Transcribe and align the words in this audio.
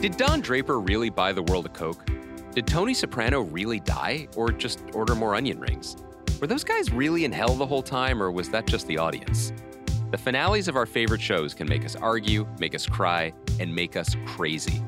Did 0.00 0.16
Don 0.16 0.40
Draper 0.40 0.80
really 0.80 1.10
buy 1.10 1.34
the 1.34 1.42
world 1.42 1.66
a 1.66 1.68
Coke? 1.68 2.08
Did 2.54 2.66
Tony 2.66 2.94
Soprano 2.94 3.42
really 3.42 3.80
die, 3.80 4.28
or 4.34 4.50
just 4.50 4.80
order 4.94 5.14
more 5.14 5.34
onion 5.34 5.60
rings? 5.60 5.98
Were 6.40 6.46
those 6.46 6.64
guys 6.64 6.90
really 6.90 7.26
in 7.26 7.32
hell 7.32 7.54
the 7.54 7.66
whole 7.66 7.82
time, 7.82 8.22
or 8.22 8.30
was 8.30 8.48
that 8.48 8.64
just 8.64 8.86
the 8.86 8.96
audience? 8.96 9.52
The 10.10 10.16
finales 10.16 10.68
of 10.68 10.76
our 10.76 10.86
favorite 10.86 11.20
shows 11.20 11.52
can 11.52 11.68
make 11.68 11.84
us 11.84 11.96
argue, 11.96 12.48
make 12.58 12.74
us 12.74 12.86
cry, 12.86 13.34
and 13.60 13.74
make 13.74 13.94
us 13.94 14.16
crazy. 14.24 14.82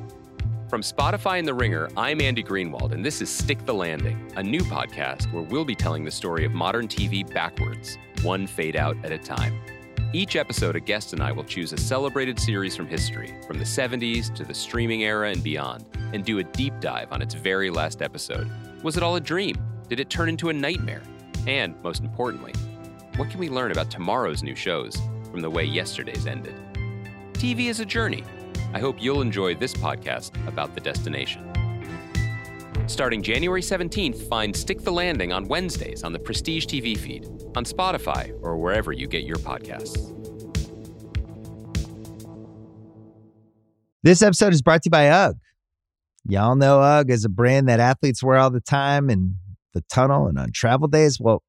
From 0.70 0.80
Spotify 0.80 1.38
and 1.38 1.46
The 1.46 1.52
Ringer, 1.52 1.90
I'm 1.94 2.22
Andy 2.22 2.42
Greenwald, 2.42 2.92
and 2.92 3.04
this 3.04 3.20
is 3.20 3.28
Stick 3.28 3.66
the 3.66 3.74
Landing, 3.74 4.32
a 4.36 4.42
new 4.42 4.62
podcast 4.62 5.30
where 5.30 5.42
we'll 5.42 5.66
be 5.66 5.74
telling 5.74 6.04
the 6.04 6.10
story 6.10 6.46
of 6.46 6.52
modern 6.52 6.88
TV 6.88 7.30
backwards, 7.34 7.98
one 8.22 8.46
fade 8.46 8.76
out 8.76 8.96
at 9.04 9.12
a 9.12 9.18
time. 9.18 9.60
Each 10.14 10.36
episode, 10.36 10.76
a 10.76 10.80
guest 10.80 11.14
and 11.14 11.22
I 11.22 11.32
will 11.32 11.44
choose 11.44 11.72
a 11.72 11.78
celebrated 11.78 12.38
series 12.38 12.76
from 12.76 12.86
history, 12.86 13.34
from 13.46 13.58
the 13.58 13.64
70s 13.64 14.34
to 14.34 14.44
the 14.44 14.52
streaming 14.52 15.04
era 15.04 15.30
and 15.30 15.42
beyond, 15.42 15.86
and 16.12 16.22
do 16.22 16.38
a 16.38 16.44
deep 16.44 16.74
dive 16.80 17.10
on 17.12 17.22
its 17.22 17.32
very 17.32 17.70
last 17.70 18.02
episode. 18.02 18.50
Was 18.82 18.98
it 18.98 19.02
all 19.02 19.16
a 19.16 19.20
dream? 19.20 19.56
Did 19.88 20.00
it 20.00 20.10
turn 20.10 20.28
into 20.28 20.50
a 20.50 20.52
nightmare? 20.52 21.00
And, 21.46 21.82
most 21.82 22.02
importantly, 22.02 22.52
what 23.16 23.30
can 23.30 23.40
we 23.40 23.48
learn 23.48 23.72
about 23.72 23.90
tomorrow's 23.90 24.42
new 24.42 24.54
shows 24.54 25.00
from 25.30 25.40
the 25.40 25.48
way 25.48 25.64
yesterday's 25.64 26.26
ended? 26.26 26.56
TV 27.32 27.70
is 27.70 27.80
a 27.80 27.86
journey. 27.86 28.22
I 28.74 28.80
hope 28.80 29.02
you'll 29.02 29.22
enjoy 29.22 29.54
this 29.54 29.72
podcast 29.72 30.46
about 30.46 30.74
the 30.74 30.80
destination. 30.82 31.51
Starting 32.86 33.22
January 33.22 33.62
17th, 33.62 34.28
find 34.28 34.54
Stick 34.54 34.82
the 34.82 34.90
Landing 34.90 35.32
on 35.32 35.46
Wednesdays 35.48 36.02
on 36.02 36.12
the 36.12 36.18
Prestige 36.18 36.66
TV 36.66 36.96
feed, 36.96 37.26
on 37.56 37.64
Spotify, 37.64 38.32
or 38.42 38.56
wherever 38.56 38.92
you 38.92 39.06
get 39.06 39.24
your 39.24 39.36
podcasts. 39.36 40.08
This 44.02 44.20
episode 44.20 44.52
is 44.52 44.62
brought 44.62 44.82
to 44.82 44.88
you 44.88 44.90
by 44.90 45.08
UGG. 45.08 45.36
Y'all 46.28 46.56
know 46.56 46.80
UGG 46.80 47.10
is 47.10 47.24
a 47.24 47.28
brand 47.28 47.68
that 47.68 47.78
athletes 47.78 48.22
wear 48.22 48.36
all 48.36 48.50
the 48.50 48.60
time 48.60 49.08
in 49.08 49.36
the 49.74 49.82
tunnel 49.82 50.26
and 50.26 50.38
on 50.38 50.50
travel 50.52 50.88
days. 50.88 51.18
Well, 51.20 51.42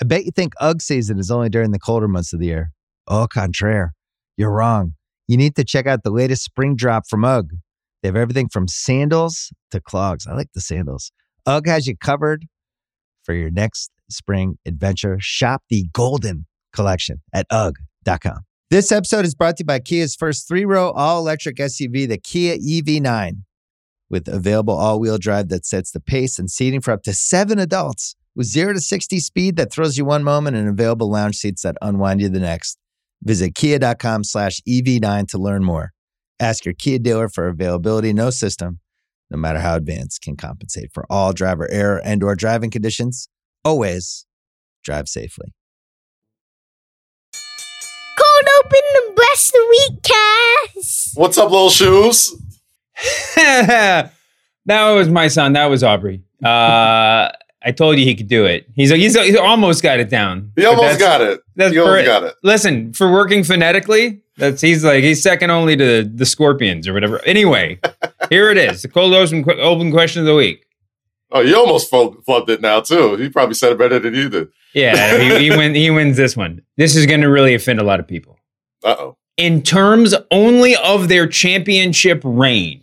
I 0.00 0.04
bet 0.04 0.24
you 0.24 0.30
think 0.30 0.52
UGG 0.60 0.82
season 0.82 1.18
is 1.18 1.30
only 1.30 1.48
during 1.48 1.72
the 1.72 1.78
colder 1.78 2.06
months 2.06 2.32
of 2.32 2.38
the 2.38 2.46
year. 2.46 2.72
Au 3.08 3.26
contraire, 3.26 3.94
you're 4.36 4.52
wrong. 4.52 4.94
You 5.26 5.36
need 5.36 5.56
to 5.56 5.64
check 5.64 5.86
out 5.86 6.04
the 6.04 6.10
latest 6.10 6.44
spring 6.44 6.76
drop 6.76 7.08
from 7.08 7.24
UGG. 7.24 7.54
They 8.02 8.08
have 8.08 8.16
everything 8.16 8.48
from 8.48 8.68
sandals 8.68 9.52
to 9.70 9.80
clogs. 9.80 10.26
I 10.26 10.34
like 10.34 10.52
the 10.54 10.60
sandals. 10.60 11.12
UGG 11.46 11.66
has 11.66 11.86
you 11.86 11.96
covered 11.96 12.46
for 13.24 13.34
your 13.34 13.50
next 13.50 13.90
spring 14.10 14.58
adventure. 14.66 15.16
Shop 15.20 15.62
the 15.68 15.86
Golden 15.92 16.46
Collection 16.72 17.22
at 17.32 17.46
UGG.com. 17.50 18.40
This 18.68 18.90
episode 18.90 19.24
is 19.24 19.34
brought 19.34 19.56
to 19.58 19.62
you 19.62 19.66
by 19.66 19.78
Kia's 19.78 20.16
first 20.16 20.48
three 20.48 20.64
row 20.64 20.90
all 20.90 21.20
electric 21.20 21.56
SUV, 21.56 22.08
the 22.08 22.18
Kia 22.18 22.56
EV9, 22.56 23.42
with 24.10 24.26
available 24.26 24.74
all 24.74 24.98
wheel 24.98 25.18
drive 25.18 25.48
that 25.50 25.64
sets 25.64 25.92
the 25.92 26.00
pace 26.00 26.38
and 26.38 26.50
seating 26.50 26.80
for 26.80 26.90
up 26.90 27.02
to 27.04 27.12
seven 27.12 27.58
adults, 27.58 28.16
with 28.34 28.46
zero 28.48 28.72
to 28.72 28.80
60 28.80 29.20
speed 29.20 29.56
that 29.56 29.72
throws 29.72 29.96
you 29.96 30.04
one 30.04 30.24
moment 30.24 30.56
and 30.56 30.68
available 30.68 31.08
lounge 31.08 31.36
seats 31.36 31.62
that 31.62 31.76
unwind 31.80 32.20
you 32.20 32.28
the 32.28 32.40
next. 32.40 32.76
Visit 33.22 33.54
kia.com 33.54 34.24
slash 34.24 34.60
EV9 34.68 35.28
to 35.28 35.38
learn 35.38 35.64
more. 35.64 35.92
Ask 36.38 36.64
your 36.64 36.74
Kia 36.74 36.98
dealer 36.98 37.28
for 37.28 37.48
availability. 37.48 38.12
No 38.12 38.30
system, 38.30 38.80
no 39.30 39.38
matter 39.38 39.58
how 39.58 39.76
advanced, 39.76 40.22
can 40.22 40.36
compensate 40.36 40.92
for 40.92 41.06
all 41.08 41.32
driver 41.32 41.70
error 41.70 42.00
and 42.04 42.22
or 42.22 42.34
driving 42.34 42.70
conditions. 42.70 43.28
Always 43.64 44.26
drive 44.84 45.08
safely. 45.08 45.54
Cold 47.32 48.48
open 48.58 48.80
the 48.94 49.12
breast 49.14 49.48
of 49.48 49.52
the 49.54 49.66
week 49.70 50.02
cast. 50.02 51.16
What's 51.16 51.38
up, 51.38 51.50
little 51.50 51.70
shoes? 51.70 52.34
that 53.36 54.10
was 54.66 55.08
my 55.08 55.28
son. 55.28 55.54
That 55.54 55.66
was 55.66 55.82
Aubrey. 55.82 56.22
Uh, 56.44 57.30
I 57.62 57.72
told 57.74 57.98
you 57.98 58.04
he 58.04 58.14
could 58.14 58.28
do 58.28 58.44
it. 58.44 58.68
He's 58.74 58.90
he's, 58.90 59.18
he's 59.18 59.36
almost 59.36 59.82
got 59.82 60.00
it 60.00 60.10
down. 60.10 60.52
He 60.54 60.64
almost 60.66 60.98
got 60.98 61.20
it. 61.20 61.40
That's 61.56 61.72
he 61.72 61.78
almost 61.78 62.00
per- 62.00 62.04
got 62.04 62.22
it. 62.24 62.34
Listen, 62.42 62.92
for 62.92 63.10
working 63.10 63.42
phonetically, 63.42 64.22
that's 64.36 64.60
he's 64.60 64.84
like 64.84 65.02
he's 65.02 65.22
second 65.22 65.50
only 65.50 65.76
to 65.76 66.04
the 66.04 66.26
Scorpions 66.26 66.86
or 66.86 66.92
whatever. 66.92 67.24
Anyway, 67.24 67.80
here 68.30 68.50
it 68.50 68.58
is. 68.58 68.82
The 68.82 68.88
cold 68.88 69.14
open 69.14 69.44
open 69.60 69.90
question 69.90 70.20
of 70.20 70.26
the 70.26 70.34
week. 70.34 70.66
Oh, 71.32 71.40
you 71.40 71.56
almost 71.56 71.90
fl- 71.90 72.14
flubbed 72.26 72.48
it 72.48 72.60
now 72.60 72.80
too. 72.80 73.16
He 73.16 73.28
probably 73.28 73.54
said 73.54 73.72
it 73.72 73.78
better 73.78 73.98
than 73.98 74.14
you 74.14 74.28
did. 74.28 74.48
Yeah, 74.74 75.18
he, 75.18 75.44
he 75.44 75.50
win, 75.56 75.74
he 75.74 75.90
wins 75.90 76.16
this 76.16 76.36
one. 76.36 76.62
This 76.76 76.94
is 76.94 77.06
going 77.06 77.22
to 77.22 77.28
really 77.30 77.54
offend 77.54 77.80
a 77.80 77.84
lot 77.84 77.98
of 78.00 78.06
people. 78.06 78.38
Uh 78.84 78.96
oh. 78.98 79.16
In 79.36 79.62
terms 79.62 80.14
only 80.30 80.76
of 80.76 81.08
their 81.08 81.26
championship 81.26 82.22
reign, 82.24 82.82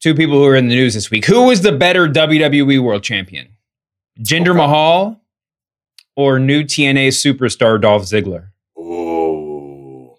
two 0.00 0.14
people 0.14 0.36
who 0.36 0.44
are 0.44 0.56
in 0.56 0.68
the 0.68 0.74
news 0.74 0.94
this 0.94 1.10
week. 1.10 1.24
Who 1.24 1.46
was 1.46 1.62
the 1.62 1.72
better 1.72 2.08
WWE 2.08 2.80
World 2.80 3.02
Champion? 3.02 3.48
Jinder 4.20 4.50
Okay. 4.50 4.58
Mahal 4.58 5.20
or 6.18 6.40
new 6.40 6.64
TNA 6.64 7.08
superstar 7.10 7.80
Dolph 7.80 8.02
Ziggler? 8.02 8.48
Ooh. 8.76 10.16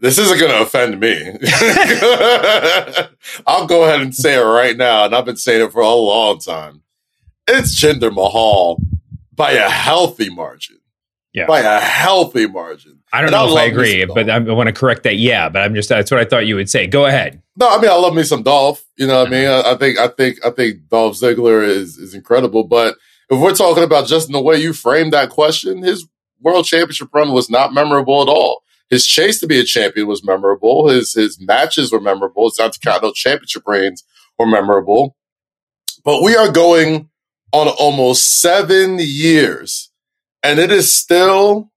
This 0.00 0.16
isn't 0.16 0.40
going 0.40 0.50
to 0.50 0.62
offend 0.62 0.98
me. 0.98 1.36
I'll 3.46 3.66
go 3.66 3.84
ahead 3.84 4.00
and 4.00 4.14
say 4.14 4.36
it 4.36 4.42
right 4.42 4.74
now, 4.74 5.04
and 5.04 5.14
I've 5.14 5.26
been 5.26 5.36
saying 5.36 5.66
it 5.66 5.70
for 5.70 5.82
a 5.82 5.90
long 5.90 6.38
time. 6.38 6.80
It's 7.46 7.78
Jinder 7.78 8.10
Mahal 8.10 8.80
by 9.34 9.52
a 9.52 9.68
healthy 9.68 10.30
margin. 10.30 10.78
Yeah. 11.34 11.46
By 11.46 11.60
a 11.60 11.78
healthy 11.78 12.46
margin. 12.46 13.00
I 13.12 13.18
don't 13.20 13.28
And 13.28 13.36
I 13.36 13.44
know 13.44 13.52
if 13.52 13.58
I 13.58 13.64
agree, 13.64 14.06
but 14.06 14.30
I 14.30 14.38
want 14.38 14.68
to 14.68 14.72
correct 14.72 15.02
that. 15.02 15.16
Yeah, 15.16 15.50
but 15.50 15.60
I'm 15.60 15.74
just 15.74 15.90
that's 15.90 16.10
what 16.10 16.20
I 16.20 16.24
thought 16.24 16.46
you 16.46 16.56
would 16.56 16.70
say. 16.70 16.86
Go 16.86 17.04
ahead. 17.04 17.42
No, 17.56 17.68
I 17.68 17.78
mean 17.80 17.90
I 17.90 17.94
love 17.94 18.14
me 18.14 18.22
some 18.22 18.42
Dolph. 18.42 18.84
You 18.96 19.06
know 19.06 19.18
what 19.18 19.28
I 19.28 19.30
mean? 19.30 19.46
I, 19.46 19.72
I 19.72 19.74
think 19.76 19.98
I 19.98 20.08
think 20.08 20.44
I 20.44 20.50
think 20.50 20.88
Dolph 20.88 21.16
Ziggler 21.18 21.66
is 21.66 21.98
is 21.98 22.14
incredible. 22.14 22.64
But 22.64 22.96
if 23.30 23.40
we're 23.40 23.54
talking 23.54 23.84
about 23.84 24.06
just 24.06 24.28
in 24.28 24.32
the 24.32 24.40
way 24.40 24.56
you 24.56 24.72
framed 24.72 25.12
that 25.12 25.30
question, 25.30 25.82
his 25.82 26.06
world 26.40 26.64
championship 26.64 27.08
run 27.12 27.32
was 27.32 27.50
not 27.50 27.74
memorable 27.74 28.22
at 28.22 28.28
all. 28.28 28.62
His 28.88 29.06
chase 29.06 29.38
to 29.40 29.46
be 29.46 29.60
a 29.60 29.64
champion 29.64 30.06
was 30.06 30.24
memorable. 30.24 30.88
His 30.88 31.12
his 31.12 31.38
matches 31.40 31.92
were 31.92 32.00
memorable. 32.00 32.48
His 32.48 32.58
Intercontinental 32.58 33.12
Championship 33.12 33.64
reigns 33.66 34.04
were 34.38 34.46
memorable. 34.46 35.16
But 36.04 36.22
we 36.22 36.36
are 36.36 36.50
going 36.50 37.10
on 37.52 37.68
almost 37.68 38.40
seven 38.40 38.98
years, 38.98 39.90
and 40.42 40.58
it 40.58 40.72
is 40.72 40.92
still 40.94 41.70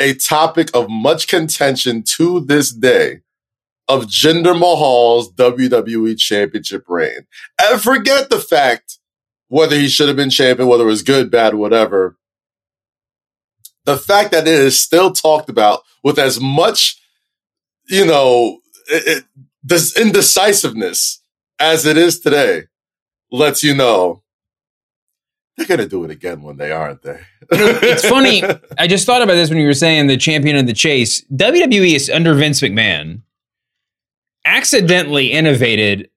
a 0.00 0.14
topic 0.14 0.70
of 0.74 0.88
much 0.88 1.28
contention 1.28 2.02
to 2.02 2.40
this 2.40 2.72
day 2.72 3.20
of 3.88 4.06
Jinder 4.06 4.58
Mahal's 4.58 5.32
WWE 5.32 6.18
Championship 6.18 6.84
reign. 6.88 7.26
And 7.62 7.80
forget 7.80 8.28
the 8.28 8.38
fact 8.38 8.97
whether 9.48 9.76
he 9.76 9.88
should 9.88 10.08
have 10.08 10.16
been 10.16 10.30
champion, 10.30 10.68
whether 10.68 10.84
it 10.84 10.86
was 10.86 11.02
good, 11.02 11.30
bad, 11.30 11.54
whatever. 11.54 12.16
The 13.84 13.96
fact 13.96 14.32
that 14.32 14.46
it 14.46 14.54
is 14.54 14.78
still 14.78 15.12
talked 15.12 15.48
about 15.48 15.82
with 16.04 16.18
as 16.18 16.40
much, 16.40 17.00
you 17.88 18.04
know, 18.04 18.60
it, 18.88 19.18
it, 19.18 19.24
this 19.62 19.98
indecisiveness 19.98 21.22
as 21.58 21.86
it 21.86 21.96
is 21.96 22.20
today 22.20 22.64
lets 23.30 23.62
you 23.62 23.74
know 23.74 24.22
they're 25.56 25.66
going 25.66 25.80
to 25.80 25.88
do 25.88 26.04
it 26.04 26.10
again 26.10 26.42
one 26.42 26.56
day, 26.56 26.70
aren't 26.70 27.02
they? 27.02 27.20
It's 27.50 28.08
funny. 28.08 28.44
I 28.78 28.86
just 28.86 29.06
thought 29.06 29.22
about 29.22 29.34
this 29.34 29.50
when 29.50 29.58
you 29.58 29.66
were 29.66 29.74
saying 29.74 30.06
the 30.06 30.16
champion 30.16 30.56
of 30.56 30.66
the 30.66 30.72
chase. 30.72 31.24
WWE 31.32 31.96
is 31.96 32.08
under 32.08 32.32
Vince 32.34 32.60
McMahon 32.60 33.22
accidentally 34.44 35.32
innovated 35.32 36.10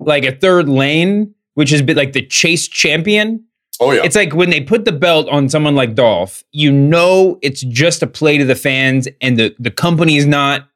like 0.00 0.24
a 0.24 0.34
third 0.34 0.68
lane, 0.70 1.34
which 1.58 1.70
has 1.70 1.82
been 1.82 1.96
like 1.96 2.12
the 2.12 2.24
chase 2.24 2.68
champion. 2.68 3.44
oh, 3.80 3.90
yeah. 3.90 4.02
It's 4.04 4.14
like 4.14 4.32
when 4.32 4.48
they 4.50 4.60
put 4.60 4.84
the 4.84 4.92
belt 4.92 5.28
on 5.28 5.48
someone 5.48 5.74
like 5.74 5.96
Dolph, 5.96 6.44
you 6.52 6.70
know 6.70 7.36
it's 7.42 7.62
just 7.62 8.00
a 8.00 8.06
play 8.06 8.38
to 8.38 8.44
the 8.44 8.54
fans, 8.54 9.08
and 9.20 9.36
the 9.36 9.52
the 9.58 9.72
company's 9.72 10.24
not 10.24 10.68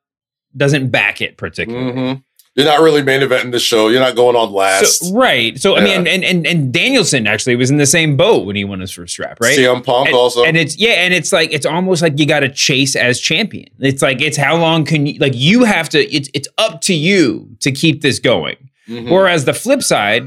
doesn't 0.56 0.88
back 0.90 1.20
it 1.23 1.37
particularly. 1.37 1.93
Mhm. 1.93 2.25
You're 2.56 2.67
not 2.67 2.81
really 2.81 3.00
main 3.00 3.20
eventing 3.20 3.52
the 3.52 3.61
show. 3.61 3.88
You're 3.90 4.00
not 4.00 4.17
going 4.17 4.34
on 4.34 4.52
last. 4.52 4.99
So, 5.05 5.14
right. 5.14 5.56
So 5.56 5.76
I 5.76 5.82
mean, 5.84 6.08
and, 6.08 6.25
and 6.25 6.44
and 6.49 6.73
Danielson 6.73 7.28
actually 7.28 7.55
was 7.55 7.70
in 7.70 7.76
the 7.76 7.87
same 7.87 8.17
boat 8.17 8.44
when 8.44 8.56
he 8.56 8.64
won 8.64 8.81
his 8.81 8.90
first 8.90 9.12
strap, 9.12 9.38
right? 9.40 9.56
CM 9.56 9.85
Punk 9.85 10.08
and, 10.08 10.17
also. 10.17 10.43
and 10.44 10.56
it's 10.56 10.76
yeah, 10.76 11.05
and 11.05 11.14
it's 11.14 11.32
like 11.32 11.52
it's 11.52 11.64
almost 11.64 12.02
like 12.02 12.19
you 12.19 12.26
got 12.26 12.40
to 12.40 12.49
chase 12.49 12.96
as 12.96 13.20
champion. 13.20 13.69
It's 13.78 14.02
like 14.02 14.20
it's 14.20 14.37
how 14.37 14.56
long 14.56 14.85
can 14.85 15.06
you 15.06 15.14
like 15.20 15.35
you 15.37 15.62
have 15.62 15.88
to. 15.90 16.00
It's 16.12 16.28
it's 16.35 16.49
up 16.58 16.81
to 16.82 16.93
you 16.94 17.49
to 17.61 17.70
keep 17.70 18.02
this 18.02 18.19
going. 18.19 18.56
Mhm. 18.88 19.11
Whereas 19.12 19.44
the 19.44 19.55
flip 19.55 19.81
side, 19.82 20.25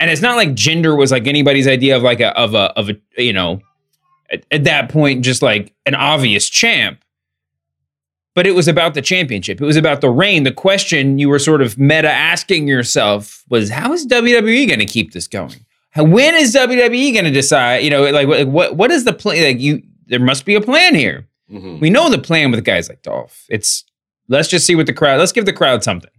and 0.00 0.10
it's 0.10 0.22
not 0.22 0.36
like 0.36 0.50
Jinder 0.50 0.96
was 0.96 1.10
like 1.10 1.26
anybody's 1.26 1.66
idea 1.68 1.96
of 1.96 2.02
like 2.02 2.20
a 2.20 2.36
of 2.38 2.54
a 2.54 2.72
of 2.78 2.90
a 2.90 2.96
you 3.22 3.32
know 3.32 3.60
at, 4.30 4.44
at 4.50 4.64
that 4.64 4.88
point 4.90 5.24
just 5.24 5.42
like 5.42 5.72
an 5.86 5.94
obvious 5.94 6.48
champ. 6.48 7.02
But 8.34 8.46
it 8.46 8.52
was 8.54 8.68
about 8.68 8.94
the 8.94 9.02
championship. 9.02 9.60
It 9.60 9.64
was 9.64 9.76
about 9.76 10.00
the 10.00 10.10
reign. 10.10 10.44
The 10.44 10.52
question 10.52 11.18
you 11.18 11.28
were 11.28 11.40
sort 11.40 11.60
of 11.60 11.76
meta 11.76 12.08
asking 12.10 12.68
yourself 12.68 13.42
was, 13.48 13.68
how 13.68 13.92
is 13.92 14.06
WWE 14.06 14.68
going 14.68 14.78
to 14.78 14.86
keep 14.86 15.12
this 15.12 15.26
going? 15.26 15.56
When 15.96 16.36
is 16.36 16.54
WWE 16.54 17.12
going 17.14 17.24
to 17.24 17.32
decide? 17.32 17.78
You 17.78 17.90
know, 17.90 18.04
like 18.10 18.28
what 18.46 18.76
what 18.76 18.92
is 18.92 19.04
the 19.04 19.12
plan? 19.12 19.42
Like 19.42 19.60
you, 19.60 19.82
there 20.06 20.20
must 20.20 20.44
be 20.44 20.54
a 20.54 20.60
plan 20.60 20.94
here. 20.94 21.26
Mhm. 21.50 21.80
We 21.80 21.90
know 21.90 22.10
the 22.10 22.18
plan 22.18 22.52
with 22.52 22.62
guys 22.64 22.88
like 22.88 23.02
Dolph. 23.02 23.44
It's 23.48 23.82
let's 24.28 24.46
just 24.48 24.66
see 24.66 24.76
what 24.76 24.86
the 24.86 24.92
crowd. 24.92 25.18
Let's 25.18 25.32
give 25.32 25.46
the 25.46 25.52
crowd 25.52 25.82
something, 25.82 26.10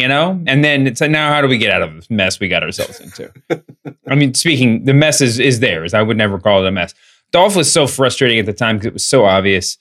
you 0.00 0.08
know. 0.08 0.42
And 0.46 0.64
then 0.64 0.86
it's 0.86 1.00
like, 1.00 1.10
now 1.10 1.32
how 1.32 1.40
do 1.40 1.48
we 1.48 1.58
get 1.58 1.70
out 1.70 1.82
of 1.82 1.94
this 1.94 2.10
mess 2.10 2.40
we 2.40 2.48
got 2.48 2.62
ourselves 2.62 2.98
into? 3.00 3.32
I 4.08 4.14
mean, 4.14 4.34
speaking, 4.34 4.84
the 4.84 4.94
mess 4.94 5.20
is 5.20 5.38
is 5.38 5.60
theirs. 5.60 5.94
I 5.94 6.02
would 6.02 6.16
never 6.16 6.38
call 6.38 6.64
it 6.64 6.68
a 6.68 6.72
mess. 6.72 6.94
Dolph 7.32 7.54
was 7.54 7.70
so 7.70 7.86
frustrating 7.86 8.38
at 8.40 8.46
the 8.46 8.52
time 8.52 8.76
because 8.76 8.86
it 8.88 8.92
was 8.92 9.06
so 9.06 9.24
obvious, 9.24 9.78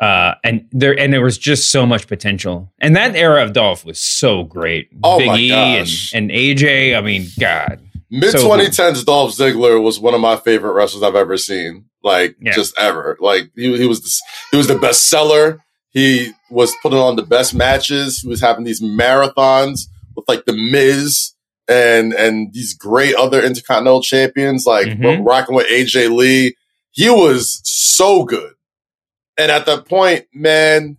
uh, 0.00 0.34
and 0.44 0.68
there 0.70 0.96
and 0.98 1.12
there 1.12 1.22
was 1.22 1.38
just 1.38 1.72
so 1.72 1.84
much 1.86 2.06
potential. 2.06 2.72
And 2.80 2.94
that 2.94 3.16
era 3.16 3.42
of 3.42 3.52
Dolph 3.54 3.84
was 3.84 3.98
so 3.98 4.44
great. 4.44 4.88
Oh 5.02 5.18
Big 5.18 5.26
my 5.26 5.36
E 5.38 5.48
gosh. 5.48 6.12
and, 6.14 6.30
and 6.30 6.38
AJ. 6.38 6.96
I 6.96 7.00
mean, 7.00 7.26
God, 7.40 7.80
Mid 8.10 8.30
So 8.30 8.48
2010s 8.48 9.04
Dolph 9.04 9.32
Ziggler 9.32 9.82
was 9.82 9.98
one 9.98 10.14
of 10.14 10.20
my 10.20 10.36
favorite 10.36 10.72
wrestlers 10.74 11.02
I've 11.02 11.16
ever 11.16 11.36
seen. 11.36 11.86
Like 12.04 12.36
Yeah. 12.40 12.52
just 12.52 12.78
ever. 12.78 13.16
Like 13.20 13.50
he, 13.56 13.76
he 13.78 13.86
was 13.86 14.00
the, 14.02 14.22
he 14.52 14.56
was 14.56 14.68
the 14.68 14.78
best 14.78 15.02
seller. 15.04 15.64
He 15.90 16.32
was 16.50 16.74
putting 16.82 16.98
on 16.98 17.16
the 17.16 17.22
best 17.22 17.54
matches. 17.54 18.20
He 18.20 18.28
was 18.28 18.40
having 18.40 18.64
these 18.64 18.80
marathons 18.82 19.86
with 20.14 20.28
like 20.28 20.44
the 20.44 20.52
Miz 20.52 21.32
and 21.68 22.12
and 22.14 22.52
these 22.52 22.74
great 22.74 23.14
other 23.16 23.42
Intercontinental 23.42 24.02
champions 24.02 24.66
like 24.66 24.86
Mhm. 24.86 25.26
rocking 25.26 25.54
with 25.56 25.66
AJ 25.68 26.08
Lee. 26.08 26.56
He 26.92 27.10
was 27.10 27.60
so 27.64 28.24
good. 28.24 28.52
And 29.36 29.50
at 29.50 29.66
that 29.66 29.84
point, 29.86 30.26
man, 30.32 30.96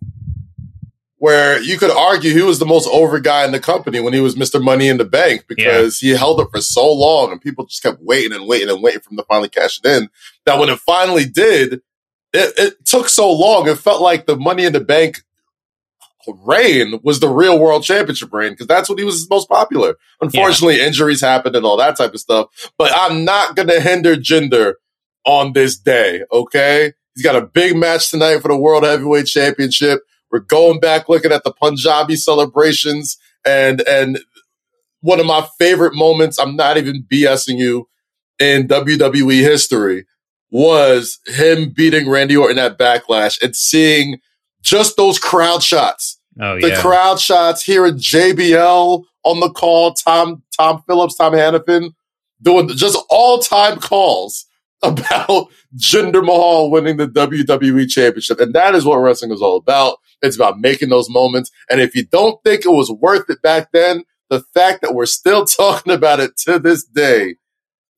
where 1.16 1.60
you 1.60 1.76
could 1.78 1.90
argue 1.90 2.32
he 2.32 2.42
was 2.42 2.60
the 2.60 2.66
most 2.66 2.88
over 2.92 3.18
guy 3.18 3.44
in 3.44 3.50
the 3.50 3.58
company 3.58 3.98
when 3.98 4.12
he 4.12 4.20
was 4.20 4.36
Mr. 4.36 4.62
Money 4.62 4.86
in 4.86 4.98
the 4.98 5.04
Bank 5.04 5.46
because 5.48 5.98
he 5.98 6.10
held 6.10 6.40
it 6.40 6.46
for 6.52 6.60
so 6.60 6.92
long 6.92 7.32
and 7.32 7.40
people 7.40 7.66
just 7.66 7.82
kept 7.82 8.00
waiting 8.00 8.32
and 8.32 8.46
waiting 8.46 8.68
and 8.68 8.80
waiting 8.82 9.00
for 9.00 9.10
him 9.10 9.16
to 9.16 9.24
finally 9.24 9.48
cash 9.48 9.80
it 9.82 9.86
in. 9.88 10.08
That 10.46 10.60
when 10.60 10.68
it 10.68 10.78
finally 10.78 11.24
did, 11.24 11.80
it, 12.32 12.52
it 12.56 12.84
took 12.84 13.08
so 13.08 13.32
long. 13.32 13.66
It 13.68 13.78
felt 13.78 14.00
like 14.00 14.26
the 14.26 14.36
Money 14.36 14.64
in 14.64 14.72
the 14.72 14.80
Bank 14.80 15.22
reign 16.44 17.00
was 17.02 17.20
the 17.20 17.28
real 17.28 17.58
world 17.58 17.82
championship 17.82 18.32
reign 18.32 18.52
because 18.52 18.66
that's 18.66 18.88
when 18.88 18.98
he 18.98 19.04
was 19.04 19.28
most 19.30 19.48
popular. 19.48 19.94
Unfortunately, 20.20 20.80
injuries 20.80 21.20
happened 21.20 21.56
and 21.56 21.64
all 21.64 21.76
that 21.76 21.96
type 21.96 22.14
of 22.14 22.20
stuff. 22.20 22.48
But 22.78 22.92
I'm 22.94 23.24
not 23.24 23.56
going 23.56 23.68
to 23.68 23.80
hinder 23.80 24.16
Jinder 24.16 24.74
on 25.24 25.52
this 25.52 25.76
day. 25.76 26.22
Okay. 26.32 26.92
He's 27.14 27.24
got 27.24 27.36
a 27.36 27.46
big 27.46 27.76
match 27.76 28.10
tonight 28.10 28.38
for 28.38 28.48
the 28.48 28.56
World 28.56 28.84
Heavyweight 28.84 29.26
Championship. 29.26 30.00
We're 30.30 30.40
going 30.40 30.80
back 30.80 31.08
looking 31.08 31.32
at 31.32 31.44
the 31.44 31.52
Punjabi 31.52 32.16
celebrations 32.16 33.18
and, 33.44 33.80
and 33.88 34.20
one 35.00 35.20
of 35.20 35.26
my 35.26 35.46
favorite 35.58 35.94
moments, 35.94 36.38
I'm 36.38 36.56
not 36.56 36.76
even 36.76 37.04
BSing 37.04 37.58
you 37.58 37.88
in 38.38 38.68
WWE 38.68 39.40
history 39.40 40.06
was 40.50 41.18
him 41.26 41.70
beating 41.70 42.08
Randy 42.08 42.36
Orton 42.36 42.58
at 42.58 42.78
Backlash 42.78 43.42
and 43.42 43.54
seeing 43.54 44.20
just 44.62 44.96
those 44.96 45.18
crowd 45.18 45.62
shots 45.62 46.17
oh 46.40 46.60
the 46.60 46.68
yeah, 46.68 46.80
crowd 46.80 47.20
shots, 47.20 47.62
hearing 47.62 47.94
JBL 47.94 49.04
on 49.24 49.40
the 49.40 49.50
call, 49.50 49.94
Tom 49.94 50.42
Tom 50.56 50.82
Phillips, 50.86 51.16
Tom 51.16 51.32
Hannafin, 51.32 51.92
doing 52.42 52.68
just 52.68 52.98
all 53.10 53.38
time 53.38 53.78
calls 53.78 54.46
about 54.82 55.48
Jinder 55.76 56.24
Mahal 56.24 56.70
winning 56.70 56.96
the 56.96 57.08
WWE 57.08 57.88
Championship, 57.88 58.40
and 58.40 58.54
that 58.54 58.74
is 58.74 58.84
what 58.84 58.98
wrestling 58.98 59.32
is 59.32 59.42
all 59.42 59.56
about. 59.56 59.98
It's 60.22 60.36
about 60.36 60.58
making 60.58 60.88
those 60.88 61.10
moments, 61.10 61.50
and 61.70 61.80
if 61.80 61.94
you 61.94 62.04
don't 62.04 62.42
think 62.42 62.64
it 62.64 62.70
was 62.70 62.90
worth 62.90 63.28
it 63.30 63.42
back 63.42 63.70
then, 63.72 64.04
the 64.30 64.40
fact 64.54 64.82
that 64.82 64.94
we're 64.94 65.06
still 65.06 65.44
talking 65.46 65.92
about 65.92 66.20
it 66.20 66.36
to 66.44 66.58
this 66.58 66.84
day 66.84 67.36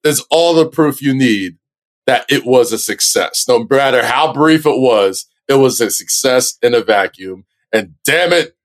is 0.04 0.24
all 0.30 0.54
the 0.54 0.68
proof 0.68 1.02
you 1.02 1.14
need 1.14 1.58
that 2.06 2.24
it 2.28 2.44
was 2.44 2.72
a 2.72 2.78
success. 2.78 3.46
No 3.46 3.66
matter 3.68 4.04
how 4.04 4.32
brief 4.32 4.66
it 4.66 4.80
was, 4.80 5.26
it 5.48 5.54
was 5.54 5.80
a 5.80 5.90
success 5.90 6.56
in 6.62 6.74
a 6.74 6.80
vacuum. 6.80 7.44
And 7.72 7.94
damn 8.04 8.32
it, 8.32 8.56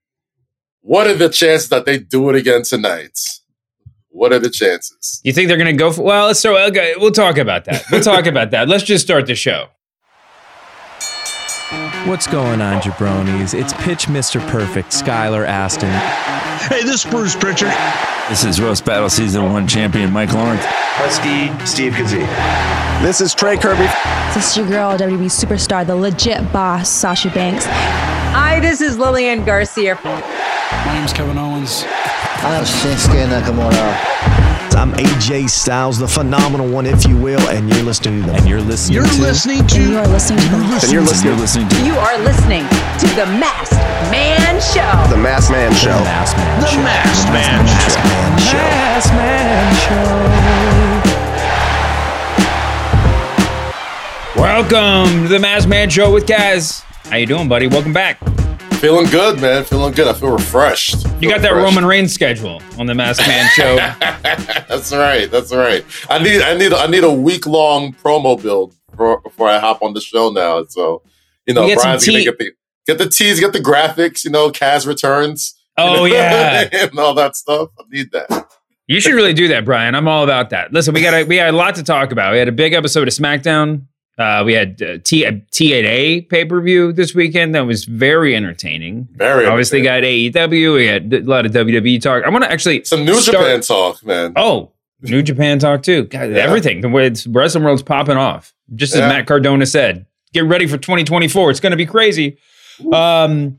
what 0.81 1.07
are 1.07 1.16
the 1.16 1.30
chances 1.30 1.69
that 1.69 1.86
they 1.86 1.98
do 2.00 2.30
it 2.30 2.36
again 2.36 2.63
tonight? 2.63 3.19
What 4.10 4.31
are 4.31 4.40
the 4.40 4.50
chances? 4.50 5.19
You 5.24 5.34
think 5.34 5.48
they're 5.48 5.57
going 5.57 5.75
to 5.75 5.78
go 5.78 5.92
for? 5.92 6.04
Well, 6.04 6.34
start. 6.34 6.69
Okay, 6.69 6.94
we'll 6.98 7.12
talk 7.12 7.38
about 7.38 7.66
that. 7.66 7.84
We'll 7.92 8.02
talk 8.02 8.28
about 8.28 8.52
that. 8.52 8.69
Let's 8.69 8.84
just 8.84 9.04
start 9.04 9.25
the 9.25 9.36
show. 9.36 9.68
What's 12.06 12.28
going 12.28 12.62
on, 12.62 12.84
jabronis? 12.84 13.60
It's 13.60 13.74
Pitch 13.74 14.06
Mr. 14.06 14.40
Perfect, 14.50 14.92
Skylar 14.92 15.44
Astin. 15.44 15.90
Hey, 16.69 16.84
this 16.84 17.04
is 17.04 17.12
Bruce 17.12 17.36
Pritchard. 17.36 17.74
This 18.30 18.44
is 18.46 18.62
Roast 18.62 18.86
Battle 18.86 19.10
Season 19.10 19.52
1 19.52 19.68
champion 19.68 20.12
Mike 20.12 20.31
Lawrence. 20.31 20.62
Husky 20.63 21.48
Steve 21.66 21.94
Kazee. 21.94 22.22
This 23.02 23.22
is 23.22 23.34
Trey 23.34 23.57
Kirby. 23.57 23.88
This 24.36 24.52
is 24.52 24.57
your 24.57 24.68
girl, 24.68 24.96
WB 24.96 25.25
superstar, 25.25 25.86
the 25.86 25.96
legit 25.96 26.54
boss, 26.54 26.90
Sasha 26.90 27.31
Banks. 27.31 27.66
Hi, 27.66 28.60
this 28.60 28.81
is 28.81 29.00
Lillian 29.00 29.44
Garcia. 29.44 30.00
My 30.04 30.94
name's 30.94 31.12
Kevin 31.12 31.40
Owens. 31.40 31.86
I'm 31.88 32.63
Shinsuke 32.63 33.25
Nakamura. 33.25 34.34
I'm 34.85 34.93
AJ 35.03 35.49
Styles, 35.49 35.97
the 35.97 36.07
phenomenal 36.07 36.67
one, 36.69 36.85
if 36.85 37.07
you 37.07 37.17
will, 37.17 37.41
and 37.49 37.67
you're 37.67 37.81
listening 37.81 38.21
to 38.21 38.27
the. 38.29 38.35
And 38.37 38.47
you're 38.47 38.61
listening 38.61 38.97
You're 39.01 39.07
to. 39.07 39.19
listening 39.19 39.65
to. 39.65 39.75
And 39.77 39.89
you 39.89 39.97
are 39.97 40.07
listening 40.07 40.37
to 40.37 40.45
the 40.45 40.55
And 40.83 40.91
you're 40.91 41.01
listening, 41.01 41.31
You're 41.31 41.41
listening 41.41 41.69
to 41.69 41.85
You 41.87 41.93
are 41.95 42.17
listening 42.19 42.61
to 42.69 43.07
the 43.17 43.25
Masked 43.25 43.73
Man 44.11 44.61
Show. 44.61 45.09
the 45.09 45.17
Masked 45.17 45.49
Man 45.49 45.73
Show. 45.73 45.97
The 45.97 46.03
Masked 46.05 46.37
Man 46.37 46.61
The 46.61 46.67
Show. 46.67 46.81
Masked 46.83 47.27
Man 47.33 47.65
Mass 47.65 47.95
Show. 47.95 48.03
Man 48.05 48.37
Show. 48.37 48.57
Masked 48.57 49.13
Man 49.15 49.75
Show. 54.35 54.39
Welcome 54.39 55.23
to 55.23 55.27
the 55.29 55.39
Masked 55.39 55.67
Man 55.67 55.89
Show 55.89 56.13
with 56.13 56.27
Kaz. 56.27 56.83
How 57.09 57.15
you 57.17 57.25
doing, 57.25 57.49
buddy? 57.49 57.65
Welcome 57.65 57.93
back. 57.93 58.19
Feeling 58.85 59.09
good, 59.09 59.41
man. 59.41 59.63
Feeling 59.63 59.93
good. 59.93 60.07
I 60.07 60.13
feel 60.13 60.29
refreshed. 60.29 61.07
You 61.19 61.27
got 61.27 61.41
that 61.41 61.55
Roman 61.55 61.83
Reigns 61.83 62.13
schedule 62.13 62.61
on 62.77 62.85
the 62.85 62.93
Masked 62.93 63.27
Man 63.27 63.49
Show. 63.55 63.77
That's 64.69 64.93
right. 64.93 65.25
That's 65.31 65.51
right. 65.51 65.83
I 66.07 66.19
need. 66.19 66.43
I 66.43 66.55
need. 66.55 66.71
I 66.71 66.85
need 66.85 67.03
a 67.03 67.11
week 67.11 67.47
long 67.47 67.93
promo 67.93 68.39
build 68.39 68.75
for, 68.95 69.21
before 69.21 69.49
I 69.49 69.57
hop 69.57 69.81
on 69.81 69.95
the 69.95 70.01
show 70.01 70.29
now. 70.29 70.65
So, 70.65 71.01
you 71.47 71.55
know, 71.55 71.65
Brian's 71.65 72.05
gonna 72.05 72.23
get 72.23 72.37
the 72.37 72.51
get 72.85 72.99
the 72.99 73.09
teas, 73.09 73.39
get 73.39 73.53
the 73.53 73.59
graphics. 73.59 74.23
You 74.23 74.29
know, 74.29 74.51
Kaz 74.51 74.85
returns. 74.85 75.55
Oh 75.79 76.05
yeah, 76.05 76.69
and 76.71 76.99
all 76.99 77.15
that 77.15 77.35
stuff. 77.35 77.69
I 77.79 77.85
need 77.89 78.11
that. 78.11 78.51
you 78.85 79.01
should 79.01 79.15
really 79.15 79.33
do 79.33 79.47
that, 79.47 79.65
Brian. 79.65 79.95
I'm 79.95 80.07
all 80.07 80.23
about 80.23 80.51
that. 80.51 80.71
Listen, 80.73 80.93
we 80.93 81.01
got 81.01 81.15
a, 81.15 81.23
we 81.23 81.37
had 81.37 81.55
a 81.55 81.57
lot 81.57 81.73
to 81.73 81.83
talk 81.83 82.11
about. 82.11 82.33
We 82.33 82.37
had 82.37 82.49
a 82.49 82.51
big 82.51 82.73
episode 82.73 83.07
of 83.07 83.15
SmackDown. 83.15 83.87
Uh, 84.17 84.44
we 84.45 84.53
had 84.53 84.81
uh, 84.81 84.97
T 85.03 85.23
TNA 85.25 86.29
pay 86.29 86.45
per 86.45 86.62
view 86.62 86.94
this 86.94 87.13
weekend 87.13 87.54
that 87.54 87.66
was 87.66 87.83
very 87.85 88.33
entertaining. 88.35 89.07
Very 89.13 89.45
Obviously, 89.45 89.81
got 89.81 90.04
AEW. 90.04 90.75
We 90.75 90.85
had 90.87 91.13
a 91.13 91.19
lot 91.21 91.45
of 91.45 91.51
WWE 91.51 92.01
talk. 92.01 92.23
I 92.23 92.30
want 92.30 92.45
to 92.45 92.51
actually 92.51 92.85
some 92.85 93.04
New 93.04 93.16
start- 93.16 93.44
Japan 93.44 93.61
talk, 93.61 94.06
man. 94.06 94.31
Oh, 94.37 94.71
New 95.01 95.21
Japan 95.21 95.59
talk 95.59 95.83
too. 95.83 96.04
God, 96.06 96.31
Yeah. 96.31 96.37
everything. 96.37 96.80
The 96.81 96.87
way 96.90 97.07
it's 97.07 97.28
wrestling 97.28 97.66
world's 97.66 97.83
popping 97.83 98.16
off. 98.16 98.54
Just 98.73 98.94
as 98.94 99.01
Yeah. 99.01 99.09
Matt 99.09 99.28
Cardona 99.28 99.66
said, 99.66 100.06
get 100.33 100.45
ready 100.45 100.66
for 100.66 100.78
2024. 100.78 101.51
It's 101.51 101.59
going 101.59 101.71
to 101.71 101.78
be 101.78 101.85
crazy. 101.85 102.37
Um, 102.94 103.57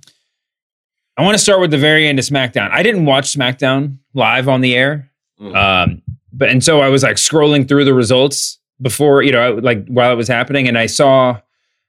I 1.18 1.22
want 1.22 1.34
to 1.34 1.38
start 1.38 1.60
with 1.60 1.70
the 1.70 1.78
very 1.78 2.06
end 2.06 2.18
of 2.18 2.24
SmackDown. 2.24 2.70
I 2.70 2.82
didn't 2.82 3.04
watch 3.04 3.26
SmackDown 3.34 3.98
live 4.14 4.48
on 4.48 4.60
the 4.62 4.74
air, 4.74 5.10
Mhm. 5.40 5.54
um, 5.54 6.02
but 6.32 6.48
and 6.48 6.64
so 6.64 6.80
I 6.80 6.88
was 6.88 7.02
like 7.02 7.16
scrolling 7.16 7.68
through 7.68 7.84
the 7.84 7.94
results 7.94 8.58
before 8.80 9.22
you 9.22 9.32
know, 9.32 9.54
like 9.54 9.86
while 9.86 10.12
it 10.12 10.16
was 10.16 10.28
happening, 10.28 10.68
and 10.68 10.78
I 10.78 10.86
saw, 10.86 11.40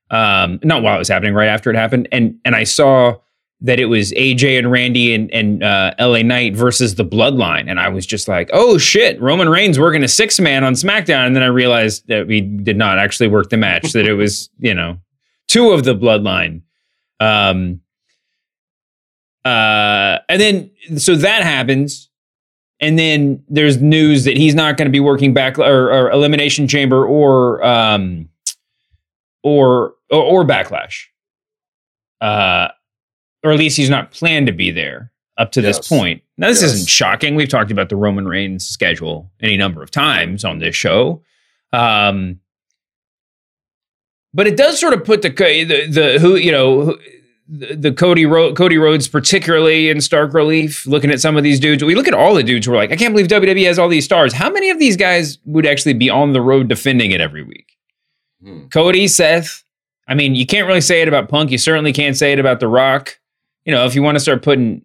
um, 0.09 0.59
not 0.63 0.83
while 0.83 0.95
it 0.95 0.99
was 0.99 1.09
happening, 1.09 1.33
right 1.33 1.49
after 1.49 1.69
it 1.69 1.75
happened, 1.75 2.07
and 2.11 2.39
and 2.45 2.55
I 2.55 2.63
saw 2.63 3.17
that 3.61 3.79
it 3.79 3.85
was 3.85 4.11
AJ 4.11 4.59
and 4.59 4.71
Randy 4.71 5.15
and, 5.15 5.31
and 5.31 5.63
uh, 5.63 5.93
LA 5.99 6.21
Knight 6.21 6.55
versus 6.55 6.95
the 6.95 7.05
Bloodline. 7.05 7.69
And 7.69 7.79
I 7.79 7.89
was 7.89 8.05
just 8.05 8.27
like, 8.27 8.49
oh 8.53 8.77
shit, 8.77 9.19
Roman 9.19 9.49
Reigns 9.49 9.79
working 9.79 10.03
a 10.03 10.07
six 10.07 10.39
man 10.39 10.63
on 10.63 10.73
SmackDown. 10.73 11.25
And 11.25 11.35
then 11.35 11.41
I 11.41 11.47
realized 11.47 12.07
that 12.07 12.27
we 12.27 12.41
did 12.41 12.77
not 12.77 12.99
actually 12.99 13.29
work 13.29 13.49
the 13.49 13.57
match, 13.57 13.93
that 13.93 14.05
it 14.05 14.13
was, 14.13 14.49
you 14.59 14.73
know, 14.73 14.99
two 15.47 15.71
of 15.71 15.85
the 15.85 15.95
Bloodline. 15.95 16.61
Um, 17.19 17.81
uh, 19.43 20.19
and 20.29 20.39
then, 20.39 20.71
so 20.97 21.15
that 21.15 21.41
happens. 21.41 22.09
And 22.79 22.97
then 22.99 23.43
there's 23.49 23.81
news 23.81 24.23
that 24.25 24.37
he's 24.37 24.53
not 24.53 24.77
going 24.77 24.85
to 24.85 24.91
be 24.91 24.99
working 24.99 25.33
back 25.33 25.57
or, 25.57 25.91
or 25.91 26.11
Elimination 26.11 26.67
Chamber 26.67 27.05
or, 27.05 27.63
um, 27.65 28.29
or, 29.43 29.95
or, 30.11 30.21
or 30.23 30.45
Backlash. 30.45 31.05
Uh, 32.21 32.67
or 33.43 33.51
at 33.51 33.57
least 33.59 33.77
he's 33.77 33.89
not 33.89 34.11
planned 34.11 34.47
to 34.47 34.53
be 34.53 34.69
there 34.71 35.11
up 35.37 35.51
to 35.53 35.61
Yes. 35.61 35.77
this 35.77 35.87
point. 35.87 36.21
Now, 36.37 36.47
this 36.49 36.61
Yes. 36.61 36.73
isn't 36.73 36.89
shocking. 36.89 37.35
We've 37.35 37.49
talked 37.49 37.71
about 37.71 37.89
the 37.89 37.95
Roman 37.95 38.27
Reigns 38.27 38.65
schedule 38.67 39.31
any 39.41 39.57
number 39.57 39.81
of 39.81 39.89
times 39.91 40.43
on 40.45 40.59
this 40.59 40.75
show. 40.75 41.21
Um, 41.73 42.39
but 44.33 44.45
it 44.47 44.55
does 44.57 44.79
sort 44.79 44.93
of 44.93 45.03
put 45.03 45.21
the 45.23 45.29
the, 45.29 45.87
the 45.87 46.19
who 46.19 46.35
you 46.35 46.51
know 46.51 46.97
the, 47.49 47.91
Cody 47.93 48.25
Ro- 48.25 48.53
Cody 48.53 48.77
Rhodes 48.77 49.07
particularly 49.07 49.89
in 49.89 50.01
stark 50.01 50.33
relief. 50.33 50.85
Looking 50.85 51.11
at 51.11 51.21
some 51.21 51.37
of 51.37 51.43
these 51.43 51.59
dudes, 51.59 51.83
we 51.83 51.95
look 51.95 52.07
at 52.07 52.13
all 52.13 52.33
the 52.35 52.43
dudes. 52.43 52.67
We're 52.67 52.75
like, 52.75 52.91
I 52.91 52.95
can't 52.95 53.13
believe 53.13 53.27
WWE 53.27 53.65
has 53.65 53.79
all 53.79 53.87
these 53.89 54.05
stars. 54.05 54.33
How 54.33 54.49
many 54.49 54.69
of 54.69 54.79
these 54.79 54.97
guys 54.97 55.37
would 55.45 55.65
actually 55.65 55.93
be 55.93 56.09
on 56.09 56.33
the 56.33 56.41
road 56.41 56.67
defending 56.67 57.11
it 57.11 57.21
every 57.21 57.43
week? 57.43 57.77
Hmm. 58.43 58.67
Cody, 58.67 59.07
Seth. 59.07 59.63
I 60.07 60.13
mean, 60.13 60.35
you 60.35 60.45
can't 60.45 60.67
really 60.67 60.81
say 60.81 61.01
it 61.01 61.07
about 61.07 61.29
Punk. 61.29 61.51
You 61.51 61.57
certainly 61.57 61.93
can't 61.93 62.15
say 62.17 62.31
it 62.33 62.39
about 62.39 62.59
The 62.59 62.67
Rock. 62.67 63.19
you 63.65 63.73
know, 63.73 63.85
if 63.85 63.95
you 63.95 64.01
want 64.03 64.15
to 64.15 64.19
start 64.19 64.41
putting 64.41 64.83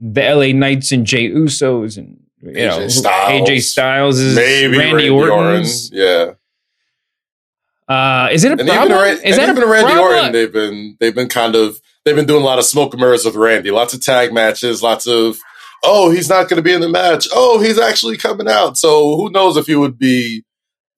the 0.00 0.20
LA 0.22 0.52
Knights 0.58 0.92
and 0.92 1.04
Jey 1.06 1.28
Usos 1.30 1.96
and 1.98 2.20
you 2.40 2.50
AJ 2.52 2.66
know 2.78 2.88
Styles. 2.88 3.48
AJ 3.48 3.60
Styles 3.62 4.18
is 4.20 4.36
Maybe 4.36 4.78
Randy, 4.78 5.10
Randy. 5.10 5.10
Orton. 5.10 5.64
Yeah. 5.92 6.32
Uh, 7.88 8.28
is 8.30 8.44
it 8.44 8.52
a 8.52 8.60
And 8.60 8.68
problem? 8.68 8.92
Ra- 8.98 9.04
is 9.04 9.20
and 9.22 9.34
that 9.34 9.48
even 9.48 9.62
a 9.62 9.66
Randy 9.66 9.92
problem? 9.92 10.14
Orton, 10.18 10.32
they've 10.32 10.52
been 10.52 10.96
they've 11.00 11.14
been 11.14 11.28
kind 11.28 11.56
of 11.56 11.80
they've 12.08 12.16
been 12.16 12.26
doing 12.26 12.42
a 12.42 12.46
lot 12.46 12.58
of 12.58 12.64
smoke 12.64 12.94
and 12.94 13.00
mirrors 13.00 13.24
with 13.24 13.36
Randy. 13.36 13.70
Lots 13.70 13.92
of 13.92 14.02
tag 14.02 14.32
matches, 14.32 14.82
lots 14.82 15.06
of 15.06 15.38
oh 15.84 16.10
he's 16.10 16.28
not 16.28 16.48
going 16.48 16.56
to 16.56 16.62
be 16.62 16.72
in 16.72 16.80
the 16.80 16.88
match. 16.88 17.28
Oh 17.32 17.60
he's 17.60 17.78
actually 17.78 18.16
coming 18.16 18.48
out. 18.48 18.78
So 18.78 19.16
who 19.16 19.30
knows 19.30 19.56
if 19.56 19.66
he 19.66 19.76
would 19.76 19.98
be, 19.98 20.44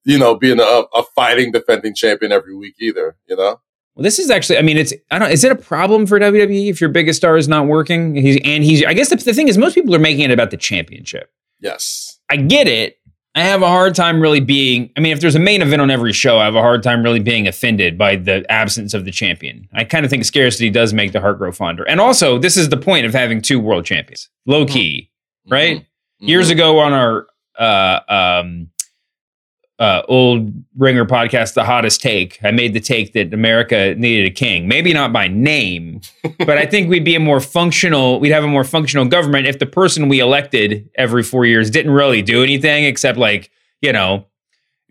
you 0.05 0.17
know, 0.17 0.35
being 0.35 0.59
a, 0.59 0.63
a 0.63 1.03
fighting 1.15 1.51
defending 1.51 1.93
champion 1.93 2.31
every 2.31 2.55
week 2.55 2.75
either. 2.79 3.17
You 3.27 3.35
know. 3.35 3.59
Well, 3.95 4.03
this 4.03 4.19
is 4.19 4.29
actually, 4.31 4.57
I 4.57 4.61
mean, 4.61 4.77
it's, 4.77 4.93
I 5.11 5.19
don't, 5.19 5.31
is 5.31 5.43
it 5.43 5.51
a 5.51 5.55
problem 5.55 6.05
for 6.05 6.17
WWE 6.17 6.69
if 6.69 6.79
your 6.79 6.89
biggest 6.89 7.17
star 7.17 7.35
is 7.35 7.49
not 7.49 7.67
working? 7.67 8.15
He's, 8.15 8.39
and 8.45 8.63
he's, 8.63 8.85
I 8.85 8.93
guess 8.93 9.09
the, 9.09 9.17
the 9.17 9.33
thing 9.33 9.49
is, 9.49 9.57
most 9.57 9.75
people 9.75 9.93
are 9.93 9.99
making 9.99 10.21
it 10.21 10.31
about 10.31 10.49
the 10.49 10.55
championship. 10.55 11.29
Yes. 11.59 12.17
I 12.29 12.37
get 12.37 12.67
it. 12.69 12.95
I 13.33 13.43
have 13.43 13.61
a 13.61 13.67
hard 13.67 13.95
time 13.95 14.19
really 14.19 14.41
being, 14.41 14.91
I 14.97 14.99
mean, 14.99 15.13
if 15.13 15.21
there's 15.21 15.35
a 15.35 15.39
main 15.39 15.61
event 15.61 15.81
on 15.81 15.89
every 15.89 16.11
show, 16.11 16.39
I 16.39 16.45
have 16.45 16.55
a 16.55 16.61
hard 16.61 16.83
time 16.83 17.01
really 17.01 17.21
being 17.21 17.47
offended 17.47 17.97
by 17.97 18.17
the 18.17 18.45
absence 18.51 18.93
of 18.93 19.05
the 19.05 19.11
champion. 19.11 19.69
I 19.73 19.85
kind 19.85 20.03
of 20.03 20.09
think 20.11 20.25
scarcity 20.25 20.69
does 20.69 20.93
make 20.93 21.13
the 21.13 21.21
heart 21.21 21.37
grow 21.37 21.53
fonder. 21.53 21.83
And 21.87 22.01
also, 22.01 22.37
this 22.37 22.57
is 22.57 22.67
the 22.67 22.77
point 22.77 23.05
of 23.05 23.13
having 23.13 23.41
two 23.41 23.57
world 23.59 23.85
champions, 23.85 24.29
low 24.45 24.65
key, 24.65 25.11
right? 25.49 25.85
Years 26.19 26.49
ago 26.49 26.79
on 26.79 26.91
our, 26.91 27.27
uh, 27.57 27.99
um, 28.09 28.69
uh, 29.81 30.03
old 30.07 30.53
ringer 30.77 31.05
podcast, 31.05 31.55
The 31.55 31.63
Hottest 31.63 32.01
Take, 32.01 32.37
I 32.43 32.51
made 32.51 32.73
the 32.75 32.79
take 32.79 33.13
that 33.13 33.33
America 33.33 33.95
needed 33.97 34.27
a 34.27 34.29
king. 34.29 34.67
Maybe 34.67 34.93
not 34.93 35.11
by 35.11 35.27
name, 35.27 36.01
but 36.37 36.59
I 36.59 36.67
think 36.67 36.87
we'd 36.87 37.03
be 37.03 37.15
a 37.15 37.19
more 37.19 37.39
functional, 37.39 38.19
we'd 38.19 38.29
have 38.29 38.43
a 38.43 38.47
more 38.47 38.63
functional 38.63 39.05
government 39.05 39.47
if 39.47 39.57
the 39.57 39.65
person 39.65 40.07
we 40.07 40.19
elected 40.19 40.87
every 40.95 41.23
four 41.23 41.47
years 41.47 41.71
didn't 41.71 41.93
really 41.93 42.21
do 42.21 42.43
anything 42.43 42.85
except 42.85 43.17
like, 43.17 43.49
you 43.81 43.91
know, 43.91 44.27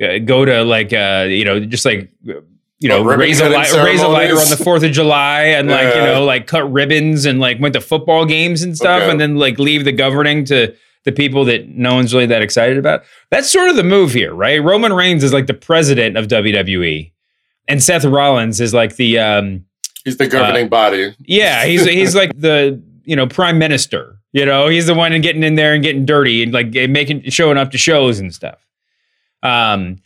uh, 0.03 0.19
go 0.19 0.45
to 0.45 0.65
like, 0.65 0.93
uh, 0.93 1.27
you 1.29 1.45
know, 1.45 1.61
just 1.61 1.85
like, 1.85 2.11
you 2.25 2.89
know, 2.89 3.05
raise 3.05 3.41
a, 3.41 3.49
li- 3.49 3.85
raise 3.85 4.01
a 4.03 4.09
lighter 4.09 4.35
on 4.35 4.49
the 4.49 4.57
4th 4.57 4.85
of 4.85 4.91
July 4.91 5.43
and 5.43 5.69
like, 5.69 5.95
you 5.95 6.01
know, 6.01 6.25
like 6.25 6.49
cut 6.49 6.69
ribbons 6.73 7.27
and 7.27 7.39
like 7.39 7.61
went 7.61 7.75
to 7.75 7.81
football 7.81 8.25
games 8.27 8.63
and 8.63 8.77
stuff 8.77 9.03
Okay. 9.03 9.11
and 9.13 9.21
then 9.21 9.37
like 9.37 9.59
leave 9.61 9.85
the 9.85 9.93
governing 9.93 10.45
to 10.47 10.75
the 11.05 11.13
people 11.13 11.45
that 11.47 11.69
no 11.69 11.95
one's 11.95 12.13
really 12.13 12.27
that 12.27 12.43
excited 12.43 12.77
about. 12.79 13.03
That's 13.31 13.51
sort 13.51 13.71
of 13.71 13.77
the 13.77 13.85
move 13.85 14.13
here, 14.13 14.35
right? 14.35 14.63
Roman 14.63 14.93
Reigns 14.93 15.25
is 15.25 15.33
like 15.33 15.47
the 15.47 15.55
president 15.55 16.17
of 16.17 16.29
WWE, 16.29 17.11
and 17.69 17.83
Seth 17.83 18.05
Rollins 18.05 18.61
is 18.61 18.75
like 18.75 18.97
the 18.97 19.19
um, 19.19 19.65
He's 20.05 20.17
the 20.17 20.29
governing 20.29 20.69
body. 20.69 21.15
yeah, 21.21 21.65
he's 21.65 21.85
he's 21.85 22.15
like 22.15 22.39
the 22.39 22.83
you 23.05 23.17
know 23.17 23.27
prime 23.27 23.59
minister. 23.59 24.17
You 24.33 24.47
know, 24.47 24.69
he's 24.69 24.87
the 24.87 24.95
one 24.95 25.19
getting 25.23 25.43
in 25.43 25.57
there 25.57 25.75
and 25.75 25.83
getting 25.83 26.05
dirty 26.07 26.43
and 26.43 26.53
like 26.53 26.73
making 26.89 27.29
showing 27.31 27.57
up 27.59 27.71
to 27.73 27.79
shows 27.79 28.21
and 28.21 28.33
stuff. 28.33 28.65
Um, 29.43 29.97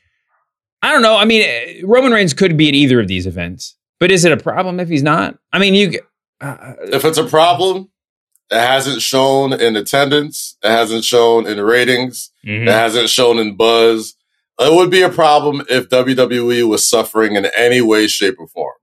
I 0.81 0.93
don't 0.93 1.03
know. 1.03 1.17
I 1.17 1.25
mean, 1.25 1.43
eh, 1.43 1.81
Roman 1.85 2.13
Reigns 2.13 2.33
could 2.35 2.57
be 2.57 2.69
at 2.69 2.75
either 2.75 3.01
of 3.01 3.09
these 3.09 3.27
events, 3.27 3.77
but 4.01 4.11
is 4.11 4.25
it 4.25 4.33
a 4.33 4.37
problem 4.37 4.81
if 4.81 4.89
he's 4.89 5.03
not? 5.03 5.37
I 5.53 5.59
mean, 5.59 5.75
you. 5.75 5.99
Uh, 6.41 6.75
If 6.85 7.05
it's 7.05 7.19
a 7.19 7.25
problem, 7.25 7.91
it 8.55 8.61
hasn't 8.61 9.03
shown 9.03 9.53
in 9.53 9.77
attendance. 9.77 10.57
It 10.63 10.71
hasn't 10.71 11.05
shown 11.05 11.47
in 11.47 11.61
ratings. 11.61 12.31
mhm. 12.47 12.63
It 12.69 12.73
hasn't 12.73 13.09
shown 13.11 13.39
in 13.39 13.57
buzz. 13.57 14.15
It 14.59 14.73
would 14.73 14.91
be 14.91 15.03
a 15.03 15.09
problem 15.09 15.63
if 15.69 15.89
WWE 15.89 16.69
was 16.69 16.87
suffering 16.87 17.35
in 17.35 17.47
any 17.57 17.81
way, 17.81 18.07
shape, 18.07 18.37
or 18.39 18.47
form. 18.47 18.75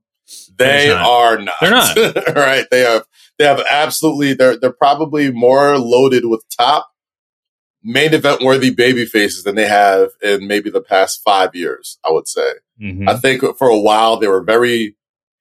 They 0.58 0.90
not. 0.90 1.08
are 1.10 1.38
not. 1.40 1.56
They're 1.62 1.72
not. 1.72 1.96
right? 2.36 2.66
They 2.70 2.82
have. 2.82 3.04
They 3.40 3.46
have 3.46 3.64
absolutely. 3.72 4.34
They're 4.34 4.58
they're 4.58 4.72
probably 4.74 5.32
more 5.32 5.78
loaded 5.80 6.26
with 6.26 6.44
top 6.56 6.90
main 7.84 8.14
event 8.14 8.42
worthy 8.42 8.70
baby 8.70 9.06
faces 9.06 9.44
than 9.44 9.56
they 9.56 9.68
have 9.68 10.10
in 10.22 10.46
maybe 10.48 10.70
the 10.70 10.82
past 10.82 11.22
five 11.24 11.56
years. 11.56 11.98
I 12.08 12.12
would 12.12 12.28
say. 12.28 12.52
Mhm. 12.82 13.10
I 13.10 13.16
think 13.18 13.42
for 13.58 13.68
a 13.70 13.80
while 13.80 14.18
they 14.18 14.28
were 14.28 14.44
very 14.44 14.96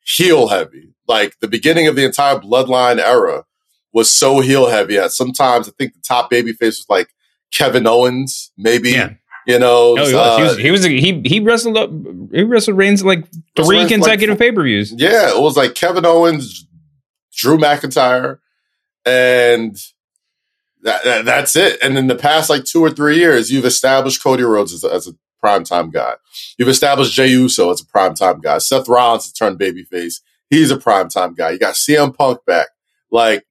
heel 0.04 0.48
heavy. 0.48 0.94
Like 1.06 1.38
the 1.40 1.48
beginning 1.48 1.86
of 1.88 1.96
the 1.96 2.04
entire 2.06 2.36
Bloodline 2.38 2.98
era 2.98 3.44
was 3.92 4.10
so 4.10 4.40
heel 4.40 4.68
heavy. 4.68 4.98
At 4.98 5.12
sometimes 5.12 5.68
I 5.68 5.72
think 5.78 5.94
the 5.94 6.00
top 6.00 6.30
babyface 6.30 6.60
was 6.78 6.86
like 6.88 7.08
Kevin 7.52 7.86
Owens, 7.86 8.52
maybe. 8.56 8.90
Yeah. 8.92 9.14
You 9.46 9.58
know, 9.58 9.96
Oh, 9.98 10.06
he 10.06 10.12
was. 10.12 10.14
uh, 10.14 10.36
he 10.36 10.42
was. 10.42 10.56
He 10.58 10.70
was. 10.70 10.84
He, 10.84 11.22
he 11.24 11.40
wrestled 11.40 11.76
up. 11.76 11.90
He 12.32 12.42
wrestled 12.42 12.76
Reigns 12.76 13.02
like 13.02 13.26
three 13.56 13.78
Reigns, 13.78 13.82
like, 13.82 13.88
consecutive 13.88 14.38
pay 14.38 14.52
per 14.52 14.62
views. 14.62 14.92
yeah, 14.96 15.30
it 15.30 15.40
was 15.40 15.56
like 15.56 15.74
Kevin 15.74 16.04
Owens, 16.04 16.66
Drew 17.34 17.56
McIntyre, 17.56 18.38
and 19.06 19.76
that, 20.82 21.04
that- 21.04 21.24
that's 21.24 21.56
it. 21.56 21.78
And 21.82 21.96
in 21.98 22.06
the 22.06 22.14
past 22.16 22.50
like 22.50 22.64
two 22.64 22.80
or 22.82 22.90
three 22.90 23.16
years, 23.16 23.50
you've 23.50 23.64
established 23.64 24.22
Cody 24.22 24.42
Rhodes 24.42 24.72
as 24.72 24.84
a, 24.84 24.92
as 24.92 25.08
a 25.08 25.12
primetime 25.44 25.90
guy. 25.92 26.14
You've 26.58 26.68
established 26.68 27.12
Jey 27.14 27.28
Uso 27.28 27.70
as 27.70 27.80
a 27.80 27.84
primetime 27.86 28.42
guy. 28.42 28.58
Seth 28.58 28.88
Rollins 28.88 29.24
has 29.24 29.32
turned 29.32 29.58
babyface. 29.58 30.20
He's 30.50 30.70
a 30.70 30.76
primetime 30.76 31.34
guy. 31.36 31.50
You 31.52 31.58
got 31.58 31.74
CM 31.74 32.14
Punk 32.14 32.44
back. 32.44 32.68
Like 33.10 33.44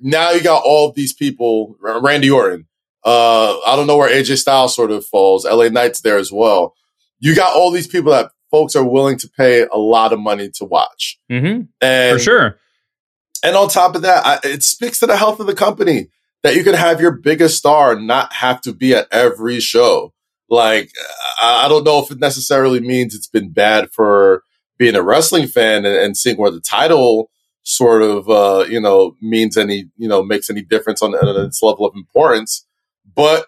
now 0.00 0.30
you 0.30 0.42
got 0.42 0.62
all 0.64 0.88
of 0.88 0.94
these 0.94 1.12
people, 1.12 1.76
Randy 1.80 2.30
Orton. 2.30 2.66
Uh, 3.04 3.58
I 3.60 3.76
don't 3.76 3.86
know 3.86 3.96
where 3.96 4.10
AJ 4.10 4.38
Styles 4.38 4.74
sort 4.74 4.90
of 4.90 5.06
falls. 5.06 5.44
LA 5.44 5.68
Knight's 5.68 6.00
there 6.00 6.18
as 6.18 6.32
well. 6.32 6.74
You 7.20 7.34
got 7.34 7.54
all 7.54 7.70
these 7.70 7.86
people 7.86 8.12
that 8.12 8.32
folks 8.50 8.74
are 8.74 8.84
willing 8.84 9.18
to 9.18 9.28
pay 9.28 9.62
a 9.62 9.76
lot 9.76 10.12
of 10.12 10.18
money 10.18 10.50
to 10.54 10.64
watch. 10.64 11.18
Mm-hmm. 11.30 11.62
And 11.80 12.18
For 12.18 12.22
sure. 12.22 12.58
and 13.44 13.56
on 13.56 13.68
top 13.68 13.94
of 13.94 14.02
that, 14.02 14.26
I, 14.26 14.38
it 14.48 14.62
speaks 14.62 14.98
to 15.00 15.06
the 15.06 15.16
health 15.16 15.40
of 15.40 15.46
the 15.46 15.54
company 15.54 16.08
that 16.42 16.56
you 16.56 16.64
can 16.64 16.74
have 16.74 17.00
your 17.00 17.12
biggest 17.12 17.56
star 17.56 17.98
not 17.98 18.32
have 18.32 18.60
to 18.62 18.72
be 18.72 18.94
at 18.94 19.08
every 19.10 19.60
show. 19.60 20.12
Like, 20.48 20.90
I, 21.40 21.64
I 21.64 21.68
don't 21.68 21.84
know 21.84 22.02
if 22.02 22.10
it 22.10 22.18
necessarily 22.20 22.80
means 22.80 23.14
it's 23.14 23.26
been 23.28 23.50
bad 23.50 23.90
for 23.92 24.42
being 24.78 24.94
a 24.94 25.02
wrestling 25.02 25.46
fan 25.46 25.84
and, 25.84 25.96
and 25.96 26.16
seeing 26.16 26.36
where 26.36 26.50
the 26.50 26.60
title 26.60 27.30
sort 27.66 28.02
of, 28.02 28.28
uh, 28.28 28.64
you 28.68 28.80
know, 28.80 29.16
means 29.20 29.56
any, 29.56 29.90
you 29.96 30.08
know, 30.08 30.22
makes 30.22 30.50
any 30.50 30.62
difference 30.62 31.02
on, 31.02 31.14
on 31.14 31.44
its 31.44 31.62
level 31.62 31.84
of 31.84 31.94
importance. 31.94 32.64
But 33.14 33.46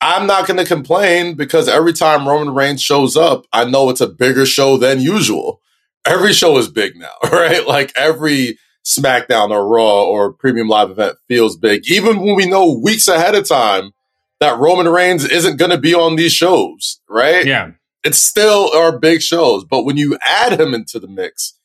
I'm 0.00 0.26
not 0.26 0.46
going 0.46 0.58
to 0.58 0.64
complain 0.64 1.34
because 1.34 1.68
every 1.68 1.92
time 1.92 2.28
Roman 2.28 2.54
Reigns 2.54 2.82
shows 2.82 3.16
up, 3.16 3.46
I 3.52 3.64
know 3.64 3.90
it's 3.90 4.00
a 4.00 4.06
bigger 4.06 4.46
show 4.46 4.76
than 4.76 5.00
usual 5.00 5.60
every 6.08 6.32
show 6.32 6.56
is 6.58 6.68
big 6.68 6.96
now, 6.96 7.14
right? 7.32 7.66
Like 7.66 7.92
every 7.96 8.58
SmackDown 8.84 9.50
or 9.50 9.66
Raw 9.66 10.04
or 10.04 10.32
premium 10.32 10.68
live 10.68 10.90
event 10.90 11.18
feels 11.28 11.56
big, 11.56 11.86
even 11.88 12.20
when 12.20 12.34
we 12.34 12.46
know 12.46 12.80
weeks 12.82 13.08
ahead 13.08 13.34
of 13.34 13.46
time 13.46 13.92
that 14.40 14.58
Roman 14.58 14.88
Reigns 14.88 15.24
isn't 15.24 15.56
going 15.56 15.70
to 15.70 15.78
be 15.78 15.94
on 15.94 16.16
these 16.16 16.32
shows, 16.32 17.00
right? 17.08 17.44
Yeah. 17.44 17.72
It's 18.04 18.18
still 18.18 18.70
our 18.74 18.96
big 18.96 19.20
shows, 19.20 19.64
but 19.64 19.82
when 19.82 19.96
you 19.96 20.16
add 20.22 20.58
him 20.58 20.72
into 20.72 21.00
the 21.00 21.08
mix, 21.08 21.57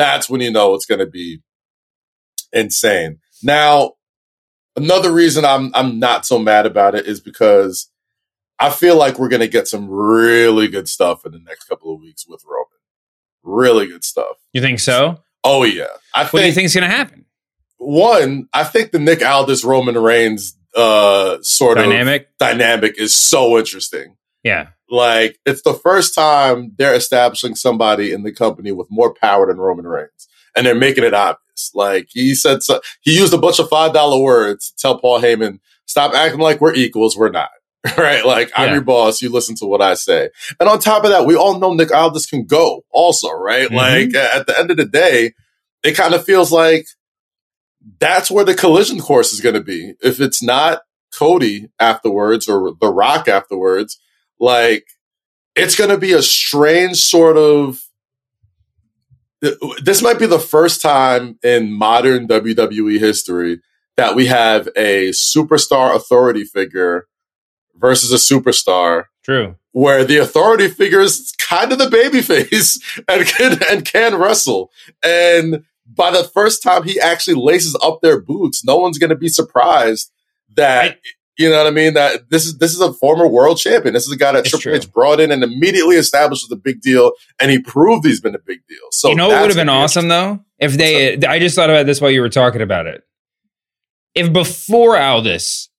that's 0.00 0.28
when 0.30 0.40
you 0.40 0.50
know 0.50 0.74
it's 0.74 0.86
going 0.86 0.98
to 1.00 1.06
be 1.06 1.40
insane. 2.52 3.18
Now, 3.42 3.92
another 4.76 5.12
reason 5.12 5.44
I'm 5.44 5.70
I'm 5.74 5.98
not 5.98 6.26
so 6.26 6.38
mad 6.38 6.66
about 6.66 6.94
it 6.94 7.06
is 7.06 7.20
because 7.20 7.90
I 8.58 8.70
feel 8.70 8.96
like 8.96 9.18
we're 9.18 9.28
going 9.28 9.40
to 9.40 9.48
get 9.48 9.68
some 9.68 9.88
really 9.88 10.68
good 10.68 10.88
stuff 10.88 11.24
in 11.24 11.32
the 11.32 11.38
next 11.38 11.64
couple 11.64 11.94
of 11.94 12.00
weeks 12.00 12.26
with 12.26 12.42
Roman. 12.46 12.66
Really 13.42 13.86
good 13.86 14.04
stuff. 14.04 14.36
You 14.52 14.60
think 14.60 14.80
so? 14.80 15.22
Oh 15.44 15.64
yeah. 15.64 15.86
I 16.14 16.24
What 16.24 16.30
do 16.32 16.38
you 16.38 16.42
think 16.44 16.54
think 16.56 16.66
is 16.66 16.74
going 16.74 16.88
to 16.90 16.94
happen? 16.96 17.24
one, 17.78 18.46
I 18.52 18.64
think 18.64 18.92
the 18.92 18.98
Nick 18.98 19.24
Aldis 19.24 19.64
Roman 19.64 19.96
Reigns 19.96 20.56
uh 20.76 21.38
sort 21.42 21.78
Dynamic? 21.78 22.22
of 22.22 22.28
dynamic 22.38 22.94
is 22.98 23.14
so 23.14 23.58
interesting. 23.58 24.16
Yeah. 24.44 24.68
Like 24.90 25.38
it's 25.46 25.62
the 25.62 25.74
first 25.74 26.14
time 26.14 26.72
they're 26.76 26.94
establishing 26.94 27.54
somebody 27.54 28.12
in 28.12 28.22
the 28.22 28.32
company 28.32 28.72
with 28.72 28.88
more 28.90 29.14
power 29.14 29.46
than 29.46 29.58
Roman 29.58 29.86
Reigns, 29.86 30.28
and 30.56 30.66
they're 30.66 30.74
making 30.74 31.04
it 31.04 31.14
obvious. 31.14 31.70
Like 31.74 32.08
he 32.10 32.34
said, 32.34 32.62
so, 32.62 32.80
he 33.02 33.18
used 33.18 33.34
a 33.34 33.38
bunch 33.38 33.58
of 33.58 33.68
five 33.68 33.92
dollar 33.92 34.20
words 34.20 34.70
to 34.70 34.76
tell 34.76 34.98
Paul 34.98 35.20
Heyman, 35.20 35.60
"Stop 35.86 36.14
acting 36.14 36.40
like 36.40 36.60
we're 36.60 36.74
equals. 36.74 37.16
We're 37.16 37.30
not." 37.30 37.50
Right? 37.96 38.26
Like 38.26 38.50
I'm 38.56 38.72
your 38.72 38.82
boss. 38.82 39.22
You 39.22 39.30
listen 39.30 39.54
to 39.56 39.64
what 39.66 39.80
I 39.80 39.94
say. 39.94 40.28
And 40.58 40.68
on 40.68 40.80
top 40.80 41.04
of 41.04 41.10
that, 41.10 41.24
we 41.24 41.34
all 41.34 41.58
know 41.58 41.72
Nick 41.72 41.94
Aldis 41.94 42.26
can 42.26 42.44
go. 42.44 42.84
Also, 42.90 43.30
right? 43.30 43.70
Mhm. 43.70 43.74
Like 43.74 44.14
at 44.14 44.46
the 44.46 44.58
end 44.58 44.70
of 44.70 44.76
the 44.76 44.84
day, 44.84 45.32
it 45.82 45.92
kind 45.96 46.12
of 46.12 46.22
feels 46.24 46.52
like 46.52 46.86
that's 47.98 48.30
where 48.30 48.44
the 48.44 48.54
collision 48.54 49.00
course 49.00 49.32
is 49.32 49.40
going 49.40 49.54
to 49.54 49.62
be. 49.62 49.94
If 50.02 50.20
it's 50.20 50.42
not 50.42 50.82
Cody 51.16 51.68
afterwards 51.80 52.48
or 52.48 52.74
The 52.78 52.92
Rock 52.92 53.28
afterwards, 53.28 53.98
like 54.40 54.86
it's 55.54 55.76
going 55.76 55.90
to 55.90 55.98
be 55.98 56.12
a 56.12 56.22
strange 56.22 56.96
sort 56.96 57.36
of. 57.36 57.84
This 59.82 60.02
might 60.02 60.18
be 60.18 60.26
the 60.26 60.38
first 60.38 60.82
time 60.82 61.38
in 61.42 61.72
modern 61.72 62.28
WWE 62.28 62.98
history 62.98 63.60
that 63.96 64.14
we 64.14 64.26
have 64.26 64.68
a 64.76 65.10
superstar 65.10 65.94
authority 65.94 66.44
figure 66.44 67.06
versus 67.74 68.12
a 68.12 68.16
superstar 68.16 69.04
True. 69.22 69.56
where 69.72 70.04
the 70.04 70.18
authority 70.18 70.68
figure 70.68 71.00
is 71.00 71.34
kind 71.38 71.72
of 71.72 71.78
the 71.78 71.86
babyface 71.86 72.78
and 73.08 73.26
can 73.26 73.58
and 73.70 73.84
can 73.84 74.16
wrestle. 74.16 74.70
And 75.02 75.64
by 75.86 76.10
the 76.10 76.24
first 76.24 76.62
time 76.62 76.84
he 76.84 77.00
actually 77.00 77.36
laces 77.36 77.76
up 77.82 78.00
their 78.02 78.20
boots, 78.20 78.64
no 78.64 78.76
one's 78.76 78.98
going 78.98 79.10
to 79.10 79.16
be 79.16 79.28
surprised 79.28 80.12
that 80.54 80.98
you 81.38 81.48
know 81.48 81.58
what 81.58 81.66
I 81.66 81.70
mean. 81.70 81.94
That 81.94 82.30
this 82.30 82.46
is 82.46 82.58
this 82.58 82.72
is 82.72 82.80
a 82.80 82.92
former 82.92 83.26
world 83.26 83.58
champion. 83.58 83.94
This 83.94 84.06
is 84.06 84.12
a 84.12 84.16
guy 84.16 84.32
that 84.32 84.40
It's 84.40 84.50
Triple 84.50 84.62
true. 84.62 84.74
H 84.74 84.92
brought 84.92 85.20
in 85.20 85.30
and 85.30 85.42
immediately 85.42 85.96
established 85.96 86.44
as 86.44 86.50
a 86.50 86.56
big 86.56 86.80
deal, 86.80 87.12
and 87.40 87.50
he 87.50 87.60
proved 87.60 88.04
he's 88.04 88.20
been 88.20 88.34
a 88.34 88.40
big 88.40 88.60
deal. 88.68 88.78
So 88.92 89.10
you 89.10 89.16
know 89.16 89.28
what 89.28 89.40
would 89.40 89.50
have 89.50 89.56
been 89.56 89.68
awesome 89.68 90.08
though 90.08 90.40
if 90.58 90.74
they. 90.74 91.16
I 91.18 91.38
just 91.38 91.56
thought 91.56 91.70
about 91.70 91.86
this 91.86 92.00
while 92.00 92.10
you 92.10 92.20
were 92.20 92.28
talking 92.28 92.62
about 92.62 92.86
it. 92.86 93.02
If 94.14 94.32
before 94.32 94.98
Aldis 94.98 95.70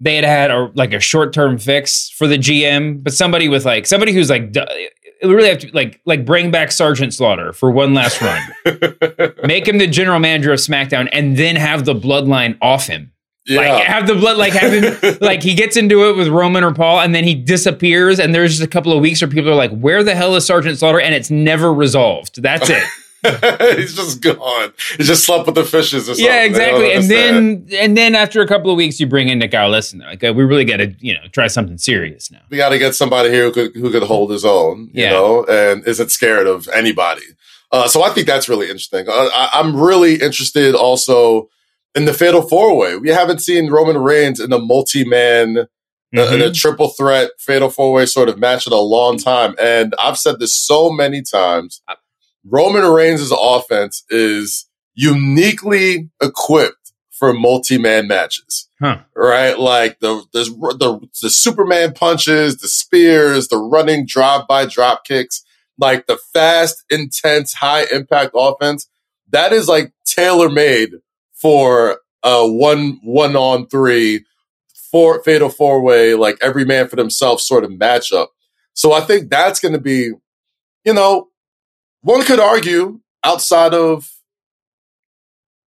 they 0.00 0.16
had 0.16 0.24
had 0.24 0.50
a 0.50 0.70
like 0.74 0.92
a 0.92 1.00
short 1.00 1.32
term 1.32 1.58
fix 1.58 2.10
for 2.10 2.26
the 2.26 2.36
GM, 2.36 3.02
but 3.02 3.12
somebody 3.12 3.48
with 3.48 3.64
like 3.64 3.86
somebody 3.86 4.12
who's 4.12 4.28
like 4.28 4.54
would 4.54 5.34
really 5.34 5.48
have 5.48 5.58
to 5.60 5.70
like 5.72 6.00
like 6.04 6.24
bring 6.24 6.50
back 6.50 6.72
Sergeant 6.72 7.14
Slaughter 7.14 7.52
for 7.52 7.70
one 7.70 7.94
last 7.94 8.20
run, 8.20 8.40
make 9.44 9.66
him 9.66 9.78
the 9.78 9.86
general 9.86 10.18
manager 10.18 10.52
of 10.52 10.58
SmackDown, 10.58 11.08
and 11.12 11.36
then 11.36 11.56
have 11.56 11.84
the 11.84 11.94
bloodline 11.94 12.58
off 12.60 12.86
him. 12.86 13.12
Like 13.46 13.66
Yeah. 13.66 13.78
have 13.80 14.06
the 14.06 14.14
blood, 14.14 14.38
like 14.38 14.54
have 14.54 14.72
him, 14.72 15.18
like 15.20 15.42
he 15.42 15.54
gets 15.54 15.76
into 15.76 16.08
it 16.08 16.16
with 16.16 16.28
Roman 16.28 16.64
or 16.64 16.72
Paul, 16.72 17.00
and 17.00 17.14
then 17.14 17.24
he 17.24 17.34
disappears, 17.34 18.18
and 18.18 18.34
there's 18.34 18.52
just 18.52 18.62
a 18.62 18.68
couple 18.68 18.92
of 18.92 19.00
weeks 19.00 19.20
where 19.20 19.28
people 19.28 19.50
are 19.50 19.54
like, 19.54 19.70
"Where 19.76 20.02
the 20.02 20.14
hell 20.14 20.34
is 20.34 20.46
Sergeant 20.46 20.78
Slaughter?" 20.78 21.00
And 21.00 21.14
it's 21.14 21.30
never 21.30 21.72
resolved. 21.72 22.42
That's 22.42 22.70
it. 22.70 22.82
he's 23.78 23.94
just 23.94 24.20
gone. 24.22 24.72
He 24.98 25.02
just 25.02 25.24
slept 25.24 25.46
with 25.46 25.54
the 25.54 25.64
fishes 25.64 26.08
or 26.08 26.14
something. 26.14 26.24
yeah, 26.24 26.42
exactly. 26.44 26.92
And 26.92 27.10
then 27.10 27.66
and 27.78 27.96
then 27.96 28.14
after 28.14 28.40
a 28.40 28.46
couple 28.46 28.70
of 28.70 28.76
weeks, 28.76 28.98
you 29.00 29.06
bring 29.06 29.28
in 29.28 29.38
Nick 29.38 29.54
Aldis, 29.54 29.92
and 29.92 30.00
like, 30.02 30.22
"Uh, 30.24 30.32
we 30.34 30.44
really 30.44 30.64
got 30.64 30.78
to 30.78 30.94
you 31.00 31.12
know 31.14 31.20
try 31.32 31.46
something 31.46 31.76
serious 31.78 32.30
now. 32.30 32.40
we 32.50 32.56
got 32.56 32.70
to 32.70 32.78
get 32.78 32.94
somebody 32.94 33.30
here 33.30 33.44
who 33.44 33.52
could 33.52 33.76
who 33.76 33.90
could 33.90 34.02
hold 34.04 34.30
his 34.30 34.44
own, 34.44 34.90
you 34.94 35.02
Yeah. 35.04 35.10
know, 35.10 35.44
and 35.44 35.86
isn't 35.86 36.10
scared 36.10 36.46
of 36.46 36.66
anybody. 36.68 37.22
Uh, 37.72 37.88
so 37.88 38.02
I 38.02 38.10
think 38.10 38.26
that's 38.26 38.48
really 38.48 38.66
interesting. 38.66 39.06
Uh, 39.08 39.28
I, 39.34 39.50
I'm 39.54 39.74
really 39.78 40.14
interested 40.14 40.74
also 40.74 41.48
in 41.94 42.04
the 42.06 42.12
Fatal 42.14 42.42
Four 42.42 42.76
Way. 42.76 42.96
We 42.96 43.10
haven't 43.10 43.40
seen 43.40 43.70
Roman 43.70 43.98
Reigns 43.98 44.40
in 44.40 44.52
a 44.52 44.58
multi 44.58 45.04
man. 45.04 45.58
uh, 45.58 45.62
In 46.12 46.16
Mm-hmm. 46.16 46.42
a 46.42 46.52
triple 46.52 46.88
threat 46.90 47.30
fatal 47.38 47.70
four 47.70 47.92
way 47.92 48.06
sort 48.06 48.28
of 48.28 48.38
match 48.38 48.66
in 48.68 48.72
a 48.72 48.76
long 48.76 49.18
time. 49.18 49.54
And 49.60 49.94
I've 49.98 50.16
said 50.18 50.38
this 50.38 50.56
so 50.56 50.90
many 50.90 51.22
times. 51.22 51.82
Roman 52.44 52.84
Reigns' 52.92 53.32
offense 53.32 54.04
is 54.10 54.68
uniquely 54.94 56.10
equipped 56.22 56.92
for 57.10 57.32
multi 57.32 57.78
man 57.78 58.06
matches 58.08 58.68
Huh. 58.80 58.98
right? 59.16 59.58
Like 59.58 59.98
the 60.00 60.22
the 60.32 60.44
the, 60.78 61.08
the 61.22 61.30
Superman 61.30 61.92
punches, 61.94 62.58
the 62.58 62.68
spears, 62.68 63.48
the 63.48 63.56
running 63.56 64.04
drive 64.06 64.46
by 64.48 64.66
drop 64.66 65.04
kicks, 65.04 65.44
like 65.78 66.06
the 66.06 66.18
fast, 66.32 66.84
intense, 66.90 67.54
high 67.54 67.86
impact 67.92 68.32
offense. 68.34 68.88
That 69.30 69.52
is 69.52 69.68
like 69.68 69.92
tailor 70.04 70.48
made 70.50 70.90
for 71.44 72.00
a 72.22 72.50
one 72.50 72.98
one 73.02 73.36
on 73.36 73.66
three, 73.66 74.24
four 74.90 75.22
fatal 75.22 75.50
four 75.50 75.82
way, 75.82 76.14
like 76.14 76.38
every 76.40 76.64
man 76.64 76.88
for 76.88 76.96
themselves 76.96 77.46
sort 77.46 77.64
of 77.64 77.70
matchup. 77.70 78.28
So 78.72 78.94
I 78.94 79.02
think 79.02 79.28
that's 79.28 79.60
going 79.60 79.74
to 79.74 79.80
be, 79.80 80.12
you 80.86 80.94
know, 80.94 81.28
one 82.00 82.24
could 82.24 82.40
argue 82.40 83.00
outside 83.22 83.74
of 83.74 84.10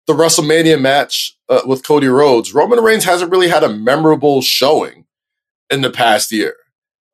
the 0.06 0.14
WrestleMania 0.14 0.80
match 0.80 1.36
uh, 1.50 1.60
with 1.66 1.86
Cody 1.86 2.06
Rhodes, 2.06 2.54
Roman 2.54 2.82
Reigns 2.82 3.04
hasn't 3.04 3.30
really 3.30 3.48
had 3.48 3.62
a 3.62 3.68
memorable 3.68 4.40
showing 4.40 5.04
in 5.68 5.82
the 5.82 5.90
past 5.90 6.32
year. 6.32 6.54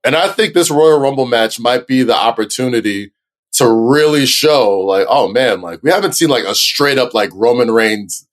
And 0.04 0.14
I 0.14 0.28
think 0.28 0.54
this 0.54 0.70
Royal 0.70 1.00
Rumble 1.00 1.26
match 1.26 1.58
might 1.58 1.88
be 1.88 2.04
the 2.04 2.14
opportunity 2.14 3.12
to 3.54 3.68
really 3.68 4.24
show, 4.24 4.78
like, 4.78 5.06
oh 5.08 5.26
man, 5.32 5.62
like 5.62 5.82
we 5.82 5.90
haven't 5.90 6.12
seen 6.12 6.28
like 6.28 6.44
a 6.44 6.54
straight 6.54 6.98
up 6.98 7.12
like 7.12 7.30
Roman 7.34 7.72
Reigns 7.72 8.28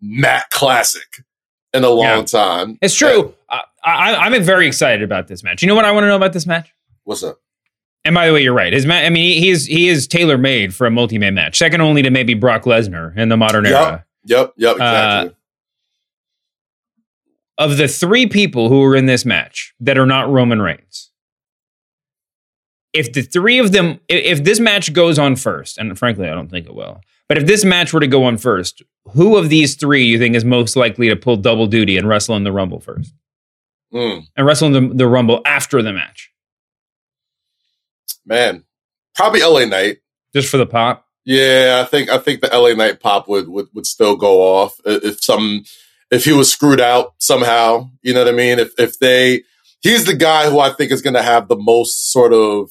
mat 0.00 0.48
classic 0.50 1.24
in 1.72 1.84
a 1.84 1.88
long 1.90 2.04
Yeah. 2.04 2.22
time. 2.24 2.78
It's 2.82 2.94
true. 2.94 3.34
I, 3.48 3.62
I, 3.84 4.14
I'm 4.16 4.42
very 4.42 4.66
excited 4.66 5.02
about 5.02 5.28
this 5.28 5.42
match. 5.42 5.62
You 5.62 5.68
know 5.68 5.74
what 5.74 5.84
I 5.84 5.92
want 5.92 6.04
to 6.04 6.08
know 6.08 6.16
about 6.16 6.32
this 6.32 6.46
match? 6.46 6.72
What's 7.04 7.22
up? 7.22 7.38
And 8.04 8.14
by 8.14 8.26
the 8.26 8.32
way, 8.32 8.42
you're 8.42 8.54
right. 8.54 8.72
His 8.72 8.86
ma- 8.86 8.94
I 8.94 9.10
mean, 9.10 9.40
he 9.42 9.50
is 9.50 9.66
he 9.66 9.88
is 9.88 10.06
tailor 10.06 10.38
made 10.38 10.74
for 10.74 10.86
a 10.86 10.90
multi 10.90 11.18
man 11.18 11.34
match, 11.34 11.58
second 11.58 11.80
only 11.82 12.00
to 12.02 12.10
maybe 12.10 12.32
Brock 12.34 12.62
Lesnar 12.64 13.16
in 13.16 13.28
the 13.28 13.36
modern 13.36 13.66
era. 13.66 14.04
Yep, 14.24 14.54
yep, 14.56 14.70
Uh, 14.72 14.74
exactly. 14.74 15.36
Of 17.58 17.76
the 17.76 17.88
three 17.88 18.26
people 18.26 18.70
who 18.70 18.82
are 18.84 18.96
in 18.96 19.04
this 19.04 19.26
match 19.26 19.74
that 19.80 19.98
are 19.98 20.06
not 20.06 20.30
Roman 20.30 20.62
Reigns, 20.62 21.10
if 22.94 23.12
the 23.12 23.20
three 23.22 23.58
of 23.58 23.72
them, 23.72 24.00
i- 24.10 24.14
if 24.14 24.44
this 24.44 24.58
match 24.58 24.92
goes 24.94 25.18
on 25.18 25.36
first, 25.36 25.76
and 25.76 25.98
frankly, 25.98 26.26
I 26.28 26.34
don't 26.34 26.48
think 26.50 26.66
it 26.66 26.74
will, 26.74 27.00
but 27.30 27.38
if 27.38 27.46
this 27.46 27.64
match 27.64 27.92
were 27.92 28.00
to 28.00 28.08
go 28.08 28.24
on 28.24 28.38
first, 28.38 28.82
who 29.12 29.36
of 29.36 29.48
these 29.50 29.76
three 29.76 30.02
you 30.04 30.18
think 30.18 30.34
is 30.34 30.44
most 30.44 30.74
likely 30.74 31.08
to 31.10 31.14
pull 31.14 31.36
double 31.36 31.68
duty 31.68 31.96
and 31.96 32.08
wrestle 32.08 32.34
in 32.34 32.42
the 32.42 32.50
Rumble 32.50 32.80
first, 32.80 33.14
Mm, 33.94 34.24
and 34.36 34.44
wrestle 34.46 34.74
in 34.74 34.88
the, 34.88 34.94
the 34.94 35.06
Rumble 35.06 35.40
after 35.46 35.80
the 35.80 35.92
match, 35.92 36.32
man, 38.26 38.64
probably 39.14 39.42
LA 39.42 39.64
Knight. 39.64 39.98
just 40.34 40.48
for 40.48 40.56
the 40.56 40.66
pop? 40.66 41.06
Yeah, 41.24 41.80
I 41.84 41.88
think 41.88 42.10
I 42.10 42.18
think 42.18 42.40
the 42.40 42.48
LA 42.48 42.74
Knight 42.74 42.98
pop 43.00 43.28
would 43.28 43.48
would, 43.48 43.68
would 43.74 43.86
still 43.86 44.16
go 44.16 44.40
off 44.42 44.80
if 44.84 45.22
some 45.22 45.64
if 46.10 46.24
he 46.24 46.32
was 46.32 46.50
screwed 46.50 46.80
out 46.80 47.14
somehow. 47.18 47.90
You 48.02 48.12
know 48.14 48.24
what 48.24 48.32
I 48.32 48.36
mean? 48.36 48.58
If 48.58 48.72
if 48.78 48.98
they 48.98 49.42
he's 49.80 50.04
the 50.04 50.16
guy 50.16 50.50
who 50.50 50.58
I 50.58 50.70
think 50.70 50.90
is 50.90 51.02
going 51.02 51.14
to 51.14 51.22
have 51.22 51.48
the 51.48 51.56
most 51.56 52.10
sort 52.12 52.32
of 52.32 52.70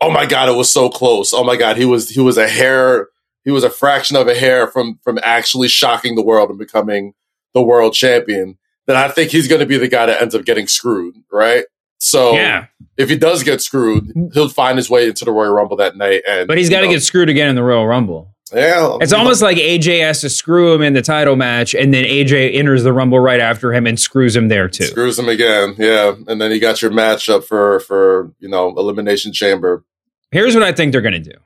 oh 0.00 0.10
my 0.10 0.26
god, 0.26 0.48
it 0.48 0.56
was 0.56 0.72
so 0.72 0.88
close. 0.88 1.32
Oh 1.32 1.44
my 1.44 1.56
god, 1.56 1.76
he 1.76 1.84
was 1.84 2.10
he 2.10 2.20
was 2.20 2.36
a 2.36 2.48
hair 2.48 3.08
he 3.44 3.50
was 3.50 3.64
a 3.64 3.70
fraction 3.70 4.16
of 4.16 4.28
a 4.28 4.34
hair 4.34 4.66
from 4.66 4.98
from 5.02 5.18
actually 5.22 5.68
shocking 5.68 6.14
the 6.14 6.22
world 6.22 6.50
and 6.50 6.58
becoming 6.58 7.14
the 7.54 7.62
world 7.62 7.94
champion. 7.94 8.58
Then 8.86 8.96
I 8.96 9.08
think 9.08 9.30
he's 9.30 9.48
going 9.48 9.60
to 9.60 9.66
be 9.66 9.76
the 9.78 9.88
guy 9.88 10.06
that 10.06 10.20
ends 10.22 10.34
up 10.34 10.44
getting 10.44 10.66
screwed, 10.66 11.14
right? 11.32 11.64
So 11.98 12.32
Yeah. 12.34 12.66
if 12.96 13.08
he 13.08 13.16
does 13.16 13.42
get 13.42 13.60
screwed, 13.60 14.12
he'll 14.32 14.48
find 14.48 14.78
his 14.78 14.88
way 14.88 15.06
into 15.06 15.24
the 15.24 15.32
Royal 15.32 15.52
Rumble 15.52 15.76
that 15.76 15.96
night. 15.96 16.22
And 16.28 16.48
But 16.48 16.58
he's 16.58 16.70
got 16.70 16.80
to 16.80 16.88
get 16.88 17.02
screwed 17.02 17.28
again 17.28 17.48
in 17.48 17.54
the 17.56 17.62
Royal 17.62 17.86
Rumble. 17.86 18.34
yeah. 18.54 18.96
It's 19.00 19.12
almost 19.12 19.42
like 19.42 19.58
AJ 19.58 20.00
has 20.00 20.20
to 20.22 20.30
screw 20.30 20.72
him 20.72 20.82
in 20.82 20.94
the 20.94 21.02
title 21.02 21.36
match, 21.36 21.74
and 21.74 21.92
then 21.94 22.04
AJ 22.04 22.54
enters 22.56 22.82
the 22.82 22.92
Rumble 22.92 23.20
right 23.20 23.38
after 23.38 23.72
him 23.72 23.86
and 23.86 24.00
screws 24.00 24.34
him 24.34 24.48
there 24.48 24.66
too. 24.68 24.84
Screws 24.86 25.18
him 25.18 25.28
again, 25.28 25.74
yeah. 25.78 26.14
And 26.26 26.40
then 26.40 26.50
you 26.50 26.58
got 26.60 26.80
your 26.82 26.90
matchup 26.90 27.44
for 27.44 27.80
for 27.80 28.32
you 28.40 28.48
know 28.48 28.70
elimination 28.76 29.32
chamber. 29.32 29.84
Here's 30.32 30.54
what 30.54 30.64
I 30.64 30.72
think 30.72 30.92
they're 30.92 31.00
going 31.02 31.22
to 31.22 31.30
do. 31.32 31.36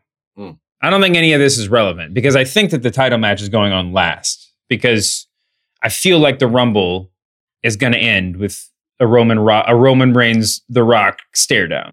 I 0.85 0.91
don't 0.91 1.01
think 1.01 1.17
any 1.17 1.33
of 1.33 1.41
this 1.41 1.57
is 1.59 1.69
relevant 1.69 2.13
because 2.13 2.37
I 2.37 2.45
think 2.45 2.71
that 2.71 2.83
the 2.83 2.91
title 2.91 3.19
match 3.19 3.41
is 3.41 3.49
going 3.49 3.73
on 3.73 3.93
last 3.93 4.53
because 4.69 5.27
I 5.83 5.89
feel 5.89 6.19
like 6.19 6.39
the 6.39 6.47
Rumble 6.47 7.11
is 7.63 7.77
going 7.77 7.95
to 7.95 7.99
end 7.99 8.37
with 8.37 8.69
a 9.01 9.07
Roman 9.07 9.39
Ro- 9.39 9.65
a 9.67 9.75
Roman 9.75 10.13
Reigns 10.13 10.63
The 10.69 10.83
Rock 10.83 11.21
stare 11.33 11.67
down. 11.69 11.93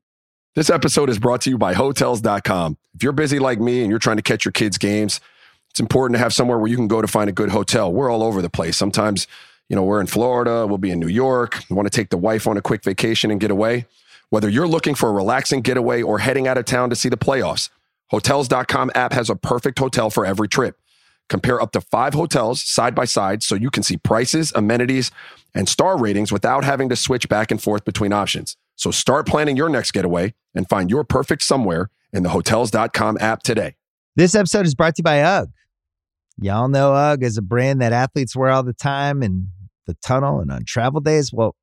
This 0.56 0.70
episode 0.70 1.10
is 1.10 1.18
brought 1.18 1.40
to 1.42 1.50
you 1.50 1.58
by 1.58 1.74
Hotels.com. 1.74 2.78
If 2.94 3.04
you're 3.04 3.14
busy 3.14 3.40
like 3.40 3.60
me 3.62 3.82
and 3.82 3.90
you're 3.90 4.00
trying 4.00 4.18
to 4.18 4.22
catch 4.22 4.44
your 4.44 4.52
kids' 4.52 4.78
games, 4.78 5.22
it's 5.70 5.80
important 5.80 6.16
to 6.16 6.20
have 6.20 6.34
somewhere 6.34 6.58
where 6.60 6.70
you 6.70 6.76
can 6.76 6.90
go 6.90 7.02
to 7.02 7.08
find 7.08 7.30
a 7.30 7.34
good 7.34 7.50
hotel. 7.50 7.94
We're 7.94 8.12
all 8.12 8.22
over 8.22 8.42
the 8.42 8.50
place. 8.50 8.76
Sometimes, 8.76 9.28
you 9.70 9.76
know, 9.78 9.84
we're 9.84 10.02
in 10.02 10.08
Florida, 10.08 10.68
we'll 10.68 10.78
be 10.78 10.92
in 10.92 11.00
New 11.00 11.08
York, 11.08 11.64
we 11.70 11.78
want 11.78 11.90
to 11.90 11.96
take 11.96 12.10
the 12.10 12.18
wife 12.18 12.46
on 12.46 12.58
a 12.58 12.62
quick 12.62 12.84
vacation 12.84 13.32
and 13.32 13.40
get 13.40 13.52
away. 13.52 13.86
Whether 14.30 14.50
you're 14.50 14.68
looking 14.68 14.96
for 14.96 15.08
a 15.08 15.14
relaxing 15.14 15.62
getaway 15.62 16.02
or 16.02 16.20
heading 16.20 16.48
out 16.48 16.58
of 16.58 16.66
town 16.66 16.90
to 16.90 16.96
see 16.98 17.08
the 17.08 17.18
playoffs, 17.18 17.70
Hotels.com 18.12 18.92
app 18.94 19.14
has 19.14 19.30
a 19.30 19.36
perfect 19.36 19.80
hotel 19.80 20.10
for 20.10 20.26
every 20.26 20.48
trip. 20.48 20.78
Compare 21.30 21.62
up 21.62 21.72
to 21.72 21.80
five 21.80 22.14
hotels 22.14 22.62
side 22.62 22.94
by 22.94 23.06
side 23.06 23.42
so 23.42 23.56
you 23.56 23.72
can 23.72 23.84
see 23.84 23.96
prices, 23.96 24.52
amenities, 24.54 25.12
and 25.56 25.70
star 25.70 25.98
ratings 25.98 26.30
without 26.30 26.66
having 26.66 26.90
to 26.90 26.96
switch 26.98 27.30
back 27.30 27.52
and 27.52 27.64
forth 27.64 27.86
between 27.86 28.12
options. 28.12 28.58
So 28.76 28.92
start 28.92 29.28
planning 29.28 29.56
your 29.56 29.70
next 29.70 29.92
getaway 29.92 30.34
and 30.54 30.68
find 30.68 30.90
your 30.90 31.06
perfect 31.06 31.44
somewhere 31.44 31.90
in 32.12 32.24
the 32.24 32.30
Hotels.com 32.30 33.18
app 33.22 33.44
today. 33.44 33.76
This 34.18 34.36
episode 34.36 34.66
is 34.66 34.76
brought 34.76 34.96
to 34.96 35.00
you 35.00 35.04
by 35.04 35.22
UGG. 35.22 35.50
Y'all 36.42 36.68
know 36.68 36.94
UGG 36.94 37.24
is 37.24 37.38
a 37.38 37.42
brand 37.42 37.82
that 37.82 37.94
athletes 37.94 38.36
wear 38.36 38.50
all 38.50 38.64
the 38.64 38.74
time 38.74 39.24
in 39.24 39.48
the 39.88 39.96
tunnel 40.06 40.42
and 40.42 40.52
on 40.52 40.66
travel 40.66 41.00
days. 41.00 41.32
Well, 41.32 41.56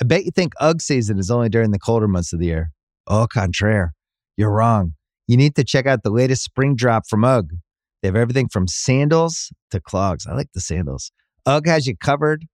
I 0.00 0.04
bet 0.04 0.24
you 0.24 0.32
think 0.32 0.54
UGG 0.58 0.80
season 0.80 1.20
is 1.20 1.30
only 1.30 1.48
during 1.48 1.70
the 1.70 1.78
colder 1.78 2.08
months 2.08 2.32
of 2.32 2.40
the 2.40 2.46
year. 2.46 2.72
Au 3.06 3.28
contraire, 3.28 3.94
you're 4.36 4.50
wrong. 4.50 4.94
You 5.26 5.36
need 5.36 5.54
to 5.56 5.64
check 5.64 5.86
out 5.86 6.02
the 6.02 6.10
latest 6.10 6.42
spring 6.42 6.74
drop 6.74 7.06
from 7.08 7.24
UGG. 7.24 7.52
They 8.02 8.08
have 8.08 8.16
everything 8.16 8.48
from 8.48 8.66
sandals 8.66 9.52
to 9.70 9.80
clogs. 9.80 10.26
I 10.26 10.34
like 10.34 10.48
the 10.54 10.60
sandals. 10.60 11.12
UGG 11.46 11.66
has 11.66 11.86
you 11.86 11.96
covered 11.96 12.46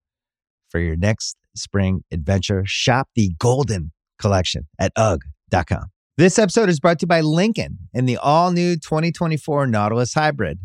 for 0.70 0.78
your 0.78 0.96
next 0.96 1.36
spring 1.56 2.02
adventure. 2.12 2.62
Shop 2.66 3.08
the 3.14 3.32
Golden 3.38 3.92
Collection 4.20 4.66
at 4.78 4.92
UGG.com. 4.96 5.86
This 6.18 6.38
episode 6.38 6.68
is 6.68 6.80
brought 6.80 6.98
to 6.98 7.04
you 7.04 7.08
by 7.08 7.20
Lincoln 7.20 7.78
and 7.94 8.08
the 8.08 8.16
all 8.16 8.50
new 8.50 8.74
2024 8.74 9.66
Nautilus 9.66 10.14
Hybrid, 10.14 10.58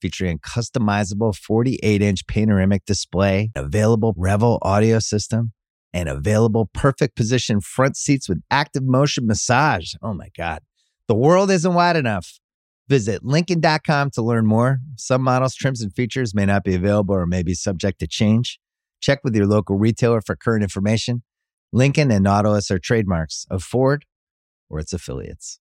featuring 0.00 0.36
a 0.36 0.38
customizable 0.38 1.34
48 1.34 2.02
inch 2.02 2.26
panoramic 2.26 2.84
display, 2.84 3.50
available 3.56 4.14
Revel 4.16 4.58
audio 4.60 4.98
system, 4.98 5.52
and 5.94 6.08
available 6.08 6.68
perfect 6.72 7.16
position 7.16 7.60
front 7.60 7.96
seats 7.96 8.28
with 8.28 8.42
active 8.50 8.84
motion 8.84 9.26
massage. 9.26 9.94
Oh 10.02 10.12
my 10.12 10.28
God. 10.36 10.60
The 11.08 11.14
world 11.14 11.50
isn't 11.50 11.74
wide 11.74 11.96
enough. 11.96 12.38
Visit 12.88 13.24
Lincoln.com 13.24 14.10
to 14.10 14.22
learn 14.22 14.46
more. 14.46 14.80
Some 14.96 15.22
models, 15.22 15.54
trims, 15.54 15.80
and 15.80 15.92
features 15.94 16.34
may 16.34 16.44
not 16.46 16.64
be 16.64 16.74
available 16.74 17.14
or 17.14 17.26
may 17.26 17.42
be 17.42 17.54
subject 17.54 18.00
to 18.00 18.06
change. 18.06 18.58
Check 19.00 19.20
with 19.24 19.34
your 19.34 19.46
local 19.46 19.76
retailer 19.78 20.20
for 20.20 20.36
current 20.36 20.62
information. 20.62 21.22
Lincoln 21.72 22.10
and 22.10 22.24
Nautilus 22.24 22.70
are 22.70 22.78
trademarks 22.78 23.46
of 23.50 23.62
Ford 23.62 24.04
or 24.68 24.78
its 24.78 24.92
affiliates. 24.92 25.58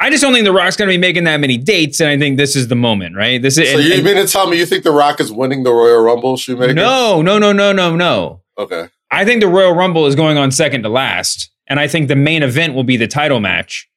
I 0.00 0.08
just 0.10 0.22
don't 0.22 0.32
think 0.32 0.46
The 0.46 0.52
Rock's 0.52 0.76
going 0.76 0.88
to 0.88 0.94
be 0.94 0.98
making 0.98 1.24
that 1.24 1.38
many 1.38 1.58
dates, 1.58 2.00
and 2.00 2.08
I 2.08 2.18
think 2.18 2.38
this 2.38 2.56
is 2.56 2.68
the 2.68 2.74
moment, 2.74 3.16
right? 3.16 3.40
This 3.40 3.58
is 3.58 3.70
So 3.70 3.78
and- 3.78 3.86
you 3.86 3.94
and- 3.96 4.04
mean 4.04 4.16
to 4.16 4.26
tell 4.26 4.48
me 4.48 4.58
you 4.58 4.64
think 4.66 4.82
The 4.82 4.90
Rock 4.90 5.20
is 5.20 5.30
winning 5.30 5.62
the 5.62 5.70
Royal 5.72 6.02
Rumble, 6.02 6.36
Shoemaker? 6.38 6.72
no, 6.72 7.20
no, 7.20 7.38
no, 7.38 7.52
no, 7.52 7.70
no, 7.72 7.94
no. 7.94 8.40
Okay. 8.58 8.88
I 9.12 9.26
think 9.26 9.42
the 9.42 9.48
Royal 9.48 9.74
Rumble 9.74 10.06
is 10.06 10.14
going 10.14 10.38
on 10.38 10.50
second 10.50 10.82
to 10.82 10.88
last, 10.88 11.50
and 11.68 11.78
I 11.78 11.86
think 11.86 12.08
the 12.08 12.16
main 12.16 12.42
event 12.42 12.74
will 12.74 12.82
be 12.82 12.96
the 12.96 13.06
title 13.06 13.40
match. 13.40 13.88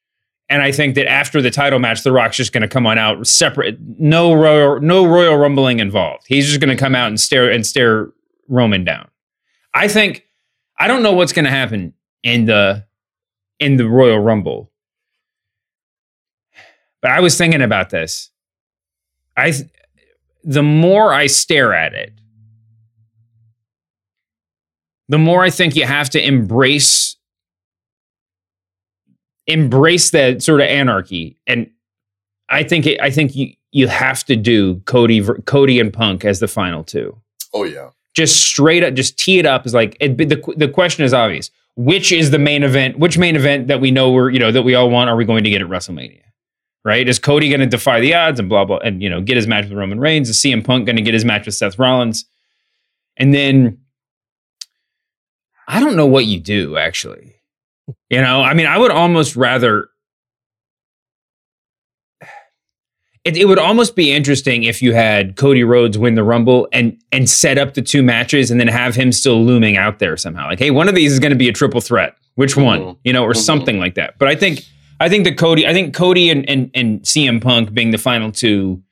And 0.50 0.62
I 0.62 0.72
think 0.72 0.94
that 0.96 1.10
after 1.10 1.42
the 1.42 1.50
title 1.50 1.80
match, 1.80 2.04
The 2.04 2.12
Rock's 2.12 2.38
just 2.38 2.52
going 2.52 2.62
to 2.62 2.68
come 2.68 2.86
on 2.86 3.00
out 3.00 3.26
separate, 3.26 3.80
no 3.98 4.34
royal, 4.34 4.80
no 4.80 5.08
Royal 5.08 5.38
Rumbling 5.38 5.80
involved. 5.80 6.26
He's 6.28 6.48
just 6.48 6.60
going 6.60 6.76
to 6.76 6.80
come 6.80 6.94
out 6.94 7.08
and 7.08 7.20
stare 7.20 7.50
and 7.50 7.66
stare 7.66 8.12
Roman 8.48 8.84
down. 8.84 9.08
I 9.74 9.88
think 9.88 10.28
I 10.78 10.88
don't 10.88 11.02
know 11.02 11.14
what's 11.14 11.34
going 11.34 11.46
to 11.46 11.52
happen 11.52 11.94
in 12.22 12.46
the 12.46 12.86
in 13.60 13.78
the 13.78 13.88
Royal 13.88 14.20
Rumble, 14.20 14.70
but 17.02 17.10
I 17.10 17.22
was 17.22 17.38
thinking 17.38 17.62
about 17.62 17.90
this. 17.90 18.30
I 19.36 19.54
the 20.44 20.62
more 20.64 21.12
I 21.12 21.26
stare 21.26 21.74
at 21.74 21.94
it, 21.94 22.14
the 25.08 25.18
more 25.18 25.44
I 25.44 25.50
think 25.50 25.76
you 25.76 25.86
have 25.86 26.10
to 26.12 26.26
embrace 26.26 27.16
embrace 29.48 30.12
that 30.12 30.42
sort 30.42 30.62
of 30.62 30.68
anarchy. 30.68 31.38
And 31.48 31.70
I 32.50 32.64
think 32.64 32.86
it, 32.86 33.00
I 33.02 33.10
think 33.10 33.36
you 33.36 33.54
you 33.72 33.88
have 33.88 34.24
to 34.26 34.36
do 34.36 34.76
Cody 34.86 35.22
Cody 35.46 35.80
and 35.80 35.92
Punk 35.92 36.26
as 36.26 36.40
the 36.40 36.48
final 36.48 36.84
two. 36.84 37.16
Oh 37.54 37.64
yeah. 37.64 37.90
Just 38.16 38.42
straight 38.42 38.84
up, 38.84 38.94
just 38.94 39.20
tee 39.20 39.40
it 39.40 39.46
up 39.46 39.66
Is 39.66 39.74
like 39.74 39.98
it, 40.00 40.18
the 40.18 40.54
the 40.56 40.70
question 40.70 41.04
is 41.04 41.14
obvious. 41.14 41.52
Which 41.76 42.14
is 42.14 42.32
the 42.32 42.40
main 42.40 42.64
event? 42.64 42.98
Which 42.98 43.18
main 43.18 43.36
event 43.36 43.68
that 43.68 43.82
we 43.82 43.92
know 43.92 44.12
we're 44.12 44.30
you 44.30 44.40
know 44.40 44.52
that 44.52 44.62
we 44.62 44.76
all 44.76 44.90
want 44.90 45.10
are 45.10 45.16
we 45.16 45.26
going 45.26 45.44
to 45.44 45.50
get 45.50 45.62
at 45.62 45.68
WrestleMania? 45.68 46.22
Right? 46.86 47.10
Is 47.10 47.20
Cody 47.20 47.50
going 47.50 47.62
to 47.62 47.66
defy 47.66 48.00
the 48.00 48.14
odds 48.14 48.40
and 48.40 48.48
blah 48.48 48.64
blah 48.64 48.78
and 48.78 49.02
you 49.02 49.10
know 49.10 49.22
get 49.22 49.36
his 49.36 49.48
match 49.48 49.66
with 49.66 49.74
Roman 49.74 50.00
Reigns? 50.00 50.30
Is 50.30 50.38
CM 50.38 50.64
Punk 50.64 50.86
going 50.86 50.96
to 50.96 51.02
get 51.02 51.14
his 51.14 51.26
match 51.26 51.46
with 51.46 51.56
Seth 51.56 51.78
Rollins? 51.78 52.26
And 53.18 53.34
then 53.34 53.80
I 55.68 55.80
don't 55.80 55.96
know 55.96 56.06
what 56.06 56.26
you 56.26 56.40
do 56.40 56.78
actually. 56.78 57.36
You 58.10 58.22
know, 58.22 58.42
I 58.42 58.54
mean, 58.54 58.66
I 58.66 58.78
would 58.78 58.92
almost 58.92 59.36
rather. 59.36 59.90
It, 63.24 63.38
it 63.38 63.46
would 63.46 63.58
almost 63.58 63.96
be 63.96 64.14
interesting 64.14 64.66
if 64.66 64.84
you 64.84 64.94
had 64.94 65.36
Cody 65.36 65.64
Rhodes 65.64 65.98
win 65.98 66.14
the 66.14 66.24
Rumble 66.24 66.68
and 66.72 67.02
and 67.12 67.28
set 67.28 67.58
up 67.58 67.74
the 67.74 67.82
two 67.82 68.04
matches 68.04 68.52
and 68.52 68.60
then 68.60 68.68
have 68.68 68.94
him 68.94 69.12
still 69.12 69.44
looming 69.44 69.78
out 69.78 69.98
there 69.98 70.16
somehow. 70.16 70.48
Like, 70.48 70.60
hey, 70.60 70.70
one 70.70 70.88
of 70.88 70.94
these 70.94 71.12
is 71.12 71.20
going 71.20 71.32
to 71.32 71.36
be 71.36 71.50
a 71.50 71.52
triple 71.52 71.82
threat. 71.82 72.16
Which 72.36 72.54
mm-hmm. 72.54 72.86
one? 72.86 72.98
You 73.04 73.14
know, 73.14 73.24
or 73.24 73.32
mm-hmm. 73.32 73.40
something 73.40 73.80
like 73.80 73.96
that. 73.96 74.20
But 74.20 74.28
I 74.28 74.36
think 74.36 74.64
I 75.00 75.10
think 75.10 75.24
the 75.24 75.34
Cody, 75.34 75.66
I 75.66 75.74
think 75.74 75.96
Cody 75.96 76.30
and, 76.30 76.48
and 76.48 76.70
and 76.76 77.02
CM 77.02 77.42
Punk 77.42 77.74
being 77.74 77.90
the 77.90 77.98
final 77.98 78.32
two 78.32 78.84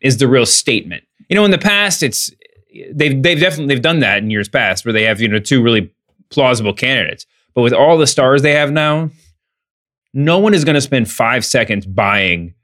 is 0.00 0.16
the 0.16 0.26
real 0.26 0.46
statement. 0.46 1.04
You 1.28 1.36
know, 1.36 1.44
in 1.44 1.50
the 1.50 1.58
past, 1.58 2.02
it's 2.02 2.30
they've 2.92 3.22
they've 3.22 3.40
definitely 3.40 3.74
they've 3.74 3.82
done 3.82 4.00
that 4.00 4.18
in 4.18 4.30
years 4.30 4.48
past 4.48 4.84
where 4.84 4.92
they 4.92 5.04
have 5.04 5.20
you 5.20 5.28
know 5.28 5.38
two 5.38 5.62
really 5.62 5.92
plausible 6.32 6.74
candidates. 6.74 7.26
But 7.54 7.62
with 7.62 7.72
all 7.72 7.98
the 7.98 8.06
stars 8.06 8.42
they 8.42 8.52
have 8.52 8.72
now, 8.72 9.10
no 10.14 10.38
one 10.38 10.54
is 10.54 10.64
going 10.64 10.74
to 10.74 10.80
spend 10.80 11.10
five 11.10 11.44
seconds 11.44 11.86
buying 11.86 12.54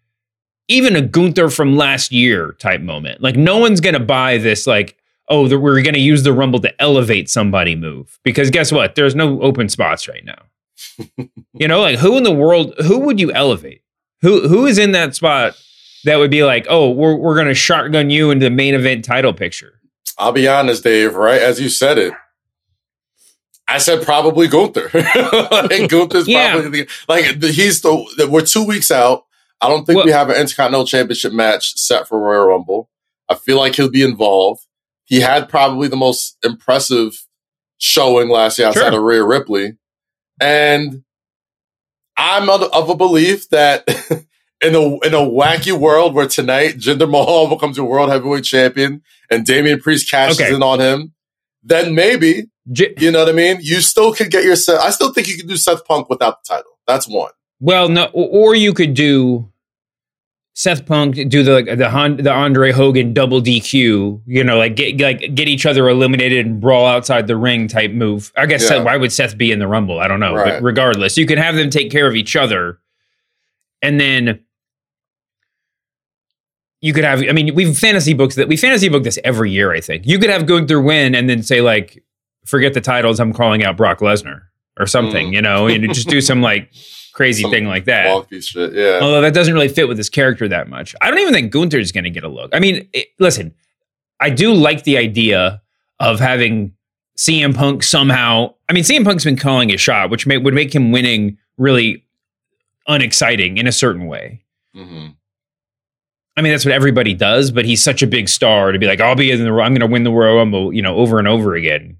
even 0.68 0.96
a 0.96 1.00
Gunther 1.00 1.48
from 1.48 1.76
last 1.76 2.12
year 2.12 2.52
type 2.52 2.81
moment. 2.81 3.22
Like 3.22 3.37
no 3.37 3.57
one's 3.57 3.81
going 3.81 3.94
to 3.94 4.00
buy 4.00 4.38
this 4.38 4.66
like 4.66 4.96
oh 5.28 5.48
the, 5.48 5.59
we're 5.59 5.83
going 5.83 5.94
to 5.94 6.00
use 6.00 6.22
the 6.22 6.33
Rumble 6.33 6.61
to 6.61 6.83
elevate 6.83 7.28
somebody 7.28 7.74
move 7.74 8.18
because 8.22 8.50
guess 8.50 8.70
what? 8.70 8.94
There's 8.94 9.14
no 9.14 9.40
open 9.42 9.68
spots 9.68 10.09
right 10.09 10.24
now. 10.24 10.42
you 11.54 11.68
know, 11.68 11.81
like 11.81 11.98
who 11.98 12.16
in 12.16 12.22
the 12.22 12.33
world 12.33 12.74
who 12.87 12.98
would 13.00 13.18
you 13.18 13.33
elevate? 13.33 13.83
Who 14.22 14.48
who 14.48 14.66
is 14.66 14.78
in 14.78 14.92
that 14.92 15.14
spot 15.14 15.57
that 16.04 16.16
would 16.16 16.31
be 16.31 16.44
like 16.44 16.66
oh 16.68 16.90
we're 16.90 17.16
we're 17.16 17.35
going 17.35 17.48
to 17.48 17.54
shotgun 17.54 18.11
you 18.11 18.31
into 18.31 18.44
the 18.44 18.50
main 18.50 18.74
event 18.74 19.04
title 19.04 19.33
picture? 19.33 19.81
I'll 20.18 20.33
be 20.33 20.48
honest, 20.48 20.83
Dave, 20.83 21.14
right? 21.14 21.40
As 21.40 21.61
you 21.61 21.68
said 21.68 21.96
it. 21.96 22.12
I 23.68 23.78
said 23.78 24.02
probably 24.02 24.48
Gunther. 24.48 24.90
like 24.94 25.88
Gunther's 25.90 26.26
Yeah. 26.26 26.52
probably 26.52 26.83
the, 26.85 26.88
like 27.09 27.38
the, 27.40 27.52
he's 27.52 27.81
the 27.83 28.26
we're 28.31 28.40
two 28.44 28.64
weeks 28.64 28.90
out. 28.90 29.24
I 29.61 29.68
don't 29.68 29.85
think 29.85 29.96
Well- 29.98 30.07
we 30.07 30.12
have 30.12 30.31
an 30.31 30.37
Intercontinental 30.37 30.87
Championship 30.87 31.33
match 31.33 31.74
set 31.76 32.09
for 32.09 32.18
Royal 32.18 32.46
Rumble. 32.46 32.88
I 33.28 33.35
feel 33.35 33.59
like 33.59 33.74
he'll 33.74 33.90
be 33.90 34.02
involved. 34.02 34.62
He 35.04 35.20
had 35.20 35.48
probably 35.48 35.88
the 35.88 35.96
most 35.96 36.37
impressive 36.42 37.12
showing 37.78 38.28
last 38.28 38.59
year 38.59 38.68
outside 38.68 38.90
Sure. 38.90 38.98
of 38.98 39.04
Rhea 39.04 39.24
Ripley. 39.24 39.76
And 40.40 41.02
I'm 42.16 42.48
of, 42.50 42.62
of 42.72 42.88
a 42.90 42.94
belief 42.96 43.48
that 43.50 43.85
in 44.62 44.74
a 44.74 44.81
in 45.00 45.14
a 45.14 45.18
wacky 45.18 45.72
world 45.72 46.14
where 46.14 46.26
tonight 46.26 46.78
Jinder 46.78 47.09
Mahal 47.11 47.48
becomes 47.48 47.78
a 47.78 47.85
world 47.85 48.11
heavyweight 48.11 48.44
champion 48.44 49.02
and 49.31 49.44
Damian 49.46 49.81
Priest 49.81 50.11
cashes 50.11 50.40
Okay. 50.40 50.54
in 50.54 50.62
on 50.62 50.81
him, 50.81 51.12
then 51.62 51.94
maybe 51.94 52.49
J- 52.71 52.94
you 52.99 53.11
know 53.11 53.21
what 53.21 53.29
I 53.29 53.33
mean. 53.33 53.59
You 53.62 53.81
still 53.81 54.12
could 54.14 54.31
get 54.31 54.44
your 54.44 54.57
Seth. 54.57 54.81
I 54.81 54.90
still 54.90 55.12
think 55.12 55.27
you 55.29 55.37
could 55.37 55.49
do 55.49 55.57
Seth 55.57 55.85
Punk 55.87 56.09
without 56.11 56.42
the 56.44 56.55
title. 56.55 56.73
That's 56.87 57.09
one. 57.09 57.31
Well, 57.61 57.88
no, 57.88 58.05
or 58.12 58.55
you 58.55 58.73
could 58.75 58.92
do 58.94 59.51
Seth 60.55 60.85
Punk 60.87 61.14
do 61.29 61.42
the 61.42 61.53
like, 61.55 61.66
the 61.66 62.23
the 62.23 62.33
Andre 62.33 62.73
Hogan 62.73 63.14
double 63.14 63.40
DQ. 63.40 64.23
You 64.27 64.44
know, 64.44 64.59
like 64.59 64.77
get 64.77 65.01
like 65.01 65.35
get 65.35 65.49
each 65.49 65.64
other 65.66 65.88
eliminated 65.88 66.44
and 66.47 66.61
brawl 66.61 66.87
outside 66.87 67.27
the 67.27 67.37
ring 67.37 67.68
type 67.68 67.92
move. 67.92 68.33
I 68.37 68.47
guess 68.47 68.62
Yeah. 68.62 68.68
Seth, 68.68 68.85
why 68.85 68.97
would 68.97 69.12
Seth 69.12 69.38
be 69.38 69.51
in 69.53 69.61
the 69.61 69.66
Rumble? 69.68 69.99
I 70.01 70.09
don't 70.09 70.21
know, 70.21 70.35
Right. 70.35 70.55
but 70.55 70.62
regardless, 70.62 71.16
you 71.16 71.27
can 71.27 71.38
have 71.38 71.55
them 71.55 71.71
take 71.71 71.90
care 71.90 72.07
of 72.07 72.14
each 72.16 72.37
other, 72.37 72.79
and 73.83 74.01
then 74.01 74.40
you 76.80 76.92
could 76.92 77.04
have. 77.04 77.22
I 77.28 77.32
mean, 77.32 77.54
we've 77.54 77.76
fantasy 77.76 78.14
books 78.14 78.34
that 78.36 78.48
we 78.48 78.56
fantasy 78.56 78.88
book 78.88 79.02
this 79.02 79.18
every 79.24 79.50
year. 79.50 79.72
I 79.72 79.80
think 79.80 80.06
you 80.06 80.18
could 80.18 80.30
have 80.30 80.46
Gunther 80.46 80.80
win 80.80 81.14
and 81.14 81.28
then 81.28 81.42
say 81.42 81.60
like, 81.60 82.02
forget 82.46 82.74
the 82.74 82.80
titles. 82.80 83.20
I'm 83.20 83.32
calling 83.32 83.64
out 83.64 83.76
Brock 83.76 83.98
Lesnar 83.98 84.42
or 84.78 84.86
something. 84.86 85.30
Mm. 85.30 85.34
You 85.34 85.42
know, 85.42 85.66
and 85.66 85.92
just 85.92 86.08
do 86.08 86.20
some 86.22 86.40
like 86.40 86.70
crazy 87.18 87.42
Some 87.42 87.50
thing 87.50 87.66
like 87.66 87.84
that. 87.86 88.26
Shit. 88.42 88.74
Yeah. 88.74 89.00
Although 89.02 89.20
that 89.22 89.34
doesn't 89.34 89.52
really 89.52 89.68
fit 89.68 89.88
with 89.88 89.96
his 89.96 90.08
character 90.08 90.46
that 90.48 90.68
much. 90.68 90.94
I 91.00 91.10
don't 91.10 91.18
even 91.18 91.34
think 91.34 91.52
Gunther's 91.52 91.90
going 91.90 92.04
to 92.04 92.10
get 92.10 92.22
a 92.22 92.28
look. 92.28 92.54
I 92.54 92.60
mean, 92.60 92.88
it, 92.92 93.08
listen, 93.18 93.54
I 94.20 94.30
do 94.30 94.54
like 94.54 94.84
the 94.84 94.98
idea 94.98 95.60
of 95.98 96.20
having 96.20 96.74
CM 97.16 97.56
Punk 97.56 97.82
somehow. 97.82 98.54
I 98.68 98.72
mean, 98.72 98.84
CM 98.84 99.04
Punk's 99.04 99.24
been 99.24 99.36
calling 99.36 99.72
a 99.72 99.76
shot, 99.76 100.10
which 100.10 100.28
may, 100.28 100.38
would 100.38 100.54
make 100.54 100.72
him 100.72 100.92
winning 100.92 101.38
really 101.56 102.04
unexciting 102.86 103.58
in 103.58 103.66
a 103.66 103.72
certain 103.72 104.06
way. 104.06 104.44
Mhm. 104.76 105.16
I 106.38 106.40
mean, 106.40 106.53
that's 106.53 106.64
what 106.64 106.72
everybody 106.72 107.14
does, 107.14 107.51
but 107.51 107.64
he's 107.64 107.83
such 107.83 108.01
a 108.01 108.07
big 108.07 108.29
star 108.29 108.70
to 108.70 108.79
be 108.79 108.87
like, 108.87 109.01
I'll 109.01 109.16
be 109.16 109.33
in 109.33 109.42
the, 109.42 109.51
I'm 109.51 109.72
going 109.74 109.81
to 109.81 109.88
win 109.88 110.05
the 110.05 110.12
Royal 110.12 110.37
Rumble, 110.37 110.72
you 110.72 110.81
know, 110.83 110.94
over 110.94 111.18
and 111.18 111.27
over 111.27 111.57
again. 111.57 111.98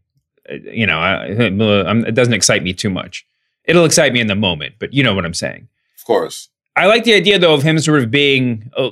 Uh, 0.49 0.55
You 0.55 0.87
know, 0.87 0.99
I, 0.99 1.25
it 1.27 2.15
doesn't 2.15 2.35
excite 2.35 2.63
me 2.63 2.73
too 2.73 2.89
much. 2.89 3.27
It'll 3.65 3.85
excite 3.85 4.13
me 4.13 4.21
in 4.21 4.29
the 4.29 4.37
moment, 4.37 4.77
but 4.79 4.95
you 4.95 5.03
know 5.03 5.13
what 5.13 5.25
I'm 5.25 5.35
saying. 5.35 5.67
Of 5.99 6.05
course. 6.05 6.51
I 6.77 6.87
like 6.87 7.03
the 7.03 7.15
idea 7.15 7.41
though 7.41 7.53
of 7.53 7.65
him 7.65 7.81
sort 7.81 8.01
of 8.01 8.13
being, 8.13 8.71
uh, 8.77 8.91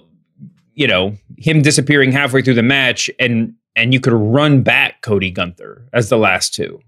you 0.75 0.89
know, 0.89 1.17
him 1.39 1.63
disappearing 1.63 2.11
halfway 2.11 2.43
through 2.43 2.55
the 2.55 2.63
match, 2.65 3.09
and 3.21 3.55
and 3.77 3.95
you 3.95 4.01
could 4.01 4.13
run 4.13 4.63
back 4.63 5.01
Cody 5.03 5.31
Gunther 5.31 5.89
as 5.93 6.09
the 6.09 6.19
last 6.19 6.53
two, 6.55 6.81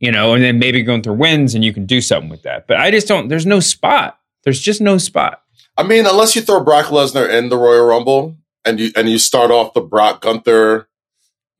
you 0.00 0.10
know, 0.10 0.32
and 0.32 0.42
then 0.42 0.58
maybe 0.58 0.82
Gunther 0.82 1.12
wins, 1.12 1.54
and 1.54 1.62
you 1.62 1.74
can 1.74 1.84
do 1.84 2.00
something 2.00 2.30
with 2.30 2.42
that. 2.44 2.66
But 2.66 2.78
I 2.78 2.90
just 2.90 3.06
don't. 3.06 3.28
There's 3.28 3.46
no 3.46 3.60
spot. 3.60 4.18
There's 4.44 4.60
just 4.60 4.80
no 4.80 4.96
spot. 4.96 5.42
I 5.78 5.84
mean, 5.84 6.04
unless 6.06 6.34
you 6.36 6.42
throw 6.42 6.62
Brock 6.62 6.86
Lesnar 6.86 7.30
in 7.32 7.48
the 7.48 7.56
Royal 7.56 7.86
Rumble 7.86 8.36
and 8.64 8.78
you 8.80 8.90
and 8.96 9.08
you 9.08 9.18
start 9.18 9.50
off 9.50 9.72
the 9.74 9.80
Brock 9.80 10.20
Gunther, 10.20 10.88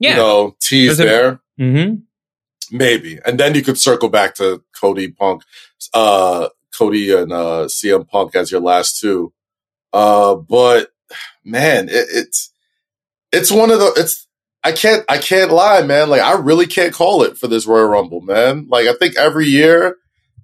Yeah. 0.00 0.10
you 0.10 0.16
know, 0.16 0.56
tease 0.60 0.98
a- 1.00 1.04
there, 1.04 1.40
Mm-hmm. 1.58 2.76
maybe, 2.76 3.18
and 3.24 3.38
then 3.40 3.54
you 3.54 3.62
could 3.62 3.78
circle 3.78 4.08
back 4.08 4.34
to 4.36 4.62
Cody 4.78 5.08
Punk, 5.08 5.42
uh, 5.94 6.48
Cody 6.76 7.12
and 7.12 7.32
uh, 7.32 7.66
CM 7.68 8.06
Punk 8.08 8.34
as 8.34 8.50
your 8.50 8.60
last 8.60 9.00
two. 9.00 9.32
Uh, 9.92 10.34
but 10.34 10.90
man, 11.44 11.88
it, 11.88 12.06
it's 12.10 12.50
it's 13.32 13.50
one 13.50 13.70
of 13.70 13.78
the 13.78 13.92
it's 13.96 14.26
I 14.64 14.72
can't 14.72 15.04
I 15.08 15.18
can't 15.18 15.52
lie, 15.52 15.82
man. 15.82 16.10
Like 16.10 16.20
I 16.22 16.32
really 16.34 16.66
can't 16.66 16.92
call 16.92 17.22
it 17.22 17.38
for 17.38 17.46
this 17.46 17.66
Royal 17.66 17.86
Rumble, 17.88 18.20
man. 18.20 18.66
Like 18.68 18.86
I 18.88 18.94
think 18.94 19.16
every 19.16 19.46
year 19.46 19.96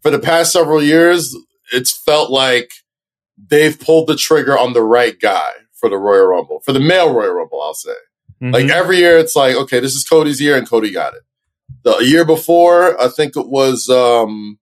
for 0.03 0.11
the 0.11 0.19
past 0.21 0.53
several 0.53 0.83
years, 0.83 1.37
it's 1.73 1.91
felt 1.93 2.31
like 2.31 2.71
they've 3.49 3.79
pulled 3.79 4.09
the 4.09 4.17
trigger 4.17 4.59
on 4.59 4.73
the 4.73 4.83
right 4.83 5.19
guy 5.19 5.51
for 5.73 5.89
the 5.89 5.97
Royal 5.99 6.27
Rumble, 6.27 6.61
for 6.65 6.73
the 6.73 6.81
male 6.81 7.13
Royal 7.13 7.35
Rumble, 7.35 7.61
I'll 7.63 7.75
say. 7.75 7.95
Like 8.41 8.67
Mhm. 8.67 8.71
every 8.71 8.99
year, 8.99 9.17
it's 9.19 9.37
like, 9.37 9.57
okay, 9.57 9.81
this 9.81 9.95
is 9.95 10.05
Cody's 10.05 10.41
year, 10.41 10.57
and 10.57 10.69
Cody 10.69 10.91
got 10.91 11.15
it. 11.15 11.23
The 11.83 11.99
year 11.99 12.25
before, 12.25 13.01
I 13.01 13.09
think 13.09 13.37
it 13.37 13.49
was 13.49 13.89
um, 13.89 14.59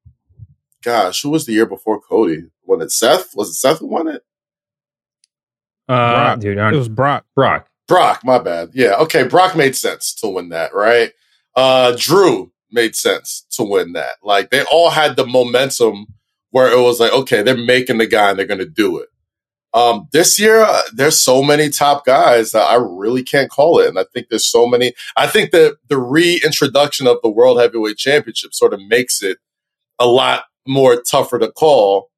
gosh, 0.83 1.23
who 1.23 1.31
was 1.31 1.47
the 1.47 1.53
year 1.53 1.67
before 1.67 2.01
Cody? 2.01 2.45
Won 2.65 2.81
it 2.83 2.91
Seth? 2.93 3.31
Was 3.35 3.49
it 3.51 3.55
Seth 3.55 3.79
who 3.81 3.87
won 3.89 4.09
it? 4.09 4.23
Uh, 5.89 6.15
Brock. 6.37 6.41
dude, 6.41 6.59
It 6.59 6.77
was 6.77 6.89
Brock. 6.89 7.25
Brock. 7.35 7.69
Brock, 7.89 8.23
my 8.25 8.39
bad. 8.39 8.71
Yeah, 8.73 8.95
okay, 9.01 9.25
Brock 9.25 9.57
made 9.57 9.77
sense 9.77 10.15
to 10.17 10.29
win 10.29 10.49
that, 10.51 10.75
right? 10.75 11.13
Uh 11.55 11.95
Drew 11.99 12.51
made 12.71 12.97
sense 12.97 13.45
to 13.53 13.63
win 13.65 13.93
that. 13.93 14.15
Like 14.23 14.51
they 14.51 14.63
all 14.65 14.91
had 14.91 15.17
the 15.17 15.27
momentum 15.27 16.07
where 16.53 16.71
it 16.71 16.81
was 16.81 17.01
like, 17.01 17.13
okay, 17.13 17.43
they're 17.43 17.57
making 17.57 17.99
the 17.99 18.07
guy 18.07 18.31
and 18.31 18.39
they're 18.39 18.47
gonna 18.47 18.65
do 18.65 18.99
it. 18.99 19.09
Um, 19.75 20.07
this 20.13 20.39
year, 20.39 20.61
uh, 20.63 20.83
there's 20.95 21.19
so 21.19 21.43
many 21.43 21.71
top 21.71 22.05
guys 22.05 22.53
that 22.53 22.63
I 22.71 22.75
really 22.77 23.23
can't 23.23 23.51
call 23.51 23.81
it. 23.81 23.89
And 23.89 23.99
I 23.99 24.05
think 24.13 24.29
there's 24.29 24.47
so 24.47 24.67
many. 24.67 24.93
I 25.17 25.27
think 25.27 25.51
that 25.53 25.79
the 25.89 25.97
reintroduction 25.99 27.07
of 27.07 27.17
the 27.23 27.31
World 27.31 27.59
Heavyweight 27.59 27.97
Championship 27.97 28.53
sort 28.55 28.75
of 28.75 28.81
makes 28.87 29.23
it 29.23 29.39
a 29.99 30.07
lot 30.07 30.45
more 30.69 31.01
tougher 31.01 31.39
to 31.39 31.51
call, 31.51 32.11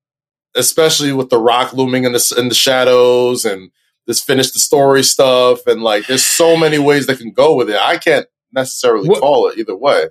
especially 0.57 1.12
with 1.12 1.31
The 1.31 1.38
Rock 1.38 1.73
looming 1.73 2.03
in 2.05 2.12
the, 2.12 2.35
in 2.37 2.49
the 2.49 2.55
shadows 2.57 3.44
and 3.44 3.70
this 4.09 4.20
finish 4.20 4.51
the 4.51 4.59
story 4.59 5.05
stuff. 5.05 5.64
And 5.68 5.81
like, 5.81 6.09
there's 6.09 6.27
so 6.27 6.57
many 6.57 6.79
ways 6.79 7.07
that 7.07 7.18
can 7.18 7.31
go 7.31 7.55
with 7.55 7.70
it. 7.70 7.77
I 7.81 7.99
can't 7.99 8.27
necessarily 8.53 9.09
What- 9.09 9.20
call 9.20 9.47
it 9.49 9.59
either 9.59 9.77
way. 9.77 10.07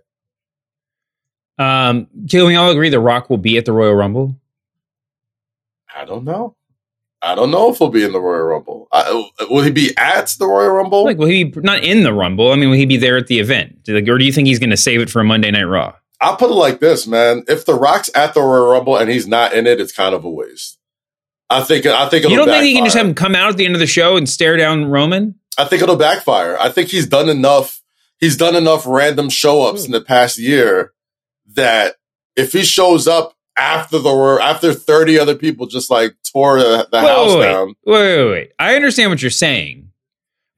Um, 1.57 2.07
can 2.29 2.45
we 2.45 2.55
all 2.55 2.71
agree 2.71 2.89
The 2.89 2.99
Rock 2.99 3.29
will 3.29 3.37
be 3.37 3.57
at 3.57 3.65
the 3.65 3.73
Royal 3.73 3.93
Rumble? 3.93 4.35
I 5.95 6.05
don't 6.05 6.23
know. 6.23 6.55
I 7.21 7.35
don't 7.35 7.51
know 7.51 7.71
if 7.71 7.77
he'll 7.77 7.89
be 7.89 8.03
in 8.03 8.11
the 8.11 8.19
Royal 8.19 8.43
Rumble. 8.43 8.87
I, 8.91 9.29
will 9.49 9.63
he 9.63 9.71
be 9.71 9.95
at 9.95 10.35
the 10.37 10.45
Royal 10.45 10.71
Rumble? 10.71 11.05
Like, 11.05 11.17
will 11.17 11.27
he 11.27 11.45
be 11.45 11.61
not 11.61 11.83
in 11.83 12.03
the 12.03 12.13
Rumble? 12.13 12.51
I 12.51 12.55
mean, 12.55 12.69
will 12.69 12.75
he 12.75 12.85
be 12.85 12.97
there 12.97 13.15
at 13.15 13.27
the 13.27 13.39
event? 13.39 13.79
Like, 13.87 14.07
or 14.09 14.17
do 14.17 14.25
you 14.25 14.33
think 14.33 14.47
he's 14.47 14.59
going 14.59 14.71
to 14.71 14.77
save 14.77 14.99
it 14.99 15.09
for 15.09 15.21
a 15.21 15.23
Monday 15.23 15.49
Night 15.49 15.63
Raw? 15.63 15.95
I'll 16.19 16.35
put 16.35 16.49
it 16.49 16.55
like 16.55 16.79
this, 16.81 17.07
man. 17.07 17.43
If 17.47 17.65
The 17.65 17.75
Rock's 17.75 18.09
at 18.13 18.33
the 18.33 18.41
Royal 18.41 18.71
Rumble 18.71 18.97
and 18.97 19.09
he's 19.09 19.27
not 19.27 19.53
in 19.53 19.67
it, 19.67 19.79
it's 19.79 19.93
kind 19.93 20.13
of 20.13 20.25
a 20.25 20.29
waste. 20.29 20.77
I 21.49 21.61
think. 21.61 21.85
I 21.85 22.09
think 22.09 22.25
it'll 22.25 22.31
You 22.31 22.37
don't 22.37 22.49
think 22.49 22.63
he 22.63 22.73
can 22.73 22.83
just 22.83 22.97
have 22.97 23.05
him 23.05 23.13
come 23.13 23.35
out 23.35 23.51
at 23.51 23.57
the 23.57 23.65
end 23.65 23.75
of 23.75 23.79
the 23.79 23.87
show 23.87 24.17
and 24.17 24.27
stare 24.27 24.57
down 24.57 24.85
Roman? 24.85 25.35
I 25.57 25.65
think 25.65 25.81
it'll 25.81 25.95
backfire. 25.95 26.57
I 26.59 26.69
think 26.69 26.89
he's 26.89 27.07
done 27.07 27.29
enough. 27.29 27.81
He's 28.19 28.35
done 28.35 28.55
enough 28.55 28.85
random 28.87 29.29
show 29.29 29.63
ups 29.63 29.85
in 29.85 29.91
the 29.91 30.01
past 30.01 30.37
year 30.37 30.93
that 31.55 31.95
if 32.35 32.53
he 32.53 32.63
shows 32.63 33.07
up 33.07 33.35
after 33.57 33.99
the 33.99 34.39
after 34.41 34.73
thirty 34.73 35.19
other 35.19 35.35
people 35.35 35.67
just 35.67 35.89
like 35.91 36.15
tore 36.31 36.57
the, 36.59 36.87
the 36.91 36.97
Wait, 36.97 37.07
house 37.07 37.35
wait, 37.35 37.41
down, 37.43 37.67
Wait, 37.85 38.17
wait, 38.17 38.29
wait. 38.31 38.51
I 38.59 38.75
understand 38.75 39.11
what 39.11 39.21
you're 39.21 39.29
saying, 39.31 39.89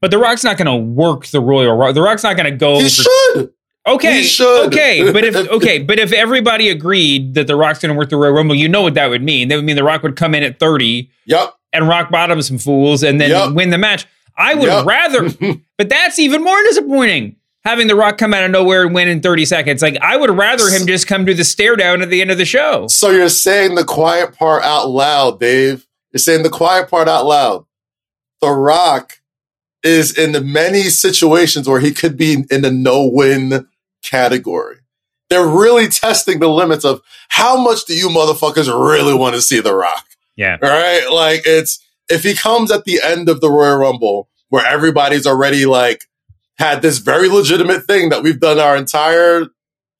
but 0.02 0.12
The 0.12 0.18
Rock's 0.18 0.44
not 0.44 0.58
going 0.58 0.68
to 0.68 0.76
work 0.76 1.26
the 1.28 1.42
Royal 1.42 1.76
Rumble. 1.76 1.94
The 1.94 2.02
Rock's 2.02 2.24
not 2.24 2.38
going 2.38 2.50
to 2.52 2.56
go. 2.58 2.76
he 2.80 2.84
for- 2.86 2.90
should. 3.34 3.52
Okay, 3.88 4.14
He 4.20 4.24
should. 4.24 4.68
okay, 4.68 5.12
but 5.12 5.24
if 5.24 5.36
okay, 5.52 5.78
but 5.80 6.00
if 6.00 6.12
everybody 6.12 6.70
agreed 6.70 7.34
that 7.36 7.46
The 7.48 7.56
Rock's 7.56 7.80
going 7.80 7.94
to 7.94 7.98
work 7.98 8.10
the 8.10 8.18
Royal 8.18 8.34
Rumble, 8.34 8.56
you 8.56 8.68
know 8.70 8.82
what 8.82 8.94
that 8.96 9.10
would 9.12 9.22
mean. 9.22 9.50
That 9.50 9.58
would 9.58 9.66
mean 9.66 9.76
The 9.76 9.84
Rock 9.84 10.02
would 10.02 10.16
come 10.16 10.34
in 10.34 10.42
at 10.44 10.58
thirty 10.58 11.12
Yep. 11.26 11.54
and 11.74 11.88
rock 11.88 12.10
bottom 12.10 12.42
some 12.42 12.58
fools 12.58 13.04
and 13.04 13.20
then 13.22 13.30
Yep. 13.32 13.54
win 13.54 13.70
the 13.70 13.78
match. 13.78 14.08
I 14.38 14.56
would 14.56 14.64
Yep. 14.68 14.86
rather, 14.86 15.30
but 15.78 15.90
that's 15.90 16.18
even 16.18 16.44
more 16.44 16.58
disappointing. 16.64 17.36
Having 17.66 17.88
The 17.88 17.96
Rock 17.96 18.20
come 18.20 18.34
out 18.34 18.44
of 18.44 18.52
nowhere 18.52 18.86
and 18.86 18.94
win 18.94 19.08
in 19.08 19.22
30 19.22 19.46
seconds. 19.46 19.82
Like, 19.82 19.98
I 20.00 20.16
would 20.16 20.30
rather 20.30 20.70
him 20.70 20.86
just 20.86 21.08
come 21.08 21.26
do 21.26 21.34
the 21.34 21.44
stare 21.44 21.76
down 21.76 22.04
at 22.04 22.10
the 22.10 22.22
end 22.22 22.30
of 22.30 22.38
the 22.38 22.46
show. 22.46 22.88
So 22.88 23.10
you're 23.10 23.28
saying 23.28 23.74
the 23.74 23.84
quiet 23.84 24.36
part 24.36 24.64
out 24.64 24.88
loud, 24.88 25.40
Dave. 25.40 25.88
You're 26.12 26.20
saying 26.20 26.44
the 26.44 26.50
quiet 26.50 26.90
part 26.90 27.08
out 27.08 27.26
loud. 27.26 27.66
The 28.40 28.52
Rock 28.52 29.20
is 29.84 30.16
in 30.18 30.32
the 30.32 30.42
many 30.42 30.84
situations 30.84 31.68
where 31.68 31.80
he 31.80 31.92
could 31.92 32.16
be 32.18 32.46
in 32.52 32.62
the 32.62 32.72
no-win 32.72 33.68
category. 34.04 34.78
They're 35.32 35.48
really 35.48 35.88
testing 35.88 36.40
the 36.40 36.48
limits 36.48 36.86
of 36.86 37.02
how 37.30 37.60
much 37.60 37.86
do 37.86 37.96
you 37.96 38.10
motherfuckers 38.10 38.68
really 38.68 39.16
want 39.16 39.36
to 39.36 39.42
see 39.42 39.60
The 39.60 39.74
Rock? 39.74 40.06
Yeah. 40.36 40.58
All 40.62 40.70
right. 40.70 41.08
Like 41.12 41.42
it's, 41.46 41.84
if 42.10 42.24
he 42.24 42.36
comes 42.36 42.72
at 42.72 42.86
the 42.86 43.00
end 43.04 43.28
of 43.28 43.42
the 43.42 43.50
Royal 43.50 43.78
Rumble 43.78 44.30
where 44.50 44.66
everybody's 44.66 45.26
already 45.26 45.66
like 45.66 46.06
had 46.58 46.82
this 46.82 47.00
very 47.00 47.28
legitimate 47.30 47.86
thing 47.86 48.10
that 48.10 48.24
we've 48.24 48.40
done 48.40 48.60
our 48.60 48.76
entire, 48.76 49.48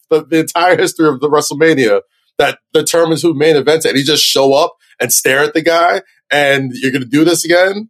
the, 0.10 0.26
the 0.26 0.40
entire 0.40 0.78
history 0.78 1.08
of 1.08 1.20
the 1.20 1.30
WrestleMania 1.30 2.02
that 2.38 2.60
determines 2.74 3.22
who 3.22 3.34
main 3.34 3.56
events 3.56 3.86
and 3.86 3.98
he 3.98 4.04
just 4.04 4.24
show 4.24 4.54
up 4.54 4.76
and 5.00 5.12
stare 5.12 5.44
at 5.44 5.54
the 5.54 5.62
guy 5.62 6.02
and 6.32 6.72
you're 6.74 6.92
to 6.92 7.10
do 7.10 7.24
this 7.24 7.46
again. 7.46 7.90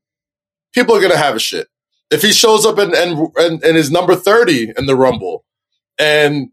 People 0.74 0.96
are 0.96 1.02
to 1.08 1.18
have 1.18 1.36
a 1.36 1.40
shit. 1.40 1.68
If 2.12 2.22
he 2.22 2.32
shows 2.32 2.66
up 2.66 2.78
and, 2.78 2.94
and, 2.94 3.30
and, 3.38 3.64
and 3.64 3.78
is 3.78 3.92
number 3.92 4.16
30 4.16 4.74
in 4.78 4.86
the 4.86 4.96
Rumble 4.96 5.44
and 5.98 6.50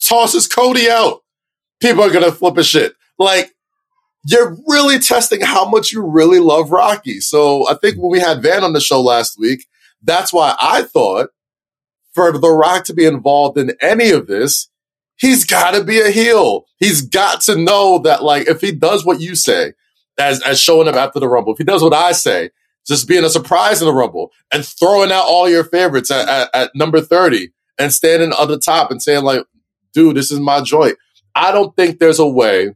tosses 0.00 0.46
Cody 0.46 0.90
out, 0.90 1.20
people 1.80 2.04
are 2.04 2.10
to 2.10 2.32
flip 2.32 2.56
a 2.56 2.64
shit. 2.64 2.94
Like, 3.18 3.52
you're 4.24 4.56
really 4.68 4.98
testing 4.98 5.40
how 5.40 5.68
much 5.68 5.90
you 5.90 6.02
really 6.02 6.38
love 6.38 6.70
Rocky. 6.70 7.20
So 7.20 7.68
I 7.68 7.74
think 7.74 7.96
when 7.96 8.10
we 8.10 8.20
had 8.20 8.42
Van 8.42 8.62
on 8.62 8.72
the 8.72 8.80
show 8.80 9.00
last 9.00 9.36
week, 9.38 9.66
that's 10.02 10.32
why 10.32 10.54
I 10.60 10.82
thought 10.82 11.30
for 12.14 12.32
The 12.32 12.50
Rock 12.50 12.84
to 12.84 12.94
be 12.94 13.04
involved 13.04 13.58
in 13.58 13.72
any 13.80 14.10
of 14.10 14.26
this, 14.26 14.68
he's 15.16 15.44
got 15.44 15.72
to 15.72 15.84
be 15.84 16.00
a 16.00 16.10
heel. 16.10 16.66
He's 16.78 17.02
got 17.02 17.40
to 17.42 17.56
know 17.56 17.98
that, 18.00 18.22
like, 18.22 18.48
if 18.48 18.60
he 18.60 18.72
does 18.72 19.04
what 19.04 19.20
you 19.20 19.34
say, 19.34 19.72
as, 20.18 20.42
as 20.42 20.60
showing 20.60 20.88
up 20.88 20.94
after 20.94 21.20
the 21.20 21.28
Rumble, 21.28 21.52
if 21.52 21.58
he 21.58 21.64
does 21.64 21.82
what 21.82 21.94
I 21.94 22.12
say, 22.12 22.50
just 22.86 23.08
being 23.08 23.24
a 23.24 23.30
surprise 23.30 23.80
in 23.80 23.86
the 23.86 23.94
Rumble 23.94 24.32
and 24.52 24.64
throwing 24.64 25.12
out 25.12 25.24
all 25.24 25.48
your 25.48 25.64
favorites 25.64 26.10
at, 26.10 26.28
at, 26.28 26.50
at 26.52 26.70
number 26.74 27.00
30 27.00 27.50
and 27.78 27.92
standing 27.92 28.32
on 28.32 28.48
the 28.48 28.58
top 28.58 28.90
and 28.90 29.02
saying, 29.02 29.24
like, 29.24 29.44
dude, 29.92 30.16
this 30.16 30.30
is 30.30 30.40
my 30.40 30.60
joint. 30.60 30.98
I 31.34 31.52
don't 31.52 31.74
think 31.76 31.98
there's 31.98 32.18
a 32.18 32.28
way 32.28 32.74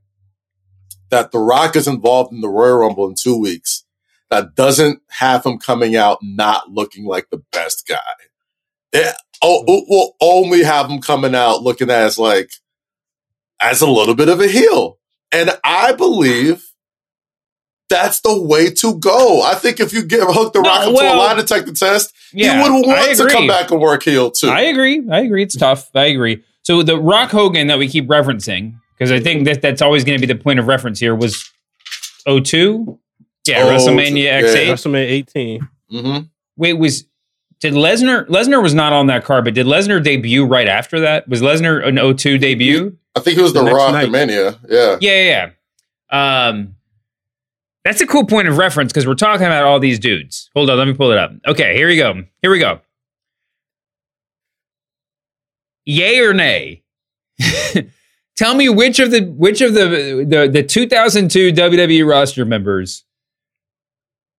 that 1.10 1.32
The 1.32 1.38
Rock 1.38 1.76
is 1.76 1.88
involved 1.88 2.32
in 2.32 2.40
the 2.40 2.48
Royal 2.48 2.78
Rumble 2.78 3.08
in 3.08 3.14
two 3.14 3.38
weeks 3.38 3.84
that 4.30 4.54
doesn't 4.54 5.02
have 5.10 5.44
him 5.44 5.58
coming 5.58 5.96
out 5.96 6.18
not 6.22 6.70
looking 6.70 7.04
like 7.04 7.30
the 7.30 7.42
best 7.52 7.86
guy. 7.86 7.98
It, 8.92 9.14
oh, 9.42 9.64
it 9.66 9.84
will 9.88 10.14
only 10.20 10.62
have 10.62 10.88
him 10.90 11.00
coming 11.00 11.34
out 11.34 11.62
looking 11.62 11.90
as 11.90 12.18
like, 12.18 12.50
as 13.60 13.80
a 13.80 13.90
little 13.90 14.14
bit 14.14 14.28
of 14.28 14.40
a 14.40 14.48
heel. 14.48 14.98
And 15.32 15.50
I 15.64 15.92
believe 15.92 16.64
that's 17.88 18.20
the 18.20 18.40
way 18.40 18.70
to 18.70 18.98
go. 18.98 19.42
I 19.42 19.54
think 19.54 19.80
if 19.80 19.92
you 19.92 20.02
get 20.04 20.20
hook 20.22 20.52
the 20.52 20.60
No, 20.60 20.68
rock 20.68 20.82
into 20.82 20.94
well, 20.94 21.16
a 21.16 21.18
lie 21.18 21.34
detector 21.34 21.72
test, 21.72 22.12
yeah, 22.32 22.56
he 22.56 22.62
would 22.62 22.86
want 22.86 23.16
to 23.16 23.28
come 23.28 23.46
back 23.46 23.70
and 23.70 23.80
work 23.80 24.02
heel 24.02 24.30
too. 24.30 24.48
I 24.48 24.62
agree. 24.62 25.06
I 25.10 25.20
agree. 25.20 25.42
It's 25.42 25.56
tough. 25.56 25.90
I 25.94 26.06
agree. 26.06 26.42
So 26.62 26.82
the 26.82 26.98
Rock 26.98 27.30
Hogan 27.30 27.68
that 27.68 27.78
we 27.78 27.86
keep 27.88 28.08
referencing, 28.08 28.74
because 28.98 29.12
I 29.12 29.20
think 29.20 29.44
that 29.44 29.62
that's 29.62 29.80
always 29.82 30.02
going 30.04 30.20
to 30.20 30.26
be 30.26 30.32
the 30.32 30.38
point 30.40 30.58
of 30.58 30.66
reference 30.66 30.98
here, 30.98 31.14
was 31.14 31.48
02? 32.26 32.98
Yeah, 33.46 33.62
Oh, 33.62 33.70
WrestleMania. 33.70 34.42
X8. 34.42 34.66
WrestleMania 34.72 35.08
18. 35.08 35.68
mm-hmm. 35.92 36.24
Wait, 36.56 36.72
was 36.72 37.04
did 37.60 37.74
Lesnar 37.74 38.26
Lesnar 38.28 38.62
was 38.62 38.74
not 38.74 38.92
on 38.92 39.06
that 39.06 39.24
card, 39.24 39.44
but 39.44 39.54
did 39.54 39.66
Lesnar 39.66 40.02
debut 40.02 40.44
right 40.46 40.68
after 40.68 41.00
that? 41.00 41.28
Was 41.28 41.40
Lesnar 41.42 41.86
an 41.86 42.16
02 42.16 42.38
debut? 42.38 42.96
I 43.14 43.20
think 43.20 43.38
it 43.38 43.42
was 43.42 43.52
The 43.52 43.60
the, 43.60 43.64
next 43.66 43.76
Raw 43.76 43.90
night. 43.92 44.10
Mania. 44.10 44.58
Yeah. 44.68 44.98
Yeah, 45.00 45.22
yeah, 45.22 45.50
yeah. 46.12 46.46
Um, 46.48 46.76
that's 47.84 48.00
a 48.00 48.06
cool 48.06 48.26
point 48.26 48.48
of 48.48 48.58
reference 48.58 48.92
because 48.92 49.06
we're 49.06 49.14
talking 49.14 49.46
about 49.46 49.64
all 49.64 49.78
these 49.80 49.98
dudes. 49.98 50.50
Hold 50.54 50.68
on, 50.70 50.76
let 50.78 50.86
me 50.86 50.94
pull 50.94 51.12
it 51.12 51.18
up. 51.18 51.32
Okay, 51.46 51.74
here 51.76 51.86
we 51.88 51.96
go. 51.96 52.22
Here 52.42 52.50
we 52.50 52.58
go. 52.58 52.80
Yay 55.84 56.18
or 56.20 56.34
nay? 56.34 56.82
Tell 58.36 58.54
me 58.54 58.68
which 58.68 58.98
of 58.98 59.10
the 59.10 59.22
which 59.22 59.60
of 59.62 59.72
the 59.74 60.24
the 60.28 60.48
the 60.52 60.62
2002 60.62 61.52
WWE 61.52 62.06
roster 62.08 62.44
members 62.44 63.04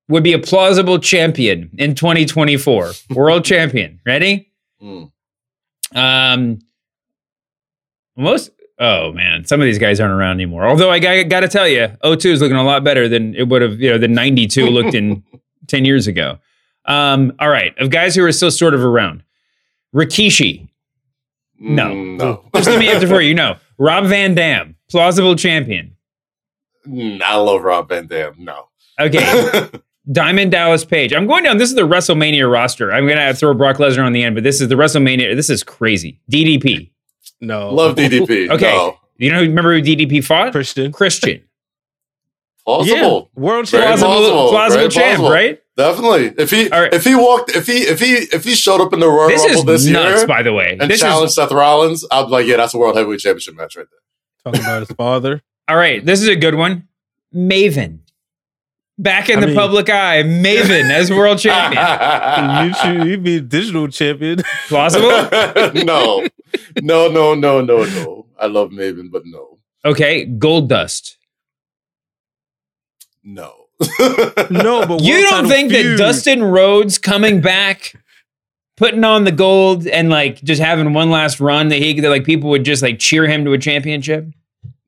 would 0.10 0.24
be 0.24 0.34
a 0.34 0.40
plausible 0.40 1.00
champion 1.00 1.70
in 1.78 1.96
2024, 1.96 2.92
world 3.12 3.44
champion. 3.46 4.00
Ready? 4.06 4.52
Mm. 4.82 5.12
Um, 5.96 6.60
most. 8.16 8.52
Oh 8.80 9.12
man, 9.12 9.44
some 9.46 9.60
of 9.60 9.66
these 9.66 9.80
guys 9.80 10.00
aren't 10.00 10.14
around 10.14 10.36
anymore. 10.36 10.68
Although 10.68 10.92
I 10.92 11.00
got, 11.00 11.28
got 11.30 11.40
to 11.40 11.48
tell 11.48 11.68
you, 11.68 11.88
02 12.04 12.30
is 12.30 12.42
looking 12.42 12.58
a 12.58 12.64
lot 12.64 12.84
better 12.84 13.08
than 13.10 13.34
it 13.34 13.48
would 13.48 13.64
have, 13.64 13.80
you 13.80 13.90
know, 13.90 13.98
than 13.98 14.14
92 14.14 14.68
looked 14.68 14.94
in 14.94 15.24
10 15.68 15.84
years 15.84 16.06
ago. 16.06 16.38
Um, 16.86 17.34
all 17.40 17.50
right, 17.50 17.76
of 17.80 17.90
guys 17.90 18.16
who 18.16 18.24
are 18.24 18.32
still 18.32 18.52
sort 18.52 18.74
of 18.76 18.84
around, 18.84 19.24
Rikishi. 19.96 20.70
No, 21.60 21.86
Mm, 21.88 22.18
no. 22.20 22.44
just 22.56 22.70
let 22.70 22.78
me 22.80 22.88
answer 22.88 23.08
for 23.08 23.20
you. 23.20 23.34
No, 23.34 23.56
Rob 23.80 24.06
Van 24.06 24.36
Dam, 24.36 24.76
plausible 24.92 25.36
champion. 25.36 25.96
Mm, 26.88 27.20
I 27.24 27.36
love 27.38 27.64
Rob 27.64 27.90
Van 27.90 28.06
Dam. 28.06 28.36
No. 28.38 28.68
Okay, 29.00 29.68
Diamond 30.12 30.52
Dallas 30.52 30.86
Page. 30.86 31.14
I'm 31.14 31.28
going 31.28 31.44
down. 31.44 31.58
This 31.58 31.70
is 31.70 31.76
the 31.76 31.82
WrestleMania 31.82 32.50
roster. 32.52 32.92
I'm 32.92 33.08
gonna 33.08 33.34
throw 33.34 33.54
Brock 33.54 33.78
Lesnar 33.78 34.06
on 34.06 34.14
the 34.14 34.24
end, 34.24 34.36
but 34.36 34.44
this 34.44 34.62
is 34.62 34.68
the 34.70 34.76
WrestleMania. 34.76 35.36
This 35.36 35.50
is 35.50 35.64
crazy. 35.64 36.20
DDP. 36.32 36.92
No. 37.42 37.74
love 37.74 37.96
DDP. 37.96 38.50
Okay. 38.52 38.72
No. 38.72 38.98
You 39.18 39.32
know, 39.32 39.42
remember 39.42 39.76
who 39.76 39.82
DDP 39.82 40.24
fought? 40.24 40.52
Christian. 40.52 40.92
Christian. 40.92 41.42
Plausible. 42.64 43.32
Yeah. 43.36 43.42
World 43.42 43.68
Very 43.70 43.84
champion. 43.84 43.98
Plausible, 44.00 44.10
plausible, 44.10 44.50
plausible 44.50 44.78
very 44.80 44.90
champ, 44.90 45.20
plausible. 45.20 45.30
right? 45.32 45.62
Definitely. 45.78 46.44
If 46.44 46.52
he 46.52 46.70
All 46.70 46.82
right. 46.82 46.94
if 46.94 47.04
he 47.04 47.16
walked 47.16 47.56
if 47.56 47.66
he 47.68 47.78
if 47.80 48.00
he 48.00 48.14
if 48.36 48.44
he 48.44 48.56
showed 48.56 48.82
up 48.82 48.94
in 48.94 49.00
the 49.00 49.08
Royal 49.08 49.30
This 49.30 49.44
Rumble 49.46 49.70
is 49.72 49.84
this 49.86 49.92
nuts, 49.94 50.20
year 50.22 50.28
by 50.28 50.42
the 50.44 50.52
way. 50.54 50.78
and 50.80 50.90
This 50.90 51.00
challenged 51.00 51.30
is 51.30 51.36
Seth 51.36 51.52
Rollins, 51.52 52.06
I'd 52.12 52.26
be 52.26 52.30
like, 52.32 52.46
yeah, 52.48 52.58
that's 52.58 52.74
a 52.74 52.78
World 52.78 52.96
Heavyweight 52.98 53.20
Championship 53.20 53.56
match 53.56 53.76
right 53.78 53.86
there. 53.90 54.52
Talking 54.54 54.66
about 54.66 54.88
his 54.88 54.96
father. 54.96 55.42
All 55.68 55.78
right, 55.78 56.04
this 56.06 56.22
is 56.22 56.28
a 56.28 56.36
good 56.36 56.56
one. 56.56 56.88
Maven. 57.34 58.00
Back 59.00 59.30
in 59.30 59.38
I 59.38 59.42
the 59.42 59.48
mean- 59.48 59.56
public 59.56 59.90
eye, 59.90 60.24
Maven 60.24 60.90
as 60.90 61.12
world 61.12 61.38
champion. 61.38 62.68
you 62.68 62.74
should 62.74 63.08
you'd 63.08 63.24
be 63.24 63.40
digital 63.40 63.88
champion. 63.90 64.42
Plausible? 64.68 65.10
no, 65.86 66.26
no, 66.82 67.08
no, 67.08 67.36
no, 67.36 67.62
no, 67.62 67.84
no. 67.86 68.26
I 68.40 68.48
love 68.48 68.72
Maven, 68.72 69.12
but 69.12 69.24
no, 69.26 69.60
Okay, 69.86 70.26
Goldust. 70.26 71.16
no. 73.24 73.54
no, 74.50 74.86
but 74.88 75.02
You 75.04 75.22
don't 75.22 75.44
title 75.44 75.50
think 75.50 75.72
that 75.72 75.96
Dustin 76.00 76.42
Rhodes 76.44 76.98
coming 76.98 77.42
back, 77.42 77.94
putting 78.76 79.04
on 79.04 79.24
the 79.24 79.32
gold, 79.32 79.86
and 79.86 80.10
like 80.10 80.42
just 80.42 80.60
having 80.62 80.94
one 80.94 81.12
last 81.12 81.40
run 81.40 81.68
that 81.68 81.76
he 81.78 82.00
that 82.00 82.10
like 82.10 82.24
people 82.26 82.50
would 82.50 82.66
just 82.66 82.82
like 82.82 82.98
cheer 82.98 83.28
him 83.28 83.46
to 83.46 83.54
a 83.54 83.58
championship? 83.60 84.26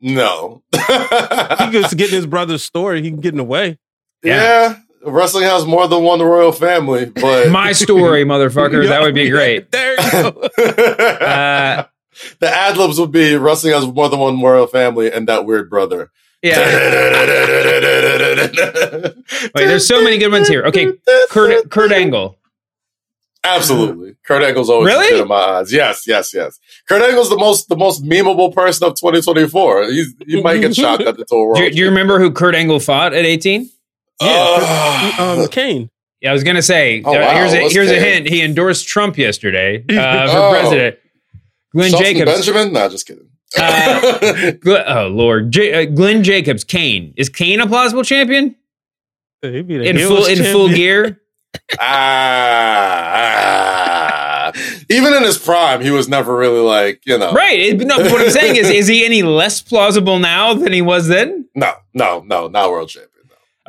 No. 0.01 0.63
he 0.73 1.71
goes 1.71 1.89
to 1.89 1.95
get 1.95 2.09
his 2.09 2.25
brother's 2.25 2.63
story. 2.63 3.03
He 3.03 3.11
can 3.11 3.19
get 3.19 3.33
in 3.33 3.37
the 3.37 3.43
way. 3.43 3.77
Yeah. 4.23 4.75
wrestling 5.05 5.45
has 5.45 5.65
more 5.65 5.87
than 5.87 6.03
one 6.03 6.21
royal 6.21 6.51
family, 6.51 7.05
but 7.05 7.49
My 7.51 7.71
story, 7.71 8.25
motherfucker. 8.25 8.87
That 8.87 9.01
would 9.01 9.15
be 9.15 9.29
great. 9.37 9.71
There 9.71 9.91
you 9.93 10.11
go. 10.11 10.29
Uh, 10.63 11.85
the 12.39 12.47
ad 12.49 12.77
libs 12.77 12.99
would 12.99 13.11
be 13.11 13.35
wrestling 13.35 13.73
has 13.73 13.85
more 13.87 14.09
than 14.09 14.19
one 14.19 14.41
royal 14.41 14.67
family 14.67 15.11
and 15.11 15.27
that 15.27 15.45
weird 15.45 15.69
brother. 15.69 16.11
yeah. 16.41 16.59
Wait, 19.55 19.65
there's 19.67 19.87
so 19.87 20.01
many 20.03 20.17
good 20.17 20.31
ones 20.31 20.47
here. 20.47 20.63
Okay, 20.65 20.91
Kurt 21.29 21.69
Kurt 21.69 21.91
Angle. 21.91 22.37
Absolutely. 23.43 24.15
Kurt 24.25 24.43
Angle's 24.43 24.69
always 24.69 24.87
Really? 24.87 25.09
good 25.11 25.21
in 25.21 25.27
my 25.29 25.35
eyes. 25.35 25.71
Yes, 25.71 26.03
yes, 26.05 26.33
yes. 26.33 26.59
Kurt 26.87 27.01
Angle's 27.01 27.29
the 27.29 27.37
most 27.37 27.69
the 27.69 27.75
most 27.77 28.03
memeable 28.03 28.53
person 28.53 28.85
of 28.87 28.95
2024. 28.95 29.85
He's, 29.91 30.13
you 30.27 30.41
might 30.43 30.57
get 30.59 30.75
shocked 30.75 31.03
at 31.03 31.15
the 31.17 31.23
total 31.25 31.47
world. 31.47 31.57
Do 31.57 31.69
do 31.69 31.77
you 31.77 31.85
remember 31.85 32.19
who 32.19 32.31
Kurt 32.31 32.53
Angle 32.55 32.79
fought 32.81 33.13
at 33.13 33.25
18? 33.25 33.69
Yeah, 34.21 35.15
um, 35.19 35.47
Kane. 35.47 35.89
Yeah, 36.21 36.31
I 36.31 36.33
was 36.33 36.43
gonna 36.43 36.61
say. 36.61 37.01
Oh, 37.05 37.15
uh, 37.15 37.19
wow. 37.19 37.33
Here's 37.35 37.53
a 37.53 37.61
What's 37.61 37.73
here's 37.73 37.91
a 37.91 37.99
hint. 37.99 38.27
He 38.27 38.41
endorsed 38.41 38.87
Trump 38.87 39.17
yesterday 39.17 39.83
uh, 39.89 40.27
for 40.31 40.37
Oh. 40.37 40.49
president. 40.51 40.97
Glenn 41.73 41.91
Shelton 41.91 42.05
Jacobs. 42.13 42.31
Benjamin? 42.31 42.73
Nah, 42.73 42.89
just 42.89 43.07
kidding. 43.07 43.27
Uh, 43.57 44.51
oh 44.87 45.07
Lord, 45.07 45.51
J- 45.51 45.83
uh, 45.83 45.85
Glenn 45.89 46.23
Jacobs. 46.23 46.63
Kane 46.63 47.13
is 47.15 47.29
Kane 47.29 47.59
a 47.61 47.67
plausible 47.67 48.03
champion 48.03 48.55
He'd 49.41 49.67
be 49.67 49.77
the 49.77 49.85
in 49.87 49.95
heels 49.95 50.09
full 50.09 50.25
in 50.27 50.43
full 50.51 50.67
gear? 50.69 51.21
ah, 51.79 54.51
ah. 54.55 54.61
Even 54.89 55.13
in 55.13 55.23
his 55.23 55.37
prime, 55.37 55.81
he 55.81 55.91
was 55.91 56.09
never 56.09 56.35
really 56.35 56.59
like, 56.59 57.01
you 57.05 57.17
know. 57.17 57.31
Right. 57.31 57.59
It- 57.59 57.77
no, 57.87 57.97
what 57.97 58.21
I'm 58.21 58.31
saying 58.31 58.55
is, 58.57 58.69
is 58.69 58.87
he 58.87 59.05
any 59.05 59.23
less 59.23 59.61
plausible 59.61 60.19
now 60.19 60.53
than 60.53 60.73
he 60.73 60.81
was 60.81 61.07
then? 61.07 61.47
No, 61.55 61.73
no, 61.93 62.21
no, 62.25 62.47
not 62.47 62.69
world 62.71 62.89
champion. 62.89 63.08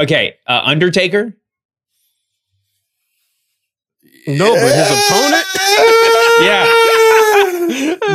Okay, 0.00 0.36
uh, 0.46 0.62
Undertaker. 0.64 1.34
No, 4.26 4.54
but 4.54 4.74
his 4.74 4.90
opponent. 5.08 5.46
Yeah, 6.40 6.64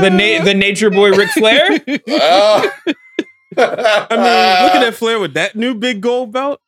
the 0.02 0.10
na- 0.10 0.44
the 0.44 0.54
Nature 0.56 0.90
Boy 0.90 1.12
Ric 1.12 1.30
Flair. 1.30 1.68
I 1.70 1.78
mean, 1.78 3.60
look 3.60 4.10
at 4.10 4.80
that 4.80 4.96
Flair 4.96 5.20
with 5.20 5.36
that 5.36 5.56
new 5.56 5.76
big 5.76 6.02
gold 6.02 6.32
belt. 6.32 6.60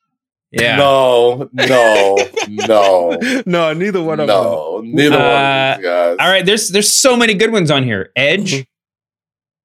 Yeah. 0.52 0.76
No, 0.78 1.50
no, 1.52 2.18
no, 2.48 3.18
No, 3.48 3.74
neither 3.74 4.04
one 4.04 4.20
of 4.20 4.28
them. 4.28 4.36
no. 4.38 4.82
Neither 4.84 5.18
one 5.18 5.26
Uh, 5.26 5.72
of 5.74 5.78
these 5.80 5.86
guys. 5.88 6.18
All 6.20 6.30
right, 6.30 6.46
there's 6.46 6.70
there's 6.70 6.92
so 6.92 7.18
many 7.18 7.34
good 7.34 7.52
ones 7.52 7.72
on 7.72 7.82
here. 7.84 8.12
Edge. 8.16 8.68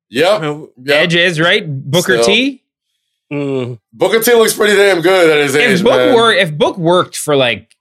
Yep. 0.09 0.43
Uh, 0.43 0.61
yep. 0.83 1.03
Edge 1.03 1.15
is 1.15 1.38
right. 1.41 1.62
Booker 1.67 2.23
Still. 2.23 2.25
T. 2.25 2.62
mm, 3.33 3.79
Booker 3.92 4.21
T 4.21 4.35
looks 4.35 4.53
pretty 4.55 4.77
damn 4.77 5.01
good 5.01 5.31
at 5.31 5.42
his 5.42 5.57
age. 5.57 5.79
If 5.79 5.83
Book 5.85 5.97
man. 5.97 6.14
work, 6.14 6.37
if 6.37 6.57
Book 6.57 6.77
worked 6.79 7.16
for 7.16 7.35
like, 7.37 7.75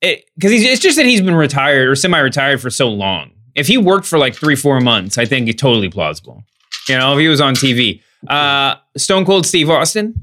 because 0.00 0.50
he's 0.52 0.64
it's 0.64 0.80
just 0.80 0.96
that 0.96 1.06
he's 1.06 1.20
been 1.20 1.34
retired 1.34 1.88
or 1.88 1.94
semi-retired 1.96 2.60
for 2.60 2.70
so 2.70 2.88
long. 2.88 3.32
If 3.54 3.66
he 3.66 3.76
worked 3.76 4.06
for 4.06 4.18
like 4.18 4.34
three 4.34 4.54
four 4.56 4.80
months, 4.80 5.18
I 5.18 5.24
think 5.24 5.48
it's 5.48 5.60
totally 5.60 5.88
plausible. 5.88 6.44
You 6.88 6.96
know, 6.98 7.12
if 7.14 7.18
he 7.18 7.28
was 7.28 7.40
on 7.40 7.54
TV. 7.54 8.00
Uh, 8.26 8.76
Stone 8.96 9.24
Cold 9.26 9.46
Steve 9.46 9.68
Austin. 9.70 10.14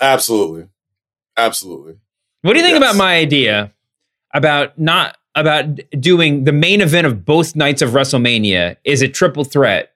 Absolutely. 0.00 0.68
Absolutely. 1.36 1.96
What 2.42 2.52
do 2.54 2.58
you 2.58 2.64
think 2.64 2.78
Yes. 2.80 2.82
about 2.82 2.96
my 2.96 3.16
idea 3.16 3.72
about 4.34 4.78
not 4.78 5.16
about 5.34 5.66
doing 6.00 6.44
the 6.44 6.52
main 6.52 6.80
event 6.80 7.06
of 7.06 7.24
both 7.24 7.54
nights 7.54 7.80
of 7.82 7.90
WrestleMania 7.90 8.76
is 8.84 9.02
a 9.02 9.08
triple 9.08 9.44
threat 9.44 9.92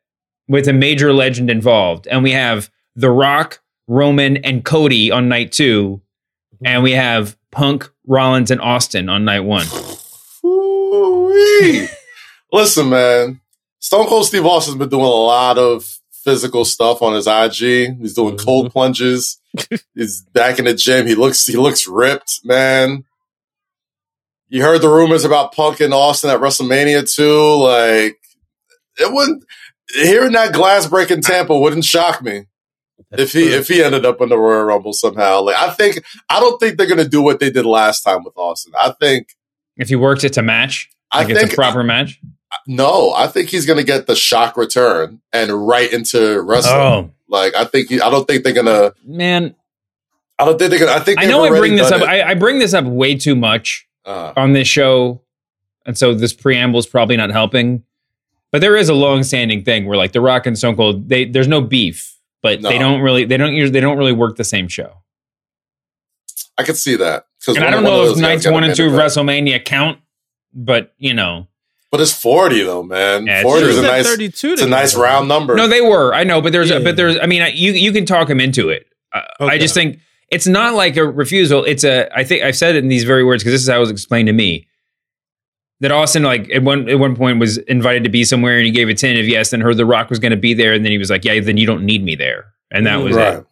with 0.48 0.68
a 0.68 0.72
major 0.72 1.12
legend 1.12 1.50
involved, 1.50 2.06
and 2.06 2.22
we 2.22 2.32
have 2.32 2.70
The 2.94 3.10
Rock, 3.10 3.60
Roman, 3.92 4.38
and 4.38 4.64
Cody 4.64 5.10
on 5.10 5.28
night 5.28 5.52
two, 5.52 6.00
mm-hmm. 6.54 6.66
and 6.66 6.82
we 6.82 6.92
have 6.92 7.36
Punk, 7.50 7.90
Rollins, 8.06 8.50
and 8.50 8.60
Austin 8.60 9.08
on 9.08 9.24
night 9.24 9.40
one. 9.40 9.66
Listen, 12.52 12.88
man. 12.88 13.40
Stone 13.78 14.06
Cold 14.06 14.26
Steve 14.26 14.46
Austin's 14.46 14.78
been 14.78 14.88
doing 14.88 15.04
a 15.04 15.08
lot 15.08 15.58
of 15.58 15.98
physical 16.10 16.64
stuff 16.64 17.02
on 17.02 17.14
his 17.14 17.26
IG. 17.26 17.98
He's 17.98 18.14
doing 18.14 18.36
mm-hmm. 18.36 18.44
cold 18.44 18.72
plunges. 18.72 19.40
He's 19.94 20.22
back 20.32 20.58
in 20.58 20.64
the 20.64 20.74
gym. 20.74 21.06
He 21.06 21.14
looks 21.14 21.44
he 21.46 21.56
looks 21.56 21.86
ripped, 21.86 22.40
man. 22.44 23.04
You 24.48 24.62
heard 24.62 24.82
the 24.82 24.88
rumors 24.88 25.24
about 25.24 25.52
Punk 25.52 25.80
and 25.80 25.92
Austin 25.92 26.30
at 26.30 26.40
WrestleMania 26.40 27.12
too. 27.12 27.56
Like 27.62 28.18
it 28.98 29.12
wouldn't 29.12 29.44
hearing 29.94 30.32
that 30.32 30.54
glass 30.54 30.86
break 30.86 31.10
in 31.10 31.20
Tampa 31.20 31.58
wouldn't 31.58 31.84
shock 31.84 32.22
me. 32.22 32.46
If 33.12 33.32
he 33.32 33.48
if 33.48 33.68
he 33.68 33.82
ended 33.82 34.06
up 34.06 34.20
in 34.20 34.28
the 34.30 34.38
Royal 34.38 34.64
Rumble 34.64 34.92
somehow. 34.92 35.42
Like 35.42 35.56
I 35.56 35.70
think 35.70 36.02
I 36.30 36.40
don't 36.40 36.58
think 36.58 36.76
they're 36.78 36.86
gonna 36.86 37.08
do 37.08 37.20
what 37.22 37.40
they 37.40 37.50
did 37.50 37.66
last 37.66 38.02
time 38.02 38.24
with 38.24 38.34
Austin. 38.36 38.72
I 38.80 38.92
think 39.00 39.28
If 39.76 39.88
he 39.88 39.96
worked 39.96 40.24
it 40.24 40.32
to 40.34 40.42
match, 40.42 40.90
I 41.10 41.18
like 41.20 41.30
it's 41.30 41.40
think 41.40 41.52
a 41.52 41.56
proper 41.56 41.82
match. 41.82 42.20
no, 42.66 43.12
I 43.14 43.26
think 43.26 43.48
he's 43.50 43.66
gonna 43.66 43.82
get 43.82 44.06
the 44.06 44.14
shock 44.16 44.56
return 44.56 45.20
and 45.32 45.66
right 45.66 45.92
into 45.92 46.40
wrestling. 46.40 46.76
Oh 46.76 47.10
Like 47.28 47.54
I 47.54 47.64
think 47.64 47.88
he, 47.90 48.00
I 48.00 48.08
don't 48.10 48.26
think 48.26 48.44
they're 48.44 48.52
gonna. 48.54 48.92
man, 49.04 49.54
I 50.38 50.44
don't 50.44 50.58
think 50.58 50.70
they're 50.70 50.78
gonna. 50.80 50.92
I 50.92 51.00
think 51.00 51.18
I 51.20 51.26
know 51.26 51.44
I 51.44 51.48
bring 51.50 51.76
this 51.76 51.90
up. 51.90 52.02
I, 52.02 52.22
I 52.22 52.34
bring 52.34 52.58
this 52.60 52.72
up 52.74 52.84
way 52.84 53.14
too 53.16 53.34
much 53.36 53.86
Uh, 54.06 54.32
on 54.36 54.52
this 54.54 54.68
show, 54.68 55.20
and 55.86 55.96
so 55.98 56.14
this 56.14 56.32
preamble 56.32 56.78
is 56.78 56.86
probably 56.86 57.16
not 57.16 57.30
helping. 57.30 57.84
But 58.50 58.60
there 58.60 58.76
is 58.76 58.90
a 58.90 58.94
long-standing 58.94 59.64
thing 59.64 59.86
where, 59.86 59.96
like, 59.96 60.12
The 60.12 60.20
Rock 60.20 60.44
and 60.46 60.58
Stone 60.58 60.76
Cold, 60.76 61.08
they 61.08 61.24
there's 61.24 61.48
no 61.48 61.62
beef, 61.62 62.11
but 62.42 62.60
they 62.62 62.78
don't 62.78 63.00
really 63.00 63.24
they 63.24 63.36
don't 63.36 63.52
usually 63.54 63.70
they 63.72 63.80
don't 63.80 63.96
really 63.98 64.12
work 64.12 64.36
the 64.36 64.44
same 64.44 64.68
show. 64.68 64.98
I 66.58 66.62
could 66.64 66.76
see 66.76 66.96
that. 66.96 67.26
'Cause 67.44 67.56
And 67.56 67.64
I 67.64 67.70
don't 67.70 67.82
know 67.82 68.02
if 68.04 68.10
guys 68.10 68.20
nights 68.20 68.46
one 68.48 68.62
and 68.64 68.74
two 68.74 68.86
of. 68.86 68.92
WrestleMania 68.92 69.64
count, 69.64 69.98
but 70.54 70.92
you 70.98 71.12
know, 71.14 71.48
But 71.90 72.00
it's 72.00 72.12
forty 72.12 72.62
though, 72.62 72.82
man. 72.82 73.26
Yeah, 73.26 73.42
forty 73.42 73.66
is 73.66 73.78
a 73.78 73.82
nice. 73.82 74.06
32 74.06 74.52
It's 74.52 74.62
a 74.62 74.68
nice 74.68 74.94
round 74.94 75.28
number. 75.28 75.54
no, 75.56 75.66
they 75.66 75.80
were. 75.80 76.14
I 76.14 76.24
know, 76.24 76.40
but 76.40 76.52
there's 76.52 76.70
a, 76.70 76.78
but 76.80 76.96
there's. 76.96 77.18
I 77.20 77.26
mean, 77.26 77.42
I, 77.42 77.48
you 77.48 77.72
you 77.72 77.90
can 77.92 78.06
talk 78.06 78.28
him 78.30 78.38
into 78.40 78.68
it. 78.68 78.86
Uh, 79.12 79.22
I 79.40 79.58
just 79.58 79.74
think 79.74 79.98
it's 80.30 80.46
not 80.46 80.74
like 80.74 80.96
a 80.96 81.04
refusal. 81.04 81.64
It's 81.64 81.84
a. 81.84 82.08
I 82.16 82.22
think 82.24 82.44
I've 82.44 82.56
said 82.56 82.76
it 82.76 82.82
in 82.84 82.88
these 82.88 83.04
very 83.04 83.24
words 83.24 83.42
because 83.42 83.54
this 83.54 83.62
is 83.62 83.68
how 83.68 83.76
it 83.76 83.80
was 83.80 83.90
explained 83.90 84.28
to 84.28 84.32
me. 84.32 84.66
That 85.82 85.90
Austin, 85.90 86.22
like 86.22 86.48
at 86.50 86.62
one 86.62 86.88
at 86.88 86.98
one 86.98 87.16
point, 87.16 87.40
was 87.40 87.58
invited 87.58 88.04
to 88.04 88.08
be 88.08 88.22
somewhere, 88.24 88.56
and 88.56 88.64
he 88.64 88.70
gave 88.70 88.88
a 88.88 88.94
ten 88.94 89.16
of 89.18 89.26
yes, 89.26 89.52
and 89.52 89.62
heard 89.62 89.76
The 89.76 89.84
Rock 89.84 90.10
was 90.10 90.18
going 90.20 90.30
to 90.30 90.36
be 90.36 90.54
there, 90.54 90.72
and 90.72 90.84
then 90.84 90.92
he 90.92 90.98
was 90.98 91.10
like, 91.10 91.24
"Yeah, 91.24 91.40
then 91.40 91.56
you 91.56 91.66
don't 91.66 91.84
need 91.84 92.04
me 92.04 92.14
there," 92.14 92.52
and 92.70 92.86
that 92.86 92.96
was 92.96 93.16
right. 93.16 93.38
it. 93.38 93.46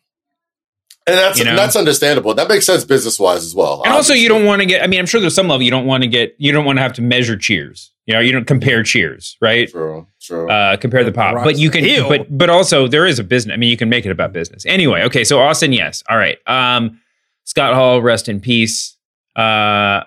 And 1.06 1.18
that's 1.18 1.38
You 1.40 1.44
know? 1.44 1.56
that's 1.56 1.74
understandable. 1.74 2.34
That 2.34 2.48
makes 2.48 2.66
sense 2.66 2.84
business 2.84 3.18
wise 3.18 3.44
as 3.44 3.54
well. 3.54 3.82
And 3.84 3.92
also, 3.92 4.14
you 4.14 4.28
don't 4.28 4.44
want 4.44 4.60
to 4.60 4.66
get. 4.66 4.82
I 4.82 4.86
mean, 4.86 5.00
I'm 5.00 5.06
sure 5.06 5.20
there's 5.20 5.34
some 5.34 5.48
level 5.48 5.62
you 5.62 5.70
don't 5.72 5.86
want 5.86 6.04
to 6.04 6.08
get. 6.08 6.36
You 6.38 6.52
don't 6.52 6.64
want 6.64 6.78
to 6.78 6.82
have 6.82 6.92
to 6.94 7.02
measure 7.02 7.36
cheers. 7.36 7.90
You 8.06 8.14
know, 8.14 8.20
you 8.20 8.31
don't 8.33 8.46
compare 8.46 8.83
cheers, 8.85 9.37
right? 9.40 9.68
True. 9.68 10.06
True. 10.20 10.48
uh, 10.50 10.76
compare 10.76 11.02
the 11.02 11.12
pop. 11.12 11.42
But 11.42 11.58
you 11.58 11.70
can, 11.70 11.85
Ew. 11.85 12.06
but 12.08 12.26
but 12.38 12.48
also 12.48 12.87
there 12.87 13.06
is 13.06 13.18
a 13.18 13.24
business. 13.24 13.54
I 13.54 13.56
mean, 13.56 13.70
you 13.70 13.76
can 13.76 13.88
make 13.88 14.06
it 14.06 14.10
about 14.10 14.33
business. 14.33 14.64
Anyway, 14.66 15.02
okay. 15.02 15.24
So 15.24 15.40
Austin, 15.40 15.72
yes. 15.72 16.04
All 16.08 16.16
right. 16.16 16.38
Um, 16.46 17.00
Scott 17.44 17.74
Hall, 17.74 18.00
rest 18.00 18.28
in 18.28 18.40
peace. 18.40 18.96
Uh, 19.35 20.02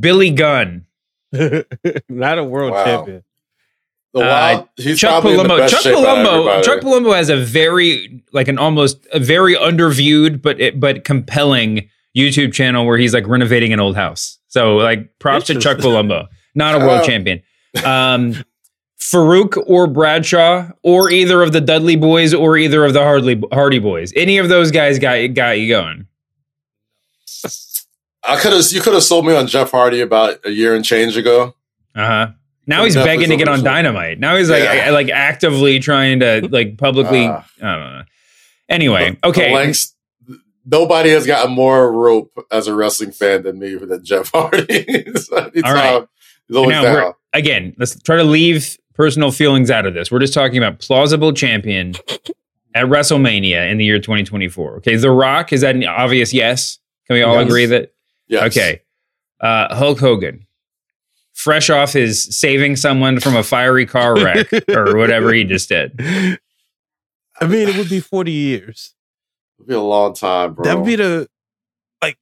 Billy 0.00 0.30
Gunn, 0.30 0.86
Not 2.08 2.38
a 2.38 2.44
world 2.44 2.72
Wow. 2.72 2.84
champion. 2.84 3.22
the 4.14 4.66
he's 4.76 5.02
uh, 5.02 5.08
Chuck 5.08 5.22
probably 5.22 5.32
in 5.32 5.36
the 5.38 5.44
Palumbo. 5.54 5.58
best 5.58 5.74
Chuck 5.74 5.82
shape 5.82 5.94
Palumbo. 5.96 6.64
Chuck 6.64 6.80
Palumbo 6.80 7.14
has 7.14 7.28
a 7.28 7.36
very 7.36 8.22
like 8.32 8.48
an 8.48 8.58
almost 8.58 9.06
a 9.12 9.18
very 9.20 9.54
underviewed 9.54 10.40
but 10.42 10.58
but 10.80 11.04
compelling 11.04 11.88
YouTube 12.16 12.52
channel 12.54 12.86
where 12.86 12.96
he's 12.98 13.12
like 13.12 13.26
renovating 13.26 13.72
an 13.72 13.80
old 13.80 13.94
house. 13.96 14.38
So 14.48 14.76
like 14.76 15.18
props 15.18 15.46
to 15.48 15.60
Chuck 15.60 15.78
Palumbo, 15.78 16.26
not 16.54 16.74
a 16.74 16.78
world 16.78 17.02
Oh. 17.02 17.06
champion. 17.06 17.42
Um, 17.84 18.42
Faarooq 18.98 19.62
or 19.66 19.86
Bradshaw 19.86 20.70
or 20.82 21.10
either 21.10 21.42
of 21.42 21.52
the 21.52 21.60
Dudley 21.60 21.96
boys 21.96 22.32
or 22.32 22.56
either 22.56 22.84
of 22.86 22.94
the 22.94 23.00
Hardly 23.02 23.40
Hardy 23.52 23.78
boys. 23.78 24.12
Any 24.16 24.38
of 24.38 24.48
those 24.48 24.70
guys 24.70 24.98
got 24.98 25.34
got 25.34 25.58
you 25.58 25.68
going. 25.68 26.06
I 28.28 28.36
could 28.40 28.52
have. 28.52 28.64
You 28.70 28.80
could 28.80 28.94
have 28.94 29.02
sold 29.02 29.26
me 29.26 29.34
on 29.34 29.46
Jeff 29.46 29.70
Hardy 29.70 30.00
about 30.00 30.38
a 30.44 30.50
year 30.50 30.74
and 30.74 30.84
change 30.84 31.16
ago. 31.16 31.54
Uh 31.94 32.06
huh. 32.06 32.26
Now 32.66 32.84
he's 32.84 32.94
begging 32.96 33.28
to 33.30 33.36
get 33.36 33.48
on. 33.48 33.62
Dynamite. 33.62 34.18
Now 34.18 34.36
he's 34.36 34.50
like 34.50 34.64
Yeah. 34.64 34.90
Like 34.90 35.08
actively 35.08 35.78
trying 35.78 36.20
to 36.20 36.48
like 36.50 36.76
publicly. 36.78 37.26
Ah. 37.26 37.46
I 37.62 37.76
don't 37.76 37.92
know. 37.98 38.02
Anyway, 38.68 39.16
The 39.22 39.28
okay. 39.28 39.54
lengths- 39.54 39.94
nobody 40.64 41.10
has 41.10 41.26
gotten 41.26 41.52
more 41.54 41.92
rope 41.92 42.32
as 42.50 42.66
a 42.66 42.74
wrestling 42.74 43.12
fan 43.12 43.44
than 43.44 43.58
me 43.60 43.76
than 43.76 44.04
Jeff 44.04 44.30
Hardy. 44.32 45.04
So 45.16 45.36
All 45.64 45.72
right. 45.74 46.06
Now 46.48 47.14
again. 47.32 47.74
Let's 47.78 48.00
try 48.02 48.16
to 48.16 48.24
leave 48.24 48.76
personal 48.94 49.30
feelings 49.30 49.70
out 49.70 49.86
of 49.86 49.94
this. 49.94 50.10
We're 50.10 50.18
just 50.18 50.34
talking 50.34 50.58
about 50.58 50.80
plausible 50.80 51.32
champion 51.32 51.94
at 52.74 52.86
WrestleMania 52.86 53.70
in 53.70 53.78
the 53.78 53.84
year 53.84 53.98
2024. 53.98 54.76
Okay, 54.78 54.96
The 54.96 55.10
Rock 55.10 55.52
is 55.52 55.60
that 55.60 55.76
an 55.76 55.84
obvious 55.84 56.32
yes? 56.34 56.78
Can 57.06 57.14
we 57.14 57.22
all 57.22 57.34
Yes. 57.36 57.46
agree 57.46 57.66
that? 57.66 57.92
Yes. 58.28 58.44
Okay. 58.44 58.82
Uh, 59.40 59.74
Hulk 59.74 59.98
Hogan, 59.98 60.46
fresh 61.32 61.68
off 61.70 61.92
his 61.92 62.24
saving 62.36 62.76
someone 62.76 63.20
from 63.20 63.36
a 63.36 63.42
fiery 63.42 63.86
car 63.86 64.16
wreck 64.16 64.48
or 64.68 64.96
whatever 64.96 65.32
he 65.32 65.44
just 65.44 65.68
did. 65.68 66.00
I 67.40 67.46
mean, 67.46 67.68
it 67.68 67.76
would 67.76 67.90
be 67.90 68.00
40 68.00 68.32
years. 68.32 68.94
It'd 69.58 69.68
be 69.68 69.74
a 69.74 69.80
long 69.80 70.14
time, 70.14 70.54
bro. 70.54 70.64
That'd 70.64 70.84
be 70.84 70.96
the 70.96 71.28
like, 72.02 72.18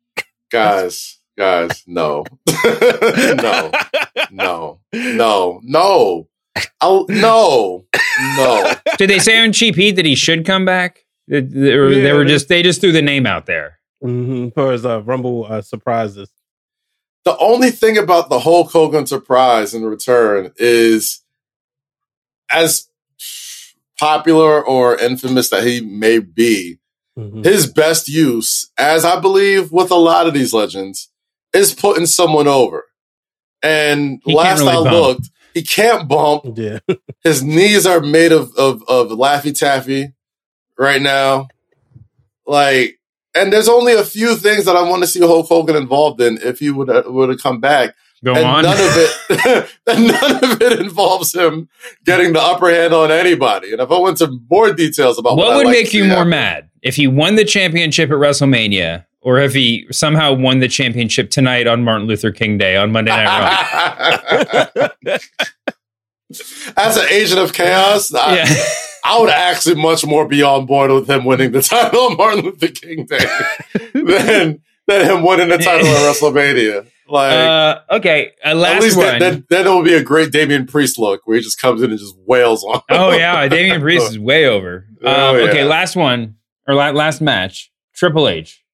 guys, 0.50 1.18
guys, 1.36 1.84
no, 1.86 2.24
no, 2.64 3.70
no, 4.30 4.80
no, 4.92 5.60
no, 5.62 6.28
I'll, 6.80 7.06
no, 7.08 7.84
no. 8.36 8.74
Did 8.98 9.10
they 9.10 9.18
say 9.18 9.42
on 9.42 9.52
Cheap 9.52 9.76
Heat 9.76 9.92
that 9.92 10.04
he 10.04 10.14
should 10.14 10.44
come 10.44 10.64
back? 10.64 11.04
They, 11.26 11.40
they 11.40 11.76
were, 11.76 11.94
they 11.94 12.12
were 12.12 12.24
just 12.24 12.48
they 12.48 12.62
just 12.62 12.80
threw 12.80 12.92
the 12.92 13.02
name 13.02 13.26
out 13.26 13.46
there. 13.46 13.78
Mm 14.02 14.52
for 14.54 14.72
his 14.72 14.84
uh, 14.84 15.02
Rumble 15.02 15.46
uh, 15.48 15.62
surprises. 15.62 16.30
The 17.24 17.36
only 17.38 17.70
thing 17.70 17.96
about 17.96 18.28
the 18.28 18.40
Hulk 18.40 18.70
Hogan 18.70 19.06
surprise 19.06 19.72
in 19.74 19.82
return 19.84 20.52
is 20.56 21.22
as 22.50 22.88
popular 23.98 24.62
or 24.64 24.96
infamous 24.98 25.48
that 25.50 25.64
he 25.64 25.80
may 25.80 26.18
be, 26.18 26.78
Mhm. 27.18 27.44
his 27.44 27.66
best 27.66 28.08
use, 28.08 28.70
as 28.76 29.04
I 29.04 29.20
believe 29.20 29.70
with 29.72 29.90
a 29.90 29.94
lot 29.96 30.26
of 30.26 30.34
these 30.34 30.52
legends, 30.52 31.10
is 31.54 31.72
putting 31.72 32.06
someone 32.06 32.48
over. 32.48 32.84
And 33.62 34.20
He 34.26 34.34
last 34.34 34.58
really 34.58 34.72
I 34.72 34.74
bump. 34.74 34.90
looked, 34.90 35.30
he 35.54 35.62
can't 35.62 36.06
bump. 36.08 36.58
Yeah. 36.58 36.80
His 37.22 37.42
knees 37.42 37.86
are 37.86 38.00
made 38.00 38.32
of 38.32 38.52
of, 38.56 38.82
of 38.88 39.08
Laffy 39.08 39.56
Taffy 39.58 40.12
right 40.76 41.00
now. 41.00 41.48
Like, 42.46 42.98
and 43.34 43.52
there's 43.52 43.68
only 43.68 43.92
a 43.94 44.04
few 44.04 44.36
things 44.36 44.64
that 44.64 44.76
I 44.76 44.82
want 44.88 45.02
to 45.02 45.06
see 45.06 45.20
Hulk 45.20 45.46
Hogan 45.46 45.76
involved 45.76 46.20
in 46.20 46.38
if 46.42 46.58
he 46.58 46.70
would 46.70 46.88
would 47.06 47.28
have 47.30 47.38
come 47.42 47.60
back. 47.60 47.94
Go 48.24 48.34
and 48.34 48.44
on. 48.46 48.62
none 48.62 48.76
of 48.78 48.92
it, 48.96 49.68
and 49.86 50.06
none 50.06 50.44
of 50.44 50.62
it 50.62 50.80
involves 50.80 51.34
him 51.34 51.68
getting 52.04 52.32
the 52.32 52.40
upper 52.40 52.70
hand 52.70 52.94
on 52.94 53.10
anybody. 53.10 53.72
And 53.72 53.80
if 53.82 53.90
I 53.90 53.98
went 53.98 54.16
to 54.18 54.40
more 54.50 54.72
details 54.72 55.18
about 55.18 55.36
what, 55.36 55.48
what 55.48 55.56
would 55.58 55.66
like 55.66 55.74
make 55.74 55.92
you 55.92 56.04
more 56.04 56.16
happen- 56.18 56.30
mad 56.30 56.70
if 56.82 56.96
he 56.96 57.06
won 57.06 57.34
the 57.36 57.44
championship 57.44 58.08
at 58.10 58.16
WrestleMania, 58.16 59.04
or 59.20 59.38
if 59.40 59.52
he 59.52 59.86
somehow 59.90 60.32
won 60.32 60.60
the 60.60 60.68
championship 60.68 61.30
tonight 61.30 61.66
on 61.66 61.84
Martin 61.84 62.06
Luther 62.06 62.30
King 62.30 62.56
Day 62.56 62.76
on 62.76 62.92
Monday 62.92 63.10
Night 63.10 64.88
Raw? 65.04 65.18
As 66.76 66.96
an 66.96 67.06
agent 67.10 67.40
of 67.40 67.52
chaos, 67.52 68.12
I, 68.14 68.36
Yeah. 68.36 68.64
I 69.06 69.20
would 69.20 69.28
actually 69.30 69.74
much 69.80 70.04
more 70.06 70.26
be 70.26 70.42
on 70.42 70.64
board 70.66 70.90
with 70.90 71.08
him 71.10 71.24
winning 71.24 71.52
the 71.52 71.60
title 71.62 72.00
on 72.06 72.16
Martin 72.16 72.44
Luther 72.44 72.68
King 72.68 73.04
Day 73.06 73.18
than 73.92 74.62
than 74.86 75.06
him 75.06 75.22
winning 75.24 75.48
the 75.50 75.58
title 75.58 75.86
at 75.86 76.14
WrestleMania. 76.16 76.86
Like, 77.06 77.32
Uh, 77.34 77.80
okay, 77.96 78.30
uh, 78.42 78.48
at 78.64 78.80
least 78.80 78.96
one. 78.96 79.06
then, 79.06 79.20
then, 79.20 79.46
then 79.50 79.66
it 79.66 79.70
will 79.70 79.82
be 79.82 79.92
a 79.94 80.02
great 80.02 80.32
Damian 80.32 80.66
Priest 80.66 80.98
look 80.98 81.20
where 81.26 81.36
he 81.36 81.42
just 81.42 81.60
comes 81.60 81.82
in 81.82 81.90
and 81.90 81.98
just 81.98 82.16
wails 82.26 82.64
on. 82.64 82.80
oh 82.88 83.12
yeah, 83.12 83.46
Damian 83.46 83.82
Priest 83.82 84.10
is 84.12 84.18
way 84.18 84.46
over. 84.46 84.86
Um, 85.02 85.06
Oh, 85.14 85.36
yeah. 85.36 85.50
Okay, 85.50 85.64
last 85.64 85.96
one 85.96 86.36
or 86.66 86.74
la- 86.74 86.90
last 86.92 87.20
match. 87.20 87.70
Triple 87.94 88.26
H, 88.26 88.64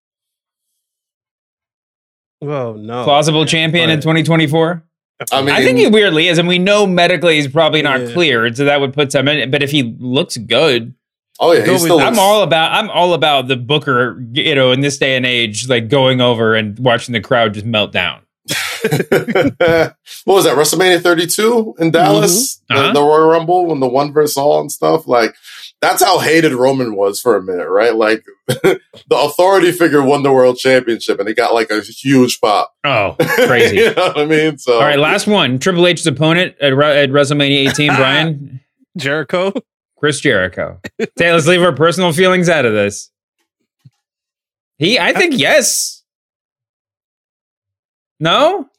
Well, 2.40 2.74
no. 2.74 3.04
plausible 3.04 3.44
champion 3.46 3.90
in 3.90 4.00
2024. 4.00 4.84
I 5.32 5.42
mean, 5.42 5.50
I 5.54 5.62
think 5.62 5.78
he 5.78 5.86
weirdly 5.86 6.28
is, 6.28 6.38
and 6.38 6.48
we 6.48 6.58
know 6.58 6.86
medically 6.86 7.36
he's 7.36 7.48
probably 7.48 7.82
not 7.82 8.00
Yeah. 8.00 8.12
cleared, 8.12 8.56
so 8.56 8.64
that 8.64 8.80
would 8.80 8.92
put 8.94 9.12
some 9.12 9.28
in. 9.28 9.50
But 9.50 9.62
if 9.62 9.70
he 9.70 9.94
looks 9.98 10.36
good, 10.36 10.94
oh 11.38 11.52
yeah, 11.52 11.60
Go 11.60 11.64
he 11.66 11.72
with- 11.72 11.82
still 11.82 12.00
I'm 12.00 12.18
all 12.18 12.42
about. 12.42 12.72
I'm 12.72 12.88
all 12.90 13.12
about 13.14 13.48
the 13.48 13.56
Booker. 13.56 14.22
You 14.32 14.54
know, 14.54 14.72
in 14.72 14.80
this 14.80 14.96
day 14.98 15.16
and 15.16 15.26
age, 15.26 15.68
like 15.68 15.88
going 15.88 16.20
over 16.20 16.54
and 16.54 16.78
watching 16.78 17.12
the 17.12 17.20
crowd 17.20 17.54
just 17.54 17.66
melt 17.66 17.92
down. 17.92 18.20
what 20.24 20.34
was 20.34 20.44
that? 20.44 20.56
WrestleMania 20.56 21.00
32 21.02 21.74
in 21.78 21.90
Dallas, 21.90 22.62
Uh-huh. 22.70 22.88
the, 22.88 22.92
the 22.94 23.00
Royal 23.00 23.28
Rumble, 23.28 23.66
when 23.66 23.80
the 23.80 23.88
one 23.88 24.12
versus 24.12 24.36
all 24.36 24.60
and 24.60 24.70
stuff. 24.72 25.06
Like 25.06 25.34
that's 25.80 26.02
how 26.02 26.18
hated 26.18 26.52
Roman 26.52 26.94
was 26.94 27.20
for 27.20 27.36
a 27.36 27.42
minute, 27.42 27.68
right? 27.68 27.94
Like 27.94 28.24
the 28.46 28.80
authority 29.12 29.72
figure 29.72 30.02
won 30.02 30.22
the 30.22 30.32
world 30.32 30.58
championship, 30.58 31.18
and 31.18 31.28
he 31.28 31.34
got 31.34 31.54
like 31.54 31.70
a 31.70 31.80
huge 31.80 32.40
pop. 32.40 32.72
Oh, 32.84 33.16
crazy! 33.46 33.76
you 33.76 33.94
know 33.94 34.08
what 34.08 34.18
I 34.18 34.24
mean? 34.26 34.58
So 34.58 34.74
All 34.74 34.80
right, 34.80 34.98
last 34.98 35.26
one. 35.26 35.58
Triple 35.58 35.86
H's 35.86 36.06
opponent 36.06 36.54
at, 36.60 36.74
Re- 36.76 37.02
at 37.02 37.10
WrestleMania 37.10 37.68
18, 37.70 37.94
Brian, 37.96 38.60
Jericho. 38.96 39.52
Chris 39.98 40.18
Jericho. 40.20 40.80
Say, 41.18 41.30
let's 41.30 41.46
leave 41.46 41.62
our 41.62 41.74
personal 41.74 42.12
feelings 42.14 42.48
out 42.48 42.64
of 42.64 42.72
this. 42.72 43.10
He, 44.78 44.98
I 44.98 45.12
think 45.12 45.38
yes. 45.38 46.02
No, 48.18 48.69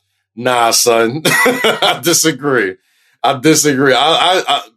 Nah, 0.42 0.72
son, 0.72 1.22
I 1.26 2.00
disagree. 2.04 2.78
I 3.22 3.38
disagree. 3.38 3.94
I, 3.94 4.00
I, 4.00 4.44
I 4.48 4.68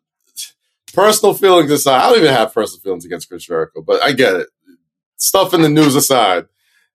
personal 0.92 1.32
feelings 1.32 1.70
aside, 1.70 2.02
I 2.02 2.10
don't 2.10 2.18
even 2.18 2.34
have 2.34 2.52
personal 2.52 2.82
feelings 2.82 3.06
against 3.06 3.30
Chris 3.30 3.46
Jericho, 3.46 3.80
but 3.80 4.04
I 4.04 4.12
get 4.12 4.34
it. 4.34 4.48
Stuff 5.16 5.54
in 5.54 5.62
the 5.62 5.70
news 5.70 5.94
aside, 5.94 6.48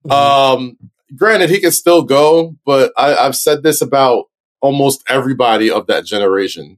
um, 0.08 0.78
granted 1.16 1.50
he 1.50 1.60
can 1.60 1.72
still 1.72 2.04
go, 2.04 2.58
but 2.64 2.94
I, 2.96 3.16
I've 3.16 3.36
said 3.36 3.64
this 3.64 3.82
about 3.82 4.26
almost 4.62 5.04
everybody 5.10 5.72
of 5.72 5.88
that 5.88 6.06
generation. 6.06 6.78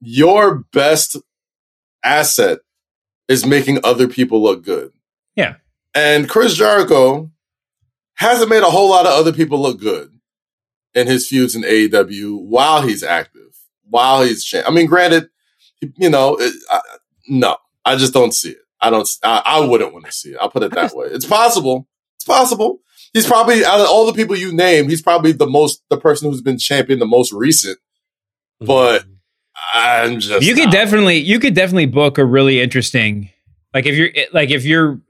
Your 0.00 0.64
best 0.72 1.18
asset 2.02 2.60
is 3.28 3.44
making 3.44 3.80
other 3.84 4.08
people 4.08 4.42
look 4.42 4.64
good. 4.64 4.92
Yeah. 5.34 5.56
And 5.94 6.26
Chris 6.26 6.54
Jericho 6.54 7.30
hasn't 8.14 8.48
made 8.48 8.62
a 8.62 8.70
whole 8.70 8.88
lot 8.88 9.04
of 9.04 9.12
other 9.12 9.34
people 9.34 9.60
look 9.60 9.78
good 9.78 10.15
in 10.96 11.06
his 11.06 11.28
feuds 11.28 11.54
in 11.54 11.62
AEW 11.62 12.40
while 12.40 12.82
he's 12.82 13.04
active, 13.04 13.56
while 13.88 14.22
he's. 14.22 14.42
Cha- 14.44 14.64
I 14.66 14.70
mean, 14.70 14.86
granted, 14.86 15.28
you 15.96 16.10
know, 16.10 16.36
it, 16.36 16.54
I, 16.70 16.80
no, 17.28 17.58
I 17.84 17.96
just 17.96 18.12
don't 18.12 18.32
see 18.32 18.50
it. 18.50 18.58
I 18.80 18.90
don't. 18.90 19.08
I, 19.22 19.42
I 19.44 19.60
wouldn't 19.60 19.92
want 19.92 20.06
to 20.06 20.12
see 20.12 20.30
it. 20.30 20.38
I'll 20.40 20.50
put 20.50 20.64
it 20.64 20.72
that 20.72 20.94
way. 20.94 21.06
It's 21.08 21.26
possible. 21.26 21.86
It's 22.16 22.24
possible. 22.24 22.80
He's 23.12 23.26
probably 23.26 23.64
out 23.64 23.80
of 23.80 23.86
all 23.88 24.06
the 24.06 24.12
people 24.12 24.36
you 24.36 24.52
name, 24.52 24.88
he's 24.88 25.02
probably 25.02 25.32
the 25.32 25.46
most 25.46 25.82
the 25.88 25.96
person 25.96 26.30
who's 26.30 26.42
been 26.42 26.58
champion 26.58 26.98
the 26.98 27.06
most 27.06 27.32
recent. 27.32 27.78
Mm-hmm. 28.60 28.66
But 28.66 29.04
I'm 29.72 30.20
just 30.20 30.44
you 30.44 30.54
could 30.54 30.70
definitely, 30.70 31.18
you 31.18 31.38
could 31.38 31.54
definitely 31.54 31.86
book 31.86 32.18
a 32.18 32.24
really 32.24 32.60
interesting, 32.60 33.30
like 33.72 33.86
if 33.86 33.94
you're, 33.94 34.10
like 34.32 34.50
if 34.50 34.64
you're 34.64 35.00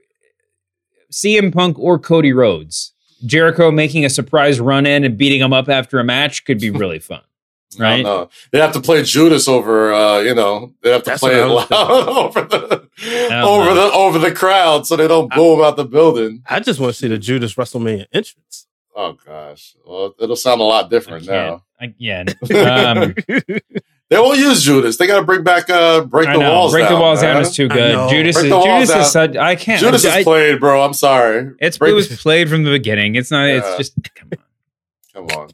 CM 1.11 1.53
Punk 1.53 1.77
or 1.79 1.99
Cody 1.99 2.33
Rhodes, 2.33 2.93
Jericho 3.25 3.71
making 3.71 4.05
a 4.05 4.09
surprise 4.09 4.59
run 4.59 4.85
in 4.85 5.03
and 5.03 5.17
beating 5.17 5.41
him 5.41 5.53
up 5.53 5.69
after 5.69 5.99
a 5.99 6.03
match 6.03 6.45
could 6.45 6.59
be 6.59 6.69
really 6.69 6.99
fun, 6.99 7.21
right? 7.79 8.03
don't 8.03 8.03
know. 8.03 8.29
They 8.51 8.59
have 8.59 8.73
to 8.73 8.81
play 8.81 9.03
Judas 9.03 9.47
over, 9.47 9.93
uh, 9.93 10.19
you 10.19 10.35
know, 10.35 10.73
they 10.81 10.91
have 10.91 11.03
to 11.03 11.09
That's 11.11 11.21
play 11.21 11.41
it 11.41 11.45
loud 11.45 11.69
over 11.71 12.41
the 12.41 12.87
don't 13.29 13.43
over 13.43 13.65
know. 13.65 13.75
the 13.75 13.91
over 13.93 14.19
the 14.19 14.31
crowd 14.31 14.85
so 14.87 14.95
they 14.95 15.07
don't 15.07 15.33
boo 15.33 15.55
him 15.55 15.61
out 15.65 15.75
the 15.77 15.85
building. 15.85 16.43
I 16.47 16.59
just 16.59 16.79
want 16.79 16.93
to 16.93 16.99
see 16.99 17.07
the 17.07 17.17
Judas 17.17 17.55
WrestleMania 17.55 18.05
entrance. 18.13 18.67
Oh 18.95 19.13
gosh, 19.25 19.75
well, 19.85 20.15
it'll 20.19 20.35
sound 20.35 20.59
a 20.61 20.63
lot 20.63 20.89
different 20.89 21.27
now. 21.27 21.63
I, 21.79 21.93
yeah. 21.99 22.23
Um, 22.51 23.13
They 24.09 24.17
won't 24.17 24.39
use 24.39 24.63
Judas. 24.63 24.95
They 24.97 25.05
got 25.05 25.19
to 25.19 25.25
bring 25.25 25.43
back 25.43 25.69
uh, 25.69 26.01
break 26.05 26.29
I 26.29 26.33
the 26.33 26.39
know. 26.39 26.51
walls. 26.51 26.71
Break 26.71 26.85
the 26.85 26.91
down, 26.91 27.01
walls 27.01 27.21
down 27.21 27.41
is 27.41 27.53
too 27.53 27.67
good. 27.67 28.09
Judas 28.09 28.35
Break 28.35 28.45
is 28.45 28.51
Judas 28.63 28.89
down. 28.89 29.01
is 29.01 29.11
such. 29.11 29.35
I 29.35 29.55
can't. 29.55 29.81
Judas 29.81 30.05
I, 30.05 30.19
is 30.19 30.23
played, 30.23 30.59
bro. 30.61 30.81
I'm 30.83 30.93
sorry. 30.93 31.51
It's 31.59 31.77
Break- 31.77 31.91
it 31.91 31.95
was 31.95 32.07
played 32.21 32.47
from 32.49 32.63
the 32.63 32.71
beginning. 32.71 33.15
It's 33.15 33.31
not. 33.31 33.49
It's 33.49 33.75
just 33.77 33.93
come 34.15 34.29
on. 34.31 35.27
Come 35.27 35.37
on. 35.37 35.49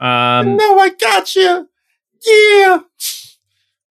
on. 0.00 0.46
Um, 0.48 0.56
no, 0.56 0.78
I 0.78 0.88
got 0.88 1.34
you. 1.36 1.68
Yeah. 2.26 2.78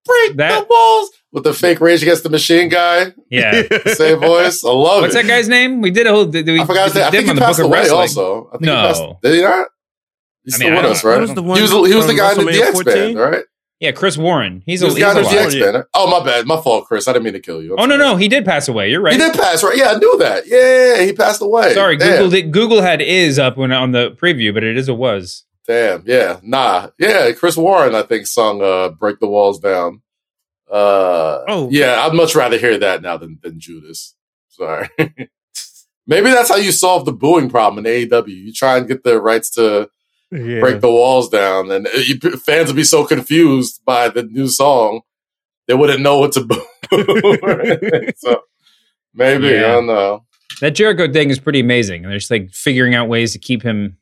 Break 0.05 0.37
That- 0.37 0.61
the 0.61 0.67
walls 0.69 1.09
with 1.31 1.43
the 1.43 1.53
fake 1.53 1.81
Rage 1.81 2.01
Against 2.03 2.23
the 2.23 2.29
Machine 2.29 2.69
guy. 2.69 3.13
yeah. 3.31 3.63
Same 3.87 4.19
voice. 4.19 4.63
I 4.63 4.69
love 4.69 4.75
What's 4.75 4.87
it. 4.87 5.01
What's 5.01 5.13
that 5.15 5.27
guy's 5.27 5.49
name? 5.49 5.81
We 5.81 5.89
did 5.91 6.07
a 6.07 6.11
whole. 6.11 6.25
Did 6.25 6.45
we, 6.45 6.59
I 6.59 6.65
forgot 6.65 6.85
his 6.85 6.93
we 6.93 6.99
name. 7.01 7.07
I 7.07 7.11
did 7.11 7.17
think 7.17 7.29
him 7.31 7.35
he 7.37 7.41
passed 7.41 7.57
the 7.57 7.63
Book 7.63 7.71
of 7.71 7.71
away 7.71 7.79
Wrestling. 7.81 7.99
also. 7.99 8.47
I 8.47 8.51
think 8.51 8.61
No. 8.61 8.75
he 8.75 8.87
passed, 8.87 9.03
did 9.23 9.33
he 9.35 9.41
not? 9.41 9.67
He's 10.45 10.53
I 10.53 10.57
still 10.57 10.67
mean, 10.69 10.73
I 10.73 10.75
with 10.77 10.83
don't 10.83 10.91
us, 10.93 11.03
right? 11.03 11.15
That 11.15 11.21
was 11.21 11.33
the 11.33 11.43
one 11.43 11.57
he 11.57 11.61
was, 11.63 11.71
he 11.71 11.95
was 11.95 12.07
the 12.07 12.13
guy 12.15 12.31
in 12.31 12.37
the 12.37 12.43
WrestleMania 12.43 12.71
DX 12.71 12.85
band, 12.85 13.17
right? 13.19 13.43
Yeah, 13.80 13.91
Chris 13.91 14.17
Warren. 14.17 14.63
He's 14.65 14.82
He 14.82 14.86
a, 14.86 14.88
was 14.88 14.95
he's 14.97 15.05
the 15.05 15.11
guy 15.13 15.17
in 15.19 15.23
the 15.23 15.30
alive. 15.30 15.51
DX 15.51 15.73
band. 15.73 15.86
Oh, 15.93 16.09
my 16.09 16.25
bad. 16.25 16.47
My 16.47 16.59
fault, 16.59 16.86
Chris. 16.88 17.07
I 17.07 17.13
didn't 17.13 17.25
mean 17.25 17.34
to 17.34 17.39
kill 17.39 17.61
you. 17.61 17.73
I'm 17.73 17.80
Oh 17.80 17.86
no, 17.86 17.95
sorry. 17.97 18.09
no, 18.11 18.15
he 18.15 18.28
did 18.28 18.43
pass 18.43 18.67
away. 18.67 18.89
You're 18.89 19.01
right. 19.01 19.13
He 19.13 19.19
did 19.19 19.34
pass, 19.34 19.63
right? 19.63 19.78
Yeah, 19.78 19.91
I 19.91 19.97
knew 19.99 20.17
that. 20.17 20.47
Yeah, 20.47 21.03
he 21.03 21.13
passed 21.13 21.41
away. 21.41 21.73
Sorry, 21.75 21.95
Damn. 21.97 22.13
Google 22.13 22.30
did, 22.32 22.51
Google 22.51 22.82
had 22.82 23.01
is 23.01 23.38
up 23.38 23.55
when 23.55 23.71
on 23.71 23.91
the 23.91 24.11
preview, 24.11 24.51
but 24.53 24.63
it 24.63 24.78
is 24.78 24.89
a 24.89 24.95
was. 24.95 25.43
Damn, 25.67 26.01
yeah, 26.07 26.39
nah, 26.43 26.89
yeah. 26.97 27.32
Chris 27.34 27.57
Warren, 27.57 27.93
I 27.93 28.01
think, 28.01 28.25
sung 28.25 28.61
uh, 28.63 28.88
"Break 28.89 29.19
the 29.19 29.28
Walls 29.28 29.59
Down." 29.59 30.01
Uh, 30.71 31.43
oh, 31.47 31.67
yeah, 31.69 32.01
I'd 32.05 32.13
much 32.13 32.36
rather 32.36 32.57
hear 32.57 32.78
that 32.80 33.01
now 33.01 33.17
than 33.17 33.38
than 33.43 33.59
Judas. 33.59 34.15
Sorry. 34.47 34.88
Maybe 36.07 36.30
that's 36.30 36.47
how 36.49 36.55
you 36.55 36.71
solve 36.71 37.03
the 37.05 37.11
booing 37.11 37.49
problem 37.49 37.86
in 37.86 37.91
AEW. 38.09 38.28
You 38.30 38.53
try 38.53 38.78
and 38.78 38.88
get 38.88 39.03
the 39.03 39.19
rights 39.21 39.49
to 39.51 39.89
Yeah. 40.30 40.59
break 40.59 40.82
the 40.82 40.91
walls 40.91 41.30
down, 41.30 41.71
and 41.71 41.88
you, 42.05 42.19
fans 42.38 42.67
would 42.67 42.75
be 42.75 42.84
so 42.84 43.05
confused 43.05 43.82
by 43.86 44.09
the 44.09 44.23
new 44.23 44.47
song 44.47 45.01
they 45.67 45.73
wouldn't 45.73 46.01
know 46.01 46.17
what 46.17 46.32
to 46.34 46.41
boo. 46.45 46.61
so 48.17 48.41
maybe 49.13 49.57
I 49.57 49.61
don't 49.61 49.88
know. 49.88 50.23
That 50.61 50.71
Jericho 50.71 51.11
thing 51.11 51.30
is 51.30 51.39
pretty 51.39 51.59
amazing. 51.59 52.03
And 52.03 52.11
they're 52.11 52.19
just 52.19 52.32
like 52.32 52.51
figuring 52.51 52.95
out 52.95 53.09
ways 53.09 53.34
to 53.34 53.39
keep 53.39 53.61
him 53.61 53.97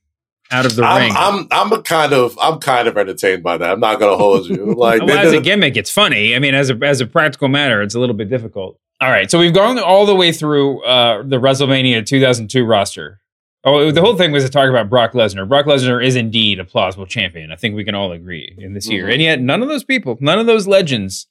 out 0.52 0.66
of 0.66 0.76
the 0.76 0.84
I'm, 0.86 1.02
ring. 1.02 1.14
I'm 1.16 1.48
I'm 1.52 1.74
a 1.74 1.82
kind 1.82 2.14
of 2.14 2.38
I'm 2.40 2.60
kind 2.60 2.88
of 2.88 2.98
entertained 2.98 3.44
by 3.44 3.58
that. 3.58 3.72
I'm 3.72 3.80
not 3.80 4.00
gonna 4.00 4.18
hold 4.18 4.46
you. 4.48 4.66
Like 4.78 5.02
well, 5.02 5.18
as 5.18 5.34
a 5.34 5.42
gimmick, 5.42 5.76
it's 5.76 5.90
funny. 5.90 6.36
I 6.36 6.40
mean, 6.40 6.54
as 6.54 6.70
a 6.70 6.78
as 6.84 7.02
a 7.02 7.08
practical 7.08 7.48
matter, 7.48 7.82
it's 7.82 7.96
a 7.96 8.00
little 8.00 8.16
bit 8.16 8.30
difficult. 8.30 8.80
All 9.02 9.10
right, 9.10 9.30
so 9.30 9.40
we've 9.40 9.54
gone 9.54 9.78
all 9.78 10.06
the 10.06 10.16
way 10.16 10.32
through 10.32 10.82
uh, 10.84 11.24
the 11.24 11.38
WrestleMania 11.38 12.06
2002 12.06 12.64
roster. 12.64 13.20
Oh, 13.68 13.90
the 13.92 14.02
whole 14.02 14.16
thing 14.16 14.32
was 14.32 14.44
to 14.44 14.50
talk 14.50 14.70
about 14.70 14.90
Brock 14.92 15.14
Lesnar. 15.14 15.48
Brock 15.50 15.66
Lesnar 15.66 16.04
is 16.04 16.16
indeed 16.16 16.60
a 16.60 16.66
plausible 16.66 17.08
champion. 17.08 17.52
I 17.52 17.56
think 17.56 17.76
we 17.76 17.84
can 17.84 17.96
all 17.96 18.12
agree 18.12 18.54
in 18.60 18.74
this 18.74 18.88
year. 18.88 19.08
Mhm. 19.08 19.14
And 19.14 19.22
yet, 19.24 19.42
none 19.42 19.64
of 19.64 19.68
those 19.70 19.84
people, 19.84 20.18
none 20.22 20.38
of 20.38 20.46
those 20.46 20.68
legends, 20.68 21.28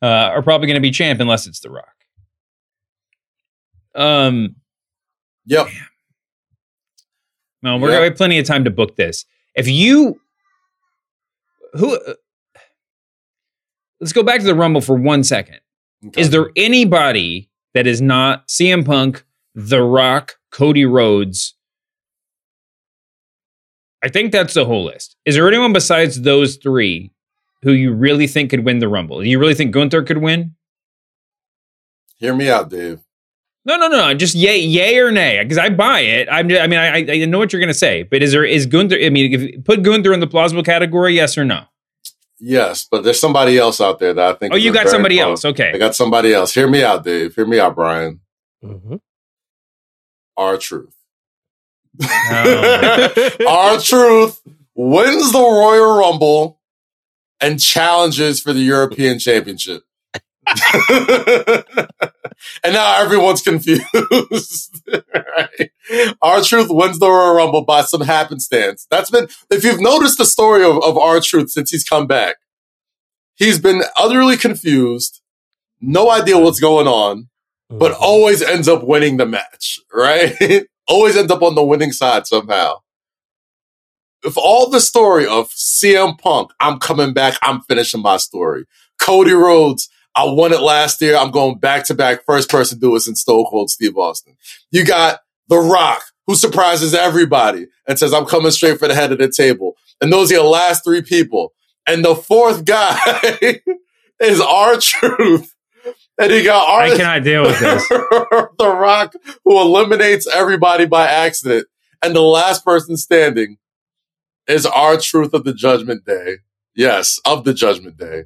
uh, 0.00 0.06
are 0.06 0.40
probably 0.42 0.66
going 0.66 0.76
to 0.76 0.80
be 0.80 0.90
champ 0.90 1.20
unless 1.20 1.46
it's 1.46 1.60
The 1.60 1.68
Rock. 1.70 1.94
Um. 3.94 4.56
Yep. 5.46 5.68
No, 7.62 7.76
we're 7.76 7.88
Yep. 7.90 7.96
gonna 7.96 8.04
have 8.06 8.16
plenty 8.16 8.38
of 8.38 8.46
time 8.46 8.64
to 8.64 8.70
book 8.70 8.96
this. 8.96 9.26
If 9.54 9.68
you 9.68 10.20
who 11.74 11.96
uh, 11.96 12.14
let's 14.00 14.12
go 14.14 14.22
back 14.22 14.40
to 14.40 14.46
the 14.46 14.54
Rumble 14.54 14.80
for 14.80 14.96
one 14.96 15.22
second. 15.24 15.60
Is 16.16 16.30
there 16.30 16.50
anybody 16.56 17.50
that 17.74 17.86
is 17.86 18.00
not 18.00 18.48
CM 18.48 18.84
Punk, 18.84 19.24
The 19.54 19.82
Rock, 19.82 20.38
Cody 20.52 20.84
Rhodes? 20.84 21.54
I 24.04 24.08
think 24.08 24.32
that's 24.32 24.54
the 24.54 24.64
whole 24.64 24.84
list. 24.84 25.16
Is 25.24 25.34
there 25.34 25.48
anyone 25.48 25.72
besides 25.72 26.22
those 26.22 26.56
three 26.56 27.12
who 27.62 27.72
you 27.72 27.92
really 27.92 28.26
think 28.26 28.50
could 28.50 28.64
win 28.64 28.78
the 28.78 28.88
Rumble? 28.88 29.24
You 29.24 29.38
really 29.38 29.54
think 29.54 29.72
Gunther 29.72 30.02
could 30.02 30.18
win? 30.18 30.54
Hear 32.16 32.34
me 32.34 32.50
out, 32.50 32.68
Dave. 32.68 33.00
No, 33.64 33.76
no, 33.76 33.86
no, 33.86 34.08
no. 34.08 34.14
just 34.14 34.34
yay, 34.34 34.58
yay 34.58 34.98
or 34.98 35.12
nay. 35.12 35.40
Because 35.42 35.58
I 35.58 35.68
buy 35.68 36.00
it. 36.00 36.28
I'm. 36.30 36.50
I 36.50 36.66
mean, 36.66 36.78
I, 36.80 36.96
I 36.98 37.24
know 37.26 37.38
what 37.38 37.52
you're 37.52 37.60
going 37.60 37.68
to 37.68 37.74
say, 37.74 38.02
but 38.02 38.22
is 38.22 38.32
there 38.32 38.44
is 38.44 38.66
Gunther? 38.66 38.98
I 39.00 39.08
mean, 39.08 39.32
if 39.32 39.64
put 39.64 39.82
Gunther 39.82 40.12
in 40.12 40.18
the 40.18 40.26
plausible 40.26 40.64
category, 40.64 41.14
yes 41.14 41.38
or 41.38 41.44
no? 41.44 41.64
Yes, 42.40 42.88
but 42.90 43.04
there's 43.04 43.20
somebody 43.20 43.56
else 43.56 43.80
out 43.80 44.00
there 44.00 44.12
that 44.14 44.34
I 44.34 44.34
think. 44.34 44.52
Oh, 44.52 44.56
you 44.56 44.72
got 44.72 44.88
somebody 44.88 45.16
close- 45.18 45.44
else. 45.44 45.52
Okay. 45.52 45.70
I 45.72 45.78
got 45.78 45.94
somebody 45.94 46.34
else. 46.34 46.52
Hear 46.52 46.68
me 46.68 46.82
out, 46.82 47.04
Dave. 47.04 47.36
Hear 47.36 47.46
me 47.46 47.60
out, 47.60 47.76
Brian. 47.76 48.20
Mm-hmm. 48.64 48.96
R-Truth. 50.42 50.94
Oh. 52.02 53.30
R-Truth 53.48 54.40
wins 54.74 55.32
the 55.32 55.38
Royal 55.38 55.98
Rumble 55.98 56.60
and 57.40 57.60
challenges 57.60 58.40
for 58.40 58.52
the 58.52 58.60
European 58.60 59.18
Championship. 59.18 59.82
and 62.64 62.72
now 62.72 63.00
everyone's 63.00 63.42
confused. 63.42 64.82
right? 64.92 65.70
R-Truth 66.20 66.68
wins 66.70 66.98
the 66.98 67.08
Royal 67.08 67.34
Rumble 67.34 67.64
by 67.64 67.82
some 67.82 68.00
happenstance. 68.00 68.86
That's 68.90 69.10
been, 69.10 69.28
if 69.50 69.62
you've 69.64 69.80
noticed 69.80 70.18
the 70.18 70.24
story 70.24 70.64
of, 70.64 70.82
of 70.82 70.98
R-Truth 70.98 71.50
since 71.50 71.70
he's 71.70 71.84
come 71.84 72.06
back, 72.06 72.36
he's 73.34 73.60
been 73.60 73.82
utterly 73.96 74.36
confused, 74.36 75.20
no 75.80 76.10
idea 76.10 76.38
what's 76.38 76.60
going 76.60 76.88
on, 76.88 77.28
but 77.68 77.92
mm-hmm. 77.92 78.02
always 78.02 78.42
ends 78.42 78.68
up 78.68 78.84
winning 78.84 79.16
the 79.16 79.26
match, 79.26 79.80
right? 79.94 80.66
always 80.88 81.16
ends 81.16 81.32
up 81.32 81.42
on 81.42 81.54
the 81.54 81.64
winning 81.64 81.92
side 81.92 82.26
somehow. 82.26 82.76
If 84.24 84.36
all 84.36 84.70
the 84.70 84.80
story 84.80 85.26
of 85.26 85.48
CM 85.50 86.18
Punk, 86.18 86.52
I'm 86.60 86.78
coming 86.78 87.12
back, 87.12 87.38
I'm 87.42 87.60
finishing 87.62 88.02
my 88.02 88.18
story. 88.18 88.66
Cody 89.00 89.32
Rhodes, 89.32 89.88
I 90.14 90.24
won 90.24 90.52
it 90.52 90.60
last 90.60 91.00
year. 91.00 91.16
I'm 91.16 91.30
going 91.30 91.58
back 91.58 91.84
to 91.86 91.94
back, 91.94 92.24
first 92.24 92.48
person 92.48 92.78
do 92.78 92.94
it 92.94 93.00
since 93.00 93.20
Stone 93.22 93.46
Cold 93.46 93.70
Steve 93.70 93.96
Austin. 93.96 94.36
You 94.70 94.84
got 94.84 95.20
The 95.48 95.58
Rock, 95.58 96.02
who 96.26 96.34
surprises 96.34 96.94
everybody 96.94 97.66
and 97.88 97.98
says, 97.98 98.12
I'm 98.12 98.26
coming 98.26 98.52
straight 98.52 98.78
for 98.78 98.86
the 98.86 98.94
head 98.94 99.12
of 99.12 99.18
the 99.18 99.28
table. 99.28 99.76
And 100.00 100.12
those 100.12 100.30
are 100.30 100.36
your 100.36 100.44
last 100.44 100.84
three 100.84 101.02
people. 101.02 101.52
And 101.86 102.04
the 102.04 102.14
fourth 102.14 102.64
guy 102.64 102.98
is 104.20 104.40
our 104.40 104.76
truth. 104.80 105.51
And 106.18 106.30
you 106.30 106.44
got 106.44 106.68
our 106.68 106.80
I 106.82 106.96
cannot 106.96 107.24
deal 107.24 107.42
with 107.42 107.58
this. 107.58 107.88
the 107.88 108.48
Rock 108.60 109.14
who 109.44 109.60
eliminates 109.60 110.26
everybody 110.26 110.86
by 110.86 111.06
accident. 111.08 111.66
And 112.02 112.14
the 112.14 112.22
last 112.22 112.64
person 112.64 112.96
standing 112.96 113.58
is 114.46 114.66
R-Truth 114.66 115.32
of 115.34 115.44
the 115.44 115.54
judgment 115.54 116.04
day. 116.04 116.38
Yes, 116.74 117.20
of 117.24 117.44
the 117.44 117.54
judgment 117.54 117.96
day. 117.96 118.24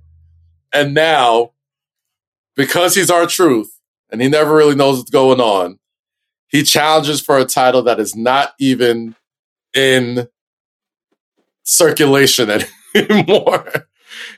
And 0.72 0.94
now, 0.94 1.52
because 2.54 2.94
he's 2.94 3.10
R-Truth 3.10 3.80
and 4.10 4.20
he 4.20 4.28
never 4.28 4.54
really 4.54 4.74
knows 4.74 4.98
what's 4.98 5.10
going 5.10 5.40
on, 5.40 5.78
he 6.48 6.62
challenges 6.62 7.20
for 7.20 7.38
a 7.38 7.44
title 7.44 7.82
that 7.82 8.00
is 8.00 8.16
not 8.16 8.54
even 8.58 9.14
in 9.74 10.28
circulation 11.62 12.50
anymore. 12.94 13.86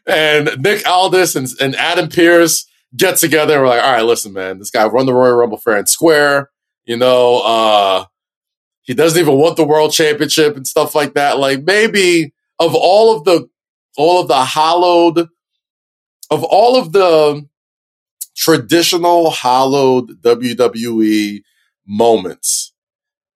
And 0.07 0.51
Nick 0.63 0.87
Aldis 0.89 1.37
and, 1.37 1.49
and 1.61 1.77
Adam 1.77 2.09
Pearce 2.09 2.68
get 2.97 3.17
together 3.17 3.55
and 3.55 3.63
we're 3.63 3.69
like, 3.69 3.83
all 3.83 3.93
right, 3.93 4.05
listen, 4.05 4.33
man, 4.33 4.59
this 4.59 4.71
guy 4.71 4.87
run 4.87 5.07
the 5.07 5.15
Royal 5.15 5.37
Rumble 5.37 5.59
fair 5.59 5.77
and 5.77 5.89
square. 5.89 6.51
You 6.85 6.97
know, 6.97 7.43
uh, 7.45 8.05
he 8.83 8.95
doesn't 8.95 9.21
even 9.21 9.35
want 9.35 9.57
the 9.57 9.67
world 9.67 9.93
championship 9.93 10.57
and 10.57 10.67
stuff 10.67 10.95
like 10.95 11.15
that. 11.15 11.39
Like 11.39 11.63
maybe 11.63 12.33
of 12.59 12.75
all 12.75 13.15
of 13.15 13.25
the, 13.25 13.49
all 13.97 14.23
of 14.23 14.29
the 14.29 14.43
hollowed, 14.43 15.29
of 16.31 16.45
all 16.45 16.77
of 16.77 16.93
the 16.93 17.47
traditional 18.35 19.31
hollowed 19.31 20.23
WWE 20.23 21.43
moments, 21.87 22.73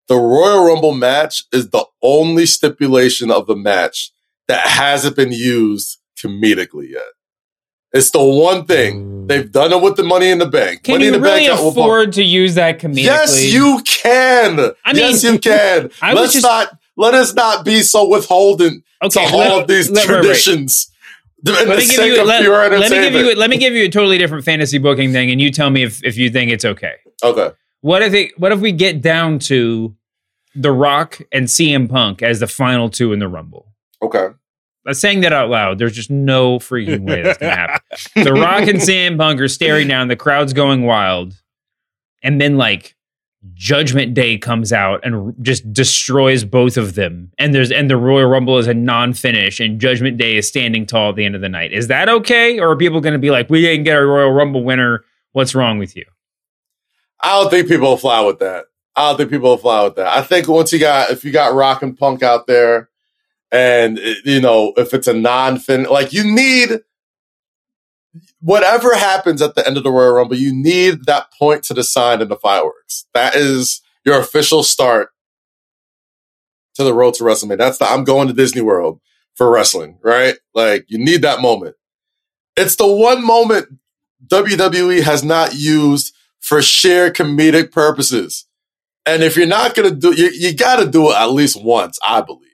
the 0.08 0.16
Royal 0.16 0.66
Rumble 0.66 0.94
match 0.94 1.44
is 1.52 1.70
the 1.70 1.84
only 2.02 2.46
stipulation 2.46 3.30
of 3.30 3.46
the 3.46 3.56
match 3.56 4.12
that 4.48 4.66
hasn't 4.66 5.16
been 5.16 5.32
used 5.32 5.98
comedically 6.18 6.90
yet. 6.90 7.02
It's 7.92 8.10
the 8.10 8.22
one 8.22 8.64
thing 8.64 9.04
mm. 9.04 9.28
they've 9.28 9.50
done 9.50 9.72
it 9.72 9.82
with 9.82 9.96
the 9.96 10.02
Money 10.02 10.30
in 10.30 10.38
the 10.38 10.46
Bank. 10.46 10.82
Can 10.82 10.94
money 10.94 11.04
you 11.04 11.14
in 11.14 11.20
the 11.20 11.26
really 11.26 11.46
Bank 11.46 11.60
will 11.60 11.68
afford 11.68 12.14
to 12.14 12.22
use 12.22 12.54
that 12.54 12.78
comedically? 12.78 13.04
Yes, 13.04 13.52
you 13.52 13.82
can. 13.84 14.58
I 14.84 14.92
mean, 14.92 15.02
yes, 15.02 15.22
you 15.22 15.38
can. 15.38 15.90
I 16.02 16.14
Let's 16.14 16.32
just- 16.32 16.44
not 16.44 16.78
let 16.96 17.14
us 17.14 17.34
not 17.34 17.64
be 17.64 17.82
so 17.82 18.08
withholding 18.08 18.82
Okay, 19.02 19.26
to 19.26 19.34
all 19.34 19.60
of 19.60 19.66
these 19.66 19.90
let- 19.90 20.06
right, 20.06 20.14
right. 20.14 20.22
traditions. 20.22 20.88
In 21.44 21.52
Let 21.54 21.66
me, 21.76 21.86
give 21.88 22.06
you, 22.06 22.24
let, 22.24 22.40
me 22.88 23.00
give 23.00 23.14
you 23.14 23.34
let 23.34 23.50
me 23.50 23.56
give 23.56 23.72
you 23.72 23.86
a 23.86 23.88
totally 23.88 24.16
different 24.16 24.44
fantasy 24.44 24.78
booking 24.78 25.10
thing, 25.10 25.28
and 25.28 25.40
you 25.40 25.50
tell 25.50 25.70
me 25.70 25.82
if, 25.82 26.00
if 26.04 26.16
you 26.16 26.30
think 26.30 26.52
it's 26.52 26.64
okay. 26.64 26.94
Okay. 27.20 27.50
What 27.80 28.00
if 28.02 28.14
it, 28.14 28.38
what 28.38 28.52
if 28.52 28.60
we 28.60 28.70
get 28.70 29.02
down 29.02 29.40
to 29.40 29.96
The 30.54 30.70
Rock 30.70 31.20
and 31.32 31.46
CM 31.46 31.90
Punk 31.90 32.22
as 32.22 32.38
the 32.38 32.46
final 32.46 32.88
two 32.88 33.12
in 33.12 33.18
the 33.18 33.26
Rumble? 33.26 33.72
Okay. 34.00 34.28
I'm 34.86 34.94
saying 34.94 35.20
that 35.20 35.32
out 35.32 35.48
loud. 35.48 35.78
There's 35.78 35.94
just 35.94 36.10
no 36.10 36.58
freaking 36.58 37.08
way 37.08 37.22
that's 37.22 37.38
gonna 37.38 37.54
happen. 37.54 37.80
the 38.24 38.32
Rock 38.32 38.68
and 38.68 38.78
CM 38.78 39.16
Punk 39.16 39.40
are 39.40 39.48
staring 39.48 39.88
down, 39.88 40.08
the 40.08 40.16
crowd's 40.16 40.52
going 40.52 40.82
wild, 40.84 41.34
and 42.22 42.40
then 42.40 42.56
like 42.56 42.96
Judgment 43.54 44.14
Day 44.14 44.38
comes 44.38 44.72
out 44.72 45.00
and 45.04 45.14
r- 45.14 45.34
just 45.42 45.72
destroys 45.72 46.44
both 46.44 46.76
of 46.76 46.94
them. 46.94 47.32
And 47.38 47.54
there's 47.54 47.70
and 47.70 47.88
the 47.88 47.96
Royal 47.96 48.28
Rumble 48.28 48.58
is 48.58 48.66
a 48.66 48.74
non-finish, 48.74 49.60
and 49.60 49.80
Judgment 49.80 50.16
Day 50.16 50.36
is 50.36 50.48
standing 50.48 50.86
tall 50.86 51.10
at 51.10 51.16
the 51.16 51.24
end 51.24 51.34
of 51.34 51.40
the 51.40 51.48
night. 51.48 51.72
Is 51.72 51.88
that 51.88 52.08
okay? 52.08 52.58
Or 52.58 52.70
are 52.70 52.76
people 52.76 53.00
gonna 53.00 53.18
be 53.18 53.30
like, 53.30 53.50
we 53.50 53.60
didn't 53.60 53.84
get 53.84 53.98
a 53.98 54.04
Royal 54.04 54.32
Rumble 54.32 54.64
winner? 54.64 55.04
What's 55.32 55.54
wrong 55.54 55.78
with 55.78 55.96
you? 55.96 56.04
I 57.20 57.40
don't 57.40 57.50
think 57.50 57.68
people 57.68 57.88
will 57.88 57.96
fly 57.96 58.20
with 58.20 58.40
that. 58.40 58.66
I 58.94 59.08
don't 59.08 59.16
think 59.16 59.30
people 59.30 59.50
will 59.50 59.56
fly 59.56 59.84
with 59.84 59.94
that. 59.96 60.08
I 60.08 60.22
think 60.22 60.48
once 60.48 60.72
you 60.72 60.78
got, 60.78 61.10
if 61.10 61.24
you 61.24 61.30
got 61.30 61.54
Rock 61.54 61.82
and 61.82 61.96
Punk 61.96 62.22
out 62.22 62.46
there, 62.46 62.90
and 63.52 64.00
you 64.24 64.40
know, 64.40 64.72
if 64.76 64.94
it's 64.94 65.06
a 65.06 65.12
non-fin, 65.12 65.84
like 65.84 66.12
you 66.12 66.24
need 66.24 66.80
whatever 68.40 68.94
happens 68.94 69.40
at 69.42 69.54
the 69.54 69.66
end 69.66 69.76
of 69.76 69.84
the 69.84 69.90
Royal 69.90 70.14
Rumble, 70.14 70.36
you 70.36 70.54
need 70.54 71.04
that 71.04 71.32
point 71.38 71.62
to 71.64 71.74
decide 71.74 72.22
in 72.22 72.28
the 72.28 72.36
fireworks. 72.36 73.06
That 73.14 73.36
is 73.36 73.82
your 74.04 74.18
official 74.18 74.62
start 74.62 75.10
to 76.74 76.84
the 76.84 76.94
road 76.94 77.14
to 77.14 77.24
WrestleMania. 77.24 77.58
That's 77.58 77.78
the 77.78 77.84
I'm 77.84 78.04
going 78.04 78.28
to 78.28 78.34
Disney 78.34 78.62
World 78.62 79.00
for 79.34 79.50
wrestling, 79.50 79.98
right? 80.02 80.36
Like 80.54 80.86
you 80.88 80.98
need 80.98 81.22
that 81.22 81.40
moment. 81.40 81.76
It's 82.56 82.76
the 82.76 82.86
one 82.86 83.24
moment 83.24 83.68
WWE 84.26 85.02
has 85.02 85.22
not 85.22 85.54
used 85.54 86.14
for 86.40 86.62
sheer 86.62 87.10
comedic 87.10 87.70
purposes. 87.70 88.46
And 89.04 89.22
if 89.22 89.36
you're 89.36 89.46
not 89.46 89.74
going 89.74 89.90
to 89.90 89.96
do, 89.96 90.14
you, 90.14 90.30
you 90.32 90.54
got 90.54 90.76
to 90.76 90.86
do 90.86 91.10
it 91.10 91.16
at 91.16 91.26
least 91.26 91.62
once, 91.62 91.98
I 92.04 92.20
believe. 92.20 92.51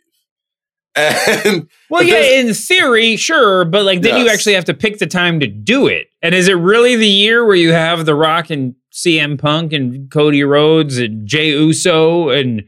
And 1.45 1.69
Well, 1.91 2.03
yeah, 2.03 2.41
in 2.41 2.53
theory, 2.55 3.17
sure, 3.17 3.65
but 3.65 3.85
like 3.85 4.03
then 4.03 4.21
you 4.21 4.29
actually 4.29 4.55
have 4.55 4.65
to 4.67 4.75
pick 4.75 4.99
the 4.99 5.07
time 5.07 5.41
to 5.41 5.47
do 5.47 5.87
it. 5.87 6.09
And 6.23 6.35
is 6.35 6.49
it 6.49 6.55
really 6.55 6.97
the 6.97 7.07
year 7.09 7.45
where 7.45 7.57
you 7.57 7.73
have 7.73 8.05
The 8.05 8.15
Rock 8.15 8.51
and 8.51 8.75
CM 8.93 9.39
Punk 9.39 9.73
and 9.73 10.11
Cody 10.11 10.43
Rhodes 10.43 10.99
and 10.99 11.27
Jey 11.27 11.51
Uso 11.51 12.31
and 12.31 12.65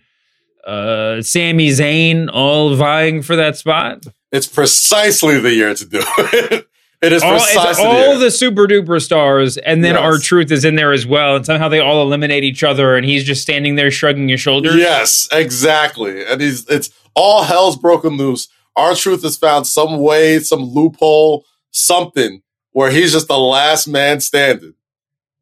uh 0.67 1.23
Sami 1.23 1.69
Zayn 1.69 2.29
all 2.33 2.75
vying 2.75 3.23
for 3.23 3.37
that 3.37 3.57
spot? 3.57 4.05
it's 4.33 4.47
precisely 4.47 5.41
the 5.41 5.53
year 5.53 5.75
to 5.75 5.85
do 5.85 6.03
it. 6.17 6.67
It 7.03 7.13
is 7.15 7.23
All, 7.23 7.31
precisely 7.31 7.85
the 7.85 7.89
all 7.89 8.19
the 8.19 8.31
super 8.31 8.67
duper 8.67 9.01
stars, 9.01 9.57
and 9.57 9.83
then 9.83 9.95
Yes. 9.95 10.03
R-Truth 10.03 10.53
is 10.53 10.67
in 10.67 10.75
there 10.75 10.93
as 10.93 11.07
well, 11.07 11.35
and 11.37 11.47
somehow 11.47 11.69
they 11.69 11.81
all 11.81 12.03
eliminate 12.03 12.45
each 12.45 12.63
other, 12.63 12.95
and 12.95 13.07
he's 13.07 13.25
just 13.25 13.41
standing 13.41 13.77
there 13.77 13.91
shrugging 13.91 14.29
his 14.29 14.41
shoulders. 14.41 14.75
Yes, 14.77 15.27
exactly. 15.33 16.25
And 16.27 16.43
he's 16.43 16.67
it's 16.69 16.91
all 17.15 17.45
hell's 17.45 17.79
broken 17.79 18.19
loose. 18.19 18.49
R-Truth 18.77 19.23
has 19.23 19.39
found 19.39 19.67
some 19.67 19.99
way, 19.99 20.41
some 20.41 20.63
loophole, 20.63 21.47
something 21.71 22.43
where 22.73 22.91
he's 22.91 23.13
just 23.13 23.29
the 23.29 23.39
last 23.39 23.89
man 23.89 24.21
standing. 24.21 24.75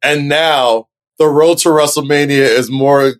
And 0.01 0.29
now 0.29 0.87
the 1.17 1.27
road 1.27 1.57
to 1.59 1.69
WrestleMania 1.69 2.29
is 2.29 2.71
more 2.71 3.15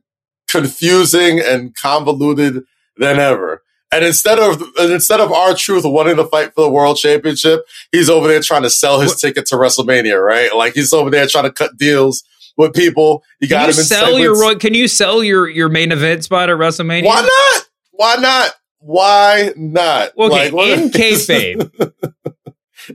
confusing 0.48 1.40
and 1.40 1.76
convoluted 1.76 2.64
than 2.98 3.20
ever. 3.20 3.64
And 3.92 4.06
instead 4.06 4.38
of 4.40 4.62
and 4.78 4.92
instead 4.94 5.20
of 5.20 5.32
R-Truth 5.32 5.84
wanting 5.86 6.18
to 6.18 6.26
fight 6.26 6.54
for 6.54 6.62
the 6.62 6.70
world 6.70 6.98
championship, 6.98 7.62
he's 7.92 8.10
over 8.10 8.28
there 8.28 8.40
trying 8.42 8.62
to 8.64 8.70
sell 8.70 9.00
his 9.02 9.16
ticket 9.16 9.48
to 9.48 9.56
WrestleMania, 9.56 10.24
right? 10.24 10.56
Like 10.56 10.74
he's 10.74 10.94
over 10.94 11.10
there 11.10 11.26
trying 11.28 11.46
to 11.46 11.52
cut 11.52 11.76
deals 11.78 12.24
with 12.56 12.74
people. 12.74 13.24
You 13.40 13.48
Can 13.48 13.58
got 13.58 13.62
you 13.62 13.68
him 13.80 13.84
sell 13.84 14.20
your 14.20 14.36
segments. 14.36 14.54
ro- 14.56 14.60
Can 14.60 14.74
you 14.76 14.88
sell 14.88 15.24
your 15.24 15.50
your 15.50 15.70
main 15.70 15.92
event 15.92 16.24
spot 16.24 16.50
at 16.52 16.58
WrestleMania? 16.58 17.06
Why 17.06 17.22
not? 17.22 17.66
Why 17.92 18.16
not? 18.18 18.52
Why 18.82 19.54
not? 19.58 20.10
Okay, 20.18 20.30
Like, 20.30 20.54
what- 20.54 20.70
in 20.70 20.90
kayfabe, 20.92 21.72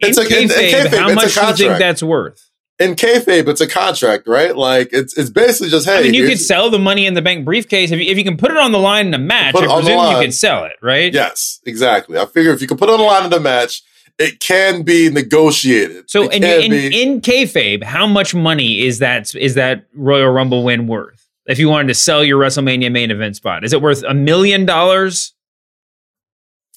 It's 0.00 0.16
in 0.18 0.24
a- 0.24 0.26
in- 0.28 0.42
in 0.44 0.48
kayfabe, 0.48 0.70
kayfabe, 0.86 0.98
how 0.98 1.12
much 1.14 1.34
do 1.34 1.40
you 1.40 1.54
think 1.70 1.78
that's 1.80 2.02
worth? 2.04 2.50
In 2.78 2.94
kayfabe, 2.94 3.46
it's 3.48 3.60
a 3.60 3.68
contract, 3.68 4.26
right? 4.26 4.56
Like 4.56 4.88
it's 4.92 5.16
it's 5.16 5.30
basically 5.30 5.70
just 5.70 5.86
hey. 5.86 5.98
I 5.98 6.02
mean, 6.02 6.14
you 6.14 6.26
could 6.26 6.40
sell 6.40 6.70
the 6.70 6.78
money 6.78 7.06
in 7.06 7.14
the 7.14 7.22
bank 7.22 7.44
briefcase 7.44 7.90
if 7.92 8.00
you, 8.00 8.10
if 8.10 8.18
you 8.18 8.24
can 8.24 8.36
put 8.36 8.50
it 8.50 8.56
on 8.56 8.72
the 8.72 8.78
line 8.78 9.06
in 9.06 9.14
a 9.14 9.18
match. 9.18 9.54
I 9.54 9.64
it 9.64 9.70
on 9.70 9.84
the 9.84 9.90
presume 9.90 10.10
you 10.12 10.20
could 10.20 10.34
sell 10.34 10.64
it, 10.64 10.76
right? 10.82 11.12
Yes, 11.12 11.60
exactly. 11.64 12.18
I 12.18 12.26
figure 12.26 12.52
if 12.52 12.60
you 12.60 12.66
can 12.66 12.76
put 12.76 12.88
it 12.88 12.92
on 12.92 12.98
the 12.98 13.04
line 13.04 13.24
in 13.24 13.30
the 13.30 13.40
match, 13.40 13.82
it 14.18 14.40
can 14.40 14.82
be 14.82 15.08
negotiated. 15.08 16.10
So, 16.10 16.24
it 16.24 16.42
in, 16.42 16.44
in, 16.44 16.70
be- 16.70 17.02
in 17.02 17.20
kayfabe, 17.20 17.84
how 17.84 18.06
much 18.06 18.34
money 18.34 18.80
is 18.80 18.98
that 18.98 19.34
is 19.34 19.54
that 19.54 19.86
Royal 19.94 20.30
Rumble 20.30 20.64
win 20.64 20.86
worth? 20.86 21.28
If 21.46 21.58
you 21.58 21.68
wanted 21.68 21.88
to 21.88 21.94
sell 21.94 22.24
your 22.24 22.40
WrestleMania 22.40 22.90
main 22.90 23.10
event 23.10 23.36
spot, 23.36 23.64
is 23.64 23.72
it 23.72 23.82
worth 23.82 24.02
a 24.02 24.14
million 24.14 24.66
dollars? 24.66 25.32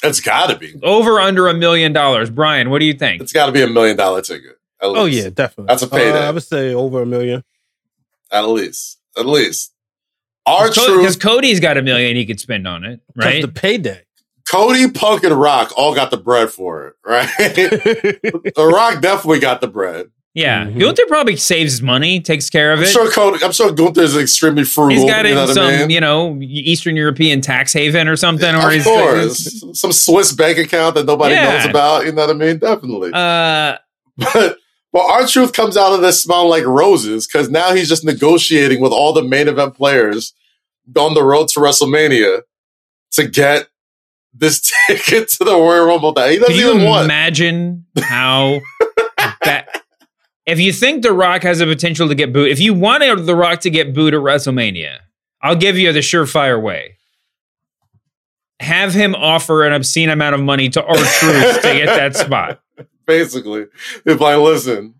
it's 0.03 0.19
got 0.19 0.51
to 0.51 0.55
be. 0.55 0.75
Over 0.83 1.19
under 1.19 1.47
a 1.47 1.55
million 1.55 1.91
dollars, 1.91 2.29
Brian? 2.29 2.69
What 2.69 2.79
do 2.79 2.85
you 2.85 2.93
think? 2.93 3.21
It's 3.21 3.33
got 3.33 3.47
to 3.47 3.51
be 3.51 3.63
a 3.63 3.67
million 3.67 3.97
dollar 3.97 4.21
ticket. 4.21 4.56
At 4.81 4.87
Oh 4.89 5.03
least. 5.03 5.23
yeah, 5.23 5.29
definitely. 5.29 5.65
That's 5.67 5.81
a 5.81 5.87
payday. 5.87 6.11
Uh, 6.19 6.27
I 6.27 6.31
would 6.31 6.43
say 6.43 6.73
over 6.73 7.01
a 7.01 7.05
million. 7.05 7.43
At 8.31 8.47
least, 8.47 8.99
at 9.17 9.25
least. 9.25 9.73
Our 10.45 10.69
Because 10.69 10.85
truth, 10.85 11.19
Cody's 11.19 11.59
got 11.59 11.77
a 11.77 11.81
million 11.81 12.15
he 12.15 12.25
could 12.25 12.39
spend 12.39 12.67
on 12.67 12.83
it, 12.83 13.01
Right. 13.15 13.25
right? 13.25 13.41
The 13.41 13.47
payday. 13.49 14.01
Cody, 14.49 14.89
Punk, 14.89 15.23
and 15.25 15.37
Rock 15.37 15.73
all 15.75 15.93
got 15.93 16.09
the 16.11 16.17
bread 16.17 16.49
for 16.49 16.87
it, 16.87 16.93
right? 17.05 17.27
the 17.37 18.71
Rock 18.73 19.01
definitely 19.01 19.39
got 19.39 19.59
the 19.61 19.67
bread. 19.67 20.07
yeah, 20.33 20.65
Mhm. 20.65 20.79
Gunther 20.79 21.03
probably 21.07 21.35
saves 21.35 21.81
money, 21.81 22.21
takes 22.21 22.49
care 22.49 22.71
of 22.71 22.79
I'm 22.79 22.85
it. 22.85 22.89
sure 22.89 23.11
Cody. 23.11 23.43
I'm 23.43 23.51
sure 23.51 23.71
Gunther 23.73 24.01
is 24.03 24.15
extremely 24.15 24.63
frugal. 24.63 24.95
He's 25.01 25.03
got 25.09 25.25
it 25.25 25.29
you 25.29 25.35
know 25.35 25.43
in 25.49 25.53
some, 25.53 25.65
I 25.65 25.77
mean? 25.79 25.89
you 25.89 25.99
know, 25.99 26.37
Eastern 26.41 26.95
European 26.95 27.41
tax 27.41 27.73
haven 27.73 28.07
or 28.07 28.15
something, 28.15 28.55
or 28.55 28.67
of 28.67 28.73
he's 28.73 28.83
course, 28.85 29.63
some 29.73 29.91
Swiss 29.91 30.31
bank 30.31 30.57
account 30.59 30.95
that 30.95 31.05
nobody 31.05 31.33
Yeah. 31.35 31.57
knows 31.57 31.65
about. 31.69 32.05
You 32.05 32.11
know 32.13 32.21
what 32.27 32.29
I 32.35 32.39
mean? 32.39 32.57
Definitely. 32.59 33.11
Uh, 33.13 33.77
but 34.17 34.57
but 34.93 34.99
R-Truth 35.05 35.53
comes 35.53 35.77
out 35.77 35.93
of 35.93 36.01
this 36.01 36.21
smelling 36.23 36.49
like 36.49 36.65
roses 36.65 37.27
because 37.27 37.49
now 37.49 37.73
he's 37.73 37.89
just 37.89 38.03
negotiating 38.05 38.81
with 38.81 38.91
all 38.91 39.13
the 39.13 39.23
main 39.23 39.47
event 39.47 39.75
players 39.75 40.33
on 40.97 41.13
the 41.13 41.23
road 41.23 41.49
to 41.49 41.59
WrestleMania 41.59 42.41
to 43.11 43.27
get 43.27 43.67
this 44.33 44.61
ticket 44.87 45.29
to 45.29 45.43
the 45.43 45.51
Royal 45.53 45.85
Rumble. 45.87 46.13
That 46.13 46.31
he 46.31 46.37
doesn't 46.37 46.55
Can 46.55 46.63
you 46.63 46.73
even 46.75 46.85
want. 46.85 47.05
imagine 47.05 47.85
how 47.99 48.61
that? 49.43 49.83
If 50.45 50.59
you 50.59 50.71
think 50.71 51.03
The 51.03 51.11
Rock 51.11 51.43
has 51.43 51.59
a 51.59 51.65
potential 51.65 52.07
to 52.07 52.15
get 52.15 52.31
booed, 52.31 52.49
if 52.49 52.59
you 52.59 52.73
wanted 52.73 53.25
The 53.25 53.35
Rock 53.35 53.59
to 53.61 53.69
get 53.69 53.93
booed 53.93 54.13
at 54.13 54.21
WrestleMania, 54.21 54.99
I'll 55.41 55.55
give 55.57 55.77
you 55.77 55.91
the 55.91 55.99
surefire 55.99 56.61
way. 56.61 56.95
Have 58.61 58.93
him 58.93 59.13
offer 59.13 59.65
an 59.65 59.73
obscene 59.73 60.09
amount 60.09 60.33
of 60.35 60.41
money 60.41 60.69
to 60.69 60.83
R-Truth 60.83 61.55
to 61.61 61.61
get 61.61 61.85
that 61.87 62.15
spot. 62.25 62.61
Basically, 63.07 63.65
it's 64.05 64.21
like, 64.21 64.37
listen, 64.37 64.95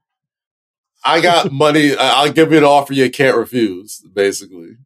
I 1.03 1.21
got 1.21 1.51
money. 1.51 1.95
I- 1.95 2.23
I'll 2.23 2.31
give 2.31 2.51
you 2.51 2.57
an 2.57 2.63
offer 2.63 2.93
you 2.93 3.09
can't 3.11 3.37
refuse. 3.37 3.99
Basically, 4.13 4.77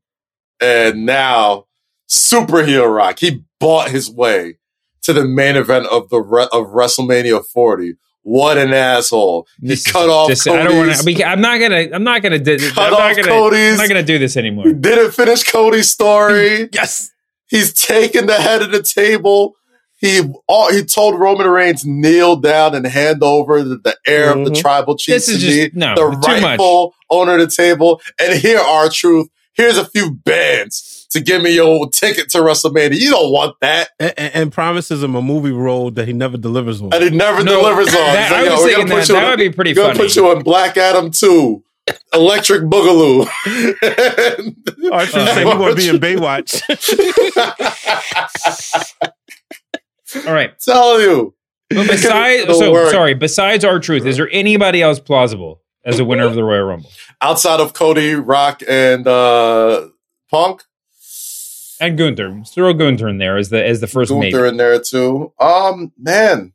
and 0.59 1.05
now 1.05 1.67
superhero 2.09 2.93
Rock 2.93 3.19
he 3.19 3.43
bought 3.59 3.89
his 3.91 4.09
way 4.11 4.57
to 5.03 5.13
the 5.13 5.23
main 5.25 5.55
event 5.55 5.85
of 5.87 6.09
the 6.09 6.17
of 6.51 6.67
WrestleMania 6.67 7.45
40. 7.45 7.95
What 8.23 8.59
an 8.59 8.71
asshole! 8.71 9.47
He 9.59 9.69
This 9.69 9.83
cut 9.91 10.07
off. 10.09 10.29
just- 10.29 10.47
I 10.47 10.61
don't 10.63 10.77
want 10.77 10.93
to. 10.95 11.23
I'm 11.25 11.41
not 11.41 11.59
gonna. 11.59 11.87
I'm 11.91 12.03
not 12.03 12.21
gonna. 12.21 12.37
do- 12.37 12.53
I'm 12.53 12.59
Cut 12.71 12.91
not 12.91 13.01
off 13.01 13.15
gonna. 13.15 13.27
Cody's- 13.27 13.71
I'm 13.71 13.77
not 13.77 13.87
gonna 13.87 14.03
do 14.03 14.19
this 14.19 14.37
anymore. 14.37 14.71
Didn't 14.73 15.11
finish 15.11 15.43
Cody's 15.43 15.89
story. 15.89 16.69
Yes. 16.73 17.09
He's 17.47 17.73
taken 17.73 18.27
the 18.27 18.35
head 18.35 18.61
of 18.61 18.71
the 18.71 18.81
table. 18.83 19.55
He 20.01 20.21
all, 20.47 20.71
he 20.73 20.83
told 20.83 21.19
Roman 21.19 21.47
Reigns 21.47 21.85
kneel 21.85 22.35
down 22.35 22.73
and 22.75 22.85
hand 22.87 23.21
over 23.23 23.61
the, 23.63 23.77
the 23.77 23.95
heir 24.05 24.31
of 24.31 24.43
the 24.45 24.51
Mhm. 24.51 24.59
tribal 24.59 24.97
chief 24.97 25.13
This 25.15 25.27
to 25.27 25.47
me, 25.47 25.69
no, 25.75 25.93
the 25.95 26.01
too 26.01 26.17
much. 26.33 26.41
rightful 26.43 26.93
owner 27.09 27.35
of 27.35 27.39
the 27.41 27.47
table. 27.55 28.01
And 28.19 28.33
here, 28.39 28.59
R-Truth. 28.59 29.27
Here's 29.53 29.77
a 29.77 29.85
few 29.85 30.11
bands 30.11 31.05
to 31.11 31.19
give 31.19 31.41
me 31.43 31.51
your 31.53 31.87
ticket 31.89 32.29
to 32.29 32.37
WrestleMania. 32.39 32.97
You 32.97 33.11
don't 33.11 33.31
want 33.31 33.55
that, 33.61 33.89
And, 33.99 34.13
and, 34.17 34.35
and 34.35 34.51
promises 34.51 35.03
him 35.03 35.13
a 35.13 35.21
movie 35.21 35.51
role 35.51 35.91
that 35.91 36.07
he 36.07 36.13
never 36.13 36.37
delivers 36.37 36.81
on. 36.81 36.93
and 36.93 37.03
he 37.03 37.09
never 37.11 37.43
No, 37.43 37.57
delivers 37.61 37.89
on. 37.89 37.93
that- 37.93 38.31
like, 38.31 38.47
I 38.47 38.53
was 38.53 38.61
thinking 38.63 38.87
gonna 38.87 39.01
put 39.01 39.07
that- 39.07 39.09
you 39.09 39.15
that 39.15 39.23
in- 39.23 39.29
would 39.29 39.37
be 39.39 39.49
pretty 39.49 39.71
we're 39.73 39.75
gonna 39.83 39.93
funny. 39.95 40.07
put 40.07 40.15
you 40.15 40.29
on 40.29 40.41
Black 40.43 40.77
Adam 40.77 41.11
2, 41.11 41.61
Electric 42.13 42.61
Boogaloo. 42.63 43.27
R-Truth 44.91 45.29
say 45.29 45.39
he 45.39 45.45
want 45.45 45.69
to 45.69 45.75
be 45.75 45.89
in 45.89 45.97
Baywatch. 45.99 46.61
All 50.27 50.33
right. 50.33 50.57
Tell 50.65 51.01
you. 51.01 51.33
But 51.69 51.87
besides, 51.87 52.43
so 52.57 52.71
work. 52.71 52.91
sorry. 52.91 53.13
Besides 53.13 53.63
R-Truth, 53.63 54.05
is 54.05 54.17
there 54.17 54.29
anybody 54.31 54.81
else 54.81 54.99
plausible 54.99 55.61
as 55.85 55.99
a 55.99 56.05
winner 56.05 56.25
of 56.25 56.35
the 56.35 56.43
Royal 56.43 56.65
Rumble? 56.65 56.89
outside 57.21 57.59
of 57.59 57.73
Cody, 57.73 58.15
Rock, 58.15 58.61
and 58.67 59.07
uh, 59.07 59.87
Punk. 60.29 60.63
And 61.79 61.97
Gunther, 61.97 62.43
throw 62.47 62.73
Gunther 62.73 63.07
in 63.07 63.17
there 63.17 63.37
as 63.37 63.49
the 63.49 63.65
as 63.65 63.79
the 63.81 63.87
first 63.87 64.11
maybe. 64.11 64.31
Gunther 64.31 64.45
in 64.47 64.57
there 64.57 64.79
too. 64.79 65.33
Um, 65.39 65.91
man, 65.97 66.53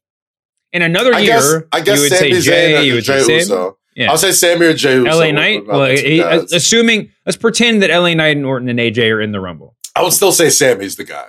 In 0.73 0.83
another 0.83 1.13
I 1.15 1.21
year, 1.21 1.33
guess 1.35 1.63
I 1.73 1.81
guess 1.81 1.97
you 1.97 2.03
would 2.05 2.13
Sami 2.13 2.35
say 2.35 2.41
Jey, 2.43 2.73
Zayn 2.75 2.85
you 2.87 2.95
would 2.95 3.05
Jey 3.05 3.19
say 3.21 3.23
Sami. 3.23 3.39
Uso. 3.61 3.79
Yeah. 3.97 4.11
I'll 4.11 4.19
say 4.19 4.31
Sami 4.33 4.67
or 4.67 4.75
Jey 4.75 4.97
Uso. 4.97 5.19
LA 5.19 5.31
Knight. 5.33 5.67
Well, 5.67 5.87
he- 5.87 6.21
assuming 6.21 7.11
let's 7.25 7.37
pretend 7.37 7.83
that 7.83 7.91
LA 7.91 8.15
Knight 8.15 8.37
and 8.37 8.45
Orton 8.47 8.69
and 8.69 8.79
AJ 8.79 9.11
are 9.13 9.21
in 9.21 9.33
the 9.33 9.41
Rumble. 9.41 9.75
I 9.97 10.03
would 10.03 10.13
still 10.13 10.31
say 10.33 10.49
Sami's 10.51 10.95
the 10.97 11.05
guy. 11.05 11.27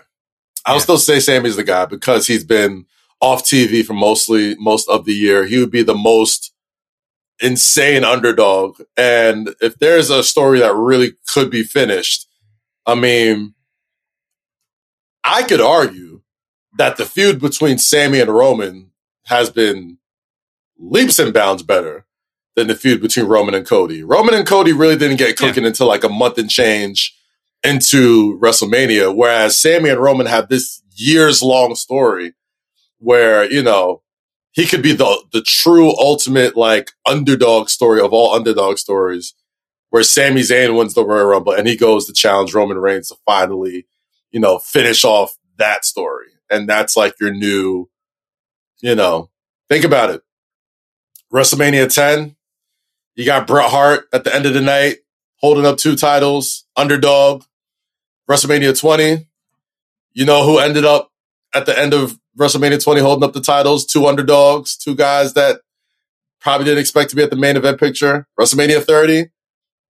I 0.68 0.74
would 0.74 0.82
still 0.82 0.98
say 0.98 1.22
Sami's 1.22 1.56
the 1.56 1.64
guy 1.64 1.86
because 1.86 2.28
he's 2.28 2.44
been 2.44 2.86
off 3.22 3.44
TV 3.44 3.86
for 3.86 3.94
mostly 3.94 4.56
most 4.60 4.90
of 4.90 5.06
the 5.06 5.14
year. 5.14 5.46
He 5.46 5.58
would 5.60 5.72
be 5.72 5.82
the 5.82 5.96
most 5.96 6.54
insane 7.42 8.04
underdog. 8.04 8.82
And 8.98 9.56
if 9.62 9.80
there's 9.80 10.10
a 10.10 10.24
story 10.24 10.60
that 10.60 10.76
really 10.76 11.14
could 11.28 11.50
be 11.50 11.64
finished, 11.64 12.28
I 12.86 12.96
mean, 12.96 13.54
I 15.24 15.44
could 15.44 15.62
argue 15.62 16.22
that 16.78 16.98
the 16.98 17.06
feud 17.06 17.40
between 17.40 17.78
Sami 17.78 18.20
and 18.20 18.30
Roman 18.30 18.92
has 19.26 19.50
been 19.50 19.98
leaps 20.78 21.18
and 21.18 21.34
bounds 21.34 21.64
better 21.64 22.06
than 22.56 22.68
the 22.68 22.76
feud 22.76 23.02
between 23.02 23.28
Roman 23.28 23.56
and 23.56 23.66
Cody. 23.66 24.04
Roman 24.04 24.34
and 24.34 24.46
Cody 24.46 24.74
really 24.74 24.98
didn't 24.98 25.18
get 25.18 25.38
cooking 25.38 25.66
until 25.66 25.88
like 25.88 26.04
a 26.04 26.10
month 26.10 26.38
and 26.38 26.50
change 26.50 27.17
into 27.64 28.40
WrestleMania, 28.40 29.16
whereas 29.16 29.58
Sami 29.58 29.90
and 29.90 30.00
Roman 30.00 30.28
have 30.28 30.50
this 30.50 30.82
years 30.96 31.42
long 31.42 31.76
story 31.76 32.34
where, 33.00 33.50
you 33.52 33.62
know, 33.62 34.02
he 34.52 34.66
could 34.66 34.82
be 34.82 34.94
the 34.94 35.24
the 35.32 35.42
true 35.42 35.90
ultimate 36.00 36.58
like 36.58 36.92
underdog 37.06 37.70
story 37.70 38.02
of 38.02 38.12
all 38.12 38.34
underdog 38.34 38.78
stories, 38.78 39.36
where 39.90 40.04
Sami 40.04 40.42
Zayn 40.42 40.78
wins 40.78 40.94
the 40.94 41.06
Royal 41.06 41.26
Rumble 41.26 41.54
and 41.54 41.68
he 41.68 41.76
goes 41.78 42.08
to 42.08 42.14
challenge 42.14 42.54
Roman 42.54 42.78
Reigns 42.78 43.10
to 43.10 43.16
finally, 43.26 43.86
you 44.32 44.40
know, 44.40 44.58
finish 44.58 45.04
off 45.04 45.38
that 45.58 45.86
story. 45.86 46.28
And 46.50 46.68
that's 46.68 46.98
like 46.98 47.14
your 47.20 47.32
new, 47.32 47.90
you 48.82 48.96
know, 48.96 49.30
think 49.70 49.86
about 49.86 50.10
it. 50.10 50.22
WrestleMania 51.32 51.94
10, 51.94 52.36
you 53.16 53.26
got 53.26 53.48
Bret 53.48 53.70
Hart 53.70 54.08
at 54.14 54.24
the 54.24 54.34
end 54.34 54.46
of 54.46 54.54
the 54.54 54.62
night 54.62 54.98
holding 55.38 55.66
up 55.66 55.78
two 55.78 55.96
titles, 55.96 56.66
underdog. 56.76 57.44
WrestleMania 58.30 58.78
20, 58.78 59.26
you 60.12 60.26
know 60.26 60.44
who 60.44 60.60
ended 60.60 60.84
up 60.84 61.12
at 61.56 61.66
the 61.66 61.78
end 61.78 61.94
of 61.94 62.20
WrestleMania 62.38 62.84
20 62.84 63.00
holding 63.00 63.24
up 63.24 63.34
the 63.34 63.42
titles, 63.42 63.86
two 63.86 64.06
underdogs, 64.06 64.76
two 64.76 64.96
guys 64.96 65.34
that 65.34 65.62
probably 66.42 66.66
didn't 66.66 66.80
expect 66.80 67.10
to 67.12 67.16
be 67.16 67.24
at 67.24 67.30
the 67.30 67.38
main 67.38 67.56
event 67.56 67.80
picture. 67.80 68.28
WrestleMania 68.40 68.84
30, 68.84 69.30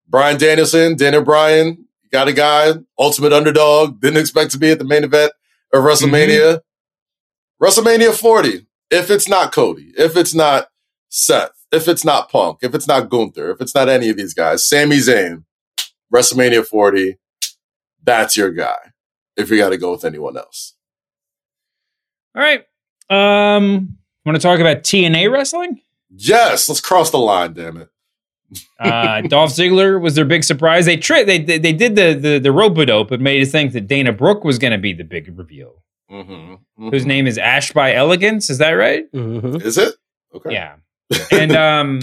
Bryan 0.07 0.38
Danielson, 0.38 0.97
Daniel 0.97 1.22
Bryan, 1.22 1.86
got 2.12 2.28
a 2.28 2.32
guy, 2.32 2.72
ultimate 2.99 3.32
underdog, 3.32 4.01
didn't 4.01 4.20
expect 4.20 4.53
to 4.53 4.59
be 4.59 4.70
at 4.70 4.78
the 4.78 4.84
main 4.84 5.03
event 5.03 5.32
of 5.72 5.82
WrestleMania. 5.82 6.61
Mm-hmm. 6.61 7.64
WrestleMania 7.64 8.14
40, 8.14 8.66
if 8.90 9.11
it's 9.11 9.28
not 9.28 9.53
Cody, 9.53 9.92
if 9.97 10.16
it's 10.16 10.34
not 10.34 10.68
Seth, 11.09 11.55
if 11.76 11.88
it's 11.88 12.04
not 12.04 12.30
Punk, 12.30 12.58
if 12.62 12.74
it's 12.74 12.88
not 12.88 13.08
Gunther, 13.08 13.50
if 13.50 13.60
it's 13.60 13.74
not 13.74 13.88
any 13.88 14.08
of 14.08 14.16
these 14.16 14.34
guys, 14.34 14.68
Sami 14.68 14.96
Zayn, 14.96 15.44
WrestleMania 16.12 16.66
40, 16.66 17.18
that's 18.02 18.36
your 18.36 18.50
guy. 18.50 18.92
If 19.36 19.50
you 19.50 19.58
got 19.58 19.70
to 19.70 19.78
go 19.78 19.92
with 19.92 20.04
anyone 20.04 20.36
else. 20.36 20.74
All 22.34 22.42
right. 22.42 22.64
Um, 23.10 23.98
want 24.24 24.36
to 24.36 24.42
talk 24.42 24.60
about 24.60 24.78
TNA 24.78 25.30
wrestling? 25.30 25.80
Yes, 26.10 26.68
let's 26.68 26.80
cross 26.80 27.10
the 27.10 27.18
line, 27.18 27.52
damn 27.52 27.76
it. 27.76 27.88
Uh, 28.78 29.20
Dolph 29.28 29.50
Ziggler 29.50 30.00
was 30.00 30.14
their 30.14 30.24
big 30.24 30.44
surprise. 30.44 30.86
They 30.86 30.96
tri- 30.96 31.24
they, 31.24 31.38
they 31.38 31.58
they 31.58 31.72
did 31.72 31.96
the 31.96 32.14
the 32.14 32.38
the 32.38 32.52
rope 32.52 32.76
dope, 32.86 33.08
but 33.08 33.20
made 33.20 33.42
us 33.42 33.50
think 33.50 33.72
that 33.72 33.88
Dana 33.88 34.12
Brooke 34.12 34.44
was 34.44 34.58
going 34.58 34.72
to 34.72 34.78
be 34.78 34.92
the 34.92 35.04
big 35.04 35.36
reveal. 35.36 35.82
Mm-hmm. 36.10 36.88
Whose 36.90 37.04
name 37.04 37.26
is 37.26 37.38
Ash 37.38 37.72
by 37.72 37.92
Elegance? 37.92 38.48
Is 38.50 38.58
that 38.58 38.72
right? 38.72 39.06
Is 39.12 39.78
it? 39.78 39.94
Okay. 40.34 40.52
Yeah. 40.52 40.76
And 41.30 41.52
um, 41.52 42.00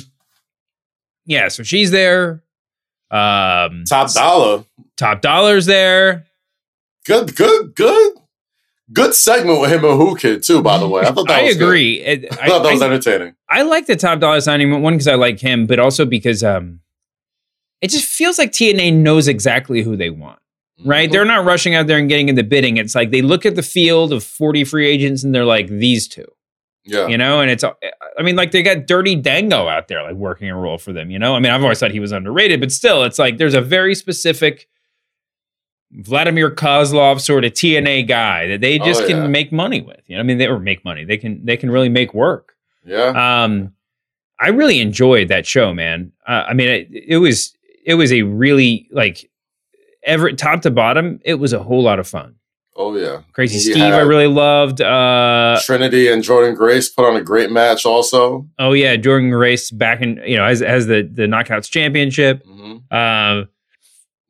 yeah. 1.26 1.48
So 1.50 1.64
she's 1.64 1.92
there. 1.92 2.44
Um, 3.12 3.84
Top 3.88 4.12
Dolla. 4.14 4.66
Top 4.98 5.22
Dolla's 5.22 5.66
there. 5.66 6.26
Good, 7.06 7.36
good, 7.36 7.76
good. 7.76 8.14
Good 8.92 9.14
segment 9.14 9.62
with 9.62 9.72
him 9.72 9.84
and 9.86 9.98
Who 9.98 10.16
Kid, 10.16 10.44
too, 10.44 10.62
by 10.62 10.78
the 10.78 10.88
way. 10.88 11.02
I 11.04 11.12
thought 11.12 11.28
that 11.28 11.40
I 11.42 11.44
was 11.44 11.56
agree. 11.56 12.00
It- 12.00 12.32
I 12.40 12.48
thought 12.48 12.64
that 12.64 12.74
was 12.74 12.82
entertaining. 12.82 13.36
I 13.50 13.62
like 13.64 13.86
the 13.88 13.96
Top 13.96 14.20
Dolla 14.20 14.42
signing 14.42 14.82
one 14.82 14.94
because 14.94 15.08
I 15.08 15.16
like 15.16 15.40
him, 15.40 15.66
but 15.68 15.80
also 15.80 16.06
because 16.06 16.44
um, 16.44 16.80
it 17.82 17.90
just 17.90 18.08
feels 18.08 18.38
like 18.38 18.52
TNA 18.52 18.94
knows 18.96 19.28
exactly 19.28 19.82
who 19.84 19.96
they 19.96 20.10
want. 20.10 20.40
Right? 20.84 21.10
They're 21.12 21.24
not 21.24 21.46
rushing 21.46 21.76
out 21.76 21.88
there 21.88 21.98
and 21.98 22.10
getting 22.10 22.30
in 22.30 22.36
the 22.36 22.44
bidding. 22.44 22.78
It's 22.78 22.96
like 22.96 23.12
they 23.12 23.22
look 23.22 23.46
at 23.46 23.56
the 23.56 23.64
field 23.64 24.12
of 24.12 24.24
40 24.24 24.64
free 24.66 24.88
agents 24.88 25.24
and 25.24 25.34
they're 25.34 25.46
like, 25.46 25.68
these 25.68 26.08
two. 26.08 26.26
Yeah. 26.86 27.08
You 27.08 27.18
know, 27.18 27.40
and 27.40 27.50
it's, 27.50 27.64
I 27.64 28.22
mean, 28.24 28.36
like 28.36 28.52
they 28.52 28.62
got 28.62 28.88
Dirty 28.88 29.16
Dango 29.16 29.68
out 29.70 29.88
there, 29.88 30.04
like 30.04 30.16
working 30.16 30.50
a 30.50 30.58
role 30.58 30.78
for 30.78 30.92
them, 30.92 31.10
you 31.12 31.18
know? 31.18 31.34
I 31.36 31.40
mean, 31.40 31.52
I've 31.52 31.64
always 31.64 31.80
thought 31.80 31.92
he 31.92 32.00
was 32.02 32.12
underrated, 32.12 32.60
but 32.60 32.72
still, 32.74 33.04
it's 33.04 33.18
like 33.18 33.38
there's 33.38 33.54
a 33.54 33.62
very 33.62 33.96
specific 33.96 34.68
Vladimir 35.92 36.50
Kozlov 36.52 37.22
sort 37.22 37.46
of 37.46 37.54
TNA 37.54 38.08
guy 38.08 38.48
that 38.48 38.62
they 38.62 38.80
Oh, 38.80 38.86
just 38.86 39.02
yeah. 39.02 39.08
can 39.08 39.32
make 39.32 39.52
money 39.52 39.82
with. 39.82 40.02
You 40.08 40.16
know, 40.16 40.22
I 40.22 40.24
mean, 40.24 40.40
they 40.40 40.48
or 40.48 40.60
make 40.60 40.84
money. 40.84 41.06
They 41.06 41.18
can, 41.18 41.46
they 41.46 41.56
can 41.56 41.70
really 41.72 41.90
make 41.90 42.14
work. 42.14 42.56
Yeah. 42.86 43.44
Um, 43.44 43.74
I 44.40 44.50
really 44.50 44.82
enjoyed 44.82 45.28
that 45.30 45.46
show, 45.46 45.74
man. 45.74 46.12
Uh, 46.28 46.44
I 46.50 46.54
mean, 46.54 46.68
it, 46.68 46.90
it 46.92 47.18
was 47.18 47.56
it 47.86 47.94
was 47.94 48.12
a 48.12 48.24
really 48.24 48.88
like 48.92 49.30
every 50.04 50.34
top 50.36 50.64
to 50.64 50.72
bottom. 50.72 51.22
It 51.24 51.36
was 51.36 51.54
a 51.54 51.64
whole 51.64 51.82
lot 51.84 52.00
of 52.00 52.08
fun. 52.08 52.36
Oh, 52.76 52.96
yeah. 52.96 53.22
Crazy 53.34 53.56
He 53.56 53.72
Steve, 53.74 53.94
I 53.94 54.00
really 54.00 54.28
loved. 54.28 54.82
Uh, 54.82 55.60
Trinity 55.64 56.08
and 56.08 56.24
Jordynne 56.24 56.56
Grace 56.56 56.90
put 56.90 57.06
on 57.06 57.16
a 57.16 57.22
great 57.22 57.52
match 57.52 57.86
also. 57.86 58.48
oh 58.60 58.74
yeah, 58.74 58.96
Jordynne 58.96 59.32
Grace 59.32 59.70
back 59.70 60.02
in 60.02 60.22
you 60.26 60.38
know 60.38 60.46
as 60.46 60.62
as 60.62 60.88
the 60.88 61.04
the 61.04 61.24
Knockouts 61.24 61.70
championship. 61.70 62.44
Mm-hmm. 62.46 62.78
Uh, 62.90 63.46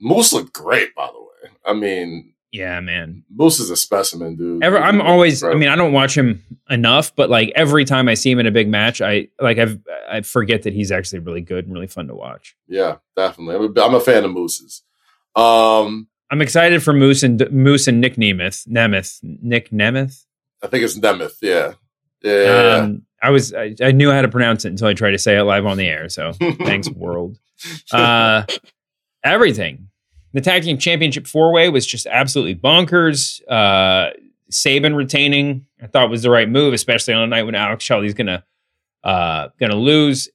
Moose 0.01 0.33
looked 0.33 0.53
great, 0.53 0.93
by 0.95 1.07
the 1.07 1.19
way. 1.19 1.51
I 1.65 1.73
mean, 1.73 2.33
yeah, 2.51 2.79
man. 2.81 3.23
Moose 3.33 3.59
is 3.59 3.69
a 3.69 3.75
specimen, 3.75 4.35
dude. 4.35 4.63
Ever, 4.63 4.77
I'm 4.77 5.01
always. 5.01 5.43
I 5.43 5.55
mean, 5.55 5.69
I 5.69 5.75
don't 5.75 5.91
watch 5.91 6.15
him 6.15 6.43
enough, 6.69 7.15
but 7.15 7.29
like 7.29 7.51
every 7.55 7.85
time 7.85 8.07
I 8.07 8.13
see 8.13 8.29
him 8.29 8.39
in 8.39 8.45
a 8.45 8.51
big 8.51 8.69
match, 8.69 9.01
I 9.01 9.29
like 9.39 9.57
I've 9.57 9.79
I 10.09 10.21
forget 10.21 10.61
that 10.63 10.73
he's 10.73 10.91
actually 10.91 11.19
really 11.19 11.41
good 11.41 11.65
and 11.65 11.73
really 11.73 11.87
fun 11.87 12.07
to 12.07 12.15
watch. 12.15 12.55
Yeah, 12.67 12.97
definitely. 13.15 13.55
I'm 13.55 13.75
a, 13.75 13.81
I'm 13.81 13.95
a 13.95 13.99
fan 13.99 14.23
of 14.23 14.31
Moose's. 14.31 14.83
Um, 15.35 16.07
I'm 16.33 16.41
excited 16.41 16.81
for 16.81 16.93
Moose 16.93 17.21
and 17.21 17.47
Moose 17.51 17.87
and 17.87 18.01
Nick 18.01 18.15
Nemeth. 18.15 18.67
Nemeth. 18.67 19.19
Nick 19.21 19.69
Nemeth. 19.69 20.25
I 20.63 20.67
think 20.67 20.83
it's 20.83 20.97
Nemeth. 20.97 21.35
Yeah. 21.43 21.73
Yeah. 22.23 22.79
Um, 22.81 23.03
I 23.21 23.29
was 23.29 23.53
I, 23.53 23.75
I 23.79 23.91
knew 23.91 24.09
how 24.09 24.23
to 24.23 24.27
pronounce 24.27 24.65
it 24.65 24.69
until 24.69 24.87
I 24.87 24.95
tried 24.95 25.11
to 25.11 25.19
say 25.19 25.37
it 25.37 25.43
live 25.43 25.67
on 25.67 25.77
the 25.77 25.85
air. 25.85 26.09
So 26.09 26.33
thanks, 26.63 26.89
world. 26.89 27.37
Uh, 27.91 28.45
everything. 29.23 29.89
The 30.33 30.41
tag 30.41 30.63
team 30.63 30.79
championship 30.79 31.27
four 31.27 31.53
way 31.53 31.69
was 31.69 31.85
just 31.85 32.07
absolutely 32.07 32.55
bonkers. 32.55 33.39
Uh, 33.47 34.09
Saban 34.51 34.95
retaining, 34.95 35.67
I 35.83 35.85
thought 35.85 36.09
was 36.09 36.23
the 36.23 36.31
right 36.31 36.49
move, 36.49 36.73
especially 36.73 37.13
on 37.13 37.21
a 37.21 37.27
night 37.27 37.43
when 37.43 37.53
Alex 37.53 37.83
Shelley's 37.83 38.15
gonna 38.15 38.43
uh, 39.03 39.49
gonna 39.59 39.75
lose. 39.75 40.29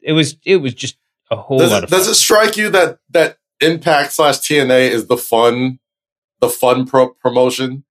It 0.00 0.12
was 0.12 0.36
it 0.44 0.58
was 0.58 0.72
just 0.72 0.98
a 1.32 1.36
whole 1.36 1.58
does, 1.58 1.72
lot 1.72 1.78
it, 1.78 1.84
of 1.86 1.90
does 1.90 2.06
it 2.06 2.14
strike 2.14 2.56
you 2.56 2.70
that 2.70 3.00
that 3.10 3.38
Impact 3.62 4.12
slash 4.12 4.38
TNA 4.38 4.90
is 4.90 5.06
the 5.06 5.16
fun, 5.16 5.78
the 6.40 6.48
fun 6.48 6.86
pro- 6.86 7.10
promotion? 7.14 7.84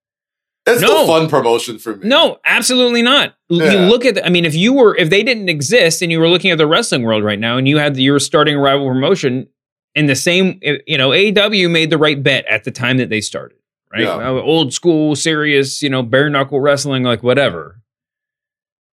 It's 0.68 0.82
No. 0.82 1.02
the 1.02 1.08
fun 1.08 1.28
promotion 1.28 1.80
for 1.80 1.96
me. 1.96 2.08
No, 2.08 2.38
absolutely 2.46 3.02
not. 3.02 3.34
L- 3.52 3.58
You 3.72 3.80
look 3.90 4.06
at, 4.06 4.16
the, 4.16 4.26
I 4.26 4.30
mean, 4.30 4.46
if 4.46 4.54
you 4.54 4.74
were, 4.74 4.96
if 4.96 5.10
they 5.10 5.24
didn't 5.24 5.50
exist 5.50 6.02
and 6.04 6.12
you 6.12 6.20
were 6.20 6.30
looking 6.30 6.52
at 6.52 6.60
the 6.60 6.68
wrestling 6.68 7.02
world 7.04 7.24
right 7.24 7.40
now 7.40 7.58
and 7.58 7.68
you 7.68 7.78
had, 7.80 7.98
you 7.98 8.12
were 8.12 8.20
starting 8.20 8.56
a 8.56 8.60
rival 8.60 8.88
promotion 8.88 9.48
in 9.96 10.06
the 10.06 10.16
same, 10.16 10.60
eh, 10.62 10.78
you 10.86 10.98
know, 11.00 11.10
AEW 11.10 11.70
made 11.70 11.90
the 11.90 11.98
right 11.98 12.22
bet 12.22 12.46
at 12.46 12.64
the 12.64 12.70
time 12.72 12.98
that 12.98 13.10
they 13.10 13.22
started, 13.22 13.58
right? 13.92 14.04
Yeah. 14.04 14.30
Old 14.30 14.72
school, 14.72 15.16
serious, 15.16 15.82
you 15.82 15.90
know, 15.90 16.04
bare 16.04 16.30
knuckle 16.30 16.60
wrestling, 16.60 17.02
like 17.04 17.24
whatever. 17.24 17.82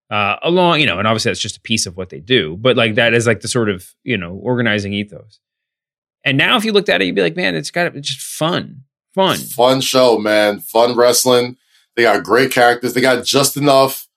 Uh, 0.09 0.37
along, 0.41 0.79
you 0.79 0.85
know, 0.85 0.99
and 0.99 1.07
obviously 1.07 1.29
that's 1.31 1.41
just 1.41 1.57
a 1.57 1.61
piece 1.61 1.85
of 1.85 1.97
what 1.97 2.07
they 2.09 2.21
do, 2.21 2.55
but 2.55 2.77
like 2.77 2.95
that 2.95 3.13
is 3.13 3.27
like 3.27 3.41
the 3.41 3.47
sort 3.49 3.67
of, 3.69 3.93
you 4.05 4.15
know, 4.17 4.35
organizing 4.41 4.93
ethos. 4.93 5.41
And 6.27 6.37
now 6.37 6.57
if 6.57 6.65
you 6.65 6.73
looked 6.73 6.89
at 6.89 7.01
it, 7.01 7.05
you'd 7.05 7.15
be 7.15 7.21
like, 7.21 7.35
man, 7.37 7.55
it's 7.55 7.71
got 7.71 7.95
it's 7.95 8.09
just 8.09 8.19
fun, 8.19 8.83
fun. 9.15 9.37
Fun 9.37 9.79
show, 9.81 10.17
man. 10.17 10.59
Fun 10.59 10.95
wrestling. 10.95 11.55
They 11.95 12.03
got 12.03 12.23
great 12.23 12.51
characters. 12.51 12.93
They 12.93 13.01
got 13.01 13.23
just 13.25 13.55
enough 13.57 14.07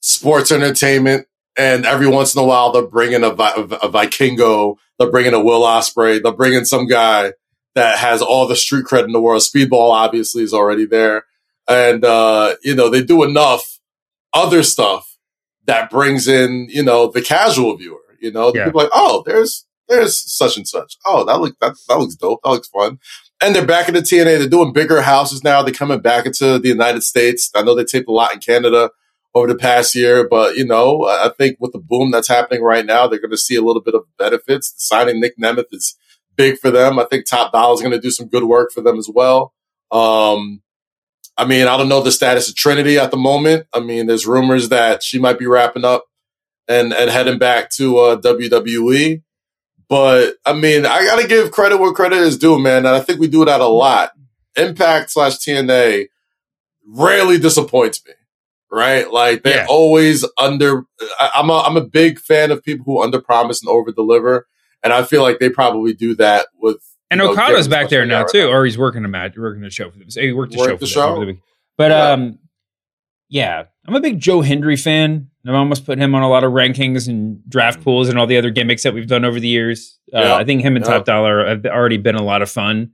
sports 0.00 0.52
entertainment. 0.52 1.26
And 1.56 1.84
every 1.86 2.06
once 2.06 2.34
in 2.36 2.42
a 2.42 2.44
while, 2.44 2.70
they're 2.70 2.82
bringing 2.86 3.24
a, 3.24 3.30
Vi- 3.30 3.54
a 3.56 3.88
Vikingo. 3.88 4.76
They're 4.98 5.10
bringing 5.10 5.34
a 5.34 5.42
Will 5.42 5.62
Ospreay. 5.62 6.22
They're 6.22 6.32
bringing 6.32 6.64
some 6.64 6.86
guy 6.86 7.32
that 7.74 7.98
has 7.98 8.22
all 8.22 8.46
the 8.46 8.54
street 8.54 8.84
cred 8.84 9.04
in 9.04 9.12
the 9.12 9.20
world. 9.20 9.42
Speedball 9.42 9.90
obviously 9.90 10.42
is 10.42 10.54
already 10.54 10.84
there. 10.86 11.24
And, 11.66 12.04
uh, 12.04 12.56
you 12.62 12.74
know, 12.74 12.88
they 12.90 13.02
do 13.02 13.22
enough 13.24 13.80
other 14.34 14.62
stuff 14.62 15.16
that 15.66 15.90
brings 15.90 16.28
in, 16.28 16.68
you 16.70 16.82
know, 16.82 17.08
the 17.10 17.22
casual 17.22 17.76
viewer, 17.76 17.98
you 18.20 18.30
know, 18.32 18.52
Yeah. 18.54 18.66
people 18.66 18.80
like, 18.82 18.90
oh, 18.92 19.22
there's, 19.26 19.64
there's 19.88 20.18
such 20.18 20.56
and 20.56 20.66
such. 20.66 20.96
Oh, 21.06 21.24
that 21.24 21.40
look, 21.40 21.58
that, 21.60 21.74
that 21.88 21.98
looks 21.98 22.14
dope. 22.14 22.40
That 22.44 22.50
looks 22.50 22.68
fun. 22.68 22.98
And 23.40 23.54
they're 23.54 23.66
back 23.66 23.88
in 23.88 23.94
the 23.94 24.00
TNA. 24.00 24.38
They're 24.38 24.48
doing 24.48 24.72
bigger 24.72 25.02
houses 25.02 25.44
now. 25.44 25.62
They're 25.62 25.72
coming 25.72 26.00
back 26.00 26.26
into 26.26 26.58
the 26.58 26.68
United 26.68 27.02
States. 27.02 27.50
I 27.54 27.62
know 27.62 27.74
they 27.74 27.84
taped 27.84 28.08
a 28.08 28.12
lot 28.12 28.34
in 28.34 28.40
Canada 28.40 28.90
over 29.34 29.46
the 29.46 29.54
past 29.54 29.94
year, 29.94 30.26
but 30.28 30.56
you 30.56 30.66
know, 30.66 31.04
I 31.04 31.26
I 31.26 31.30
think 31.36 31.58
with 31.60 31.72
the 31.72 31.78
boom 31.78 32.10
that's 32.10 32.28
happening 32.28 32.62
right 32.62 32.84
now, 32.84 33.06
they're 33.06 33.20
going 33.20 33.30
to 33.30 33.36
see 33.36 33.54
a 33.54 33.62
little 33.62 33.82
bit 33.82 33.94
of 33.94 34.04
benefits. 34.18 34.74
Signing 34.76 35.20
Nick 35.20 35.38
Nemeth 35.38 35.66
is 35.72 35.96
big 36.36 36.58
for 36.58 36.70
them. 36.70 36.98
I 36.98 37.04
think 37.04 37.26
Top 37.26 37.52
Dolla 37.52 37.74
is 37.74 37.80
going 37.80 37.92
to 37.92 38.00
do 38.00 38.10
some 38.10 38.28
good 38.28 38.44
work 38.44 38.72
for 38.72 38.80
them 38.80 38.98
as 38.98 39.08
well. 39.12 39.52
Um, 39.90 40.62
I 41.36 41.44
mean, 41.44 41.68
I 41.68 41.76
don't 41.76 41.88
know 41.88 42.00
the 42.00 42.10
status 42.10 42.48
of 42.48 42.56
Trinity 42.56 42.98
at 42.98 43.12
the 43.12 43.16
moment. 43.16 43.66
I 43.72 43.80
mean, 43.80 44.06
there's 44.06 44.26
rumors 44.26 44.70
that 44.70 45.02
she 45.04 45.20
might 45.20 45.38
be 45.38 45.46
wrapping 45.46 45.84
up 45.84 46.06
and 46.66 46.92
and 46.92 47.10
heading 47.10 47.38
back 47.38 47.70
to 47.70 47.98
uh, 47.98 48.20
WWE. 48.20 49.22
But 49.88 50.34
I 50.44 50.52
mean, 50.52 50.84
I 50.86 51.04
got 51.04 51.20
to 51.20 51.26
give 51.28 51.50
credit 51.50 51.78
where 51.78 51.92
credit 51.92 52.18
is 52.18 52.36
due, 52.38 52.58
man. 52.58 52.78
And 52.78 52.88
I 52.88 53.00
think 53.00 53.20
we 53.20 53.28
do 53.28 53.44
that 53.44 53.60
a 53.60 53.66
lot. 53.66 54.12
Impact 54.56 55.10
slash 55.10 55.36
TNA 55.38 56.06
rarely 56.86 57.38
disappoints 57.38 58.04
me, 58.06 58.12
right? 58.70 59.10
Like 59.10 59.42
they 59.44 59.54
Yeah. 59.54 59.66
always 59.68 60.24
under. 60.36 60.84
I, 61.20 61.30
I'm 61.36 61.48
a 61.50 61.58
I'm 61.60 61.76
a 61.76 61.84
big 61.84 62.18
fan 62.18 62.50
of 62.50 62.62
people 62.62 62.84
who 62.84 63.02
under 63.02 63.20
promise 63.20 63.62
and 63.62 63.68
over 63.70 63.92
deliver, 63.92 64.46
and 64.82 64.92
I 64.92 65.04
feel 65.04 65.22
like 65.22 65.38
they 65.38 65.48
probably 65.48 65.94
do 65.94 66.14
that 66.16 66.48
with. 66.60 66.78
And 67.10 67.18
know, 67.18 67.30
Okada's 67.30 67.68
back 67.68 67.88
there 67.88 68.04
now 68.04 68.22
right 68.22 68.28
too, 68.30 68.48
or 68.48 68.64
he's 68.66 68.76
working 68.76 69.04
a 69.04 69.08
match, 69.08 69.36
working 69.38 69.64
a 69.64 69.70
show 69.70 69.90
for 69.90 69.98
them. 69.98 70.10
So 70.10 70.20
he 70.20 70.32
worked 70.32 70.54
a 70.54 70.58
Worked 70.58 70.68
show 70.70 70.76
for 70.76 70.80
the 70.80 70.86
them 70.86 70.92
show? 70.92 71.08
over 71.10 71.20
the 71.20 71.26
week. 71.32 71.40
But 71.78 71.90
Yeah. 71.90 72.10
um, 72.12 72.38
yeah, 73.30 73.62
I'm 73.86 73.94
a 73.94 74.00
big 74.00 74.20
Joe 74.20 74.42
Hendry 74.42 74.76
fan. 74.76 75.30
I've 75.48 75.54
almost 75.54 75.86
put 75.86 75.98
him 75.98 76.14
on 76.14 76.22
a 76.22 76.28
lot 76.28 76.44
of 76.44 76.52
rankings 76.52 77.08
and 77.08 77.40
draft 77.48 77.82
pools 77.82 78.08
and 78.08 78.18
all 78.18 78.26
the 78.26 78.36
other 78.36 78.50
gimmicks 78.50 78.82
that 78.82 78.92
we've 78.94 79.06
done 79.06 79.24
over 79.24 79.40
the 79.40 79.48
years. 79.48 79.98
Uh, 80.12 80.18
Mm. 80.18 80.24
Yeah. 80.24 80.34
I 80.36 80.44
think 80.44 80.62
him 80.62 80.76
and 80.76 80.84
Yeah. 80.84 80.92
Top 80.92 81.04
Dolla 81.04 81.46
have 81.48 81.66
already 81.66 81.96
been 81.98 82.14
a 82.14 82.22
lot 82.22 82.42
of 82.42 82.50
fun. 82.50 82.92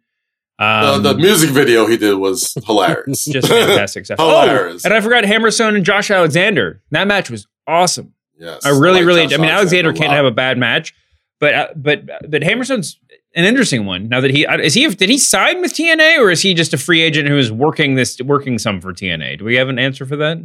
Um, 0.58 1.02
the, 1.02 1.12
the 1.12 1.18
music 1.18 1.50
video 1.50 1.86
he 1.86 1.96
did 1.96 2.14
was 2.14 2.54
hilarious. 2.64 3.24
just 3.24 3.48
fantastic 3.48 4.04
stuff. 4.04 4.18
hilarious. 4.18 4.84
Oh, 4.84 4.88
and 4.88 4.94
I 4.94 5.00
forgot 5.00 5.24
Hammerstone 5.24 5.74
and 5.74 5.84
Josh 5.84 6.10
Alexander. 6.10 6.80
That 6.92 7.08
match 7.08 7.28
was 7.30 7.46
awesome. 7.66 8.14
yes, 8.38 8.64
I 8.64 8.70
really, 8.70 9.00
like 9.00 9.06
really. 9.06 9.26
Josh 9.26 9.38
I 9.38 9.42
mean, 9.42 9.50
Alexander 9.50 9.92
can't 9.92 10.12
have 10.12 10.24
a 10.24 10.30
bad 10.30 10.58
match, 10.58 10.94
but 11.40 11.54
uh, 11.54 11.68
but 11.74 12.06
but 12.06 12.42
Hammerstone's 12.42 12.98
an 13.34 13.44
interesting 13.44 13.84
one. 13.84 14.08
Now 14.08 14.20
that 14.20 14.30
he 14.30 14.44
is 14.44 14.74
he 14.74 14.86
did 14.88 15.08
he 15.08 15.18
sign 15.18 15.60
with 15.60 15.72
TNA 15.74 16.18
or 16.18 16.30
is 16.30 16.42
he 16.42 16.54
just 16.54 16.72
a 16.72 16.78
free 16.78 17.02
agent 17.02 17.28
who 17.28 17.36
is 17.36 17.50
working 17.50 17.96
this 17.96 18.20
working 18.20 18.58
some 18.60 18.80
for 18.80 18.92
TNA? 18.92 19.38
Do 19.40 19.44
we 19.44 19.56
have 19.56 19.68
an 19.68 19.80
answer 19.80 20.06
for 20.06 20.14
that? 20.16 20.38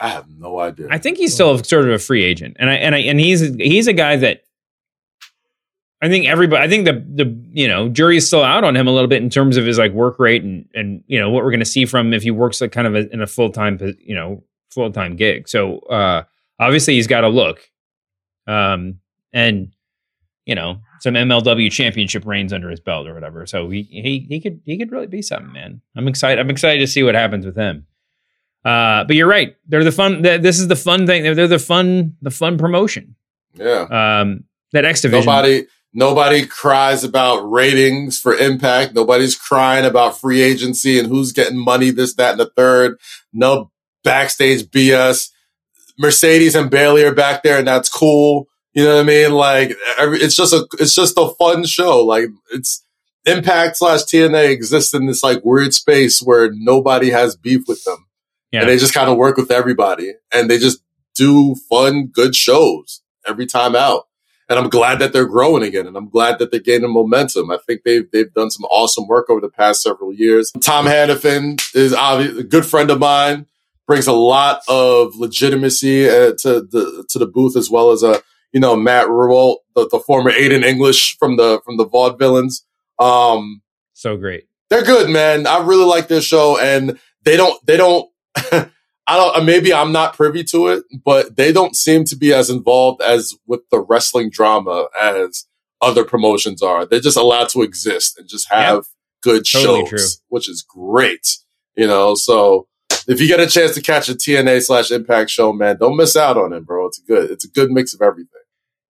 I 0.00 0.08
have 0.08 0.28
no 0.28 0.60
idea. 0.60 0.88
I 0.90 0.98
think 0.98 1.18
he's 1.18 1.34
still 1.34 1.62
sort 1.64 1.86
of 1.86 1.92
a 1.92 1.98
free 1.98 2.24
agent, 2.24 2.56
and 2.60 2.70
I 2.70 2.74
and 2.74 2.94
I 2.94 2.98
and 3.00 3.18
he's 3.18 3.54
he's 3.56 3.86
a 3.86 3.92
guy 3.92 4.16
that 4.16 4.44
I 6.00 6.08
think 6.08 6.26
everybody. 6.26 6.62
I 6.62 6.68
think 6.68 6.84
the 6.84 7.04
the 7.24 7.36
you 7.50 7.66
know 7.66 7.88
jury 7.88 8.16
is 8.16 8.26
still 8.26 8.44
out 8.44 8.62
on 8.64 8.76
him 8.76 8.86
a 8.86 8.92
little 8.92 9.08
bit 9.08 9.22
in 9.22 9.30
terms 9.30 9.56
of 9.56 9.66
his 9.66 9.78
like 9.78 9.92
work 9.92 10.18
rate 10.18 10.42
and 10.44 10.68
and 10.74 11.02
you 11.06 11.18
know 11.18 11.30
what 11.30 11.42
we're 11.42 11.50
going 11.50 11.60
to 11.60 11.66
see 11.66 11.84
from 11.86 12.08
him 12.08 12.14
if 12.14 12.22
he 12.22 12.30
works 12.30 12.60
like 12.60 12.72
kind 12.72 12.86
of 12.86 12.94
a, 12.94 13.12
in 13.12 13.20
a 13.20 13.26
full 13.26 13.50
time 13.50 13.78
you 14.00 14.14
know 14.14 14.42
full 14.70 14.92
time 14.92 15.16
gig. 15.16 15.48
So 15.48 15.78
uh 15.80 16.22
obviously 16.60 16.94
he's 16.94 17.08
got 17.08 17.22
to 17.22 17.28
look, 17.28 17.68
um 18.46 19.00
and 19.32 19.72
you 20.46 20.54
know 20.54 20.78
some 21.00 21.14
MLW 21.14 21.70
championship 21.72 22.24
reigns 22.24 22.52
under 22.52 22.70
his 22.70 22.80
belt 22.80 23.08
or 23.08 23.14
whatever. 23.14 23.46
So 23.46 23.68
he 23.68 23.82
he 23.82 24.26
he 24.28 24.40
could 24.40 24.60
he 24.64 24.78
could 24.78 24.92
really 24.92 25.08
be 25.08 25.22
something, 25.22 25.52
man. 25.52 25.80
I'm 25.96 26.06
excited. 26.06 26.38
I'm 26.38 26.50
excited 26.50 26.78
to 26.78 26.86
see 26.86 27.02
what 27.02 27.16
happens 27.16 27.44
with 27.44 27.56
him. 27.56 27.86
Uh, 28.64 29.04
but 29.04 29.16
you're 29.16 29.28
right. 29.28 29.56
They're 29.66 29.84
the 29.84 29.92
fun. 29.92 30.22
This 30.22 30.58
is 30.58 30.68
the 30.68 30.76
fun 30.76 31.06
thing. 31.06 31.22
They're, 31.22 31.34
they're 31.34 31.48
the 31.48 31.58
fun. 31.58 32.16
The 32.22 32.30
fun 32.30 32.58
promotion. 32.58 33.16
Yeah. 33.54 34.20
Um, 34.20 34.44
that 34.72 34.84
X 34.84 35.00
division. 35.00 35.26
Nobody. 35.26 35.66
Nobody 35.94 36.46
cries 36.46 37.02
about 37.02 37.50
ratings 37.50 38.20
for 38.20 38.34
Impact. 38.34 38.94
Nobody's 38.94 39.34
crying 39.34 39.86
about 39.86 40.20
free 40.20 40.42
agency 40.42 40.98
and 40.98 41.08
who's 41.08 41.32
getting 41.32 41.58
money, 41.58 41.90
this, 41.90 42.14
that, 42.16 42.32
and 42.32 42.40
the 42.40 42.50
third. 42.54 42.98
No 43.32 43.70
backstage 44.04 44.64
BS. 44.64 45.30
Mercedes 45.98 46.54
and 46.54 46.70
Bailey 46.70 47.04
are 47.04 47.14
back 47.14 47.42
there, 47.42 47.58
and 47.58 47.66
that's 47.66 47.88
cool. 47.88 48.46
You 48.74 48.84
know 48.84 48.96
what 48.96 49.00
I 49.00 49.04
mean? 49.04 49.32
Like 49.32 49.76
every, 49.98 50.20
it's 50.20 50.36
just 50.36 50.52
a 50.52 50.66
it's 50.78 50.94
just 50.94 51.14
a 51.16 51.30
fun 51.38 51.64
show. 51.64 52.04
Like 52.04 52.26
it's 52.52 52.84
Impact 53.26 53.76
slash 53.76 54.02
TNA 54.04 54.50
exists 54.50 54.94
in 54.94 55.06
this 55.06 55.22
like 55.22 55.44
weird 55.44 55.74
space 55.74 56.22
where 56.22 56.50
nobody 56.52 57.10
has 57.10 57.36
beef 57.36 57.62
with 57.66 57.82
them. 57.84 58.06
Yeah. 58.52 58.60
And 58.60 58.68
they 58.68 58.78
just 58.78 58.94
kind 58.94 59.10
of 59.10 59.16
work 59.16 59.36
with 59.36 59.50
everybody 59.50 60.14
and 60.32 60.50
they 60.50 60.58
just 60.58 60.82
do 61.14 61.54
fun, 61.68 62.06
good 62.06 62.34
shows 62.34 63.02
every 63.26 63.46
time 63.46 63.76
out. 63.76 64.04
And 64.48 64.58
I'm 64.58 64.70
glad 64.70 65.00
that 65.00 65.12
they're 65.12 65.26
growing 65.26 65.62
again. 65.62 65.86
And 65.86 65.96
I'm 65.96 66.08
glad 66.08 66.38
that 66.38 66.50
they're 66.50 66.60
gaining 66.60 66.90
momentum. 66.90 67.50
I 67.50 67.58
think 67.58 67.82
they've, 67.84 68.10
they've 68.10 68.32
done 68.32 68.50
some 68.50 68.64
awesome 68.64 69.06
work 69.06 69.28
over 69.28 69.42
the 69.42 69.50
past 69.50 69.82
several 69.82 70.12
years. 70.12 70.50
Tom 70.62 70.86
Hannifan 70.86 71.60
is 71.74 71.92
obviously 71.92 72.40
a 72.40 72.44
good 72.44 72.64
friend 72.64 72.90
of 72.90 72.98
mine, 72.98 73.46
brings 73.86 74.06
a 74.06 74.14
lot 74.14 74.62
of 74.66 75.14
legitimacy 75.16 76.08
uh, 76.08 76.32
to 76.38 76.62
the, 76.62 77.04
to 77.10 77.18
the 77.18 77.26
booth 77.26 77.56
as 77.56 77.68
well 77.68 77.90
as 77.90 78.02
a, 78.02 78.22
you 78.52 78.60
know, 78.60 78.74
Matt 78.74 79.08
Rehwoldt, 79.08 79.56
the, 79.74 79.86
the 79.88 80.00
former 80.00 80.32
Aiden 80.32 80.64
English 80.64 81.18
from 81.18 81.36
the, 81.36 81.60
from 81.66 81.76
the 81.76 81.86
Vaudevillains. 81.86 82.62
Um, 82.98 83.60
so 83.92 84.16
great. 84.16 84.48
They're 84.70 84.84
good, 84.84 85.10
man. 85.10 85.46
I 85.46 85.62
really 85.62 85.84
like 85.84 86.08
this 86.08 86.24
show 86.24 86.58
and 86.58 86.98
they 87.24 87.36
don't, 87.36 87.66
they 87.66 87.76
don't, 87.76 88.08
I 88.36 89.16
don't, 89.16 89.44
maybe 89.46 89.72
I'm 89.72 89.90
not 89.92 90.14
privy 90.14 90.44
to 90.44 90.68
it, 90.68 90.84
but 91.04 91.36
they 91.36 91.50
don't 91.52 91.74
seem 91.74 92.04
to 92.04 92.16
be 92.16 92.32
as 92.32 92.50
involved 92.50 93.00
as 93.00 93.34
with 93.46 93.60
the 93.70 93.80
wrestling 93.80 94.28
drama 94.30 94.86
as 95.00 95.46
other 95.80 96.04
promotions 96.04 96.60
are. 96.62 96.84
They're 96.84 97.00
just 97.00 97.16
allowed 97.16 97.48
to 97.50 97.62
exist 97.62 98.18
and 98.18 98.28
just 98.28 98.48
have 98.50 98.74
Yep. 98.76 98.84
good 99.22 99.44
Totally 99.50 99.80
shows, 99.86 99.88
true. 99.88 100.24
which 100.28 100.48
is 100.48 100.62
great. 100.68 101.26
You 101.76 101.86
know, 101.86 102.14
so 102.16 102.66
if 103.06 103.20
you 103.20 103.28
get 103.28 103.40
a 103.40 103.46
chance 103.46 103.72
to 103.76 103.80
catch 103.80 104.08
a 104.08 104.14
TNA 104.14 104.60
slash 104.62 104.90
Impact 104.90 105.30
show, 105.30 105.52
man, 105.52 105.78
don't 105.78 105.96
miss 105.96 106.16
out 106.16 106.36
on 106.36 106.52
it, 106.52 106.66
bro. 106.66 106.86
It's 106.86 106.98
good. 106.98 107.30
It's 107.30 107.44
a 107.44 107.48
good 107.50 107.70
mix 107.70 107.94
of 107.94 108.02
everything. 108.02 108.28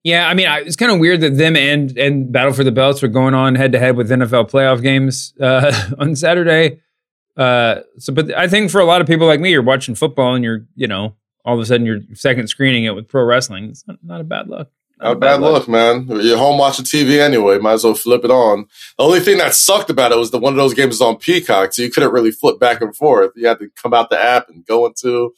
Yeah, 0.05 0.27
I 0.29 0.35
mean, 0.35 0.47
I, 0.49 0.61
it's 0.61 0.77
kind 0.77 0.91
of 0.91 0.99
weird 1.01 1.21
that 1.21 1.37
them 1.37 1.55
and 1.55 1.97
and 1.99 2.33
Battle 2.33 2.53
for 2.55 2.65
the 2.65 2.73
Belts 2.73 3.03
were 3.03 3.09
going 3.09 3.35
on 3.35 3.55
head 3.57 3.73
to 3.73 3.79
head 3.79 3.97
with 3.97 4.11
NFL 4.11 4.51
playoff 4.51 4.81
games 4.83 5.35
uh, 5.41 5.91
on 5.99 6.17
Saturday. 6.17 6.81
Uh, 7.39 7.83
so, 7.99 8.13
but 8.13 8.37
I 8.37 8.49
think 8.49 8.71
for 8.71 8.81
a 8.81 8.85
lot 8.85 9.01
of 9.01 9.07
people 9.07 9.27
like 9.27 9.41
me, 9.41 9.51
you're 9.51 9.63
watching 9.63 9.95
football 9.95 10.35
and 10.35 10.43
you're, 10.43 10.67
you 10.75 10.89
know, 10.89 11.15
all 11.45 11.55
of 11.55 11.61
a 11.61 11.67
sudden 11.67 11.87
you're 11.87 12.01
second 12.15 12.49
screening 12.49 12.85
it 12.85 12.95
with 12.95 13.09
pro 13.09 13.23
wrestling. 13.23 13.65
It's 13.71 13.87
not, 13.87 13.99
not 14.03 14.21
a 14.21 14.25
bad 14.25 14.49
look. 14.49 14.71
Not 15.01 15.13
a 15.13 15.17
bad 15.17 15.41
look, 15.41 15.69
man. 15.69 16.07
You're 16.09 16.37
home 16.37 16.59
watching 16.59 16.85
TV 16.85 17.21
anyway. 17.21 17.59
Might 17.59 17.75
as 17.75 17.85
well 17.85 17.95
flip 17.95 18.25
it 18.25 18.33
on. 18.33 18.67
The 18.99 19.05
only 19.05 19.21
thing 19.21 19.39
that 19.39 19.55
sucked 19.55 19.91
about 19.91 20.11
it 20.11 20.19
was 20.19 20.33
that 20.33 20.41
one 20.41 20.53
of 20.53 20.57
those 20.57 20.75
games 20.75 20.89
was 20.89 21.01
on 21.01 21.17
Peacock, 21.19 21.73
so 21.73 21.83
you 21.83 21.91
couldn't 21.91 22.13
really 22.13 22.33
flip 22.33 22.59
back 22.59 22.81
and 22.81 22.95
forth. 22.97 23.31
You 23.37 23.47
had 23.47 23.61
to 23.61 23.71
come 23.81 23.95
out 23.95 24.11
the 24.11 24.21
app 24.21 24.49
and 24.49 24.67
go 24.67 24.87
into 24.87 25.33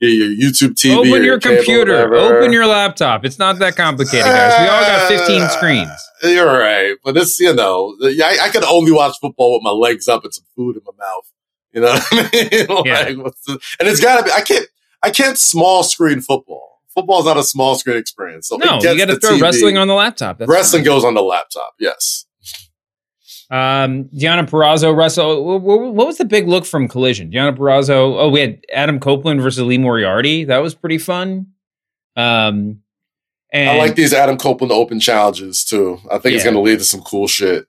your, 0.00 0.10
your 0.10 0.50
YouTube 0.50 0.74
TV. 0.74 0.96
Open 0.96 1.24
your 1.24 1.38
cable, 1.38 1.56
computer. 1.56 2.14
Open 2.14 2.52
your 2.52 2.66
laptop. 2.66 3.26
It's 3.26 3.38
not 3.38 3.58
that 3.58 3.76
complicated, 3.76 4.24
guys. 4.24 4.60
We 4.62 4.68
all 4.68 4.82
got 4.82 5.08
15 5.08 5.48
screens. 5.50 5.90
You're 6.22 6.58
right, 6.58 6.96
but 7.04 7.14
it's 7.16 7.38
you 7.38 7.54
know, 7.54 7.94
I, 8.02 8.38
I 8.42 8.48
could 8.48 8.64
only 8.64 8.92
watch 8.92 9.16
football 9.20 9.54
with 9.54 9.62
my 9.62 9.70
legs 9.70 10.08
up 10.08 10.24
and 10.24 10.32
some 10.32 10.44
food 10.56 10.76
in 10.76 10.82
my 10.86 11.04
mouth. 11.04 11.30
You 11.72 11.80
know 11.82 11.92
what 11.92 12.06
I 12.12 12.30
mean? 12.68 13.16
like, 13.16 13.16
what's 13.24 13.44
the, 13.46 13.52
and 13.80 13.88
it's 13.88 14.00
got 14.00 14.18
to 14.18 14.24
be. 14.24 14.30
I 14.30 14.40
can't. 14.42 14.66
I 15.02 15.10
can't 15.10 15.36
small 15.38 15.82
screen 15.82 16.20
football. 16.20 16.80
Football's 16.94 17.24
not 17.24 17.36
a 17.38 17.42
small 17.42 17.74
screen 17.76 17.96
experience. 17.96 18.48
So 18.48 18.56
No, 18.56 18.80
you 18.82 18.98
got 18.98 19.06
to 19.06 19.18
throw 19.18 19.36
TV. 19.38 19.42
wrestling 19.42 19.78
on 19.78 19.88
the 19.88 19.94
laptop. 19.94 20.38
That's 20.38 20.50
wrestling 20.50 20.84
goes 20.84 21.04
on 21.04 21.14
the 21.14 21.22
laptop. 21.22 21.74
Yes. 21.80 22.26
Um, 23.50 24.04
Deonna 24.14 24.48
Purrazzo 24.48 24.92
wh- 24.94 25.94
What 25.94 26.06
was 26.06 26.18
the 26.18 26.24
big 26.24 26.48
look 26.48 26.64
from 26.64 26.88
Collision? 26.88 27.30
Deonna 27.30 27.56
Purrazzo. 27.56 28.18
Oh, 28.20 28.28
we 28.30 28.40
had 28.40 28.60
Adam 28.72 28.98
Copeland 29.00 29.40
versus 29.42 29.62
Lee 29.64 29.78
Moriarty. 29.78 30.44
That 30.44 30.58
was 30.58 30.74
pretty 30.74 30.98
fun. 30.98 31.48
Um, 32.16 32.80
and 33.52 33.70
I 33.70 33.76
like 33.78 33.94
these 33.94 34.14
Adam 34.14 34.38
Copeland 34.38 34.72
Open 34.72 35.00
challenges 35.00 35.64
too. 35.64 35.98
I 36.10 36.18
think 36.18 36.34
it's 36.34 36.44
going 36.44 36.54
to 36.54 36.60
lead 36.60 36.78
to 36.78 36.84
some 36.84 37.00
cool 37.02 37.26
shit. 37.26 37.66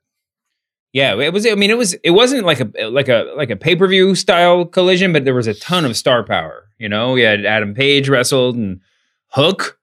Yeah, 0.94 1.20
it 1.20 1.34
was. 1.34 1.46
I 1.48 1.56
mean, 1.56 1.72
it 1.72 1.78
was. 1.78 1.94
It 2.04 2.12
wasn't 2.12 2.46
like 2.46 2.60
a 2.60 2.88
like 2.89 3.10
a 3.10 3.34
like 3.36 3.50
a 3.50 3.56
pay 3.56 3.76
per 3.76 3.88
view 3.88 4.14
style 4.14 4.64
collision, 4.64 5.12
but 5.12 5.26
there 5.26 5.34
was 5.34 5.48
a 5.48 5.56
ton 5.56 5.86
of 5.86 5.98
star 5.98 6.24
power. 6.24 6.70
You 6.78 6.88
know, 6.88 7.14
we 7.14 7.22
had 7.22 7.46
Adam 7.46 7.74
Page 7.74 8.10
wrestled 8.10 8.56
and 8.56 8.80
Hook, 9.30 9.80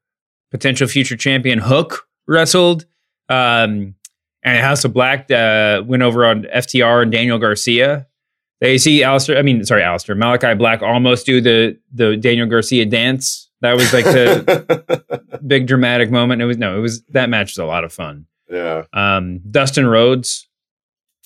potential 0.53 0.87
future 0.87 1.17
champion 1.17 1.59
Hook 1.59 2.07
wrestled. 2.29 2.87
Um, 3.29 3.95
and 4.43 4.59
House 4.59 4.85
of 4.85 4.93
Black 4.93 5.31
uh, 5.31 5.83
went 5.85 6.03
over 6.03 6.25
on 6.25 6.45
FTR 6.45 7.03
and 7.03 7.13
Daniel 7.13 7.39
Garcia. 7.39 8.07
They 8.61 8.79
see 8.79 9.01
Aleister. 9.01 9.37
I 9.37 9.43
mean, 9.43 9.65
sorry, 9.65 9.83
Aleister 9.83 10.17
Malachi 10.17 10.55
Black 10.55 10.83
almost 10.83 11.27
do 11.27 11.41
the 11.41 11.79
the 11.93 12.17
Daniel 12.17 12.47
Garcia 12.47 12.87
dance. 12.87 13.51
That 13.63 13.75
was 13.75 13.93
like 13.93 14.05
the 14.05 15.41
big 15.47 15.67
dramatic 15.67 16.11
moment. 16.11 16.41
It 16.41 16.47
was 16.47 16.57
no, 16.59 16.77
it 16.77 16.81
was 16.81 17.03
that 17.07 17.29
match 17.29 17.53
was 17.53 17.59
a 17.59 17.65
lot 17.65 17.85
of 17.85 17.93
fun. 17.93 18.27
Yeah. 18.49 18.85
Um, 18.93 19.41
Dustin 19.51 19.87
Rhodes. 19.87 20.47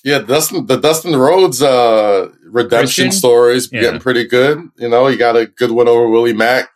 Yeah, 0.05 0.19
Dustin, 0.19 0.67
the 0.67 0.77
Dustin 0.77 1.15
Rhodes 1.15 1.63
uh, 1.63 2.29
redemption 2.43 3.05
Christian? 3.05 3.11
stories 3.11 3.69
Yeah. 3.71 3.81
getting 3.81 3.99
pretty 3.99 4.27
good. 4.27 4.69
You 4.77 4.87
know, 4.87 5.07
he 5.07 5.17
got 5.17 5.35
a 5.35 5.47
good 5.47 5.71
win 5.71 5.87
over 5.87 6.07
Willie 6.07 6.31
Mack, 6.31 6.69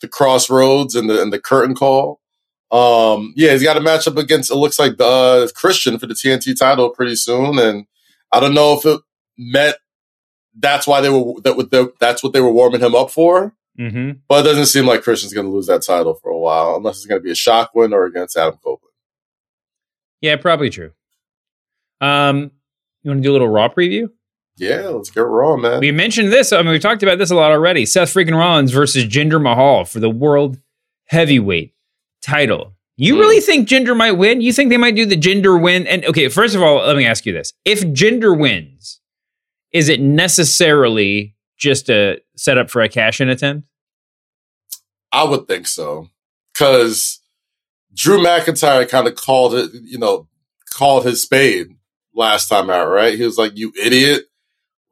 the 0.00 0.06
Crossroads, 0.06 0.94
and 0.94 1.10
the 1.10 1.20
and 1.20 1.32
the 1.32 1.40
Curtain 1.40 1.74
Call. 1.74 2.20
Um, 2.70 3.34
yeah, 3.36 3.50
he's 3.50 3.64
got 3.64 3.76
a 3.76 3.80
matchup 3.80 4.16
against 4.16 4.52
it 4.52 4.54
looks 4.54 4.78
like 4.78 4.94
uh, 5.00 5.48
Christian 5.56 5.98
for 5.98 6.06
the 6.06 6.14
TNT 6.14 6.56
title 6.56 6.90
pretty 6.90 7.16
soon, 7.16 7.58
and 7.58 7.86
I 8.30 8.38
don't 8.38 8.54
know 8.54 8.74
if 8.78 8.86
it 8.86 9.00
meant 9.36 9.76
that's 10.56 10.86
why 10.86 11.00
they 11.00 11.10
were 11.10 11.40
that 11.42 11.56
would 11.56 11.74
that's 11.98 12.22
what 12.22 12.32
they 12.32 12.40
were 12.40 12.52
warming 12.52 12.80
him 12.80 12.94
up 12.94 13.10
for. 13.10 13.52
Mm-hmm. 13.76 14.18
But 14.28 14.46
it 14.46 14.48
doesn't 14.48 14.66
seem 14.66 14.86
like 14.86 15.02
Christian's 15.02 15.34
going 15.34 15.46
to 15.46 15.52
lose 15.52 15.66
that 15.66 15.82
title 15.82 16.14
for 16.14 16.30
a 16.30 16.38
while, 16.38 16.76
unless 16.76 16.98
it's 16.98 17.06
going 17.06 17.20
to 17.20 17.24
be 17.24 17.32
a 17.32 17.34
shock 17.34 17.72
win 17.74 17.92
or 17.92 18.04
against 18.04 18.36
Adam 18.36 18.54
Copeland. 18.62 18.94
Yeah, 20.20 20.36
probably 20.36 20.70
true. 20.70 20.92
Um, 22.04 22.50
you 23.02 23.10
want 23.10 23.22
to 23.22 23.22
do 23.22 23.30
a 23.30 23.34
little 23.34 23.48
Raw 23.48 23.68
preview? 23.68 24.08
Yeah, 24.56 24.88
let's 24.88 25.10
get 25.10 25.20
raw, 25.20 25.56
man. 25.56 25.80
We 25.80 25.90
mentioned 25.90 26.32
this. 26.32 26.52
I 26.52 26.62
mean, 26.62 26.70
we 26.70 26.78
talked 26.78 27.02
about 27.02 27.18
this 27.18 27.30
a 27.30 27.34
lot 27.34 27.50
already. 27.50 27.86
Seth 27.86 28.14
freaking 28.14 28.38
Rollins 28.38 28.70
versus 28.70 29.04
Jinder 29.04 29.42
Mahal 29.42 29.84
for 29.84 29.98
the 29.98 30.10
World 30.10 30.58
Heavyweight 31.06 31.74
title. 32.22 32.72
You 32.96 33.18
really 33.18 33.40
think 33.40 33.68
Jinder 33.68 33.96
might 33.96 34.12
win? 34.12 34.40
You 34.40 34.52
think 34.52 34.70
they 34.70 34.76
might 34.76 34.94
do 34.94 35.04
the 35.06 35.16
Jinder 35.16 35.60
win? 35.60 35.88
And 35.88 36.04
okay, 36.04 36.28
first 36.28 36.54
of 36.54 36.62
all, 36.62 36.86
let 36.86 36.96
me 36.96 37.04
ask 37.04 37.26
you 37.26 37.32
this: 37.32 37.52
If 37.64 37.82
Jinder 37.82 38.38
wins, 38.38 39.00
is 39.72 39.88
it 39.88 40.00
necessarily 40.00 41.34
just 41.58 41.90
a 41.90 42.20
setup 42.36 42.70
for 42.70 42.82
a 42.82 42.88
cash-in 42.88 43.28
attempt? 43.28 43.66
I 45.10 45.24
would 45.24 45.48
think 45.48 45.66
so. 45.66 46.10
Cause 46.56 47.20
Drew 47.92 48.22
McIntyre 48.22 48.88
kind 48.88 49.08
of 49.08 49.16
called 49.16 49.54
it, 49.54 49.72
you 49.82 49.98
know, 49.98 50.28
called 50.72 51.04
his 51.04 51.22
spade 51.22 51.74
last 52.14 52.48
time 52.48 52.70
out, 52.70 52.88
right? 52.88 53.18
He 53.18 53.24
was 53.24 53.38
like, 53.38 53.56
you 53.56 53.72
idiot. 53.82 54.24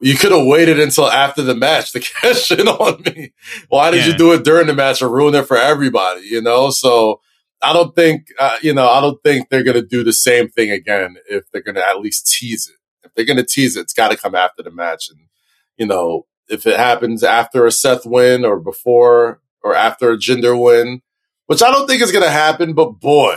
You 0.01 0.17
could 0.17 0.33
have 0.33 0.47
waited 0.47 0.81
until 0.81 1.07
after 1.07 1.43
the 1.43 1.55
match 1.55 1.93
to 1.93 2.01
cash 2.21 2.51
in 2.51 2.67
on 2.67 3.03
me. 3.03 3.33
Why 3.69 3.91
did 3.91 4.05
you 4.07 4.15
do 4.15 4.33
it 4.33 4.45
during 4.45 4.67
the 4.67 4.75
match 4.75 5.01
and 5.01 5.13
ruin 5.13 5.35
it 5.35 5.47
for 5.47 5.57
everybody? 5.57 6.23
You 6.23 6.43
know, 6.43 6.71
so 6.71 7.21
I 7.63 7.73
don't 7.73 7.95
think, 7.95 8.27
uh, 8.39 8.59
you 8.63 8.75
know, 8.75 8.89
I 8.89 9.01
don't 9.01 9.23
think 9.23 9.49
they're 9.49 9.63
going 9.63 9.81
to 9.81 9.87
do 9.87 10.03
the 10.03 10.13
same 10.13 10.49
thing 10.49 10.73
again 10.73 11.17
if 11.29 11.45
they're 11.53 11.63
going 11.63 11.77
to 11.77 11.87
at 11.87 12.01
least 12.01 12.27
tease 12.27 12.69
it. 12.69 13.07
If 13.07 13.15
they're 13.15 13.25
going 13.25 13.37
to 13.37 13.45
tease 13.45 13.77
it, 13.77 13.83
it's 13.83 13.93
got 13.93 14.11
to 14.11 14.17
come 14.17 14.35
after 14.35 14.65
the 14.65 14.73
match. 14.73 15.09
And, 15.09 15.29
you 15.77 15.87
know, 15.87 16.27
if 16.49 16.67
it 16.67 16.77
happens 16.77 17.23
after 17.23 17.65
a 17.65 17.71
Seth 17.71 18.05
win 18.05 18.45
or 18.45 18.59
before 18.59 19.41
or 19.63 19.77
after 19.77 20.11
a 20.11 20.17
Jinder 20.17 20.61
win, 20.61 21.03
which 21.47 21.63
I 21.63 21.71
don't 21.71 21.87
think 21.87 22.03
is 22.03 22.11
going 22.11 22.25
to 22.25 22.31
happen, 22.31 22.73
but 22.73 22.99
boy, 22.99 23.37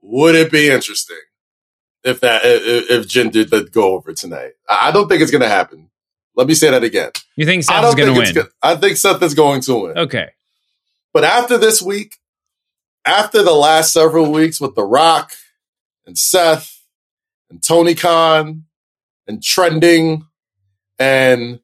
would 0.00 0.36
it 0.36 0.52
be 0.52 0.68
interesting. 0.68 1.16
If 2.06 2.20
that 2.20 2.42
if, 2.44 2.90
if 2.90 3.06
Jinder 3.06 3.32
did 3.32 3.50
the 3.50 3.64
go 3.64 3.94
over 3.94 4.12
tonight. 4.12 4.52
I 4.68 4.90
don't 4.92 5.08
think 5.08 5.22
it's 5.22 5.30
going 5.30 5.42
to 5.42 5.48
happen. 5.48 5.90
Let 6.34 6.46
me 6.46 6.54
say 6.54 6.70
that 6.70 6.84
again. 6.84 7.10
You 7.36 7.46
think 7.46 7.60
I 7.60 7.62
Seth 7.62 7.82
don't 7.82 7.88
is 7.88 7.94
going 7.94 8.14
to 8.14 8.20
win? 8.20 8.34
go- 8.34 8.50
I 8.62 8.76
think 8.76 8.96
Seth 8.96 9.22
is 9.22 9.34
going 9.34 9.60
to 9.62 9.74
win. 9.74 9.98
Okay. 9.98 10.30
But 11.12 11.24
after 11.24 11.56
this 11.58 11.80
week, 11.82 12.16
after 13.06 13.42
the 13.42 13.52
last 13.54 13.92
several 13.92 14.30
weeks 14.30 14.60
with 14.60 14.74
The 14.74 14.84
Rock 14.84 15.32
and 16.06 16.16
Seth 16.18 16.82
and 17.50 17.62
Tony 17.62 17.94
Khan 17.94 18.64
and 19.26 19.42
trending, 19.42 20.26
and 20.98 21.60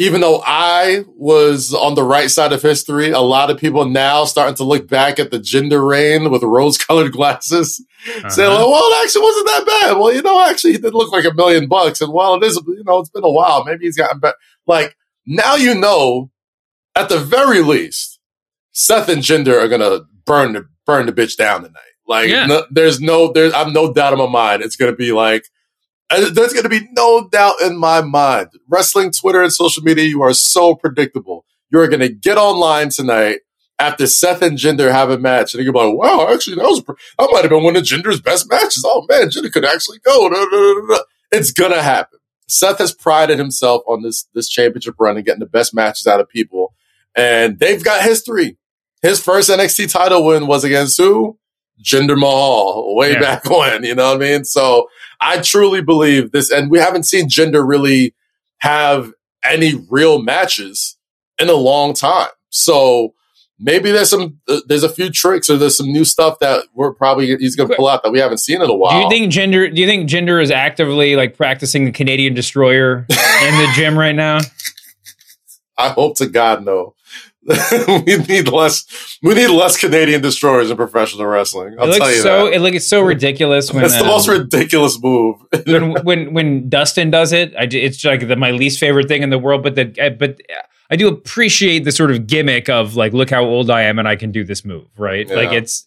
even 0.00 0.22
though 0.22 0.42
I 0.46 1.04
was 1.14 1.74
on 1.74 1.94
the 1.94 2.02
right 2.02 2.30
side 2.30 2.54
of 2.54 2.62
history, 2.62 3.10
a 3.10 3.20
lot 3.20 3.50
of 3.50 3.58
people 3.58 3.84
now 3.84 4.24
starting 4.24 4.54
to 4.54 4.64
look 4.64 4.88
back 4.88 5.18
at 5.18 5.30
the 5.30 5.38
Jinder 5.38 5.86
reign 5.86 6.30
with 6.30 6.42
rose 6.42 6.78
colored 6.78 7.12
glasses, 7.18 7.76
saying, 8.06 8.24
Uh-huh. 8.24 8.66
well, 8.66 8.82
it 8.92 9.04
actually 9.04 9.22
wasn't 9.22 9.46
that 9.48 9.66
bad. 9.66 9.92
Well, 9.98 10.12
you 10.14 10.22
know, 10.22 10.40
actually, 10.48 10.72
he 10.72 10.78
did 10.78 10.94
look 10.94 11.12
like 11.12 11.26
a 11.26 11.34
million 11.34 11.68
bucks. 11.68 12.00
And 12.00 12.14
well, 12.14 12.34
it 12.36 12.42
is, 12.44 12.56
you 12.66 12.82
know, 12.86 12.98
it's 13.00 13.10
been 13.10 13.24
a 13.24 13.30
while. 13.30 13.62
Maybe 13.64 13.84
he's 13.84 13.96
gotten 13.98 14.20
better. 14.20 14.36
Like, 14.66 14.96
now 15.26 15.54
you 15.56 15.74
know, 15.74 16.30
at 16.96 17.10
the 17.10 17.18
very 17.18 17.60
least, 17.62 18.18
Seth 18.72 19.10
and 19.10 19.22
Jinder 19.22 19.62
are 19.62 19.68
gonna 19.68 20.00
burn 20.24 20.54
the 20.54 20.66
burn 20.86 21.04
the 21.06 21.12
bitch 21.12 21.36
down 21.36 21.62
tonight. 21.62 21.76
Like, 22.08 22.30
Yeah. 22.30 22.46
no, 22.46 22.64
there's 22.70 23.00
no, 23.02 23.32
there's, 23.32 23.52
I'm 23.52 23.74
no 23.74 23.92
doubt 23.92 24.14
in 24.14 24.18
my 24.18 24.26
mind. 24.26 24.62
It's 24.62 24.76
gonna 24.76 24.96
be 24.96 25.12
like, 25.12 25.44
there's 26.10 26.52
gonna 26.52 26.68
be 26.68 26.88
no 26.92 27.28
doubt 27.28 27.60
in 27.62 27.76
my 27.78 28.00
mind. 28.00 28.48
Wrestling, 28.68 29.12
Twitter, 29.12 29.42
and 29.42 29.52
social 29.52 29.82
media, 29.82 30.04
you 30.04 30.22
are 30.22 30.32
so 30.32 30.74
predictable. 30.74 31.44
You're 31.70 31.88
gonna 31.88 32.08
get 32.08 32.36
online 32.36 32.90
tonight 32.90 33.40
after 33.78 34.06
Seth 34.06 34.42
and 34.42 34.58
Jinder 34.58 34.92
have 34.92 35.10
a 35.10 35.18
match, 35.18 35.54
and 35.54 35.64
you're 35.64 35.72
like, 35.72 35.94
wow, 35.94 36.28
actually, 36.32 36.56
that 36.56 36.64
was, 36.64 36.82
that 36.84 37.28
might 37.32 37.42
have 37.42 37.50
been 37.50 37.62
one 37.62 37.76
of 37.76 37.82
Jinder's 37.82 38.20
best 38.20 38.50
matches. 38.50 38.84
Oh 38.86 39.06
man, 39.08 39.28
Jinder 39.28 39.52
could 39.52 39.64
actually 39.64 39.98
go. 40.00 40.28
It's 41.32 41.52
gonna 41.52 41.82
happen. 41.82 42.18
Seth 42.48 42.78
has 42.78 42.92
prided 42.92 43.38
himself 43.38 43.82
on 43.86 44.02
this 44.02 44.26
this 44.34 44.48
championship 44.48 44.96
run 44.98 45.16
and 45.16 45.24
getting 45.24 45.40
the 45.40 45.46
best 45.46 45.72
matches 45.72 46.06
out 46.06 46.20
of 46.20 46.28
people, 46.28 46.74
and 47.14 47.58
they've 47.58 47.82
got 47.82 48.02
history. 48.02 48.58
His 49.02 49.22
first 49.22 49.48
NXT 49.48 49.90
title 49.92 50.26
win 50.26 50.46
was 50.46 50.62
against 50.64 50.98
who? 50.98 51.38
Jinder 51.82 52.18
Mahal, 52.18 52.94
way 52.96 53.12
Yeah. 53.12 53.20
back 53.20 53.48
when. 53.50 53.84
You 53.84 53.94
know 53.94 54.08
what 54.14 54.22
I 54.22 54.30
mean? 54.30 54.44
So 54.44 54.88
I 55.20 55.40
truly 55.40 55.82
believe 55.82 56.32
this, 56.32 56.50
and 56.50 56.70
we 56.70 56.78
haven't 56.78 57.04
seen 57.04 57.28
Jinder 57.28 57.66
really 57.66 58.14
have 58.58 59.12
any 59.44 59.74
real 59.90 60.20
matches 60.22 60.96
in 61.38 61.48
a 61.48 61.54
long 61.54 61.94
time. 61.94 62.28
So 62.50 63.14
maybe 63.58 63.90
there's 63.90 64.10
some 64.10 64.38
uh, 64.48 64.60
there's 64.66 64.82
a 64.82 64.88
few 64.88 65.10
tricks 65.10 65.48
or 65.48 65.56
there's 65.56 65.76
some 65.76 65.90
new 65.92 66.04
stuff 66.04 66.38
that 66.40 66.64
we're 66.74 66.92
probably 66.92 67.36
he's 67.36 67.56
going 67.56 67.68
to 67.70 67.76
pull 67.76 67.88
out 67.88 68.02
that 68.02 68.10
we 68.10 68.18
haven't 68.18 68.38
seen 68.38 68.60
in 68.60 68.68
a 68.68 68.74
while. 68.74 69.08
Do 69.08 69.16
you 69.16 69.20
think 69.22 69.32
Jinder? 69.32 69.74
Do 69.74 69.80
you 69.80 69.86
think 69.86 70.08
Jinder 70.10 70.42
is 70.42 70.50
actively 70.50 71.16
like 71.16 71.36
practicing 71.36 71.84
the 71.86 71.92
Canadian 71.92 72.34
destroyer 72.34 73.06
in 73.08 73.58
the 73.58 73.72
gym 73.74 73.98
right 73.98 74.14
now? 74.14 74.40
I 75.78 75.88
hope 75.90 76.16
to 76.18 76.26
God 76.26 76.64
no. 76.64 76.94
we 78.06 78.16
need 78.16 78.48
less. 78.48 79.18
We 79.22 79.34
need 79.34 79.48
less 79.50 79.76
Canadian 79.76 80.20
destroyers 80.20 80.70
in 80.70 80.76
professional 80.76 81.26
wrestling. 81.26 81.76
I'll 81.78 81.88
it 81.88 81.98
tell 81.98 82.06
looks 82.06 82.16
you 82.16 82.22
so. 82.22 82.44
that. 82.44 82.54
It 82.54 82.60
like 82.60 82.74
it's 82.74 82.86
so 82.86 83.00
ridiculous 83.14 83.72
when 83.72 83.84
It's 83.84 83.94
the 83.94 84.02
um, 84.02 84.06
most 84.06 84.28
ridiculous 84.28 85.00
move. 85.02 85.36
when 85.66 86.04
when 86.04 86.32
when 86.32 86.68
Dustin 86.68 87.10
does 87.10 87.32
it. 87.32 87.54
I, 87.56 87.64
it's 87.64 88.04
like 88.04 88.28
the, 88.28 88.36
my 88.36 88.50
least 88.50 88.78
favorite 88.78 89.08
thing 89.08 89.22
in 89.22 89.30
the 89.30 89.38
world. 89.38 89.62
But 89.62 89.74
but 90.18 90.40
I 90.90 90.96
do 90.96 91.08
appreciate 91.08 91.84
the 91.84 91.92
sort 91.92 92.10
of 92.10 92.26
gimmick 92.26 92.68
of 92.68 92.96
like, 92.96 93.12
look 93.12 93.30
how 93.30 93.44
old 93.44 93.70
I 93.70 93.82
am 93.82 93.98
and 93.98 94.06
I 94.06 94.16
can 94.16 94.32
do 94.32 94.44
this 94.44 94.64
move, 94.64 94.86
right? 94.96 95.28
Like 95.28 95.52
it's. 95.52 95.86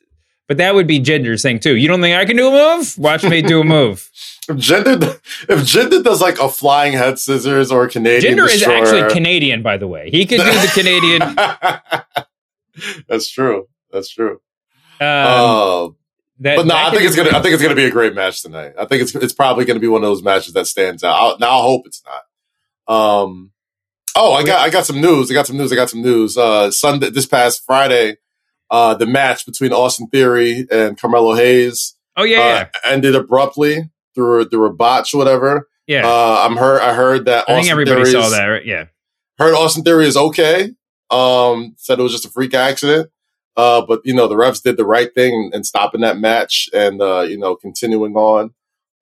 But 0.50 0.58
that 0.58 0.76
would 0.76 0.88
be 0.88 1.00
Jinder's 1.00 1.42
thing 1.42 1.60
too. 1.60 1.78
You 1.78 1.88
don't 1.88 2.02
think 2.02 2.18
I 2.18 2.26
can 2.26 2.36
do 2.36 2.50
a 2.50 2.52
move? 2.52 2.98
Watch 2.98 3.24
me 3.24 3.42
do 3.42 3.62
a 3.62 3.64
move. 3.64 4.10
If 4.50 4.58
Jinder, 4.58 5.02
if 5.50 5.60
Jinder 5.62 6.04
does 6.04 6.22
like 6.22 6.40
a 6.40 6.50
flying 6.50 6.94
head 6.94 7.18
scissors 7.20 7.72
or 7.72 7.86
a 7.86 7.90
Canadian 7.90 8.38
Jinder 8.38 8.50
is 8.50 8.64
actually 8.64 9.14
Canadian, 9.14 9.62
by 9.62 9.78
the 9.78 9.88
way. 9.88 10.10
He 10.10 10.26
could 10.26 10.40
do 10.40 10.44
the 10.44 10.72
Canadian. 10.74 11.36
That's 13.08 13.30
true. 13.30 13.68
That's 13.92 14.10
true. 14.10 14.42
Um, 15.00 15.08
Uh, 15.08 15.88
that, 16.40 16.56
but 16.58 16.66
no, 16.66 16.76
I 16.76 16.90
think 16.92 17.04
it's 17.04 17.16
gonna. 17.16 17.30
I 17.30 17.42
think 17.42 17.54
it's 17.54 17.62
gonna 17.62 17.76
be 17.76 17.86
a 17.86 17.92
great 17.92 18.16
match 18.16 18.42
tonight. 18.42 18.74
I 18.78 18.86
think 18.86 19.04
it's 19.04 19.14
it's 19.16 19.34
probably 19.34 19.66
gonna 19.66 19.80
be 19.80 19.88
one 19.88 20.04
of 20.04 20.10
those 20.10 20.24
matches 20.24 20.54
that 20.54 20.66
stands 20.68 21.04
out. 21.04 21.16
I'll, 21.16 21.38
now 21.38 21.60
I 21.60 21.62
hope 21.62 21.86
it's 21.86 22.02
not. 22.06 22.94
Um. 22.94 23.52
Oh, 24.16 24.34
I 24.34 24.44
got 24.44 24.62
I 24.66 24.70
got 24.70 24.86
some 24.86 25.00
news. 25.00 25.30
I 25.32 25.36
got 25.36 25.48
some 25.48 25.58
news. 25.58 25.72
I 25.72 25.76
got 25.76 25.90
some 25.90 26.02
news. 26.02 26.38
Uh, 26.38 26.70
Sunday 26.72 27.12
this 27.12 27.28
past 27.28 27.64
Friday, 27.66 28.18
uh, 28.72 28.96
the 28.96 29.06
match 29.06 29.46
between 29.46 29.72
Austin 29.74 30.08
Theory 30.08 30.68
and 30.72 31.00
Carmelo 31.00 31.36
Hayes. 31.36 31.96
Oh 32.18 32.24
yeah, 32.24 32.68
uh, 32.74 32.78
ended 32.90 33.16
abruptly 33.16 33.90
through 34.16 34.42
a, 34.42 34.46
through 34.46 34.66
a 34.66 34.74
botch, 34.74 35.14
whatever. 35.14 35.68
yeah. 35.88 36.08
Uh, 36.08 36.44
I'm 36.48 36.58
heard. 36.58 36.82
I 36.82 36.94
heard 36.94 37.26
that. 37.26 37.46
I 37.48 37.54
think 37.54 37.60
Austin 37.60 37.72
everybody 37.72 38.04
Theory 38.04 38.12
saw 38.12 38.28
is- 38.28 38.32
that, 38.32 38.46
right? 38.46 38.66
Yeah. 38.66 38.86
Heard 39.40 39.56
Austin 39.56 39.84
Theory 39.84 40.06
is 40.06 40.16
okay. 40.18 40.72
Um, 41.10 41.74
said 41.78 42.00
it 42.00 42.04
was 42.04 42.12
just 42.12 42.26
a 42.26 42.30
freak 42.30 42.54
accident. 42.54 43.10
Uh, 43.56 43.86
but 43.86 44.02
you 44.04 44.14
know 44.16 44.28
the 44.28 44.36
refs 44.36 44.64
did 44.64 44.78
the 44.78 44.86
right 44.86 45.14
thing 45.14 45.52
in 45.54 45.64
stopping 45.64 46.02
that 46.02 46.18
match 46.18 46.70
and 46.74 47.02
uh, 47.02 47.22
you 47.22 47.38
know 47.38 47.56
continuing 47.56 48.16
on. 48.16 48.54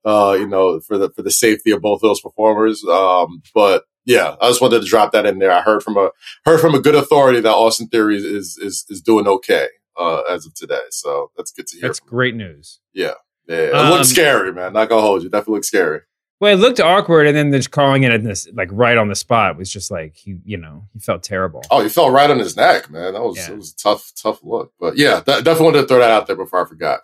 Uh, 0.03 0.35
you 0.39 0.47
know 0.47 0.79
for 0.81 0.97
the 0.97 1.09
for 1.11 1.21
the 1.21 1.31
safety 1.31 1.71
of 1.71 1.81
both 1.81 1.97
of 1.97 2.09
those 2.09 2.19
performers. 2.21 2.83
Um, 2.83 3.41
but 3.53 3.83
yeah, 4.05 4.35
I 4.41 4.49
just 4.49 4.59
wanted 4.61 4.81
to 4.81 4.87
drop 4.87 5.11
that 5.13 5.25
in 5.25 5.39
there. 5.39 5.51
I 5.51 5.61
heard 5.61 5.83
from 5.83 5.95
a 5.95 6.09
heard 6.43 6.59
from 6.59 6.73
a 6.75 6.81
good 6.81 6.95
authority 6.95 7.39
that 7.39 7.49
Austin 7.53 7.87
Theory 7.87 8.17
is 8.17 8.57
is 8.57 8.85
is 8.89 9.01
doing 9.01 9.27
okay 9.27 9.67
uh, 9.97 10.21
as 10.29 10.45
of 10.45 10.53
today. 10.53 10.81
So 10.89 11.31
that's 11.37 11.51
good 11.51 11.67
to 11.67 11.77
hear. 11.77 11.87
That's 11.87 11.99
great 12.01 12.35
news. 12.35 12.79
Yeah, 12.93 13.13
yeah. 13.47 13.55
It 13.55 13.73
Um, 13.73 13.89
looks 13.91 14.09
scary, 14.09 14.51
man. 14.53 14.73
Not 14.73 14.89
gonna 14.89 15.01
hold 15.01 15.23
you. 15.23 15.29
Definitely 15.29 15.55
looks 15.55 15.67
scary. 15.67 16.01
Well, 16.39 16.53
it 16.53 16.59
looked 16.59 16.79
awkward, 16.79 17.27
and 17.27 17.37
then 17.37 17.51
just 17.51 17.69
calling 17.69 18.01
it 18.03 18.11
in 18.11 18.23
this 18.23 18.47
like 18.53 18.69
right 18.71 18.97
on 18.97 19.09
the 19.09 19.15
spot 19.15 19.57
was 19.57 19.71
just 19.71 19.91
like 19.91 20.15
he, 20.15 20.37
you 20.43 20.57
know, 20.57 20.85
he 20.93 20.99
felt 20.99 21.21
terrible. 21.21 21.61
Oh, 21.69 21.81
he 21.83 21.89
fell 21.89 22.09
right 22.09 22.29
on 22.29 22.39
his 22.39 22.57
neck, 22.57 22.89
man. 22.89 23.13
That 23.13 23.21
was 23.21 23.37
Yeah. 23.37 23.51
it 23.51 23.57
was 23.57 23.73
a 23.73 23.75
tough, 23.75 24.11
tough 24.15 24.39
look. 24.43 24.73
But 24.79 24.97
yeah, 24.97 25.17
de- 25.19 25.43
definitely 25.43 25.65
wanted 25.65 25.81
to 25.81 25.87
throw 25.87 25.99
that 25.99 26.09
out 26.09 26.25
there 26.27 26.35
before 26.35 26.65
I 26.65 26.67
forgot. 26.67 27.01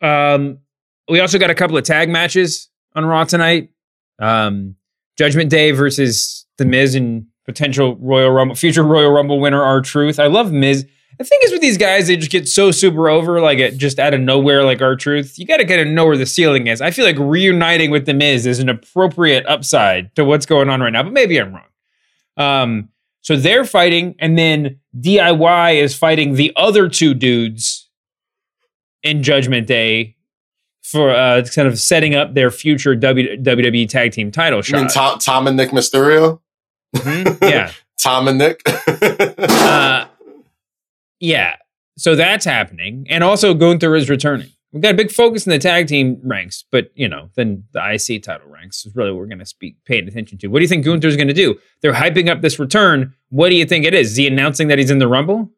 Um, 0.00 0.58
we 1.08 1.20
also 1.20 1.38
got 1.38 1.50
a 1.50 1.54
couple 1.54 1.76
of 1.76 1.84
tag 1.84 2.08
matches 2.08 2.68
on 2.94 3.04
Raw 3.04 3.24
tonight. 3.24 3.70
Um, 4.20 4.76
Judgment 5.18 5.50
Day 5.50 5.72
versus 5.72 6.46
The 6.58 6.64
Miz 6.64 6.94
and 6.94 7.26
potential 7.44 7.96
Royal 7.96 8.30
Rumble, 8.30 8.54
future 8.54 8.82
Royal 8.84 9.10
Rumble 9.10 9.40
winner 9.40 9.62
R-Truth. 9.62 10.18
I 10.20 10.26
love 10.28 10.52
Miz. 10.52 10.86
The 11.22 11.28
thing 11.28 11.38
is 11.44 11.52
with 11.52 11.60
these 11.60 11.78
guys, 11.78 12.08
they 12.08 12.16
just 12.16 12.32
get 12.32 12.48
so 12.48 12.72
super 12.72 13.08
over, 13.08 13.40
like 13.40 13.60
it 13.60 13.76
just 13.76 14.00
out 14.00 14.12
of 14.12 14.20
nowhere, 14.20 14.64
like 14.64 14.82
R-Truth. 14.82 15.38
You 15.38 15.46
got 15.46 15.58
to 15.58 15.64
kind 15.64 15.80
of 15.80 15.86
know 15.86 16.04
where 16.04 16.16
the 16.16 16.26
ceiling 16.26 16.66
is. 16.66 16.80
I 16.80 16.90
feel 16.90 17.04
like 17.04 17.16
reuniting 17.16 17.92
with 17.92 18.06
the 18.06 18.14
Miz 18.14 18.44
is 18.44 18.58
an 18.58 18.68
appropriate 18.68 19.46
upside 19.46 20.12
to 20.16 20.24
what's 20.24 20.46
going 20.46 20.68
on 20.68 20.80
right 20.80 20.92
now, 20.92 21.04
but 21.04 21.12
maybe 21.12 21.40
I'm 21.40 21.54
wrong. 21.54 21.64
Um, 22.36 22.88
so 23.20 23.36
they're 23.36 23.64
fighting, 23.64 24.16
and 24.18 24.36
then 24.36 24.80
DIY 24.98 25.80
is 25.80 25.94
fighting 25.94 26.34
the 26.34 26.52
other 26.56 26.88
two 26.88 27.14
dudes 27.14 27.88
in 29.04 29.22
Judgment 29.22 29.68
Day 29.68 30.16
for 30.82 31.10
uh, 31.10 31.46
kind 31.54 31.68
of 31.68 31.78
setting 31.78 32.16
up 32.16 32.34
their 32.34 32.50
future 32.50 32.96
w- 32.96 33.36
WWE 33.40 33.88
Tag 33.88 34.10
Team 34.10 34.32
title 34.32 34.60
You 34.66 34.74
mean 34.74 34.88
Tom, 34.88 35.20
Tom 35.20 35.46
and 35.46 35.56
Nick 35.56 35.70
Mysterio? 35.70 36.40
Mhm, 36.96 37.38
yeah. 37.48 37.70
Tom 38.00 38.26
and 38.26 38.38
Nick. 38.38 38.60
uh, 38.66 40.06
yeah. 41.22 41.56
So 41.98 42.16
that's 42.16 42.44
happening. 42.44 43.06
And 43.10 43.22
also 43.22 43.54
Gunther 43.54 43.94
is 43.96 44.08
returning. 44.10 44.48
We've 44.72 44.82
got 44.82 44.94
a 44.94 44.96
big 44.96 45.10
focus 45.10 45.46
in 45.46 45.50
the 45.50 45.58
tag 45.58 45.86
team 45.86 46.18
ranks, 46.24 46.64
but 46.72 46.90
you 46.94 47.06
know, 47.06 47.28
then 47.36 47.64
the 47.72 47.80
IC 47.94 48.22
title 48.22 48.48
ranks 48.48 48.86
is 48.86 48.96
really 48.96 49.10
what 49.12 49.18
we're 49.18 49.26
going 49.26 49.38
to 49.40 49.44
speak 49.46 49.76
paying 49.84 50.08
attention 50.08 50.38
to. 50.38 50.46
What 50.48 50.60
do 50.60 50.62
you 50.62 50.68
think 50.68 50.84
Gunther's 50.86 51.16
going 51.16 51.28
to 51.28 51.34
do? 51.34 51.58
They're 51.82 51.92
hyping 51.92 52.30
up 52.30 52.40
this 52.40 52.58
return. 52.58 53.12
What 53.28 53.50
do 53.50 53.54
you 53.56 53.66
think 53.66 53.84
it 53.84 53.92
is? 53.92 54.12
Is 54.12 54.16
he 54.16 54.26
announcing 54.26 54.68
that 54.68 54.78
he's 54.78 54.90
in 54.90 54.98
the 54.98 55.08
Rumble? 55.08 55.50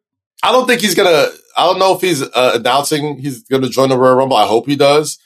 I 0.43 0.51
don't 0.51 0.67
think 0.67 0.81
he's 0.81 0.93
gonna. 0.95 1.27
I 1.57 1.63
don't 1.65 1.79
know 1.79 1.95
if 1.95 2.01
he's 2.01 2.21
uh, 2.21 2.51
announcing 2.55 3.17
he's 3.19 3.43
gonna 3.43 3.69
join 3.69 3.87
the 3.87 3.97
Royal 3.97 4.15
Rumble. 4.15 4.35
I 4.35 4.45
hope 4.45 4.67
he 4.67 4.75
does. 4.75 5.17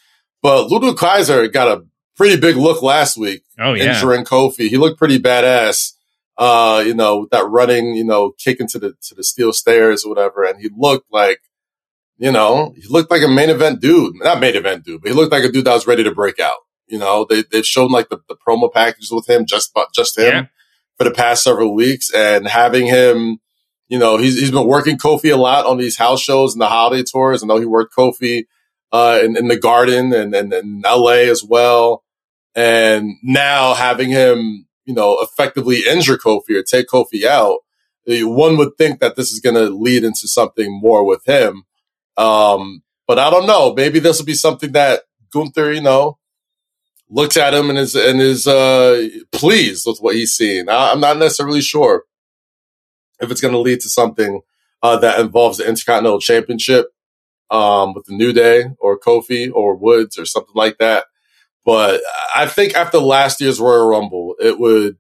But 0.43 0.69
Ludwig 0.69 0.95
Kaiser 0.95 1.47
got 1.47 1.67
a 1.67 1.83
pretty 2.15 2.39
big 2.39 2.55
look 2.55 2.83
last 2.83 3.17
week, 3.17 3.41
Oh 3.59 3.73
yeah. 3.73 3.95
injuring 3.95 4.23
Kofi. 4.23 4.69
He 4.69 4.77
looked 4.77 4.99
pretty 4.99 5.17
badass. 5.19 5.93
Uh, 6.39 6.81
you 6.87 6.93
know, 6.93 7.19
with 7.19 7.29
that 7.31 7.45
running, 7.49 7.95
you 7.95 8.05
know, 8.05 8.31
kick 8.31 8.59
into 8.61 8.79
the 8.79 8.95
to 9.03 9.13
the 9.13 9.23
steel 9.23 9.51
stairs 9.51 10.05
or 10.05 10.09
whatever, 10.09 10.43
and 10.45 10.59
he 10.61 10.69
looked 10.75 11.05
like, 11.11 11.41
you 12.17 12.31
know, 12.31 12.73
he 12.77 12.87
looked 12.87 13.11
like 13.11 13.21
a 13.23 13.27
main 13.27 13.49
event 13.49 13.81
dude. 13.81 14.15
Not 14.15 14.39
main 14.39 14.55
event 14.55 14.85
dude, 14.85 15.01
but 15.01 15.09
he 15.11 15.15
looked 15.17 15.33
like 15.33 15.43
a 15.43 15.51
dude 15.51 15.65
that 15.65 15.73
was 15.73 15.85
ready 15.85 16.03
to 16.05 16.13
break 16.15 16.39
out. 16.39 16.59
You 16.87 16.97
know, 16.97 17.25
they 17.29 17.43
they've 17.51 17.65
shown 17.65 17.91
like 17.91 18.07
the, 18.07 18.19
the 18.29 18.37
promo 18.37 18.71
packages 18.71 19.11
with 19.11 19.29
him, 19.29 19.45
just 19.45 19.77
just 19.93 20.17
him 20.17 20.25
Yeah. 20.33 20.45
for 20.97 21.03
the 21.03 21.11
past 21.11 21.43
several 21.43 21.75
weeks, 21.75 22.09
and 22.15 22.47
having 22.47 22.85
him, 22.87 23.39
you 23.89 23.99
know, 23.99 24.15
he's 24.15 24.39
he's 24.39 24.51
been 24.51 24.65
working 24.65 24.97
Kofi 24.97 25.33
a 25.33 25.37
lot 25.37 25.65
on 25.65 25.77
these 25.77 25.97
house 25.97 26.21
shows 26.21 26.53
and 26.53 26.61
the 26.61 26.67
holiday 26.67 27.03
tours. 27.03 27.43
I 27.43 27.47
know 27.47 27.59
he 27.59 27.65
worked 27.65 27.93
Kofi 27.93 28.45
uh, 28.93 29.19
in, 29.21 29.35
in 29.35 29.49
the 29.49 29.57
Garden 29.59 30.13
and, 30.13 30.33
and 30.33 30.53
in 30.53 30.83
L.A. 30.85 31.29
as 31.29 31.43
well, 31.43 32.05
and 32.55 33.11
now 33.23 33.73
having 33.73 34.09
him, 34.09 34.67
you 34.89 34.95
know, 34.95 35.19
effectively 35.21 35.83
injure 35.87 36.17
Kofi 36.17 36.55
or 36.55 36.63
take 36.63 36.87
Kofi 36.87 37.23
out, 37.23 37.59
eh, 38.07 38.23
one 38.23 38.57
would 38.57 38.75
think 38.75 38.99
that 39.01 39.15
this 39.15 39.31
is 39.31 39.39
going 39.39 39.53
to 39.53 39.69
lead 39.69 40.03
into 40.03 40.27
something 40.27 40.73
more 40.81 41.05
with 41.05 41.23
him. 41.25 41.63
Um, 42.17 42.81
but 43.07 43.19
I 43.19 43.29
don't 43.29 43.45
know. 43.45 43.75
Maybe 43.75 43.99
this 43.99 44.17
will 44.17 44.25
be 44.25 44.33
something 44.33 44.71
that 44.71 45.01
Gunther, 45.31 45.73
you 45.73 45.81
know, 45.81 46.17
looks 47.07 47.37
at 47.37 47.53
him 47.53 47.69
and 47.69 47.77
is 47.77 47.93
and 47.93 48.19
is 48.19 48.47
uh, 48.47 49.07
pleased 49.31 49.85
with 49.85 49.99
what 49.99 50.15
he's 50.15 50.33
seeing. 50.33 50.69
I, 50.69 50.89
I'm 50.89 50.99
not 50.99 51.17
necessarily 51.19 51.61
sure 51.61 52.05
if 53.21 53.29
it's 53.29 53.41
going 53.41 53.53
to 53.53 53.59
lead 53.59 53.81
to 53.81 53.89
something 53.89 54.41
uh, 54.81 54.97
that 54.97 55.19
involves 55.19 55.59
the 55.59 55.69
Intercontinental 55.69 56.19
Championship 56.19 56.87
um, 57.51 57.93
with 57.93 58.05
the 58.05 58.15
New 58.15 58.33
Day 58.33 58.71
or 58.79 58.99
Kofi 58.99 59.51
or 59.53 59.75
Woods 59.75 60.17
or 60.17 60.25
something 60.25 60.55
like 60.55 60.79
that. 60.79 61.05
But 61.66 62.01
I 62.36 62.47
think 62.47 62.74
after 62.76 62.97
last 62.99 63.41
year's 63.41 63.60
Royal 63.60 63.88
Rumble, 63.89 64.36
it 64.39 64.60
would 64.60 64.97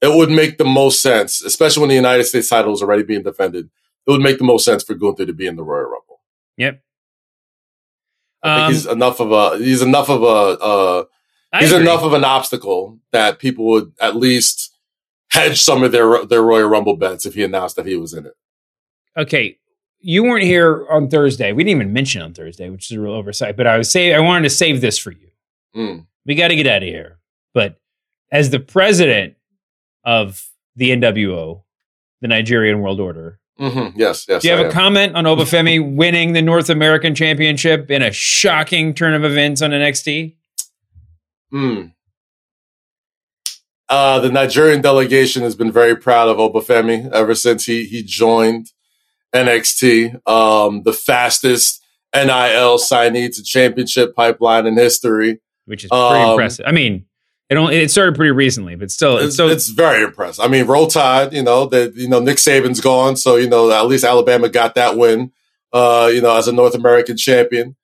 it 0.00 0.14
would 0.16 0.30
make 0.30 0.56
the 0.58 0.64
most 0.64 1.02
sense, 1.02 1.42
especially 1.42 1.80
when 1.82 1.88
the 1.90 1.94
United 1.96 2.24
States 2.24 2.48
title 2.48 2.72
is 2.72 2.82
already 2.82 3.02
being 3.02 3.22
defended. 3.22 3.68
It 4.06 4.10
would 4.10 4.22
make 4.22 4.38
the 4.38 4.44
most 4.44 4.64
sense 4.64 4.82
for 4.82 4.94
Gunther 4.94 5.26
to 5.26 5.32
be 5.34 5.46
in 5.46 5.56
the 5.56 5.62
Royal 5.62 5.84
Rumble. 5.90 6.20
Yep. 6.56 6.82
I 8.42 8.54
think 8.56 8.66
Um, 8.66 8.72
he's 8.72 8.86
enough 8.86 9.20
of 9.20 9.32
a 9.32 9.58
he's 9.58 9.82
enough 9.82 10.08
of 10.08 10.22
a 10.22 10.26
uh, 10.26 11.04
he's 11.58 11.72
agree. 11.72 11.82
enough 11.82 12.02
of 12.02 12.14
an 12.14 12.24
obstacle 12.24 12.98
that 13.12 13.38
people 13.38 13.66
would 13.66 13.92
at 14.00 14.16
least 14.16 14.74
hedge 15.32 15.60
some 15.60 15.82
of 15.82 15.92
their 15.92 16.24
their 16.24 16.42
Royal 16.42 16.68
Rumble 16.68 16.96
bets 16.96 17.26
if 17.26 17.34
he 17.34 17.42
announced 17.44 17.76
that 17.76 17.84
he 17.86 17.96
was 17.96 18.14
in 18.14 18.24
it. 18.26 18.32
okay, 19.18 19.58
you 19.98 20.22
weren't 20.22 20.44
here 20.44 20.86
on 20.88 21.10
Thursday. 21.10 21.52
We 21.52 21.62
didn't 21.64 21.82
even 21.82 21.92
mention 21.92 22.22
on 22.22 22.32
Thursday, 22.32 22.70
which 22.70 22.90
is 22.90 22.96
a 22.96 23.00
real 23.00 23.12
oversight. 23.12 23.56
But 23.58 23.66
I 23.66 23.76
was 23.76 23.90
say 23.90 24.14
I 24.14 24.20
wanted 24.20 24.44
to 24.44 24.50
save 24.54 24.80
this 24.80 24.96
for 24.96 25.10
you. 25.10 25.29
Mm. 25.76 26.06
We 26.26 26.34
got 26.34 26.48
to 26.48 26.56
get 26.56 26.66
out 26.66 26.82
of 26.82 26.88
here. 26.88 27.18
But 27.54 27.76
as 28.30 28.50
the 28.50 28.60
president 28.60 29.34
of 30.04 30.46
the 30.76 30.90
NWO, 30.90 31.62
the 32.20 32.28
Nigerian 32.28 32.80
World 32.80 33.00
Order, 33.00 33.38
hmm 33.58 33.88
Yes, 33.94 34.24
yes. 34.28 34.40
do 34.42 34.48
you 34.48 34.52
have 34.54 34.60
I 34.60 34.64
a 34.64 34.66
am. 34.66 34.72
comment 34.72 35.16
on 35.16 35.24
Obafemi 35.24 35.94
winning 35.96 36.32
the 36.32 36.40
North 36.42 36.70
American 36.70 37.14
Championship 37.14 37.90
in 37.90 38.02
a 38.02 38.10
shocking 38.10 38.94
turn 38.94 39.12
of 39.14 39.22
events 39.24 39.60
on 39.60 39.70
NXT? 39.70 40.36
Hmm. 41.50 41.82
Uh, 43.88 44.20
the 44.20 44.30
Nigerian 44.30 44.80
delegation 44.80 45.42
has 45.42 45.56
been 45.56 45.72
very 45.72 45.96
proud 45.96 46.28
of 46.28 46.36
Obafemi 46.36 47.10
ever 47.12 47.34
since 47.34 47.66
he 47.66 47.84
he 47.86 48.02
joined 48.04 48.68
NXT. 49.34 50.26
Um, 50.28 50.82
the 50.84 50.92
fastest 50.92 51.82
NIL 52.14 52.78
signee 52.78 53.34
to 53.34 53.42
championship 53.42 54.14
pipeline 54.14 54.66
in 54.66 54.76
history. 54.76 55.40
Which 55.70 55.84
is 55.84 55.90
pretty 55.90 56.04
Um, 56.04 56.30
impressive. 56.32 56.64
I 56.66 56.72
mean, 56.72 57.06
it 57.48 57.56
only 57.56 57.76
it 57.76 57.90
started 57.90 58.16
pretty 58.16 58.32
recently, 58.32 58.74
but 58.74 58.90
still, 58.90 59.18
it's 59.18 59.36
so 59.36 59.48
it's 59.48 59.68
very 59.68 60.02
impressive. 60.02 60.44
I 60.44 60.48
mean, 60.48 60.66
roll 60.66 60.88
tide. 60.88 61.32
You 61.32 61.44
know 61.44 61.66
that 61.66 61.94
you 61.94 62.08
know 62.08 62.18
Nick 62.18 62.38
Saban's 62.38 62.80
gone, 62.80 63.16
so 63.16 63.36
you 63.36 63.48
know 63.48 63.70
at 63.70 63.86
least 63.86 64.02
Alabama 64.04 64.48
got 64.48 64.74
that 64.74 64.96
win. 64.96 65.32
Uh, 65.72 66.10
you 66.12 66.20
know, 66.20 66.36
as 66.36 66.48
a 66.48 66.52
North 66.52 66.74
American 66.74 67.16
champion. 67.16 67.76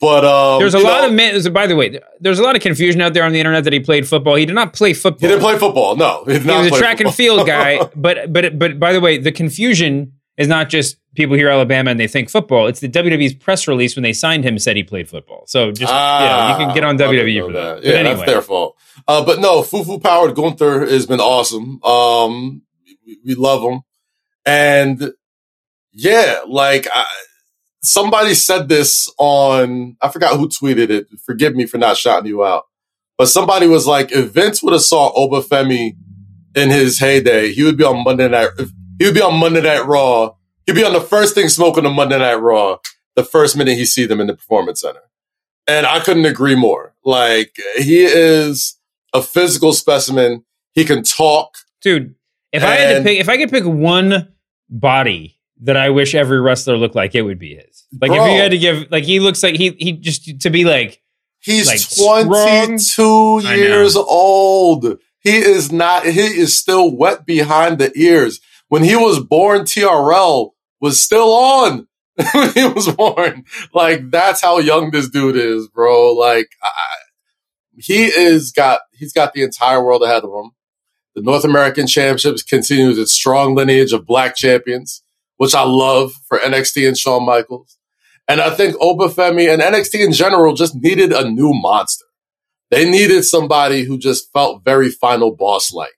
But 0.00 0.24
um, 0.24 0.58
there's 0.60 0.74
a 0.74 0.78
lot 0.78 1.02
know, 1.02 1.08
of 1.08 1.12
men. 1.14 1.52
By 1.52 1.66
the 1.66 1.76
way, 1.76 1.98
there's 2.20 2.38
a 2.38 2.42
lot 2.42 2.56
of 2.56 2.62
confusion 2.62 3.00
out 3.02 3.12
there 3.14 3.24
on 3.24 3.32
the 3.32 3.38
internet 3.40 3.64
that 3.64 3.72
he 3.72 3.80
played 3.80 4.08
football. 4.08 4.34
He 4.34 4.46
did 4.46 4.54
not 4.54 4.72
play 4.72 4.94
football. 4.94 5.20
He 5.20 5.26
didn't 5.34 5.42
play 5.42 5.58
football. 5.58 5.96
No, 5.96 6.24
he, 6.28 6.38
He 6.38 6.46
was 6.46 6.68
a 6.68 6.70
track 6.70 7.00
and 7.00 7.14
field 7.14 7.46
guy. 7.46 7.84
but 7.96 8.32
but 8.32 8.58
but 8.58 8.78
by 8.78 8.92
the 8.92 9.00
way, 9.00 9.18
the 9.18 9.32
confusion 9.32 10.12
is 10.40 10.48
not 10.48 10.70
just 10.70 10.96
people 11.14 11.36
hear 11.36 11.50
Alabama 11.50 11.90
and 11.90 12.00
they 12.00 12.08
think 12.08 12.30
football. 12.30 12.66
It's 12.66 12.80
the 12.80 12.88
WWE's 12.88 13.34
press 13.34 13.68
release 13.68 13.94
when 13.94 14.02
they 14.02 14.14
signed 14.14 14.42
him 14.42 14.58
said 14.58 14.74
he 14.74 14.82
played 14.82 15.06
football. 15.06 15.44
So 15.46 15.70
just 15.70 15.92
yeah, 15.92 16.52
you 16.52 16.64
can 16.64 16.74
get 16.74 16.82
on 16.82 17.00
Ah, 17.00 17.04
I 17.04 17.12
WWE 17.12 17.46
for 17.46 17.52
that. 17.52 17.74
But 17.76 17.84
Yeah, 17.84 17.92
anyway, 17.92 18.14
that's 18.16 18.32
their 18.32 18.40
fault. 18.40 18.78
Uh, 19.06 19.22
but 19.22 19.38
no, 19.38 19.60
Fufu 19.60 20.02
powered 20.02 20.34
Gunther 20.34 20.86
has 20.86 21.04
been 21.04 21.20
awesome. 21.20 21.82
Um, 21.84 22.62
we, 23.06 23.18
we 23.22 23.34
love 23.34 23.62
him, 23.62 23.82
and 24.46 25.12
yeah, 25.92 26.40
like 26.48 26.88
I, 26.90 27.04
somebody 27.82 28.32
said 28.32 28.70
this 28.70 29.12
on 29.18 29.98
I 30.00 30.08
forgot 30.08 30.38
who 30.38 30.48
tweeted 30.48 30.88
it. 30.88 31.08
Forgive 31.22 31.54
me 31.54 31.66
for 31.66 31.76
not 31.76 31.98
shouting 31.98 32.28
you 32.28 32.42
out, 32.42 32.64
but 33.18 33.26
somebody 33.26 33.66
was 33.66 33.86
like, 33.86 34.10
if 34.10 34.30
Vince 34.30 34.62
would 34.62 34.72
have 34.72 34.80
saw 34.80 35.12
Obafemi 35.14 35.96
in 36.54 36.70
his 36.70 36.98
heyday, 36.98 37.52
he 37.52 37.62
would 37.62 37.76
be 37.76 37.84
on 37.84 38.02
Monday 38.02 38.28
Night. 38.28 38.48
He 39.00 39.06
would 39.06 39.14
be 39.14 39.22
on 39.22 39.40
Monday 39.40 39.62
Night 39.62 39.86
Raw. 39.86 40.34
He'd 40.66 40.74
be 40.74 40.84
on 40.84 40.92
the 40.92 41.00
first 41.00 41.34
thing 41.34 41.48
smoking 41.48 41.86
on 41.86 41.96
Monday 41.96 42.18
Night 42.18 42.34
Raw 42.34 42.76
the 43.16 43.24
first 43.24 43.56
minute 43.56 43.78
he 43.78 43.86
see 43.86 44.04
them 44.04 44.20
in 44.20 44.26
the 44.26 44.36
Performance 44.36 44.82
Center. 44.82 45.00
And 45.66 45.86
I 45.86 46.00
couldn't 46.00 46.26
agree 46.26 46.54
more. 46.54 46.94
Like 47.02 47.56
he 47.78 48.02
is 48.04 48.76
a 49.14 49.22
physical 49.22 49.72
specimen. 49.72 50.44
He 50.74 50.84
can 50.84 51.02
talk. 51.02 51.56
dude. 51.80 52.14
If 52.52 52.62
I 52.62 52.74
had 52.74 52.98
to 52.98 53.02
pick, 53.02 53.18
if 53.18 53.28
I 53.28 53.38
could 53.38 53.50
pick 53.50 53.64
one 53.64 54.34
body 54.68 55.38
that 55.62 55.76
I 55.76 55.90
wish 55.90 56.14
every 56.14 56.40
wrestler 56.40 56.76
looked 56.76 56.96
like, 56.96 57.14
it 57.14 57.22
would 57.22 57.38
be 57.38 57.54
his. 57.54 57.86
Like 57.98 58.10
if 58.10 58.16
you 58.16 58.40
had 58.40 58.50
to 58.50 58.58
give, 58.58 58.90
like 58.90 59.04
he 59.04 59.18
looks 59.18 59.42
like 59.42 59.54
he 59.54 59.70
he 59.78 59.92
just 59.92 60.40
to 60.42 60.50
be 60.50 60.64
like 60.64 61.00
He's 61.40 61.66
like, 61.66 61.80
22 62.28 63.42
I 63.46 63.54
years 63.54 63.96
old. 63.96 64.98
He 65.20 65.36
is 65.36 65.72
not, 65.72 66.04
he 66.04 66.20
is 66.20 66.56
still 66.56 66.94
wet 66.94 67.24
behind 67.24 67.78
the 67.78 67.90
ears. 67.98 68.40
When 68.70 68.84
he 68.84 68.94
was 68.94 69.18
born, 69.18 69.62
TRL 69.62 70.52
was 70.80 71.02
still 71.02 71.32
on 71.32 71.88
when 72.34 72.52
he 72.52 72.64
was 72.64 72.88
born. 72.94 73.44
Like, 73.74 74.12
that's 74.12 74.40
how 74.40 74.58
young 74.58 74.92
this 74.92 75.10
dude 75.10 75.34
is, 75.34 75.66
bro. 75.66 76.12
Like, 76.12 76.46
I, 76.62 76.70
he 77.76 78.04
is 78.04 78.52
got, 78.52 78.82
he's 78.92 79.12
got 79.12 79.32
the 79.32 79.42
entire 79.42 79.84
world 79.84 80.04
ahead 80.04 80.22
of 80.22 80.30
him. 80.30 80.52
The 81.16 81.22
North 81.22 81.44
American 81.44 81.88
Championships 81.88 82.44
continues 82.44 82.96
its 82.96 83.12
strong 83.12 83.56
lineage 83.56 83.92
of 83.92 84.06
black 84.06 84.36
champions, 84.36 85.02
which 85.36 85.52
I 85.52 85.64
love 85.64 86.12
for 86.28 86.38
NXT 86.38 86.86
and 86.86 86.96
Shawn 86.96 87.26
Michaels. 87.26 87.76
And 88.28 88.40
I 88.40 88.50
think 88.50 88.76
Obafemi 88.76 89.52
and 89.52 89.60
NXT 89.60 89.98
in 89.98 90.12
general 90.12 90.54
just 90.54 90.76
needed 90.76 91.12
a 91.12 91.28
new 91.28 91.52
monster. 91.52 92.04
They 92.70 92.88
needed 92.88 93.24
somebody 93.24 93.82
who 93.82 93.98
just 93.98 94.32
felt 94.32 94.64
very 94.64 94.90
final 94.90 95.34
boss 95.34 95.72
like. 95.72 95.90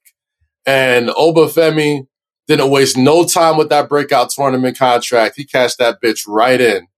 And 0.64 1.10
Obafemi 1.10 2.06
didn't 2.48 2.70
waste 2.70 2.96
no 2.96 3.24
time 3.24 3.56
with 3.56 3.68
that 3.70 3.88
breakout 3.88 4.30
tournament 4.30 4.76
contract. 4.78 5.36
He 5.36 5.44
cashed 5.44 5.78
that 5.78 5.98
bitch 6.02 6.24
right 6.26 6.60
in 6.60 6.88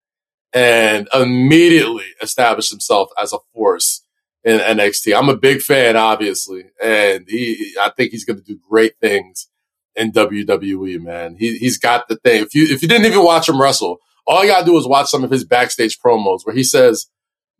and 0.52 1.08
immediately 1.14 2.04
established 2.22 2.70
himself 2.70 3.10
as 3.20 3.32
a 3.32 3.38
force 3.52 4.04
in 4.44 4.58
NXT. 4.58 5.16
I'm 5.16 5.28
a 5.28 5.36
big 5.36 5.60
fan, 5.62 5.96
obviously, 5.96 6.64
and 6.82 7.24
he, 7.28 7.74
I 7.80 7.90
think 7.90 8.10
he's 8.12 8.24
going 8.24 8.38
to 8.38 8.44
do 8.44 8.58
great 8.68 8.98
things 9.00 9.48
in 9.96 10.12
WWE. 10.12 11.00
Man, 11.00 11.36
he 11.36 11.56
he's 11.58 11.78
got 11.78 12.08
the 12.08 12.16
thing. 12.16 12.42
If 12.42 12.54
you 12.54 12.64
if 12.66 12.82
you 12.82 12.88
didn't 12.88 13.06
even 13.06 13.24
watch 13.24 13.48
him 13.48 13.60
wrestle, 13.60 13.98
all 14.26 14.42
you 14.44 14.50
gotta 14.50 14.64
do 14.66 14.76
is 14.78 14.86
watch 14.86 15.08
some 15.08 15.24
of 15.24 15.30
his 15.30 15.44
backstage 15.44 15.98
promos 16.00 16.40
where 16.44 16.54
he 16.54 16.64
says 16.64 17.06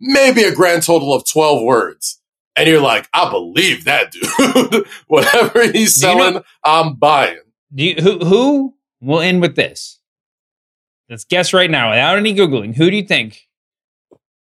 maybe 0.01 0.43
a 0.43 0.55
grand 0.55 0.83
total 0.83 1.15
of 1.15 1.25
twelve 1.27 1.63
words, 1.63 2.21
and 2.57 2.69
you're 2.69 2.81
like, 2.81 3.09
I 3.15 3.31
believe 3.31 3.85
that 3.85 4.11
dude. 4.13 4.87
Whatever 5.07 5.71
he's 5.71 5.95
Do 6.01 6.09
you 6.09 6.15
know- 6.17 6.21
selling, 6.23 6.43
I'm 6.65 6.95
buying. 6.97 7.39
Do 7.75 7.85
you, 7.85 7.95
who 7.97 8.19
who 8.25 8.75
will 9.01 9.21
end 9.21 9.41
with 9.41 9.57
this? 9.57 9.99
Let's 11.09 11.25
guess 11.25 11.53
right 11.53 11.71
now, 11.71 11.91
without 11.91 12.17
any 12.17 12.35
googling. 12.35 12.75
Who 12.77 12.91
do 12.91 12.97
you 12.97 13.05
think 13.05 13.49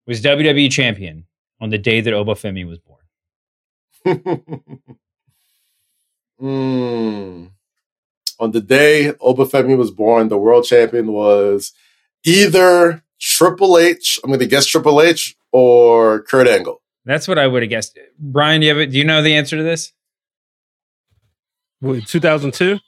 was 0.06 0.22
WWE 0.22 0.70
champion 0.70 1.26
on 1.60 1.70
the 1.70 1.78
day 1.78 2.00
that 2.00 2.14
Obafemi 2.14 2.66
was 2.66 2.78
born? 2.78 3.00
Mm. 6.40 7.50
On 8.40 8.50
the 8.50 8.60
day 8.60 9.12
Obafemi 9.20 9.76
was 9.78 9.90
born, 9.90 10.28
the 10.28 10.36
world 10.36 10.64
champion 10.64 11.12
was 11.12 11.72
either 12.24 13.02
Triple 13.20 13.78
H. 13.78 14.18
I'm 14.22 14.30
going 14.30 14.40
to 14.40 14.46
guess 14.46 14.66
Triple 14.66 15.00
H 15.00 15.36
or 15.52 16.22
Kurt 16.22 16.48
Angle. 16.48 16.82
That's 17.04 17.28
what 17.28 17.38
I 17.38 17.46
would 17.46 17.62
have 17.62 17.70
guessed. 17.70 17.98
Brian, 18.18 18.60
do 18.60 18.66
you 18.66 18.76
have? 18.76 18.90
Do 18.90 18.98
you 18.98 19.04
know 19.04 19.22
the 19.22 19.34
answer 19.34 19.56
to 19.56 19.62
this? 19.62 19.92
2002? 21.82 22.78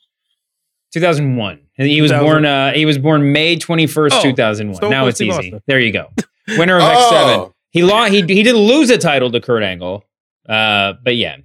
2001. 0.92 1.60
He 1.74 2.00
was 2.00 2.10
2000. 2.10 2.26
born. 2.26 2.46
Uh, 2.46 2.72
he 2.72 2.86
was 2.86 2.96
born 2.98 3.32
May 3.32 3.56
21st, 3.56 4.08
Oh, 4.12 4.22
2001. 4.22 4.76
Stone 4.76 4.90
now 4.90 5.06
it's 5.06 5.20
easy. 5.20 5.30
Austin. 5.30 5.62
There 5.66 5.80
you 5.80 5.92
go. 5.92 6.10
Winner 6.56 6.76
of 6.76 6.82
Oh. 6.84 7.48
X7. 7.48 7.52
He 7.70 7.82
lost. 7.82 8.12
He 8.12 8.20
he 8.22 8.42
didn't 8.42 8.62
lose 8.62 8.88
a 8.90 8.96
title 8.98 9.30
to 9.32 9.40
Kurt 9.40 9.62
Angle. 9.62 10.04
Uh, 10.48 10.94
but 11.04 11.16
yeah, 11.16 11.36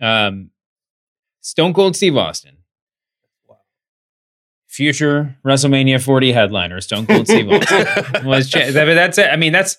um, 0.00 0.50
Stone 1.40 1.72
Cold 1.72 1.96
Steve 1.96 2.16
Austin. 2.16 2.56
Future 4.66 5.36
WrestleMania 5.44 6.02
40 6.02 6.32
headliner, 6.32 6.80
Stone 6.80 7.06
Cold 7.06 7.26
Steve 7.26 7.48
Austin 7.50 8.24
was. 8.24 8.48
Cha- 8.48 8.70
that- 8.70 8.84
that's 8.94 9.18
it. 9.18 9.26
I 9.26 9.36
mean, 9.36 9.52
that's 9.52 9.78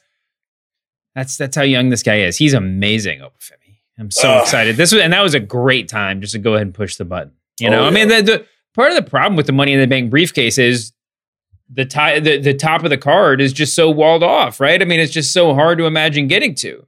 that's 1.16 1.38
that's 1.38 1.56
how 1.56 1.62
young 1.64 1.90
this 1.90 2.04
guy 2.04 2.20
is. 2.22 2.38
He's 2.38 2.54
amazing, 2.54 3.20
Obafemi. 3.20 3.78
I'm 3.98 4.12
so 4.12 4.30
Ugh. 4.32 4.42
excited. 4.42 4.76
This 4.76 4.92
was 4.92 5.02
and 5.02 5.14
that 5.14 5.22
was 5.22 5.34
a 5.34 5.40
great 5.40 5.88
time 5.88 6.20
just 6.20 6.34
to 6.34 6.40
go 6.40 6.56
ahead 6.56 6.68
and 6.68 6.74
push 6.74 6.98
the 6.98 7.06
button. 7.06 7.32
You 7.60 7.70
know, 7.70 7.84
Oh, 7.84 7.88
I 7.88 7.92
mean, 7.92 8.08
the, 8.10 8.22
the 8.22 8.46
part 8.74 8.92
of 8.92 8.96
the 8.96 9.10
problem 9.10 9.36
with 9.36 9.46
the 9.46 9.52
Money 9.52 9.74
in 9.74 9.80
the 9.80 9.88
Bank 9.88 10.10
briefcase 10.10 10.58
is 10.58 10.94
the, 11.74 11.86
ti- 11.86 12.20
the 12.20 12.38
the 12.38 12.54
top 12.54 12.84
of 12.84 12.90
the 12.90 12.98
card 12.98 13.40
is 13.40 13.54
just 13.54 13.76
so 13.76 13.90
walled 13.90 14.24
off, 14.24 14.60
right? 14.60 14.82
I 14.82 14.86
mean, 14.86 15.00
it's 15.00 15.14
just 15.14 15.34
so 15.34 15.54
hard 15.54 15.78
to 15.78 15.86
imagine 15.86 16.28
getting 16.28 16.54
to, 16.56 16.86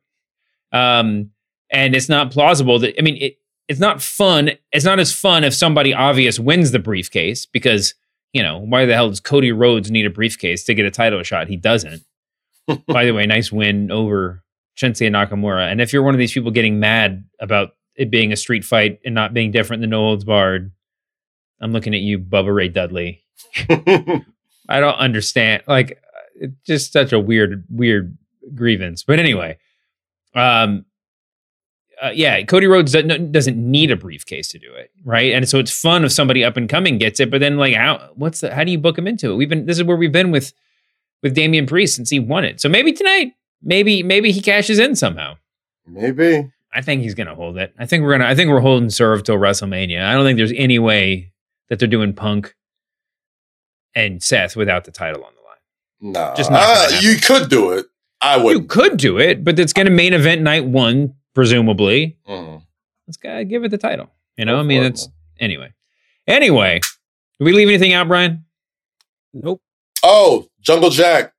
um, 0.72 1.31
and 1.72 1.95
it's 1.95 2.10
not 2.10 2.31
plausible 2.31 2.80
that 2.80 2.95
I 2.99 3.01
mean 3.01 3.18
it. 3.18 3.38
It's 3.69 3.80
not 3.80 4.01
fun. 4.01 4.51
It's 4.73 4.84
not 4.84 4.99
as 4.99 5.14
fun 5.14 5.45
if 5.45 5.53
somebody 5.53 5.93
obvious 5.93 6.38
wins 6.38 6.72
the 6.72 6.80
briefcase 6.80 7.45
because 7.45 7.95
you 8.34 8.43
know 8.43 8.60
why 8.60 8.85
the 8.85 8.93
hell 8.93 9.07
does 9.07 9.22
Cody 9.22 9.53
Rhodes 9.53 9.89
need 9.89 10.05
a 10.05 10.10
briefcase 10.10 10.65
to 10.65 10.73
get 10.73 10.85
a 10.85 10.91
title 10.91 11.23
shot? 11.23 11.47
He 11.47 11.55
doesn't. 11.55 12.03
By 12.88 13.05
the 13.05 13.11
way, 13.11 13.26
nice 13.26 13.51
win 13.51 13.89
over 13.89 14.43
Shinsuke 14.77 15.11
Nakamura. 15.11 15.72
And 15.72 15.80
if 15.80 15.93
you're 15.93 16.03
one 16.03 16.14
of 16.14 16.19
these 16.19 16.34
people 16.34 16.51
getting 16.51 16.80
mad 16.80 17.23
about 17.39 17.69
it 17.95 18.10
being 18.10 18.31
a 18.31 18.35
street 18.35 18.65
fight 18.65 18.99
and 19.05 19.15
not 19.15 19.34
being 19.34 19.51
different 19.51 19.81
than 19.81 19.91
No 19.91 19.99
Holds 19.99 20.23
Barred, 20.23 20.72
I'm 21.61 21.71
looking 21.71 21.93
at 21.93 22.01
you, 22.01 22.19
Bubba 22.19 22.53
Ray 22.53 22.69
Dudley. 22.69 23.23
I 23.69 24.80
don't 24.80 24.95
understand. 24.95 25.63
Like, 25.67 25.99
it's 26.35 26.55
just 26.65 26.93
such 26.93 27.13
a 27.13 27.19
weird, 27.19 27.63
weird 27.69 28.17
grievance. 28.53 29.03
But 29.03 29.19
anyway, 29.19 29.57
um, 30.35 30.85
uh, 32.01 32.11
yeah, 32.13 32.41
Cody 32.43 32.67
Rhodes 32.67 32.91
doesn't, 32.91 33.31
doesn't 33.31 33.57
need 33.57 33.91
a 33.91 33.95
briefcase 33.95 34.49
to 34.49 34.59
do 34.59 34.73
it, 34.73 34.91
right? 35.05 35.34
And 35.34 35.47
so 35.47 35.59
it's 35.59 35.71
fun 35.71 36.03
if 36.03 36.11
somebody 36.11 36.43
up 36.43 36.57
and 36.57 36.67
coming 36.67 36.97
gets 36.97 37.19
it, 37.19 37.31
but 37.31 37.39
then 37.39 37.57
like, 37.57 37.75
how 37.75 38.11
what's 38.15 38.41
the 38.41 38.53
how 38.53 38.63
do 38.63 38.71
you 38.71 38.77
book 38.77 38.97
him 38.97 39.07
into 39.07 39.31
it? 39.31 39.35
We've 39.35 39.49
been 39.49 39.65
this 39.65 39.77
is 39.77 39.84
where 39.84 39.95
we've 39.95 40.11
been 40.11 40.31
with 40.31 40.53
with 41.21 41.35
Damian 41.35 41.65
Priest 41.65 41.95
since 41.95 42.09
he 42.09 42.19
won 42.19 42.43
it. 42.43 42.59
So 42.59 42.67
maybe 42.67 42.91
tonight, 42.91 43.34
maybe 43.61 44.03
maybe 44.03 44.31
he 44.31 44.41
cashes 44.41 44.80
in 44.80 44.95
somehow. 44.95 45.38
Maybe 45.85 46.51
I 46.73 46.81
think 46.81 47.03
he's 47.03 47.13
gonna 47.13 47.35
hold 47.35 47.57
it. 47.57 47.73
I 47.77 47.85
think 47.85 48.03
we're 48.03 48.13
gonna. 48.13 48.25
I 48.25 48.35
think 48.35 48.49
we're 48.49 48.59
holding 48.59 48.89
serve 48.89 49.23
till 49.23 49.38
WrestleMania. 49.38 50.03
I 50.03 50.13
don't 50.13 50.25
think 50.25 50.38
there's 50.38 50.53
any 50.55 50.80
way 50.80 51.31
that 51.73 51.79
they're 51.79 51.87
doing 51.87 52.13
Punk 52.13 52.55
and 53.95 54.21
Seth 54.21 54.55
without 54.55 54.83
the 54.85 54.91
title 54.91 55.23
on 55.23 55.31
the 55.33 55.41
line. 55.41 56.13
No, 56.13 56.33
Just 56.37 56.51
not 56.51 56.61
uh, 56.63 56.99
you 57.01 57.17
could 57.17 57.49
do 57.49 57.71
it. 57.71 57.87
I 58.21 58.37
would. 58.37 58.55
You 58.57 58.63
could 58.65 58.97
do 58.97 59.17
it, 59.17 59.43
but 59.43 59.57
it's 59.57 59.73
gonna 59.73 59.89
main 59.89 60.13
event 60.13 60.43
night 60.43 60.65
one, 60.65 61.15
presumably. 61.33 62.19
Mm. 62.29 62.61
Let's 63.07 63.17
go 63.17 63.43
give 63.43 63.63
it 63.63 63.71
the 63.71 63.79
title. 63.79 64.11
You 64.37 64.45
know, 64.45 64.59
I 64.59 64.63
mean, 64.63 64.83
it's 64.83 65.09
anyway. 65.39 65.73
Anyway, 66.27 66.79
did 67.39 67.45
we 67.45 67.53
leave 67.53 67.69
anything 67.69 67.93
out, 67.93 68.07
Brian? 68.07 68.45
Nope. 69.33 69.63
Oh, 70.03 70.47
Jungle 70.61 70.91
Jack, 70.91 71.33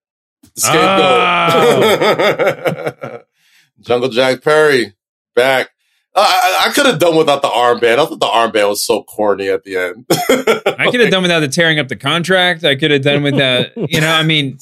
the 0.57 0.63
Oh. 0.67 3.21
Jungle 3.81 4.09
Jack 4.09 4.43
Perry 4.43 4.95
back. 5.37 5.71
I, 6.17 6.67
I 6.67 6.73
could 6.73 6.87
have 6.87 6.99
done 6.99 7.17
without 7.17 7.43
the 7.43 7.49
armband. 7.49 7.99
I 7.99 8.07
thought 8.07 8.21
the 8.21 8.27
armband 8.27 8.69
was 8.69 8.85
so 8.85 9.03
corny 9.03 9.49
at 9.49 9.65
the 9.65 9.77
end. 9.77 10.07
I 10.79 10.91
could 10.91 11.01
have 11.01 11.11
done 11.11 11.23
without 11.23 11.41
the 11.41 11.49
tearing 11.49 11.81
up 11.81 11.89
the 11.89 11.97
contract. 11.97 12.65
I 12.65 12.77
could 12.77 12.93
have 12.93 13.03
done 13.03 13.23
without, 13.23 13.77
you 13.77 14.01
know, 14.01 14.13
I 14.13 14.23
mean, 14.25 14.59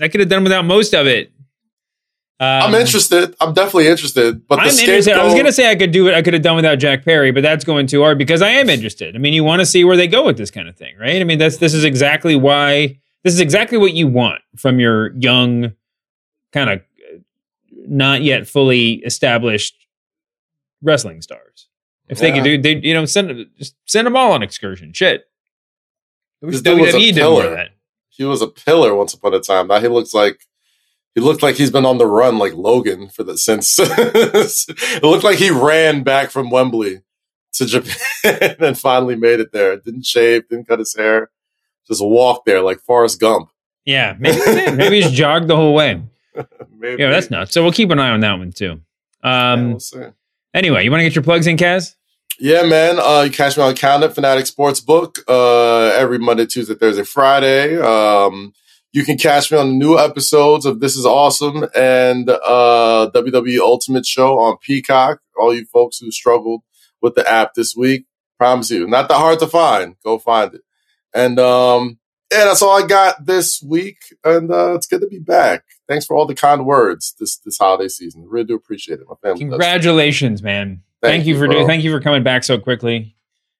I 0.00 0.08
could 0.08 0.20
have 0.20 0.28
done 0.28 0.42
without 0.42 0.64
most 0.64 0.94
of 0.94 1.06
it. 1.06 1.32
I'm 2.38 2.74
um, 2.74 2.80
interested. 2.80 3.34
I'm 3.40 3.54
definitely 3.54 3.88
interested. 3.88 4.46
But 4.46 4.58
I'm 4.58 4.66
interested. 4.66 5.14
I 5.14 5.24
was 5.24 5.32
going 5.32 5.46
to 5.46 5.52
say 5.52 5.70
I 5.70 5.76
could 5.76 5.90
do 5.90 6.08
it. 6.08 6.14
I 6.14 6.20
could 6.20 6.34
have 6.34 6.42
done 6.42 6.56
without 6.56 6.76
Jack 6.76 7.04
Perry, 7.04 7.30
but 7.30 7.42
that's 7.42 7.64
going 7.64 7.86
too 7.86 8.02
hard 8.02 8.18
because 8.18 8.42
I 8.42 8.50
am 8.50 8.68
interested. 8.68 9.14
I 9.14 9.18
mean, 9.18 9.32
you 9.32 9.42
want 9.42 9.60
to 9.60 9.66
see 9.66 9.84
where 9.84 9.96
they 9.96 10.06
go 10.06 10.26
with 10.26 10.36
this 10.36 10.50
kind 10.50 10.68
of 10.68 10.76
thing, 10.76 10.96
right? 10.98 11.20
I 11.20 11.24
mean, 11.24 11.38
that's 11.38 11.56
this 11.56 11.72
is 11.72 11.84
exactly 11.84 12.36
why 12.36 12.98
this 13.24 13.32
is 13.32 13.40
exactly 13.40 13.78
what 13.78 13.94
you 13.94 14.06
want 14.06 14.42
from 14.56 14.80
your 14.80 15.14
young, 15.14 15.72
kind 16.52 16.68
of 16.68 16.82
not 17.72 18.22
yet 18.22 18.46
fully 18.46 18.94
established 18.96 19.85
wrestling 20.82 21.22
stars. 21.22 21.68
If 22.08 22.18
they 22.18 22.30
could 22.30 22.44
do, 22.44 22.60
they 22.60 22.76
you 22.76 22.94
know 22.94 23.04
send 23.04 23.46
just 23.58 23.74
send 23.84 24.06
them 24.06 24.16
all 24.16 24.32
on 24.32 24.42
excursion. 24.42 24.92
Shit. 24.92 25.24
I 26.42 26.46
wish 26.46 26.54
This 26.54 26.62
dude 26.62 26.80
was 26.80 26.94
a 26.94 26.98
WWE 26.98 27.14
did 27.14 27.22
more 27.24 27.44
of 27.44 27.50
that. 27.52 27.70
He 28.10 28.24
was 28.24 28.42
a 28.42 28.46
pillar 28.46 28.94
once 28.94 29.12
upon 29.12 29.34
a 29.34 29.40
time. 29.40 29.66
Now 29.66 29.80
he 29.80 29.88
looks 29.88 30.14
like 30.14 30.46
he 31.14 31.20
looked 31.20 31.42
like 31.42 31.56
he's 31.56 31.70
been 31.70 31.86
on 31.86 31.98
the 31.98 32.06
run 32.06 32.38
like 32.38 32.54
Logan 32.54 33.08
for 33.08 33.24
the 33.24 33.36
since. 33.36 33.76
it 33.80 35.02
looked 35.02 35.24
like 35.24 35.38
he 35.38 35.50
ran 35.50 36.02
back 36.02 36.30
from 36.30 36.50
Wembley 36.50 37.02
to 37.54 37.66
Japan 37.66 38.56
and 38.60 38.78
finally 38.78 39.16
made 39.16 39.40
it 39.40 39.50
there. 39.52 39.76
Didn't 39.76 40.06
shave, 40.06 40.48
didn't 40.48 40.68
cut 40.68 40.78
his 40.78 40.94
hair, 40.94 41.30
just 41.88 42.04
walked 42.04 42.46
there 42.46 42.62
like 42.62 42.80
Forrest 42.80 43.18
Gump. 43.18 43.50
Yeah, 43.84 44.16
maybe 44.18 44.76
maybe 44.76 45.02
he's 45.02 45.12
jogged 45.16 45.48
the 45.48 45.56
whole 45.56 45.74
way. 45.74 46.02
Maybe. 46.78 47.02
Yeah, 47.02 47.10
that's 47.10 47.30
nuts. 47.30 47.52
So 47.52 47.62
we'll 47.62 47.72
keep 47.72 47.90
an 47.90 47.98
eye 47.98 48.10
on 48.10 48.20
that 48.20 48.38
one 48.38 48.52
too. 48.52 48.80
Um, 49.22 49.70
we'll 49.70 49.80
see. 49.80 50.02
Anyway, 50.56 50.82
you 50.82 50.90
want 50.90 51.00
to 51.00 51.04
get 51.04 51.14
your 51.14 51.22
plugs 51.22 51.46
in, 51.46 51.58
Kaz? 51.58 51.94
Yeah, 52.40 52.62
man. 52.62 52.98
Uh, 52.98 53.24
you 53.26 53.30
catch 53.30 53.58
me 53.58 53.62
on 53.62 53.74
Count 53.74 54.14
Fanatic 54.14 54.46
Sportsbook 54.46 55.18
uh, 55.28 55.94
every 55.94 56.18
Monday, 56.18 56.46
Tuesday, 56.46 56.74
Thursday, 56.74 57.04
Friday. 57.04 57.78
Um, 57.78 58.54
you 58.90 59.04
can 59.04 59.18
catch 59.18 59.52
me 59.52 59.58
on 59.58 59.78
new 59.78 59.98
episodes 59.98 60.64
of 60.64 60.80
This 60.80 60.96
Is 60.96 61.04
Awesome 61.04 61.66
and 61.76 62.30
uh, 62.30 63.10
WWE 63.14 63.58
Ultimate 63.58 64.06
Show 64.06 64.38
on 64.38 64.56
Peacock. 64.62 65.20
All 65.38 65.52
you 65.52 65.66
folks 65.66 65.98
who 65.98 66.10
struggled 66.10 66.62
with 67.02 67.16
the 67.16 67.30
app 67.30 67.52
this 67.52 67.76
week, 67.76 68.06
promise 68.38 68.70
you, 68.70 68.86
not 68.86 69.10
that 69.10 69.18
hard 69.18 69.40
to 69.40 69.46
find. 69.46 69.96
Go 70.02 70.18
find 70.18 70.54
it. 70.54 70.62
And 71.14 71.38
um, 71.38 71.98
yeah, 72.32 72.44
that's 72.44 72.62
all 72.62 72.82
I 72.82 72.86
got 72.86 73.26
this 73.26 73.62
week. 73.62 73.98
And 74.24 74.50
uh, 74.50 74.74
it's 74.74 74.86
good 74.86 75.02
to 75.02 75.06
be 75.06 75.18
back. 75.18 75.64
Thanks 75.88 76.06
for 76.06 76.16
all 76.16 76.26
the 76.26 76.34
kind 76.34 76.66
words 76.66 77.14
this 77.20 77.36
this 77.38 77.58
holiday 77.58 77.88
season. 77.88 78.24
Really 78.28 78.46
do 78.46 78.54
appreciate 78.54 79.00
it. 79.00 79.06
My 79.08 79.14
family. 79.22 79.38
Congratulations, 79.40 80.42
man. 80.42 80.82
Thank, 81.02 81.12
Thank 81.18 81.26
you, 81.26 81.34
you, 81.34 81.40
for 81.40 81.46
doing. 81.46 81.66
Thank 81.66 81.84
you 81.84 81.92
for 81.92 82.00
coming 82.00 82.22
back 82.22 82.42
so 82.44 82.58
quickly. 82.58 83.12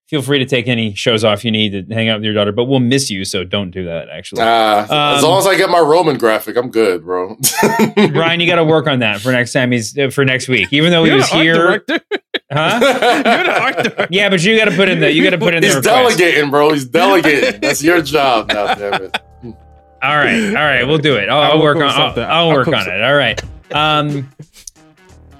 Feel 0.08 0.22
free 0.22 0.38
to 0.38 0.44
take 0.46 0.68
any 0.68 0.94
shows 0.94 1.24
off 1.24 1.44
you 1.44 1.50
need 1.50 1.88
to 1.88 1.94
hang 1.94 2.08
out 2.08 2.18
with 2.18 2.24
your 2.24 2.32
daughter, 2.32 2.52
but 2.52 2.64
we'll 2.66 2.78
miss 2.78 3.10
you, 3.10 3.24
so 3.24 3.42
don't 3.42 3.72
do 3.72 3.84
that. 3.86 4.08
Actually, 4.08 4.42
as 4.42 4.88
Um, 4.88 5.22
long 5.28 5.38
as 5.40 5.48
I 5.48 5.56
get 5.56 5.68
my 5.68 5.80
Roman 5.80 6.16
graphic, 6.16 6.56
I'm 6.56 6.70
good, 6.70 7.02
bro. 7.04 7.36
Ryan, 7.96 8.38
you 8.38 8.46
got 8.46 8.54
to 8.56 8.64
work 8.64 8.86
on 8.86 9.00
that 9.00 9.20
for 9.20 9.32
next 9.32 9.52
time. 9.52 9.72
He's 9.72 9.98
uh, 9.98 10.10
for 10.10 10.24
next 10.24 10.46
week, 10.48 10.68
even 10.72 10.92
though 10.92 11.02
he 11.02 11.08
You're 11.10 11.16
was 11.18 11.28
the 11.30 11.36
art 11.36 11.42
here. 11.44 11.54
director. 11.56 12.00
Huh? 12.52 12.78
You're 12.82 13.44
the 13.44 13.60
art 13.60 13.76
director. 13.78 14.06
Yeah, 14.12 14.28
but 14.28 14.44
you 14.44 14.56
got 14.56 14.66
to 14.66 14.76
put 14.76 14.88
in 14.88 15.00
the 15.00 15.12
you 15.12 15.24
got 15.24 15.30
to 15.30 15.38
put 15.38 15.54
in 15.54 15.60
the 15.60 15.66
He's 15.66 15.76
request. 15.76 16.18
delegating, 16.18 16.50
bro. 16.50 16.72
He's 16.72 16.84
delegating. 16.86 17.60
That's 17.60 17.82
your 17.82 18.00
job 18.00 18.48
now, 18.52 18.74
damn 18.74 19.02
it. 19.02 19.20
All 20.06 20.16
right, 20.16 20.48
all 20.48 20.64
right, 20.64 20.86
we'll 20.86 20.98
do 20.98 21.16
it. 21.16 21.28
I'll, 21.28 21.52
I'll 21.52 21.62
work 21.62 21.78
on. 21.78 21.82
I'll. 21.82 22.20
I'll 22.20 22.48
work 22.50 22.68
on 22.68 22.88
it. 22.88 23.02
All 23.02 23.16
right. 23.16 23.42
Um. 23.74 24.30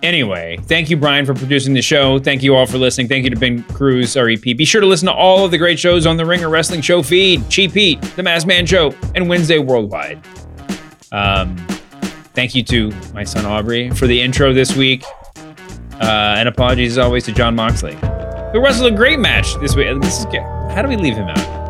Anyway, 0.02 0.58
thank 0.64 0.90
you, 0.90 0.96
Brian, 0.96 1.24
for 1.24 1.34
producing 1.34 1.72
the 1.72 1.82
show. 1.82 2.18
Thank 2.18 2.42
you 2.42 2.54
all 2.54 2.66
for 2.66 2.78
listening. 2.78 3.08
Thank 3.08 3.24
you 3.24 3.30
to 3.30 3.36
Ben 3.36 3.62
Cruz, 3.64 4.16
REP. 4.16 4.42
Be 4.42 4.64
sure 4.64 4.80
to 4.80 4.86
listen 4.86 5.06
to 5.06 5.12
all 5.12 5.44
of 5.44 5.50
the 5.50 5.58
great 5.58 5.78
shows 5.78 6.06
on 6.06 6.16
the 6.16 6.24
Ringer 6.26 6.48
Wrestling 6.48 6.80
Show 6.80 7.02
feed: 7.02 7.48
Cheap 7.48 7.72
Heat, 7.72 8.02
The 8.16 8.22
Masked 8.22 8.46
Man 8.46 8.66
Show, 8.66 8.94
and 9.14 9.28
Wednesday 9.28 9.58
Worldwide. 9.58 10.20
Um, 11.12 11.56
thank 12.34 12.54
you 12.54 12.62
to 12.64 12.92
my 13.14 13.24
son 13.24 13.46
Aubrey 13.46 13.90
for 13.90 14.06
the 14.06 14.20
intro 14.20 14.52
this 14.52 14.76
week, 14.76 15.04
uh, 15.94 16.34
and 16.38 16.48
apologies 16.48 16.92
as 16.92 16.98
always 16.98 17.24
to 17.24 17.32
Jon 17.32 17.54
Moxley, 17.54 17.94
who 18.52 18.60
wrestled 18.62 18.92
a 18.92 18.96
great 18.96 19.18
match 19.18 19.54
this 19.60 19.74
week. 19.74 19.88
This 20.02 20.18
is 20.18 20.26
how 20.74 20.82
do 20.82 20.88
we 20.88 20.96
leave 20.96 21.14
him 21.14 21.28
out? 21.28 21.65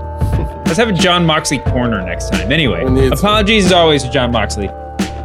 Let's 0.66 0.78
have 0.78 0.88
a 0.88 0.92
Jon 0.92 1.24
Moxley 1.24 1.58
corner 1.58 2.02
next 2.04 2.30
time. 2.30 2.50
Anyway, 2.52 2.84
We 2.84 2.90
need 2.90 3.08
to. 3.12 3.14
apologies 3.14 3.66
as 3.66 3.72
always 3.72 4.02
to 4.02 4.10
Jon 4.10 4.32
Moxley. 4.32 4.68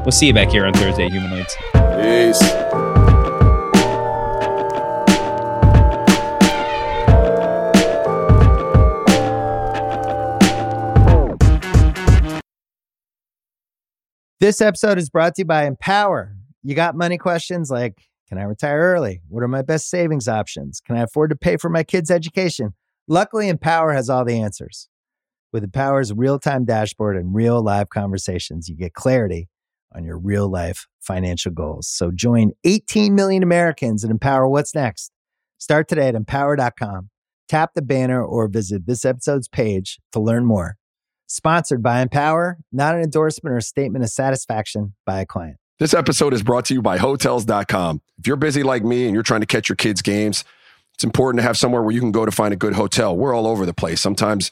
We'll 0.04 0.12
see 0.12 0.28
you 0.28 0.34
back 0.34 0.50
here 0.50 0.66
on 0.66 0.74
Thursday, 0.74 1.10
Humanoids. 1.10 1.56
Peace. 1.74 2.42
This 14.40 14.60
episode 14.62 14.98
is 14.98 15.10
brought 15.10 15.36
to 15.36 15.42
you 15.42 15.46
by 15.46 15.66
Empower. 15.66 16.36
You 16.64 16.76
got 16.76 16.96
money 16.96 17.18
questions 17.18 17.70
like 17.70 17.96
Can 18.28 18.38
I 18.38 18.44
retire 18.44 18.80
early? 18.80 19.22
What 19.30 19.44
are 19.44 19.48
my 19.48 19.62
best 19.62 19.90
savings 19.90 20.28
options? 20.28 20.82
Can 20.86 20.96
I 20.98 21.02
afford 21.04 21.30
to 21.32 21.36
pay 21.36 21.58
for 21.58 21.70
my 21.70 21.84
kids' 21.84 22.10
education? 22.10 22.74
Luckily, 23.08 23.50
Empower 23.50 23.94
has 23.94 24.10
all 24.10 24.24
the 24.26 24.40
answers. 24.40 24.88
With 25.54 25.70
Empower's 25.70 26.14
real 26.14 26.40
time 26.40 26.64
dashboard 26.64 27.18
and 27.18 27.36
real 27.36 27.62
live 27.62 27.90
conversations, 27.90 28.70
you 28.70 28.76
get 28.76 28.94
clarity 28.94 29.50
on 29.94 30.06
your 30.06 30.18
real 30.18 30.50
life 30.50 30.88
financial 31.02 31.52
goals. 31.52 31.90
So 31.90 32.10
join 32.10 32.52
18 32.64 33.14
million 33.14 33.44
Americans 33.44 34.06
and 34.06 34.12
empower 34.12 34.48
what's 34.48 34.74
next. 34.74 35.12
Start 35.58 35.90
today 35.90 36.08
at 36.08 36.16
empower.com. 36.16 37.10
Tap 37.50 37.72
the 37.76 37.82
banner 37.82 38.24
or 38.24 38.48
visit 38.48 38.86
this 38.86 39.04
episode's 39.04 39.50
page 39.50 40.00
to 40.14 40.22
learn 40.22 40.46
more. 40.46 40.78
Sponsored 41.28 41.84
by 41.84 42.02
Empower, 42.02 42.60
not 42.72 42.96
an 42.96 43.02
endorsement 43.02 43.54
or 43.54 43.58
a 43.58 43.62
statement 43.62 44.04
of 44.06 44.10
satisfaction 44.10 44.96
by 45.06 45.20
a 45.20 45.26
client. 45.26 45.58
This 45.80 45.94
episode 45.94 46.34
is 46.34 46.44
brought 46.44 46.66
to 46.66 46.74
you 46.74 46.82
by 46.82 46.98
Hotels.com. 46.98 48.02
If 48.20 48.28
you're 48.28 48.38
busy 48.38 48.64
like 48.64 48.86
me 48.86 49.06
and 49.06 49.14
you're 49.14 49.24
trying 49.24 49.42
to 49.42 49.48
catch 49.48 49.68
your 49.68 49.76
kids' 49.76 50.02
games, 50.02 50.46
it's 50.94 51.04
important 51.04 51.40
to 51.40 51.44
have 51.44 51.58
somewhere 51.58 51.82
where 51.82 51.94
you 51.94 52.00
can 52.00 52.12
go 52.12 52.26
to 52.26 52.32
find 52.32 52.54
a 52.54 52.58
good 52.58 52.74
hotel. 52.74 53.18
We're 53.18 53.34
all 53.34 53.48
over 53.48 53.66
the 53.66 53.74
place. 53.74 54.00
Sometimes, 54.00 54.52